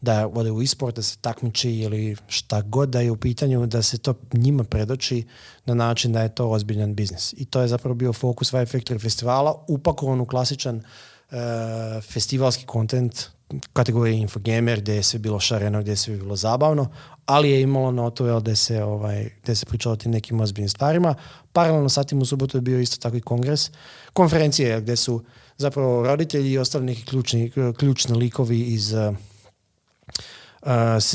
da 0.01 0.27
ode 0.27 0.51
u 0.51 0.61
e-sport, 0.61 0.95
da 0.95 1.01
se 1.01 1.17
takmiči 1.21 1.71
ili 1.71 2.15
šta 2.27 2.61
god 2.61 2.89
da 2.89 3.01
je 3.01 3.11
u 3.11 3.17
pitanju, 3.17 3.65
da 3.65 3.81
se 3.81 3.97
to 3.97 4.13
njima 4.33 4.63
predoči 4.63 5.25
na 5.65 5.73
način 5.73 6.13
da 6.13 6.21
je 6.21 6.35
to 6.35 6.49
ozbiljan 6.49 6.95
biznis. 6.95 7.33
I 7.37 7.45
to 7.45 7.61
je 7.61 7.67
zapravo 7.67 7.95
bio 7.95 8.13
fokus 8.13 8.53
Vibe 8.53 8.65
Factory 8.65 9.01
festivala, 9.01 9.65
upakovan 9.67 10.21
u 10.21 10.25
klasičan 10.25 10.75
uh, 10.75 10.83
festivalski 12.03 12.65
kontent 12.65 13.34
kategorije 13.73 14.17
infogamer 14.17 14.81
gdje 14.81 14.93
je 14.93 15.03
sve 15.03 15.19
bilo 15.19 15.39
šareno, 15.39 15.81
gdje 15.81 15.91
je 15.91 15.95
sve 15.95 16.17
bilo 16.17 16.35
zabavno, 16.35 16.87
ali 17.25 17.51
je 17.51 17.61
imalo 17.61 17.91
notu 17.91 18.39
gdje 18.39 18.55
se, 18.55 18.83
ovaj, 18.83 19.29
gdje 19.43 19.55
se 19.55 19.65
pričalo 19.65 19.93
o 19.93 19.95
tim 19.95 20.11
nekim 20.11 20.41
ozbiljnim 20.41 20.69
stvarima. 20.69 21.15
Paralelno 21.53 21.89
sa 21.89 22.03
tim 22.03 22.21
u 22.21 22.25
subotu 22.25 22.57
je 22.57 22.61
bio 22.61 22.79
isto 22.79 22.97
tako 22.97 23.17
i 23.17 23.21
kongres, 23.21 23.71
konferencije 24.13 24.81
gdje 24.81 24.95
su 24.95 25.23
zapravo 25.57 26.03
roditelji 26.03 26.51
i 26.51 26.57
ostali 26.57 26.85
neki 26.85 27.05
ključni, 27.05 27.51
ključni 27.77 28.17
likovi 28.17 28.59
iz 28.61 28.93
uh, 28.93 29.15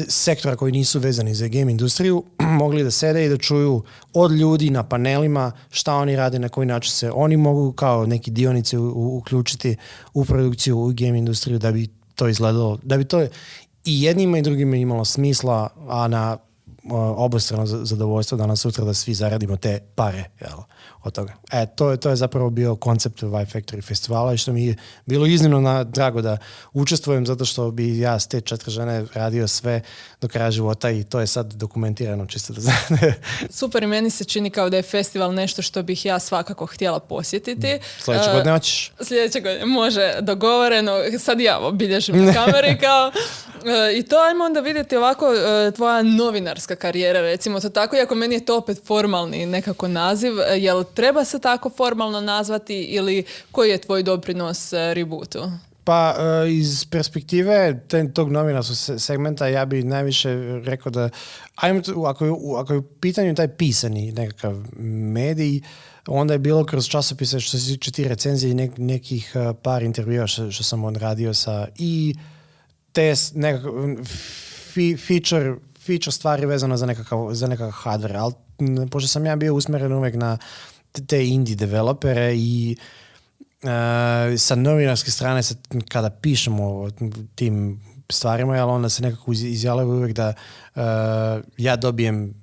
sektora 0.09 0.57
koji 0.57 0.73
nisu 0.73 0.99
vezani 1.01 1.35
za 1.35 1.49
game 1.49 1.73
industriju 1.73 2.25
mogli 2.61 2.85
da 2.85 2.91
sede 2.91 3.25
i 3.25 3.29
da 3.29 3.37
čuju 3.37 3.83
od 4.15 4.33
ljudi 4.33 4.71
na 4.71 4.83
panelima 4.83 5.53
šta 5.71 5.95
oni 5.95 6.17
rade, 6.17 6.39
na 6.39 6.49
koji 6.49 6.67
način 6.67 6.93
se 6.93 7.11
oni 7.11 7.37
mogu 7.37 7.73
kao 7.73 8.07
neki 8.07 8.31
dionici 8.31 8.77
uključiti 8.77 9.77
u 10.15 10.25
produkciju 10.25 10.79
u 10.79 10.93
game 10.95 11.19
industriju 11.19 11.59
da 11.59 11.73
bi 11.73 12.00
to 12.21 12.29
izgledalo, 12.29 12.79
da 12.83 12.97
bi 12.97 13.05
to 13.05 13.23
i 13.85 14.03
jednima 14.03 14.39
i 14.39 14.43
drugima 14.43 14.77
imalo 14.77 15.05
smisla, 15.05 15.69
a 15.89 16.09
na 16.09 16.39
obostrano 17.17 17.67
zadovoljstvo 17.67 18.39
danas 18.39 18.61
sutra 18.61 18.85
da 18.85 18.95
svi 18.95 19.15
zaradimo 19.15 19.57
te 19.57 19.81
pare 19.95 20.31
jel, 20.41 20.59
od 21.03 21.15
toga. 21.15 21.33
E, 21.53 21.67
to 21.67 21.91
je, 21.91 21.97
to 21.97 22.11
je 22.11 22.17
zapravo 22.17 22.51
bio 22.51 22.77
koncept 22.77 23.23
Vibe 23.23 23.47
Factory 23.53 23.83
festivala 23.83 24.35
i 24.35 24.39
što 24.39 24.53
mi 24.53 24.67
je 24.67 24.77
bilo 25.07 25.27
iznimno 25.27 25.61
na, 25.61 25.85
drago 25.85 26.23
da 26.23 26.37
učestvujem 26.73 27.27
zato 27.27 27.45
što 27.45 27.71
bi 27.71 27.99
ja 27.99 28.21
s 28.21 28.29
te 28.29 28.41
četiri 28.41 28.71
žene 28.71 29.05
radio 29.15 29.49
sve 29.49 29.81
do 30.21 30.29
kraja 30.29 30.51
života 30.51 30.91
i 30.91 31.05
to 31.05 31.21
je 31.21 31.27
sad 31.27 31.55
dokumentirano 31.55 32.27
čisto 32.27 32.53
da 32.53 32.61
znate. 32.61 33.15
Super 33.61 33.87
meni 33.87 34.11
se 34.11 34.25
čini 34.25 34.51
kao 34.51 34.71
da 34.71 34.77
je 34.77 34.83
festival 34.83 35.35
nešto 35.35 35.63
što 35.63 35.83
bih 35.83 36.07
ja 36.07 36.19
svakako 36.19 36.67
htjela 36.67 37.01
posjetiti. 37.01 37.79
Sljedeće 37.99 38.31
godine 38.33 38.53
hoćeš? 38.53 38.93
Sljedeće 39.01 39.41
godine, 39.41 39.67
može, 39.67 40.15
dogovoreno. 40.21 40.93
Sad 41.19 41.41
ja 41.41 41.59
obilježim 41.59 42.25
na 42.25 42.33
kameri 42.45 42.79
kao 42.81 43.13
E, 43.67 43.99
I 43.99 44.03
to 44.03 44.17
ajmo 44.17 44.45
onda 44.45 44.61
vidjeti 44.61 44.97
ovako 44.97 45.35
e, 45.35 45.71
tvoja 45.71 46.03
novinarska 46.03 46.77
karijera, 46.77 47.21
recimo 47.21 47.61
to 47.61 47.69
tako, 47.69 47.97
iako 47.97 48.15
meni 48.15 48.35
je 48.35 48.45
to 48.45 48.57
opet 48.57 48.79
formalni 48.85 49.47
nekako 49.47 49.89
naziv, 49.89 50.33
jel 50.57 50.85
treba 50.95 51.25
se 51.25 51.39
tako 51.39 51.71
formalno 51.71 52.21
nazvati 52.21 52.75
ili 52.75 53.25
koji 53.53 53.71
je 53.71 53.79
tvoj 53.79 54.03
doprinos 54.03 54.73
rebootu? 54.73 55.51
Pa 55.85 56.15
iz 56.49 56.85
perspektive 56.85 57.81
tog 58.15 58.33
novinarskog 58.33 59.01
segmenta 59.01 59.49
ja 59.49 59.65
bi 59.65 59.83
najviše 59.83 60.61
rekao 60.65 60.91
da 60.91 61.11
ajmo, 61.55 61.81
ako, 62.07 62.25
je, 62.25 62.33
ako 62.59 62.73
je 62.73 62.79
u 62.79 62.83
pitanju 62.83 63.35
taj 63.35 63.49
pisani 63.49 64.13
nekakav 64.13 64.57
medij, 65.13 65.61
onda 66.07 66.35
je 66.35 66.39
bilo 66.39 66.65
kroz 66.65 66.89
časopise 66.89 67.41
što 67.41 67.59
se 67.59 67.67
tiče 67.67 67.91
ti 67.91 68.09
recenzije 68.09 68.51
i 68.51 68.69
nekih 68.77 69.37
par 69.63 69.83
intervjua 69.83 70.27
što, 70.27 70.51
sam 70.51 70.85
odradio 70.85 71.35
sa 71.35 71.69
i 71.79 72.15
te 72.93 73.15
nekakav 73.35 73.73
feature, 75.07 75.55
feature 75.79 76.13
stvari 76.13 76.47
vezano 76.47 76.77
za 76.77 76.87
nekakav, 76.87 77.29
za 77.33 77.47
nekakav 77.47 77.73
hardware, 77.73 78.17
ali 78.19 78.35
pošto 78.91 79.09
sam 79.09 79.27
ja 79.27 79.37
bio 79.37 79.55
usmjeren 79.55 79.93
uvijek 79.93 80.15
na 80.15 80.39
te 81.07 81.27
indie 81.27 81.57
developere 81.57 82.35
i 82.37 82.77
uh, 83.63 83.69
sa 84.39 84.55
novinarske 84.55 85.11
strane 85.11 85.43
se, 85.43 85.55
kada 85.89 86.11
pišemo 86.11 86.65
o 86.65 86.91
tim 87.35 87.81
stvarima, 88.11 88.53
ali 88.53 88.73
onda 88.73 88.89
se 88.89 89.03
nekako 89.03 89.33
izjavljaju 89.33 89.89
uvijek 89.89 90.17
da 90.17 90.35
uh, 90.75 90.83
ja 91.57 91.77
dobijem 91.77 92.35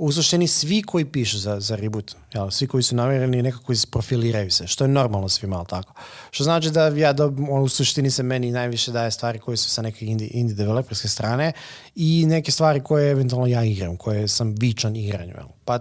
u 0.00 0.12
suštini 0.12 0.46
svi 0.46 0.82
koji 0.82 1.04
pišu 1.04 1.38
za, 1.38 1.60
za 1.60 1.76
reboot, 1.76 2.14
jel, 2.34 2.50
svi 2.50 2.66
koji 2.66 2.82
su 2.82 2.96
navjereni 2.96 3.42
nekako 3.42 3.72
isprofiliraju 3.72 4.50
se, 4.50 4.66
što 4.66 4.84
je 4.84 4.88
normalno 4.88 5.28
svima, 5.28 5.56
ali 5.56 5.66
tako. 5.66 5.94
Što 6.30 6.44
znači 6.44 6.70
da 6.70 6.86
ja 6.86 7.12
dob, 7.12 7.40
u 7.50 7.68
suštini 7.68 8.10
se 8.10 8.22
meni 8.22 8.50
najviše 8.50 8.92
daje 8.92 9.10
stvari 9.10 9.38
koje 9.38 9.56
su 9.56 9.70
sa 9.70 9.82
neke 9.82 10.06
indie, 10.06 10.28
indie 10.28 10.54
developerske 10.54 11.08
strane 11.08 11.52
i 11.94 12.26
neke 12.26 12.52
stvari 12.52 12.80
koje 12.80 13.10
eventualno 13.10 13.46
ja 13.46 13.64
igram, 13.64 13.96
koje 13.96 14.28
sam 14.28 14.54
vičan 14.58 14.96
igranju. 14.96 15.34
Jel. 15.36 15.48
Pa 15.64 15.78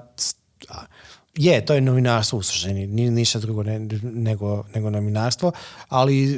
je, 1.40 1.66
to 1.66 1.74
je 1.74 1.82
novinarstvo 1.82 2.40
u 2.40 2.44
suštini, 2.44 2.88
ništa 2.88 3.40
drugo 3.40 3.64
nego, 4.04 4.64
nego 4.76 4.90
novinarstvo, 4.90 5.52
ali 5.90 6.36
e, 6.36 6.38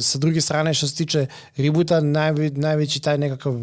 sa 0.00 0.18
druge 0.18 0.40
strane 0.40 0.74
što 0.74 0.86
se 0.88 0.96
tiče 0.96 1.26
reboota, 1.56 2.00
najveći 2.54 3.00
taj 3.00 3.18
nekakav 3.18 3.54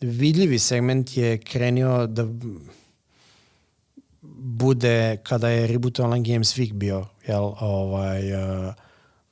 vidljivi 0.00 0.58
segment 0.58 1.16
je 1.16 1.38
krenio 1.38 2.06
da 2.06 2.26
bude 4.36 5.16
kada 5.22 5.48
je 5.48 5.66
Reboot 5.66 6.00
Online 6.00 6.32
Games 6.32 6.56
Week 6.56 6.72
bio 6.72 7.06
jel, 7.26 7.52
ovaj, 7.60 8.32
uh, 8.32 8.74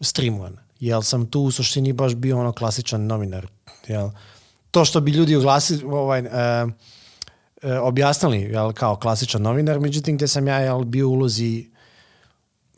streamovan. 0.01 0.57
Jel 0.81 1.03
sam 1.03 1.27
tu 1.27 1.40
u 1.40 1.51
suštini 1.51 1.93
baš 1.93 2.15
bio 2.15 2.40
ono 2.40 2.53
klasičan 2.53 3.07
novinar. 3.07 3.47
Jel. 3.89 4.11
To 4.70 4.85
što 4.85 5.01
bi 5.01 5.11
ljudi 5.11 5.36
oglasili, 5.36 5.85
ovaj, 5.85 6.20
uh, 6.20 6.73
objasnili 7.82 8.39
jel, 8.41 8.73
kao 8.73 8.97
klasičan 8.97 9.43
novinar, 9.43 9.81
međutim 9.81 10.16
gdje 10.16 10.28
sam 10.28 10.49
ja 10.49 10.59
jel, 10.59 10.85
bio 10.85 11.09
u 11.09 11.12
ulozi 11.12 11.74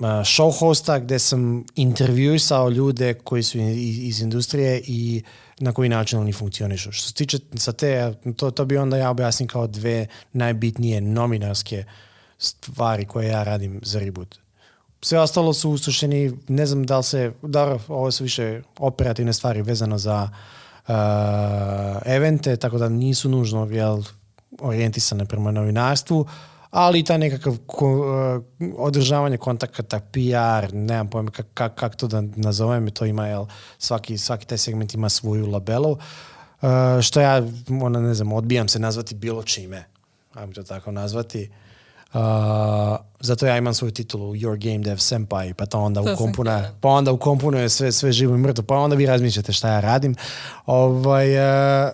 show 0.01 0.59
hosta 0.59 0.99
gdje 0.99 1.19
sam 1.19 1.65
intervjuisao 1.75 2.71
ljude 2.71 3.15
koji 3.15 3.43
su 3.43 3.59
iz, 3.59 4.21
industrije 4.21 4.83
i 4.87 5.23
na 5.59 5.73
koji 5.73 5.89
način 5.89 6.19
oni 6.19 6.33
funkcionišu. 6.33 6.93
Što 6.93 7.09
se 7.09 7.15
tiče 7.15 7.39
sa 7.55 7.73
te, 7.73 8.15
to, 8.37 8.51
to 8.51 8.65
bi 8.65 8.77
onda 8.77 8.97
ja 8.97 9.11
objasnim 9.11 9.49
kao 9.49 9.67
dve 9.67 10.07
najbitnije 10.33 11.01
nominarske 11.01 11.85
stvari 12.39 13.05
koje 13.05 13.29
ja 13.29 13.43
radim 13.43 13.81
za 13.83 13.99
reboot. 13.99 14.37
Sve 15.03 15.21
ostalo 15.21 15.53
su 15.53 15.71
u 15.71 15.77
ne 16.49 16.67
znam 16.67 16.87
da 16.87 16.99
li 16.99 17.05
se, 17.05 17.33
da, 17.43 17.79
ovo 17.89 18.11
su 18.11 18.25
više 18.25 18.63
operativne 18.79 19.33
stvari 19.33 19.63
vezano 19.63 19.99
za 19.99 20.29
evente, 22.05 22.57
tako 22.57 22.79
da 22.79 22.89
nisu 22.89 23.29
nužno 23.29 23.69
jel, 23.71 24.03
orijentisane 24.61 25.25
prema 25.25 25.51
novinarstvu, 25.51 26.27
ali 26.71 26.99
i 26.99 27.05
taj 27.05 27.19
nekakav 27.19 27.53
uh, 27.53 28.43
održavanje 28.79 29.37
kontakata, 29.37 30.01
PR, 30.01 30.75
nemam 30.75 31.11
pojma 31.11 31.31
kako 31.31 31.49
kak, 31.55 31.75
kak 31.75 31.97
to 31.97 32.07
da 32.07 32.21
nazovem, 32.21 32.91
to 32.91 33.05
ima, 33.05 33.27
jel, 33.27 33.47
svaki, 33.79 34.19
svaki 34.19 34.47
taj 34.47 34.59
segment 34.59 34.95
ima 34.95 35.09
svoju 35.09 35.47
labelu, 35.47 35.91
uh, 35.91 36.69
što 37.03 37.21
ja, 37.21 37.43
ona, 37.83 38.01
ne 38.01 38.15
znam, 38.15 38.33
odbijam 38.33 38.69
se 38.69 38.79
nazvati 38.79 39.15
bilo 39.15 39.43
čime, 39.43 39.85
ajmo 40.35 40.53
to 40.53 40.63
tako 40.63 40.91
nazvati, 40.91 41.51
Uh, 42.13 42.21
zato 43.21 43.47
ja 43.47 43.57
imam 43.57 43.75
svoju 43.75 43.93
titulu 43.93 44.35
Your 44.35 44.57
Game 44.65 44.79
Dev 44.79 44.97
Senpai, 44.97 45.55
pa 45.55 45.67
to 45.67 45.81
onda 45.81 46.03
To 46.03 46.17
sam 46.17 46.33
htjela. 46.33 46.79
pa 46.81 46.89
onda 46.89 47.13
ukomponuje 47.13 47.69
sve, 47.69 47.93
sve 47.93 48.13
živo 48.13 48.35
i 48.35 48.39
mrtvo, 48.39 48.65
pa 48.65 48.77
onda 48.77 48.97
vi 48.97 49.07
razmišljate 49.07 49.53
šta 49.53 49.69
ja 49.69 49.81
radim. 49.81 50.15
Ovaj, 50.67 51.37
uh, 51.37 51.93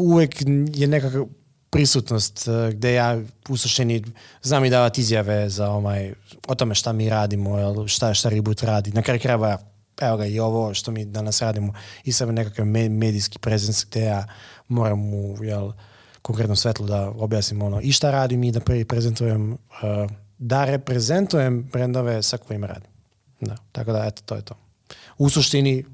uvek 0.00 0.42
je 0.74 0.86
nekakva 0.86 1.24
prisutnost 1.70 2.48
uh, 2.48 2.74
gde 2.74 2.92
ja 2.92 3.18
u 3.48 3.56
suštini 3.56 4.04
znam 4.42 4.64
i 4.64 4.70
davati 4.70 5.00
izjave 5.00 5.48
za 5.48 5.70
ovaj, 5.70 6.12
o 6.48 6.54
tome 6.54 6.74
šta 6.74 6.92
mi 6.92 7.08
radimo, 7.08 7.88
šta, 7.88 8.14
šta 8.14 8.28
Reboot 8.28 8.62
radi. 8.62 8.90
Na 8.90 9.02
kraju 9.02 9.20
krajeva, 9.20 9.58
evo 10.00 10.16
ga 10.16 10.26
i 10.26 10.40
ovo 10.40 10.74
što 10.74 10.90
mi 10.90 11.04
danas 11.04 11.42
radimo 11.42 11.72
i 12.04 12.12
sam 12.12 12.34
nekakav 12.34 12.66
me- 12.66 12.88
medijski 12.88 13.38
prezens 13.38 13.86
gde 13.90 14.00
ja 14.00 14.26
moram 14.68 15.14
u 15.14 15.44
jel, 15.44 15.72
konkretnom 16.22 16.56
svetlu 16.56 16.86
da 16.86 17.10
objasnim 17.10 17.62
ono 17.62 17.80
i 17.80 17.92
šta 17.92 18.10
radim 18.10 18.44
i 18.44 18.52
da 18.52 18.60
pre 18.60 18.84
prezentujem 18.84 19.52
uh, 19.52 19.58
da 20.38 20.64
reprezentujem 20.64 21.68
brendove 21.72 22.22
sa 22.22 22.36
kojima 22.36 22.66
radim. 22.66 22.90
Da, 23.40 23.56
tako 23.72 23.92
da 23.92 24.04
eto 24.06 24.22
to 24.26 24.34
je 24.34 24.42
to. 24.42 24.54
U 25.18 25.28
suštini 25.28 25.84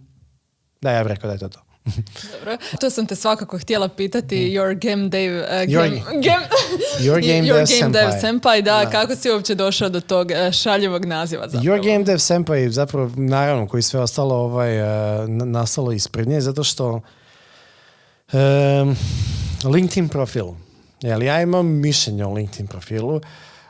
da 0.81 0.90
ja 0.90 1.05
bih 1.05 1.12
rekao 1.12 1.28
da 1.28 1.32
je 1.32 1.39
to 1.39 1.48
to. 1.48 1.65
Dobro. 2.32 2.56
To 2.80 2.90
sam 2.90 3.06
te 3.06 3.16
svakako 3.16 3.58
htjela 3.58 3.88
pitati, 3.88 4.36
your 4.50 4.74
game 4.80 5.08
dev, 5.08 5.32
uh, 5.34 5.46
Mm. 5.46 5.70
Your- 5.70 5.90
game, 5.90 6.20
game, 6.22 6.46
Your 7.00 7.20
game 7.22 7.42
dev 7.52 7.66
senpai. 7.66 8.20
senpai, 8.20 8.62
da, 8.62 8.90
kako 8.90 9.16
si 9.16 9.30
uopće 9.30 9.54
došao 9.54 9.88
do 9.88 10.00
tog 10.00 10.28
uh, 10.30 10.52
šaljivog 10.52 11.04
naziva 11.04 11.44
zapravo? 11.44 11.64
Your 11.66 11.84
Game 11.84 12.04
Dev 12.04 12.18
Senpai 12.18 12.70
zapravo 12.70 13.10
naravno 13.16 13.68
koji 13.68 13.82
sve 13.82 14.00
ostalo 14.00 14.34
ovaj, 14.36 14.80
uh, 14.80 14.88
na- 15.28 15.44
nastalo 15.44 15.92
ispred 15.92 16.28
nje 16.28 16.40
zato 16.40 16.64
što 16.64 17.00
um, 18.32 18.96
LinkedIn 19.64 20.08
profil. 20.08 20.46
Jel, 21.00 21.22
ja 21.22 21.42
imam 21.42 21.66
mišljenje 21.68 22.24
o 22.24 22.32
LinkedIn 22.32 22.66
profilu, 22.66 23.20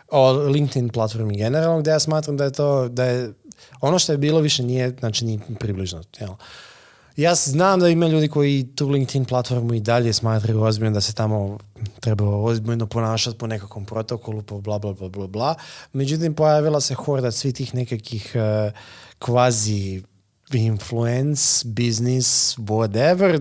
o 0.09 0.33
LinkedIn 0.33 0.89
platformi 0.89 1.37
generalno, 1.37 1.81
gdje 1.81 1.91
ja 1.91 2.01
smatram 2.01 2.37
da 2.37 2.45
je 2.45 2.53
to, 2.53 2.89
da 2.89 3.05
je 3.05 3.33
ono 3.81 3.99
što 3.99 4.13
je 4.13 4.19
bilo 4.19 4.41
više 4.41 4.63
nije, 4.63 4.91
znači 5.01 5.25
ni 5.25 5.41
približno. 5.59 6.03
Jel. 6.21 6.31
Ja 7.17 7.35
znam 7.35 7.81
da 7.81 7.89
ima 7.89 8.09
ljudi 8.09 8.29
koji 8.29 8.67
tu 8.77 8.89
LinkedIn 8.89 9.25
platformu 9.25 9.75
i 9.75 9.81
dalje 9.81 10.13
smatraju 10.13 10.63
ozbiljno 10.63 10.95
da 10.95 11.01
se 11.01 11.15
tamo 11.15 11.59
treba 12.01 12.37
ozbiljno 12.37 12.87
ponašati 12.87 13.39
po 13.39 13.47
nekakvom 13.47 13.85
protokolu, 13.85 14.43
po 14.43 14.61
bla 14.61 14.79
bla 14.79 14.93
bla 14.93 15.09
bla 15.09 15.27
bla. 15.27 15.55
Međutim, 15.93 16.35
pojavila 16.35 16.81
se 16.81 16.95
horda 16.95 17.31
svih 17.31 17.55
tih 17.55 17.75
nekakvih 17.75 18.33
uh, 18.35 18.73
kvazi 19.19 20.03
influence, 20.53 21.69
business, 21.69 22.59
whatever, 22.59 23.41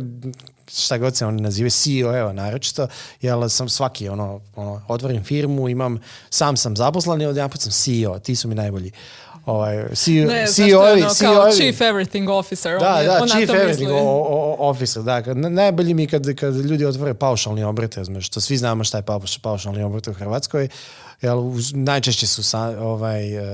šta 0.72 0.98
god 0.98 1.16
se 1.16 1.26
oni 1.26 1.42
nazivaju, 1.42 1.72
CEO, 1.72 2.18
evo, 2.18 2.34
naročito, 2.34 2.88
jer 3.22 3.50
sam 3.50 3.70
svaki, 3.70 4.10
ono, 4.10 4.42
ono, 4.56 4.82
otvorim 4.88 5.24
firmu, 5.24 5.70
imam, 5.70 6.00
sam 6.30 6.58
sam 6.58 6.76
zaposlen 6.76 7.22
i 7.22 7.26
odjedanput 7.26 7.62
sam 7.62 7.72
CEO, 7.72 8.20
ti 8.20 8.36
su 8.36 8.48
mi 8.48 8.56
najbolji. 8.56 8.92
Ovaj, 9.46 9.86
CEO, 9.94 10.26
Ne, 10.26 10.46
CEO, 10.48 10.66
je 10.66 10.94
ono, 10.94 11.02
kao 11.02 11.14
CEO-vi. 11.14 11.52
chief 11.54 11.80
everything 11.80 12.30
officer. 12.30 12.80
Da, 12.80 12.96
on 12.96 13.06
da, 13.06 13.20
on 13.22 13.28
chief 13.30 13.50
everything 13.52 13.68
misli. 13.70 13.86
o- 13.88 13.98
o- 13.98 14.56
o- 14.60 14.70
officer, 14.70 15.04
da. 15.04 15.24
Najbolji 15.34 15.94
mi 15.94 16.08
kad, 16.08 16.36
kad 16.36 16.56
ljudi 16.56 16.86
otvore 16.86 17.14
paušalni 17.14 17.64
obrt, 17.64 17.96
što 18.22 18.42
svi 18.42 18.58
znamo 18.58 18.84
šta 18.84 18.98
je 18.98 19.04
pauš- 19.04 19.40
paušalni 19.40 19.84
obrt 19.84 20.08
u 20.08 20.14
Hrvatskoj, 20.14 20.68
jel, 21.22 21.40
uz- 21.40 21.74
najčešće 21.74 22.28
su 22.28 22.44
sa, 22.44 22.60
ovaj, 22.80 23.38
uh, 23.40 23.46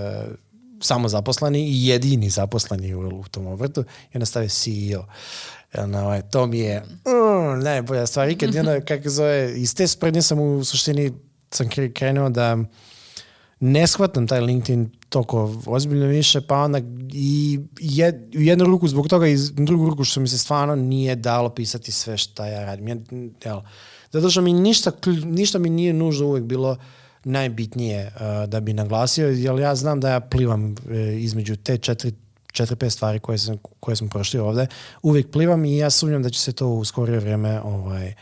samo 0.82 1.10
zaposleni 1.10 1.60
i 1.62 1.88
jedini 1.88 2.30
zaposleni 2.30 2.96
u, 2.96 3.10
u 3.10 3.24
tom 3.24 3.48
obrtu 3.48 3.82
i 4.04 4.16
onda 4.16 4.26
stave 4.26 4.48
CEO. 4.50 5.06
Na, 5.76 6.04
ovaj, 6.04 6.22
to 6.22 6.46
mi 6.46 6.60
je 6.60 6.80
mm, 6.80 7.60
najbolja 7.60 8.08
stvar. 8.08 8.30
I 8.30 8.38
kad 8.38 8.56
onda, 8.56 8.82
kako 8.82 9.10
zove, 9.10 9.54
iz 9.56 9.76
te 9.76 9.88
sprednje 9.88 10.22
sam 10.22 10.40
u 10.40 10.64
suštini 10.64 11.12
sam 11.52 11.68
kre- 11.68 11.94
krenuo 11.94 12.30
da 12.30 12.58
ne 13.62 13.88
shvatam 13.88 14.28
taj 14.28 14.42
LinkedIn 14.42 14.90
toliko 15.10 15.56
ozbiljno 15.66 16.06
više, 16.06 16.42
pa 16.42 16.58
onda 16.58 16.80
i 17.14 17.60
jed, 17.80 18.16
u 18.36 18.42
jednu 18.42 18.66
ruku 18.66 18.88
zbog 18.88 19.08
toga 19.08 19.28
i 19.28 19.36
u 19.36 19.66
drugu 19.66 19.90
ruku 19.90 20.04
što 20.04 20.20
mi 20.20 20.28
se 20.28 20.38
stvarno 20.38 20.76
nije 20.76 21.16
dalo 21.16 21.50
pisati 21.50 21.92
sve 21.92 22.18
šta 22.18 22.48
ja 22.48 22.66
radim. 22.66 22.88
Ja, 22.88 22.96
jel, 23.46 23.62
zato 24.12 24.30
što 24.30 24.42
mi 24.42 24.54
ništa, 24.54 24.92
ništa 25.24 25.60
mi 25.60 25.70
nije 25.70 25.94
nužno 25.94 26.28
uvijek 26.28 26.46
bilo 26.46 26.78
najbitnije 27.24 28.14
uh, 28.16 28.50
da 28.50 28.60
bi 28.60 28.74
naglasio, 28.74 29.30
jer 29.30 29.60
ja 29.60 29.76
znam 29.76 30.00
da 30.00 30.10
ja 30.10 30.20
plivam 30.20 30.76
e, 30.90 31.16
između 31.20 31.56
te 31.56 31.78
četiri 31.78 32.14
četiri, 32.52 32.76
pet 32.76 32.94
stvari 32.94 33.20
koje, 33.20 33.38
sam, 33.38 33.58
koje 33.80 33.96
smo 33.96 34.10
prošli 34.10 34.40
ovdje, 34.40 34.68
uvijek 35.02 35.32
plivam 35.32 35.66
i 35.66 35.78
ja 35.78 35.90
sumnjam 35.90 36.24
da 36.24 36.30
će 36.30 36.40
se 36.40 36.54
to 36.54 36.68
u 36.68 36.86
skorije 36.86 37.20
vrijeme 37.20 37.62
ovaj, 37.62 38.14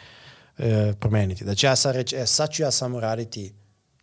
e, 0.57 0.93
promijeniti. 0.99 1.45
Da 1.45 1.55
će 1.55 1.67
ja 1.67 1.75
sad 1.75 1.95
reći, 1.95 2.15
e, 2.15 2.25
sad 2.25 2.51
ću 2.51 2.63
ja 2.63 2.71
samo 2.71 2.99
raditi 2.99 3.53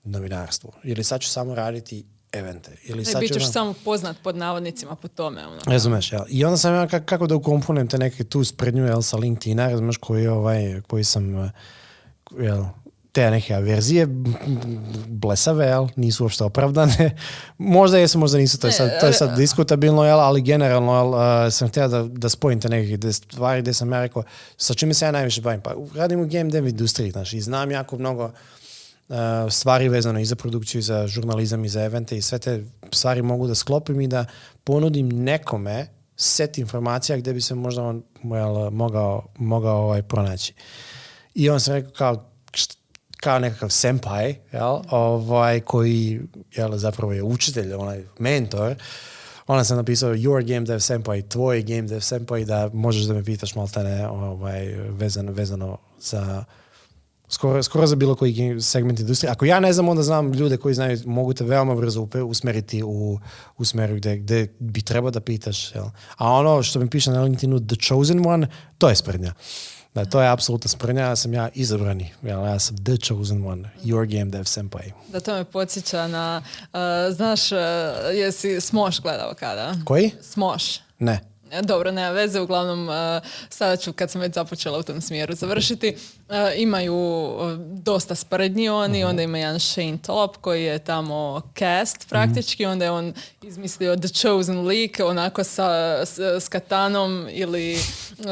novinarstvo, 0.07 0.73
ili 0.85 1.05
sad 1.05 1.21
ću 1.21 1.29
samo 1.29 1.55
raditi 1.55 2.05
evente, 2.33 2.77
ili 2.85 2.99
Ne, 2.99 3.05
sad 3.05 3.21
bit 3.21 3.33
ću... 3.33 3.39
ćeš 3.39 3.53
samo 3.53 3.75
poznat 3.85 4.17
pod 4.23 4.37
navodnicima 4.37 4.95
po 4.95 5.09
tome. 5.09 5.47
Ono. 5.47 5.61
Razumeš, 5.67 6.13
jel? 6.13 6.23
I 6.29 6.45
onda 6.45 6.57
sam 6.57 6.75
ja 6.75 6.87
kako, 6.87 7.07
kako 7.07 7.27
da 7.27 7.35
ukomponujem 7.35 7.89
te 7.89 7.99
neke 7.99 8.25
tu 8.25 8.45
sprednju, 8.45 8.85
jel, 8.85 9.03
sa 9.03 9.17
LinkedIna, 9.17 9.69
razumeš, 9.69 9.97
koji, 9.97 10.27
ovaj, 10.27 10.81
koji 10.87 11.05
sam, 11.05 11.45
eh, 11.45 11.51
jel, 12.39 12.65
te 13.13 13.31
neke 13.31 13.55
verzije 13.55 14.03
m, 14.03 14.35
m, 14.47 14.59
blesave, 15.09 15.67
jel, 15.67 15.89
nisu 15.97 16.25
uopšte 16.25 16.45
opravdane. 16.45 17.17
možda 17.59 17.99
jesu, 17.99 18.19
možda 18.19 18.39
nisu, 18.39 18.59
to 18.59 18.67
je 18.67 18.73
sad, 18.73 19.01
to 19.01 19.07
je 19.07 19.13
sad 19.13 19.37
diskutabilno, 19.37 20.05
jel, 20.05 20.21
ali 20.21 20.43
generalno 20.43 20.95
jel, 20.95 21.47
eh, 21.47 21.51
sam 21.51 21.69
htio 21.69 21.89
da, 21.89 22.03
da 22.03 22.29
spojim 22.29 22.61
te 22.61 22.69
neke 22.69 23.13
stvari 23.13 23.61
gdje 23.61 23.75
sam 23.75 23.93
ja 23.93 24.01
rekao, 24.01 24.23
sa 24.57 24.75
čime 24.75 24.95
se 24.95 25.05
ja 25.05 25.11
najviše 25.11 25.41
bavim. 25.41 25.61
Pa 25.61 25.75
radim 25.95 26.21
u 26.21 26.27
game 26.27 26.51
dev 26.51 26.67
industriji, 26.67 27.11
znači, 27.11 27.37
i 27.37 27.41
znam 27.41 27.71
jako 27.71 27.99
mnogo 27.99 28.25
uh, 28.25 28.33
stvari 29.51 29.89
vezano 29.89 30.21
i 30.21 30.25
za 30.25 30.37
produkciju, 30.37 30.79
i 30.79 30.83
za 30.83 31.07
žurnalizam, 31.07 31.65
i 31.65 31.69
za 31.69 31.83
evente 31.83 32.17
i 32.17 32.23
sve 32.23 32.39
te 32.39 32.65
stvari 32.93 33.23
mogu 33.23 33.47
da 33.47 33.55
sklopim 33.55 34.01
i 34.01 34.09
da 34.09 34.25
ponudim 34.65 35.09
nekome 35.09 35.87
set 36.17 36.59
informacija 36.59 37.19
gdje 37.19 37.33
bi 37.33 37.41
se 37.41 37.55
možda 37.55 37.83
on 37.83 38.03
jel, 38.23 38.71
mogao, 38.71 39.27
mogao 39.39 39.77
ovaj, 39.77 40.03
pronaći. 40.03 40.55
I 41.35 41.51
on 41.51 41.61
sam 41.61 41.75
rekao 41.75 41.93
kao, 41.93 42.31
kao 43.17 43.39
nekakav 43.39 43.71
senpai, 43.71 44.37
jel, 44.53 44.79
ovaj, 44.91 45.61
koji 45.61 46.21
jel, 46.55 46.77
zapravo 46.77 47.13
je 47.13 47.23
učitelj, 47.23 47.73
onaj 47.73 48.05
mentor, 48.19 48.75
onda 49.47 49.65
sam 49.65 49.77
napisao 49.77 50.15
your 50.15 50.47
game 50.47 50.67
dev 50.67 50.79
senpai, 50.79 51.23
tvoj 51.23 51.63
game 51.63 51.83
dev 51.83 52.01
senpai, 52.01 52.45
da 52.45 52.71
možeš 52.73 53.05
da 53.05 53.15
me 53.15 53.25
pitaš 53.25 53.55
maltene 53.55 54.09
ovaj, 54.09 54.67
vezano, 54.75 55.33
vezano 55.33 55.79
za 56.01 56.45
skoro, 57.29 57.63
skoro 57.63 57.87
za 57.87 57.97
bilo 57.97 58.15
koji 58.15 58.61
segment 58.61 59.01
industrije. 59.01 59.31
Ako 59.31 59.45
ja 59.45 59.61
ne 59.61 59.73
znam, 59.73 59.89
onda 59.89 60.03
znam 60.03 60.33
ljude 60.33 60.57
koji 60.57 60.75
znaju, 60.75 60.99
mogu 61.07 61.35
te 61.35 61.45
veoma 61.45 61.75
brzo 61.75 62.09
usmeriti 62.29 62.83
u, 62.83 63.19
u 63.57 63.65
smeru 63.65 63.97
gde, 63.97 64.17
gde 64.17 64.49
bi 64.59 64.83
trebao 64.83 65.11
da 65.11 65.21
pitaš. 65.21 65.75
Jel? 65.75 65.85
A 66.17 66.33
ono 66.33 66.63
što 66.63 66.79
mi 66.79 66.91
piše 66.91 67.11
na 67.11 67.23
LinkedInu, 67.23 67.61
the 67.61 67.77
chosen 67.89 68.27
one, 68.27 68.49
to 68.79 68.89
je 68.89 68.97
sprednja. 68.97 69.35
Da, 69.95 70.05
to 70.05 70.21
je 70.21 70.29
apsolutna 70.29 70.69
sprednja, 70.69 71.03
ja 71.03 71.17
sam 71.17 71.35
ja 71.35 71.49
izabrani. 71.55 72.13
Jel? 72.23 72.45
Ja 72.45 72.59
sam 72.59 72.77
the 72.77 72.97
chosen 72.97 73.47
one, 73.47 73.71
your 73.85 74.19
game 74.19 74.31
dev 74.31 74.45
senpai. 74.45 74.93
Da 75.13 75.21
to 75.21 75.35
me 75.35 75.45
podsjeća 75.45 76.09
na, 76.09 76.43
uh, 76.63 77.15
znaš, 77.15 77.53
uh, 77.53 77.59
jesi 78.15 78.61
Smoš 78.61 79.01
gledao 79.01 79.35
kada? 79.35 79.75
Koji? 79.85 80.11
Smoš. 80.23 80.63
Ne. 80.99 81.21
Dobro, 81.63 81.93
nema 81.93 82.11
veze, 82.11 82.41
uglavnom 82.41 82.89
uh, 82.89 82.95
sada 83.49 83.77
ću 83.77 83.93
kad 83.93 84.11
sam 84.11 84.21
već 84.21 84.35
započela 84.35 84.79
u 84.79 84.83
tom 84.83 85.01
smjeru 85.01 85.35
završiti. 85.35 85.97
Uh, 86.29 86.35
imaju 86.57 87.31
dosta 87.75 88.15
sprednji 88.15 88.69
oni, 88.69 89.05
onda 89.05 89.23
ima 89.23 89.39
jedan 89.39 89.61
Shane 89.61 89.99
Top 89.99 90.37
koji 90.37 90.65
je 90.65 90.79
tamo 90.79 91.43
cast 91.55 92.09
praktički, 92.09 92.67
onda 92.67 92.85
je 92.85 92.91
on 92.91 93.13
izmislio 93.43 93.97
The 93.97 94.09
Chosen 94.09 94.59
League, 94.59 95.05
onako 95.05 95.45
sa, 95.45 95.67
s, 96.05 96.19
s 96.19 96.49
katanom 96.49 97.27
ili 97.31 97.75
uh, 97.75 98.27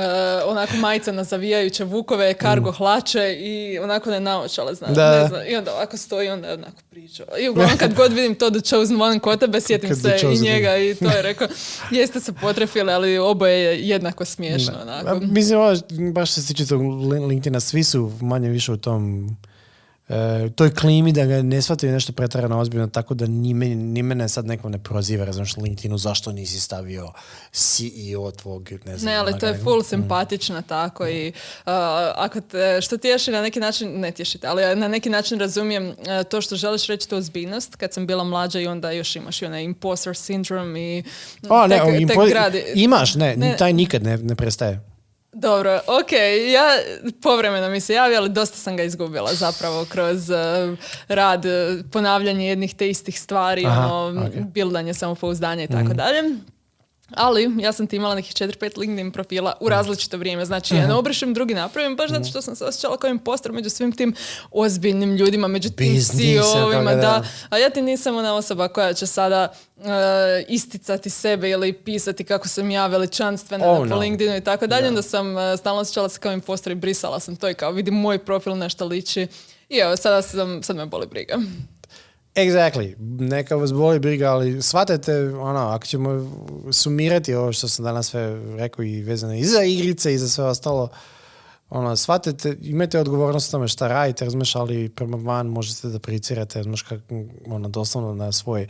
onako 0.47 0.77
majica 0.77 1.13
na 1.13 1.25
zavijajuće 1.25 1.85
vukove, 1.85 2.35
kargo 2.35 2.73
hlače 2.73 3.35
i 3.35 3.79
onako 3.79 4.11
ne 4.11 4.21
naočale, 4.21 4.75
znaš, 4.75 4.91
Da. 4.91 5.11
ne 5.13 5.29
znam, 5.29 5.41
i 5.49 5.57
onda 5.57 5.75
ovako 5.75 5.97
stoji, 5.97 6.29
onda 6.29 6.49
je 6.49 6.55
onako 6.55 6.77
priča. 6.91 7.25
I 7.41 7.49
uglavnom 7.49 7.79
kad 7.79 7.95
god 7.95 8.13
vidim 8.13 8.35
to 8.35 8.51
The 8.51 8.61
Chosen 8.61 9.03
One 9.03 9.19
kod 9.19 9.41
tebe, 9.41 9.61
sjetim 9.61 9.89
Kad 9.91 9.99
se 9.99 10.19
i 10.33 10.41
njega 10.41 10.77
i 10.77 10.95
to 10.95 11.05
je 11.07 11.23
rekao, 11.31 11.49
jeste 11.91 12.21
se 12.21 12.33
potrefili, 12.33 12.93
ali 12.93 13.19
oboje 13.19 13.59
je 13.61 13.81
jednako 13.81 14.25
smiješno. 14.25 14.75
A, 14.79 14.83
Onako. 14.83 15.21
mislim, 15.23 15.59
baš 16.13 16.33
što 16.33 16.41
se 16.41 16.47
tiče 16.47 16.67
tog 16.67 16.81
Lin- 16.81 17.27
LinkedIna, 17.27 17.61
svi 17.61 17.84
su 17.85 18.13
manje 18.21 18.49
više 18.49 18.73
u 18.73 18.77
tom 18.77 19.29
e, 20.09 20.15
toj 20.51 20.71
klimi 20.71 21.13
da 21.13 21.25
ga 21.25 21.43
ne 21.43 21.63
shvataju 21.63 21.93
nešto 21.93 22.13
pretjerano 22.13 22.59
ozbiljno, 22.59 22.87
tako 22.87 23.15
da 23.15 23.27
ni, 23.27 23.55
meni, 23.55 23.75
ni 23.75 24.03
mene 24.03 24.29
sad 24.29 24.47
neko 24.47 24.69
ne 24.69 24.79
proziva, 24.79 25.25
razumiješ, 25.25 25.57
LinkedInu, 25.57 25.99
zašto 25.99 26.33
nisi 26.33 26.61
stavio 26.61 27.13
CEO 27.53 28.31
tvog, 28.33 28.71
ne 28.85 28.99
znam. 28.99 29.13
Ne, 29.13 29.17
ali 29.17 29.39
to 29.39 29.47
je 29.47 29.55
full 29.55 29.73
nego- 29.73 29.83
simpatično 29.83 30.63
tako 30.63 31.09
i 31.09 31.29
uh, 31.29 31.33
ako 32.17 32.41
te, 32.41 32.81
što 32.81 32.97
tješi 32.97 33.31
na 33.31 33.43
neki 33.43 33.61
način, 33.61 34.01
ne 34.01 34.11
tješite, 34.11 34.47
ali 34.47 34.77
na 34.77 34.89
neki 34.89 35.11
način 35.11 35.39
razumijem 35.41 35.87
uh, 35.87 35.95
to 36.31 36.41
što 36.41 36.57
želiš 36.57 36.87
reći 36.87 37.09
to 37.09 37.17
ozbiljnost, 37.17 37.77
kad 37.77 37.93
sam 37.93 38.07
bila 38.07 38.25
mlađa 38.25 38.61
i 38.61 38.67
onda 38.67 38.91
još 38.91 39.17
imaš 39.17 39.43
i 39.43 39.47
onaj 39.47 39.63
imposter 39.63 40.13
syndrome 40.13 40.79
i 40.79 41.03
O, 41.49 41.67
ne, 41.67 41.77
tek, 41.77 41.85
o, 41.85 41.91
tek 41.91 42.01
impo- 42.01 42.29
gradi. 42.29 42.65
imaš, 42.75 43.15
ne, 43.15 43.37
Ne. 43.37 43.57
taj 43.57 43.73
nikad 43.73 44.03
ne, 44.03 44.17
ne 44.19 44.35
prestaje. 44.35 44.94
Dobro, 45.35 45.81
ok, 45.87 46.13
ja 46.53 46.69
povremeno 47.23 47.69
mi 47.69 47.81
se 47.81 47.95
javi, 47.95 48.17
ali 48.17 48.29
dosta 48.29 48.57
sam 48.57 48.77
ga 48.77 48.83
izgubila 48.83 49.35
zapravo 49.35 49.85
kroz 49.85 50.31
uh, 50.31 50.37
rad, 51.09 51.45
uh, 51.45 51.53
ponavljanje 51.93 52.49
jednih 52.49 52.75
te 52.75 52.89
istih 52.89 53.21
stvari, 53.21 53.67
Aha, 53.67 53.95
ono, 53.95 54.27
ok. 54.27 54.35
Mhm. 54.35 54.43
bildanje 54.53 54.95
samopouzdanja 54.95 55.65
i 55.65 55.69
tako 55.69 55.95
dalje. 55.95 56.23
Ali 57.17 57.51
ja 57.59 57.73
sam 57.73 57.87
ti 57.87 57.97
imala 57.97 58.15
nekih 58.15 58.35
4-5 58.35 58.79
LinkedIn 58.79 59.13
profila 59.13 59.53
u 59.61 59.69
različito 59.69 60.17
vrijeme. 60.17 60.45
Znači, 60.45 60.77
ja 60.77 60.87
ne 60.87 60.95
obrišem, 60.95 61.35
drugi 61.35 61.55
napravim, 61.55 61.97
baš 61.97 62.11
zato 62.11 62.25
što 62.25 62.43
sam 62.43 62.57
se 62.57 62.65
osjećala 62.65 62.97
kao 62.97 63.11
impostor 63.11 63.53
među 63.53 63.71
svim 63.71 63.93
tim 63.93 64.15
ozbiljnim 64.51 65.17
ljudima, 65.17 65.49
među 65.49 65.71
tim 65.71 65.97
CEO-ovima, 66.01 66.95
da. 66.95 67.25
A 67.49 67.59
ja 67.59 67.71
ti 67.71 67.83
nisam 67.83 68.17
ona 68.17 68.35
osoba 68.35 68.69
koja 68.69 68.93
će 68.93 69.07
sada 69.07 69.53
uh, 69.77 69.85
isticati 70.49 71.11
sebe 71.11 71.51
ili 71.51 71.73
pisati 71.73 72.25
kako 72.25 72.49
sam 72.49 72.71
ja 72.71 72.87
veličanstvena 72.87 73.65
Oh, 73.67 73.79
na 73.79 73.89
po 73.89 73.95
no. 73.95 74.01
LinkedInu 74.01 74.37
i 74.37 74.41
tako 74.41 74.67
dalje. 74.67 74.89
Onda 74.89 75.03
sam 75.03 75.37
uh, 75.37 75.43
stalno 75.59 75.81
osjećala 75.81 76.09
se 76.09 76.21
kao 76.21 76.33
impostor 76.33 76.73
i 76.73 76.75
brisala 76.75 77.21
sam 77.21 77.37
to 77.37 77.51
i 77.51 77.55
kao 77.55 77.73
vidim 77.73 77.95
moj 77.95 78.19
profil 78.19 78.57
nešto 78.57 78.85
liči. 78.85 79.27
I 79.69 79.77
evo, 79.79 79.97
sada 79.97 80.23
sam, 80.23 80.63
sad 80.63 80.77
me 80.77 80.87
boli 80.87 81.07
briga. 81.07 81.39
Exactly. 82.35 82.95
Neka 83.19 83.57
vas 83.57 83.73
boli 83.73 83.99
briga, 83.99 84.31
ali 84.31 84.63
shvatajte, 84.63 85.29
ono, 85.29 85.61
ako 85.61 85.87
ćemo 85.87 86.31
sumirati 86.73 87.35
ovo 87.35 87.53
što 87.53 87.69
sam 87.69 87.85
danas 87.85 88.07
sve 88.07 88.41
rekao 88.57 88.85
i 88.85 89.03
vezano 89.03 89.35
i 89.35 89.45
za 89.45 89.63
igrice 89.63 90.15
i 90.15 90.19
za 90.19 90.29
sve 90.29 90.45
ostalo, 90.45 90.89
ono, 91.71 91.97
shvatajte, 91.97 92.57
imajte 92.63 93.01
odgovornost 93.01 93.51
tome 93.51 93.69
šta 93.69 93.89
radite, 93.89 94.25
razumiješ, 94.25 94.55
ali 94.55 94.89
prema 94.89 95.17
van 95.17 95.47
možete 95.47 95.89
da 95.89 95.99
projicirate, 95.99 96.59
razumiješ, 96.59 96.83
kak, 96.83 97.01
ono, 97.47 97.69
doslovno 97.69 98.15
na 98.15 98.33
svoj 98.33 98.69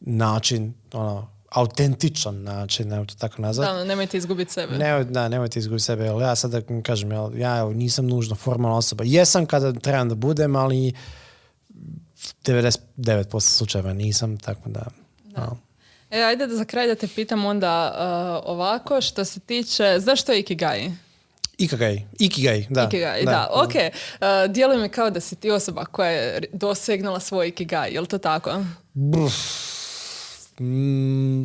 način, 0.00 0.74
ono, 0.92 1.30
autentičan 1.50 2.42
način, 2.42 2.88
ne 2.88 3.06
to 3.06 3.14
tako 3.18 3.42
nazvati. 3.42 3.72
Da, 3.72 3.84
nemojte 3.84 4.16
izgubiti 4.16 4.52
sebe. 4.52 4.78
Ne, 4.78 5.04
da, 5.04 5.28
nemojte 5.28 5.58
izgubiti 5.58 5.84
sebe, 5.84 6.04
jer 6.04 6.20
ja 6.20 6.36
sada 6.36 6.60
kažem, 6.82 7.12
jel, 7.12 7.38
ja 7.38 7.58
evo, 7.58 7.72
nisam 7.72 8.06
nužno 8.06 8.36
formalna 8.36 8.76
osoba. 8.76 9.04
Jesam 9.06 9.46
kada 9.46 9.72
trebam 9.72 10.08
da 10.08 10.14
budem, 10.14 10.56
ali 10.56 10.92
99% 12.44 13.40
slučajeva 13.40 13.92
nisam, 13.92 14.38
tako 14.38 14.68
da... 14.68 14.86
no. 15.24 15.58
E, 16.10 16.22
ajde 16.22 16.46
da 16.46 16.56
za 16.56 16.64
kraj 16.64 16.86
da 16.86 16.94
te 16.94 17.08
pitam 17.08 17.44
onda 17.44 17.92
uh, 17.94 18.50
ovako, 18.52 19.00
što 19.00 19.24
se 19.24 19.40
tiče, 19.40 19.96
znaš 19.98 20.22
što 20.22 20.32
je 20.32 20.40
Ikigai? 20.40 20.92
Ikigai, 21.58 22.06
Ikigai, 22.18 22.66
da. 22.70 22.84
Ikigai, 22.84 23.24
da, 23.24 23.50
ok. 23.52 23.74
Uh, 23.74 24.52
djeluje 24.52 24.78
mi 24.78 24.88
kao 24.88 25.10
da 25.10 25.20
si 25.20 25.36
ti 25.36 25.50
osoba 25.50 25.84
koja 25.84 26.10
je 26.10 26.42
dosegnula 26.52 27.20
svoj 27.20 27.48
Ikigai, 27.48 27.94
je 27.94 28.00
li 28.00 28.06
to 28.06 28.18
tako? 28.18 28.64
Mm, 30.60 31.44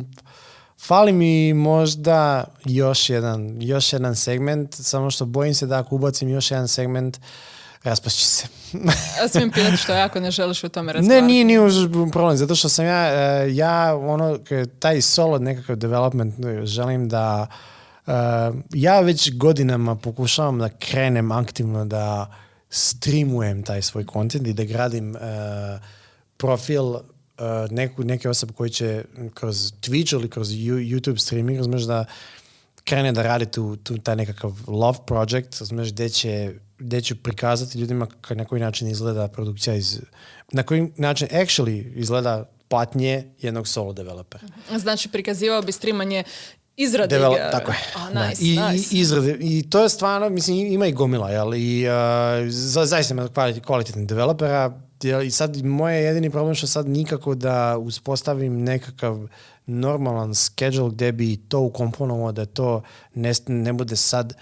fali 0.80 1.12
mi 1.12 1.54
možda 1.54 2.44
još 2.64 3.10
jedan, 3.10 3.62
još 3.62 3.92
jedan 3.92 4.16
segment, 4.16 4.74
samo 4.74 5.10
što 5.10 5.24
bojim 5.24 5.54
se 5.54 5.66
da 5.66 5.78
ako 5.78 5.94
ubacim 5.94 6.28
još 6.28 6.50
jedan 6.50 6.68
segment, 6.68 7.18
raspašće 7.84 8.26
se. 8.26 8.46
Ja 9.20 9.28
smijem 9.28 9.50
pitati 9.50 9.76
što 9.76 9.92
jako 9.92 10.20
ne 10.20 10.30
želiš 10.30 10.64
o 10.64 10.68
tome 10.68 10.92
razgovarati. 10.92 11.22
Ne, 11.22 11.32
nije, 11.32 11.44
nije 11.44 11.60
už 11.60 11.74
problem, 12.12 12.36
zato 12.36 12.54
što 12.54 12.68
sam 12.68 12.86
ja, 12.86 13.06
e, 13.06 13.54
ja 13.54 13.96
ono, 13.96 14.38
taj 14.78 15.00
solo 15.00 15.38
nekakav 15.38 15.76
development 15.76 16.34
e, 16.44 16.66
želim 16.66 17.08
da, 17.08 17.46
e, 18.06 18.12
ja 18.74 19.00
već 19.00 19.36
godinama 19.36 19.96
pokušavam 19.96 20.58
da 20.58 20.68
krenem 20.68 21.32
aktivno 21.32 21.84
da 21.84 22.34
streamujem 22.70 23.62
taj 23.62 23.82
svoj 23.82 24.06
kontent 24.06 24.46
i 24.46 24.52
da 24.52 24.64
gradim 24.64 25.16
profil 26.36 26.84
neku, 27.70 28.04
neke 28.04 28.28
osobe 28.28 28.52
koji 28.52 28.70
će 28.70 29.04
kroz 29.34 29.72
Twitch 29.80 30.14
ili 30.14 30.30
kroz 30.30 30.48
YouTube 30.48 31.18
streaming, 31.18 31.58
razumiješ 31.58 31.82
da 31.82 32.04
krene 32.84 33.12
da 33.12 33.22
radi 33.22 33.46
tu, 33.46 33.76
tu 33.76 33.98
taj 33.98 34.16
nekakav 34.16 34.52
love 34.66 34.98
project, 35.06 35.60
razumiješ, 35.60 35.92
gdje 35.92 36.08
će 36.08 36.54
gdje 36.82 37.00
ću 37.00 37.16
prikazati 37.16 37.78
ljudima 37.78 38.06
na 38.30 38.44
koji 38.44 38.60
način 38.60 38.88
izgleda 38.88 39.28
produkcija 39.28 39.74
iz, 39.76 40.00
na 40.52 40.62
koji 40.62 40.92
način 40.96 41.28
actually 41.28 41.92
izgleda 41.96 42.44
patnje 42.68 43.24
jednog 43.40 43.68
solo 43.68 43.92
developera. 43.92 44.44
Znači, 44.78 45.08
prikazivao 45.08 45.62
bi 45.62 45.72
streamanje 45.72 46.24
izrade 46.76 47.16
Devel- 47.16 47.32
igara. 47.34 47.50
tako 47.50 47.72
je. 47.72 47.78
Da. 48.14 48.28
nice, 48.28 48.44
I, 48.44 48.58
nice. 48.58 48.96
I, 48.96 49.00
izrade, 49.00 49.36
I 49.40 49.70
to 49.70 49.82
je 49.82 49.88
stvarno, 49.88 50.28
mislim, 50.28 50.56
ima 50.58 50.86
i 50.86 50.92
gomila, 50.92 51.30
jel? 51.30 51.54
I 51.54 51.86
uh, 51.86 51.92
za, 52.48 52.86
zaista 52.86 53.14
ima 53.14 53.28
kvali- 53.28 53.60
kvalitetnih 53.60 54.06
developera. 54.06 54.72
jel, 55.02 55.22
I 55.22 55.30
sad 55.30 55.64
moj 55.64 55.94
je 55.94 56.04
jedini 56.04 56.30
problem 56.30 56.54
što 56.54 56.66
sad 56.66 56.88
nikako 56.88 57.34
da 57.34 57.76
uspostavim 57.78 58.62
nekakav 58.62 59.28
normalan 59.66 60.34
schedule 60.34 60.90
gdje 60.90 61.12
bi 61.12 61.36
to 61.38 61.60
ukomponovao 61.60 62.32
da 62.32 62.46
to 62.46 62.82
ne, 63.14 63.32
ne 63.46 63.72
bude 63.72 63.96
sad 63.96 64.34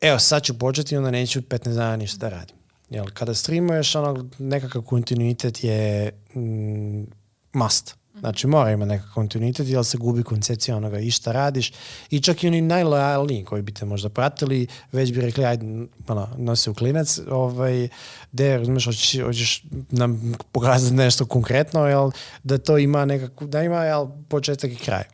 evo 0.00 0.18
sad 0.18 0.42
ću 0.42 0.58
početi 0.58 0.96
onda 0.96 1.10
neću 1.10 1.40
15 1.40 1.74
dana 1.74 1.96
ništa 1.96 2.18
da 2.18 2.28
radim. 2.28 2.56
Jel, 2.90 3.06
kada 3.14 3.34
streamuješ, 3.34 3.94
ono, 3.94 4.28
nekakav 4.38 4.82
kontinuitet 4.82 5.64
je 5.64 6.12
mm, 6.34 7.04
must. 7.52 7.98
Znači 8.20 8.46
mora 8.46 8.70
ima 8.70 8.84
nekakav 8.84 9.14
kontinuitet 9.14 9.68
jer 9.68 9.84
se 9.84 9.98
gubi 9.98 10.22
koncepcija 10.22 10.76
onoga 10.76 10.98
i 10.98 11.10
šta 11.10 11.32
radiš. 11.32 11.72
I 12.10 12.20
čak 12.20 12.44
i 12.44 12.46
oni 12.46 12.60
najlojalniji 12.60 13.44
koji 13.44 13.62
bi 13.62 13.74
te 13.74 13.84
možda 13.84 14.08
pratili, 14.08 14.66
već 14.92 15.12
bi 15.12 15.20
rekli, 15.20 15.44
ajde, 15.44 15.66
ono, 16.08 16.28
nosi 16.36 16.70
u 16.70 16.74
klinac, 16.74 17.18
ovaj, 17.30 17.88
gdje, 18.32 18.58
razumiješ, 18.58 18.84
hoćeš, 18.84 19.22
hoćeš 19.22 19.64
nam 19.90 20.34
pokazati 20.52 20.94
nešto 20.94 21.26
konkretno, 21.26 21.86
jel, 21.86 22.10
da 22.42 22.58
to 22.58 22.78
ima 22.78 23.04
nekako, 23.04 23.46
da 23.46 23.62
ima 23.62 23.84
jel, 23.84 24.08
početak 24.28 24.72
i 24.72 24.76
kraj. 24.76 25.04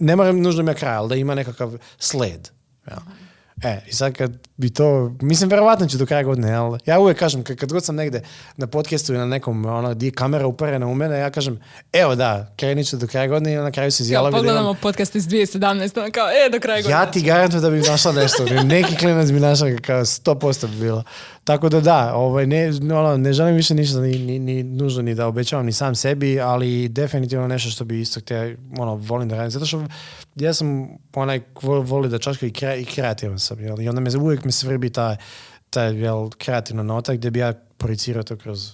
Ne 0.00 0.16
mora 0.16 0.32
nužno 0.32 0.60
ima 0.60 0.74
kraj, 0.74 0.94
ali 0.94 1.08
da 1.08 1.14
ima 1.14 1.34
nekakav 1.34 1.78
sled. 1.98 2.48
Jel. 2.86 3.00
E, 3.64 3.80
i 3.86 3.92
sad 3.92 4.14
kad 4.14 4.48
bi 4.62 4.70
to, 4.70 5.12
mislim, 5.20 5.50
verovatno 5.50 5.86
će 5.86 5.98
do 5.98 6.06
kraja 6.06 6.22
godine, 6.22 6.52
ali 6.52 6.78
ja 6.86 6.98
uvijek 6.98 7.18
kažem, 7.18 7.42
kad, 7.42 7.56
kad 7.56 7.72
god 7.72 7.84
sam 7.84 7.94
negde 7.94 8.22
na 8.56 8.66
podcastu 8.66 9.12
ili 9.12 9.18
na 9.18 9.26
nekom, 9.26 9.66
ono, 9.66 9.94
di 9.94 10.06
je 10.06 10.10
kamera 10.12 10.46
uperena 10.46 10.86
u 10.86 10.94
mene, 10.94 11.18
ja 11.18 11.30
kažem, 11.30 11.60
evo 11.92 12.14
da, 12.14 12.52
krenit 12.56 12.88
ću 12.88 12.96
do 12.96 13.06
kraja 13.06 13.26
godine 13.26 13.52
i 13.52 13.56
na 13.56 13.70
kraju 13.70 13.90
se 13.90 14.02
izjalavi 14.02 14.32
da 14.32 14.38
imam- 14.38 14.46
pogledamo 14.46 14.74
podcast 14.74 15.14
iz 15.14 15.26
2017. 15.26 16.00
ono 16.00 16.10
kao, 16.12 16.28
e, 16.28 16.50
do 16.52 16.60
kraja 16.60 16.82
godine. 16.82 16.94
ja 16.94 17.10
ti 17.10 17.22
garantujem 17.22 17.62
da 17.62 17.70
bi 17.70 17.80
našla 17.80 18.12
nešto. 18.12 18.44
Neki 18.64 18.96
klinac 18.96 19.30
bi 19.30 19.40
našla 19.40 19.68
kao 19.86 20.04
100% 20.04 20.66
bi 20.66 20.76
bilo. 20.76 21.04
Tako 21.44 21.68
da 21.68 21.80
da, 21.80 22.14
ovaj, 22.14 22.46
ne, 22.46 22.70
ono, 22.94 23.16
ne 23.16 23.32
želim 23.32 23.54
više 23.54 23.74
ništa 23.74 24.00
ni, 24.00 24.18
ni, 24.18 24.38
ni 24.38 24.62
nužno 24.62 25.02
ni 25.02 25.14
da 25.14 25.26
obećavam 25.26 25.66
ni 25.66 25.72
sam 25.72 25.94
sebi, 25.94 26.40
ali 26.40 26.88
definitivno 26.88 27.48
nešto 27.48 27.70
što 27.70 27.84
bi 27.84 28.00
isto 28.00 28.20
htio, 28.20 28.56
ono, 28.78 28.94
volim 28.94 29.28
da 29.28 29.36
radim. 29.36 29.50
Zato 29.50 29.66
što 29.66 29.84
ja 30.34 30.54
sam 30.54 30.88
onaj 31.14 31.40
voli 31.62 32.08
da 32.08 32.18
čačka 32.18 32.46
i, 32.46 32.50
kre, 32.50 32.80
i 32.80 32.84
kreativan 32.84 33.38
sam. 33.38 33.60
Jel? 33.60 33.80
I 33.80 33.88
onda 33.88 34.00
me 34.00 34.10
uvijek 34.16 34.44
mi 34.52 34.56
svrbi 34.56 34.90
ta, 34.90 35.16
ta 35.70 35.82
jel, 35.82 36.28
kreativna 36.38 36.82
nota 36.82 37.14
gdje 37.14 37.30
bi 37.30 37.38
ja 37.38 37.52
projicirao 37.78 38.22
to 38.22 38.36
kroz 38.36 38.70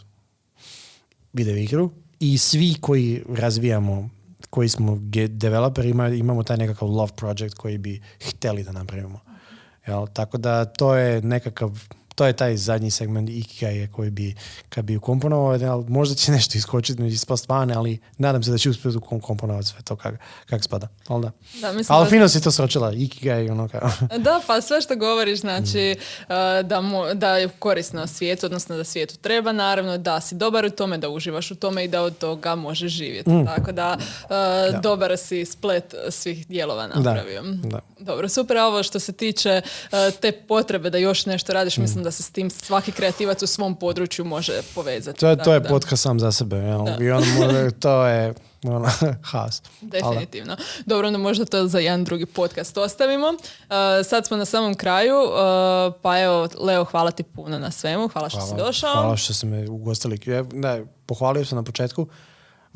video 1.33 1.57
igru 1.57 1.91
i 2.21 2.39
svi 2.39 2.75
koji 2.81 3.23
razvijamo 3.29 4.11
koji 4.51 4.69
smo 4.69 4.99
developeri 5.29 5.91
ima, 5.91 6.09
imamo 6.09 6.43
taj 6.43 6.57
nekakav 6.57 6.89
love 6.89 7.13
project 7.17 7.55
koji 7.55 7.79
bi 7.79 8.01
htjeli 8.29 8.63
da 8.63 8.73
napravimo. 8.73 9.21
Jel? 9.87 10.07
Tako 10.13 10.39
da 10.39 10.65
to 10.65 10.95
je 10.95 11.23
nekakav 11.23 11.71
to 12.19 12.27
je 12.27 12.33
taj 12.33 12.57
zadnji 12.57 12.91
segment 12.91 13.31
Ikigai 13.31 13.89
koji 13.89 14.11
bi, 14.11 14.35
kad 14.69 14.85
bi 14.85 14.97
ukomponovao, 14.97 15.55
jel, 15.55 15.83
možda 15.83 16.15
će 16.15 16.33
nešto 16.33 16.59
iskočiti 16.59 17.03
među 17.03 17.15
ispast 17.15 17.49
van, 17.49 17.73
ali 17.73 17.99
nadam 18.19 18.43
se 18.43 18.51
da 18.51 18.59
će 18.59 18.71
uspjeti 18.71 18.97
ukomponovati 18.99 19.67
sve 19.67 19.83
to 19.83 19.97
kak, 19.97 20.15
kak 20.47 20.65
spada. 20.65 20.89
Ali 21.07 21.23
da. 21.23 21.31
Da, 21.61 21.73
mislim 21.73 21.97
Ali 21.97 22.05
da- 22.07 22.11
fino 22.11 22.29
si 22.29 22.43
to 22.43 22.51
sročila, 22.51 22.93
Ikigai, 22.93 23.51
ono 23.51 23.69
kao. 23.69 23.91
Da, 24.19 24.41
pa 24.47 24.61
sve 24.61 24.81
što 24.81 24.97
govoriš 24.97 25.41
znači 25.41 25.97
Mm. 25.99 26.01
uh, 26.23 26.29
da, 26.63 26.77
mo- 26.79 27.15
da 27.15 27.37
je 27.37 27.49
korisno 27.51 28.07
svijetu, 28.09 28.47
odnosno 28.47 28.77
da 28.77 28.85
svijetu 28.85 29.17
treba, 29.17 29.53
naravno 29.53 29.99
da 29.99 30.21
si 30.21 30.35
dobar 30.35 30.65
u 30.65 30.71
tome, 30.71 30.99
da 30.99 31.09
uživaš 31.09 31.51
u 31.51 31.57
tome 31.57 31.85
i 31.85 31.89
da 31.89 32.03
od 32.03 32.19
toga 32.19 32.55
možeš 32.57 32.93
živjeti. 32.93 33.31
Mm. 33.31 33.47
Tako 33.47 33.73
da, 33.73 33.97
uh, 34.25 34.81
dobar 34.81 35.17
si 35.19 35.45
splet 35.45 35.85
svih 36.11 36.47
dijelova 36.47 36.87
napravio. 36.89 37.43
da. 37.45 37.81
Dobro, 38.01 38.29
super, 38.29 38.57
a 38.57 38.67
ovo 38.67 38.83
što 38.83 38.99
se 38.99 39.13
tiče 39.13 39.63
uh, 39.85 39.89
te 40.15 40.33
potrebe 40.33 40.91
da 40.91 40.99
još 40.99 41.27
nešto 41.27 41.53
radiš, 41.53 41.77
Mm. 41.77 41.81
mislim 41.81 42.05
da 42.05 42.08
se 42.11 42.23
s 42.23 42.31
tim 42.31 42.51
svaki 42.51 42.93
kreativac 42.93 43.43
u 43.43 43.47
svom 43.47 43.75
području 43.75 44.25
može 44.25 44.63
povezati. 44.75 45.21
To 45.21 45.29
je, 45.29 45.37
to 45.37 45.53
je 45.53 45.61
da. 45.61 45.69
podcast 45.69 46.03
sam 46.03 46.21
za 46.21 46.33
sebe. 46.33 46.57
Jel? 46.57 47.03
I 47.03 47.11
ono, 47.11 47.27
može- 47.39 47.71
to 47.71 48.07
je 48.07 48.35
ono, 48.65 48.89
haos. 49.31 49.63
Definitivno. 49.81 50.57
Dobro, 50.87 51.07
onda 51.07 51.19
možda 51.19 51.45
to 51.45 51.67
za 51.69 51.79
jedan 51.79 52.05
drugi 52.05 52.27
podcast 52.27 52.77
ostavimo. 52.77 53.29
Uh, 53.29 53.37
sad 54.05 54.27
smo 54.27 54.37
na 54.37 54.45
samom 54.45 54.75
kraju, 54.75 55.15
uh, 55.17 55.31
pa 56.03 56.21
evo, 56.21 56.49
Leo, 56.59 56.85
hvala 56.85 57.11
ti 57.11 57.23
puno 57.23 57.59
na 57.59 57.71
svemu, 57.71 58.09
hvala 58.09 58.29
što 58.29 58.41
si 58.41 58.55
došao. 58.57 58.93
Hvala 58.93 59.17
što 59.17 59.35
ste 59.35 59.47
me 59.47 59.69
ugostili. 59.69 60.19
Ja, 60.27 60.45
Ne, 60.53 60.87
pohvalio 61.07 61.45
sam 61.45 61.57
na 61.57 61.63
početku. 61.65 62.07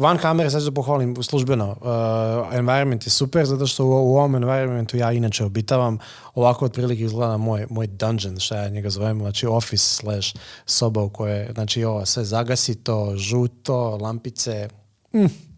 Van 0.02 0.18
kamere, 0.18 0.50
sad 0.50 0.64
ću 0.64 0.74
pohvalim 0.74 1.22
službeno. 1.22 1.76
Uh, 1.80 2.54
environment 2.54 3.06
je 3.06 3.10
super, 3.10 3.46
zato 3.46 3.66
što 3.66 3.84
u, 3.84 3.88
u 3.88 4.16
ovom 4.16 4.34
environmentu 4.34 4.96
ja 4.96 5.12
inače 5.12 5.44
obitavam. 5.44 5.98
Ovako 6.34 6.64
otprilike 6.64 7.02
izgleda 7.02 7.36
moj, 7.36 7.66
moj 7.70 7.86
dungeon, 7.86 8.40
što 8.40 8.54
ja 8.54 8.68
njega 8.68 8.90
zovem, 8.90 9.18
znači 9.18 9.46
office 9.46 9.84
slash 9.84 10.34
soba 10.66 11.02
u 11.02 11.10
kojoj, 11.10 11.48
znači 11.54 11.84
ovo 11.84 12.06
sve 12.06 12.24
zagasito, 12.24 13.16
žuto, 13.16 13.96
lampice. 13.96 14.68
Mm. 15.14 15.51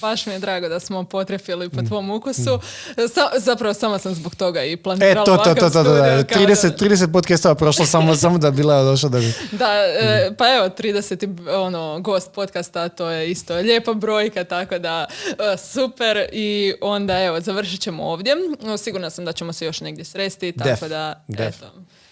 Baš 0.00 0.26
mi 0.26 0.32
je 0.32 0.38
drago 0.38 0.68
da 0.68 0.80
smo 0.80 1.04
potrefili 1.04 1.68
po 1.68 1.82
tvom 1.82 2.10
ukusu. 2.10 2.58
Sa- 3.14 3.38
zapravo 3.38 3.74
samo 3.74 3.98
sam 3.98 4.14
zbog 4.14 4.34
toga 4.34 4.64
i 4.64 4.76
planirala 4.76 5.22
E, 5.22 5.24
to, 5.24 5.36
to, 5.36 5.54
to, 5.54 5.70
to, 5.70 5.82
da. 5.82 6.24
kao 6.24 6.42
30, 6.42 6.78
30 6.78 7.12
podcastova 7.12 7.54
prošlo 7.54 7.86
samo, 7.86 8.14
samo 8.16 8.38
da 8.38 8.50
bi 8.50 8.62
Leo 8.62 8.84
došao 8.84 9.10
da 9.10 9.18
bi... 9.18 9.32
Da, 9.52 9.66
e, 9.74 10.30
pa 10.38 10.54
evo, 10.54 10.68
30. 10.68 11.50
ono, 11.56 12.00
gost 12.00 12.32
podcasta, 12.32 12.88
to 12.88 13.10
je 13.10 13.30
isto 13.30 13.54
lijepa 13.56 13.92
brojka, 13.94 14.44
tako 14.44 14.78
da 14.78 15.06
e, 15.28 15.56
super. 15.58 16.28
I 16.32 16.74
onda, 16.80 17.18
evo, 17.20 17.40
završit 17.40 17.80
ćemo 17.80 18.04
ovdje. 18.04 18.34
No, 18.60 18.76
Sigurna 18.76 19.10
sam 19.10 19.24
da 19.24 19.32
ćemo 19.32 19.52
se 19.52 19.66
još 19.66 19.80
negdje 19.80 20.04
sresti, 20.04 20.52
tako 20.52 20.68
Def, 20.70 20.80
da, 20.82 21.24
def. 21.28 21.56
eto. 21.56 21.66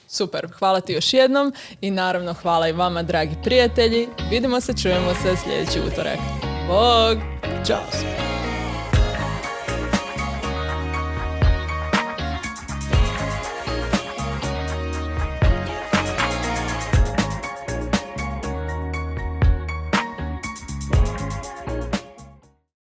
Super, 0.09 0.49
hvala 0.59 0.81
ti 0.81 0.93
još 0.93 1.13
jednom 1.13 1.53
i 1.81 1.91
naravno 1.91 2.35
hvala 2.35 2.69
i 2.69 2.73
vama, 2.73 3.03
dragi 3.03 3.35
prijatelji. 3.45 4.09
Vidimo 4.31 4.61
se, 4.61 4.73
čujemo 4.83 5.15
se 5.15 5.37
sljedeći 5.45 5.81
utorak. 5.81 6.19
Bog! 6.69 7.19
Ćao! 7.65 8.38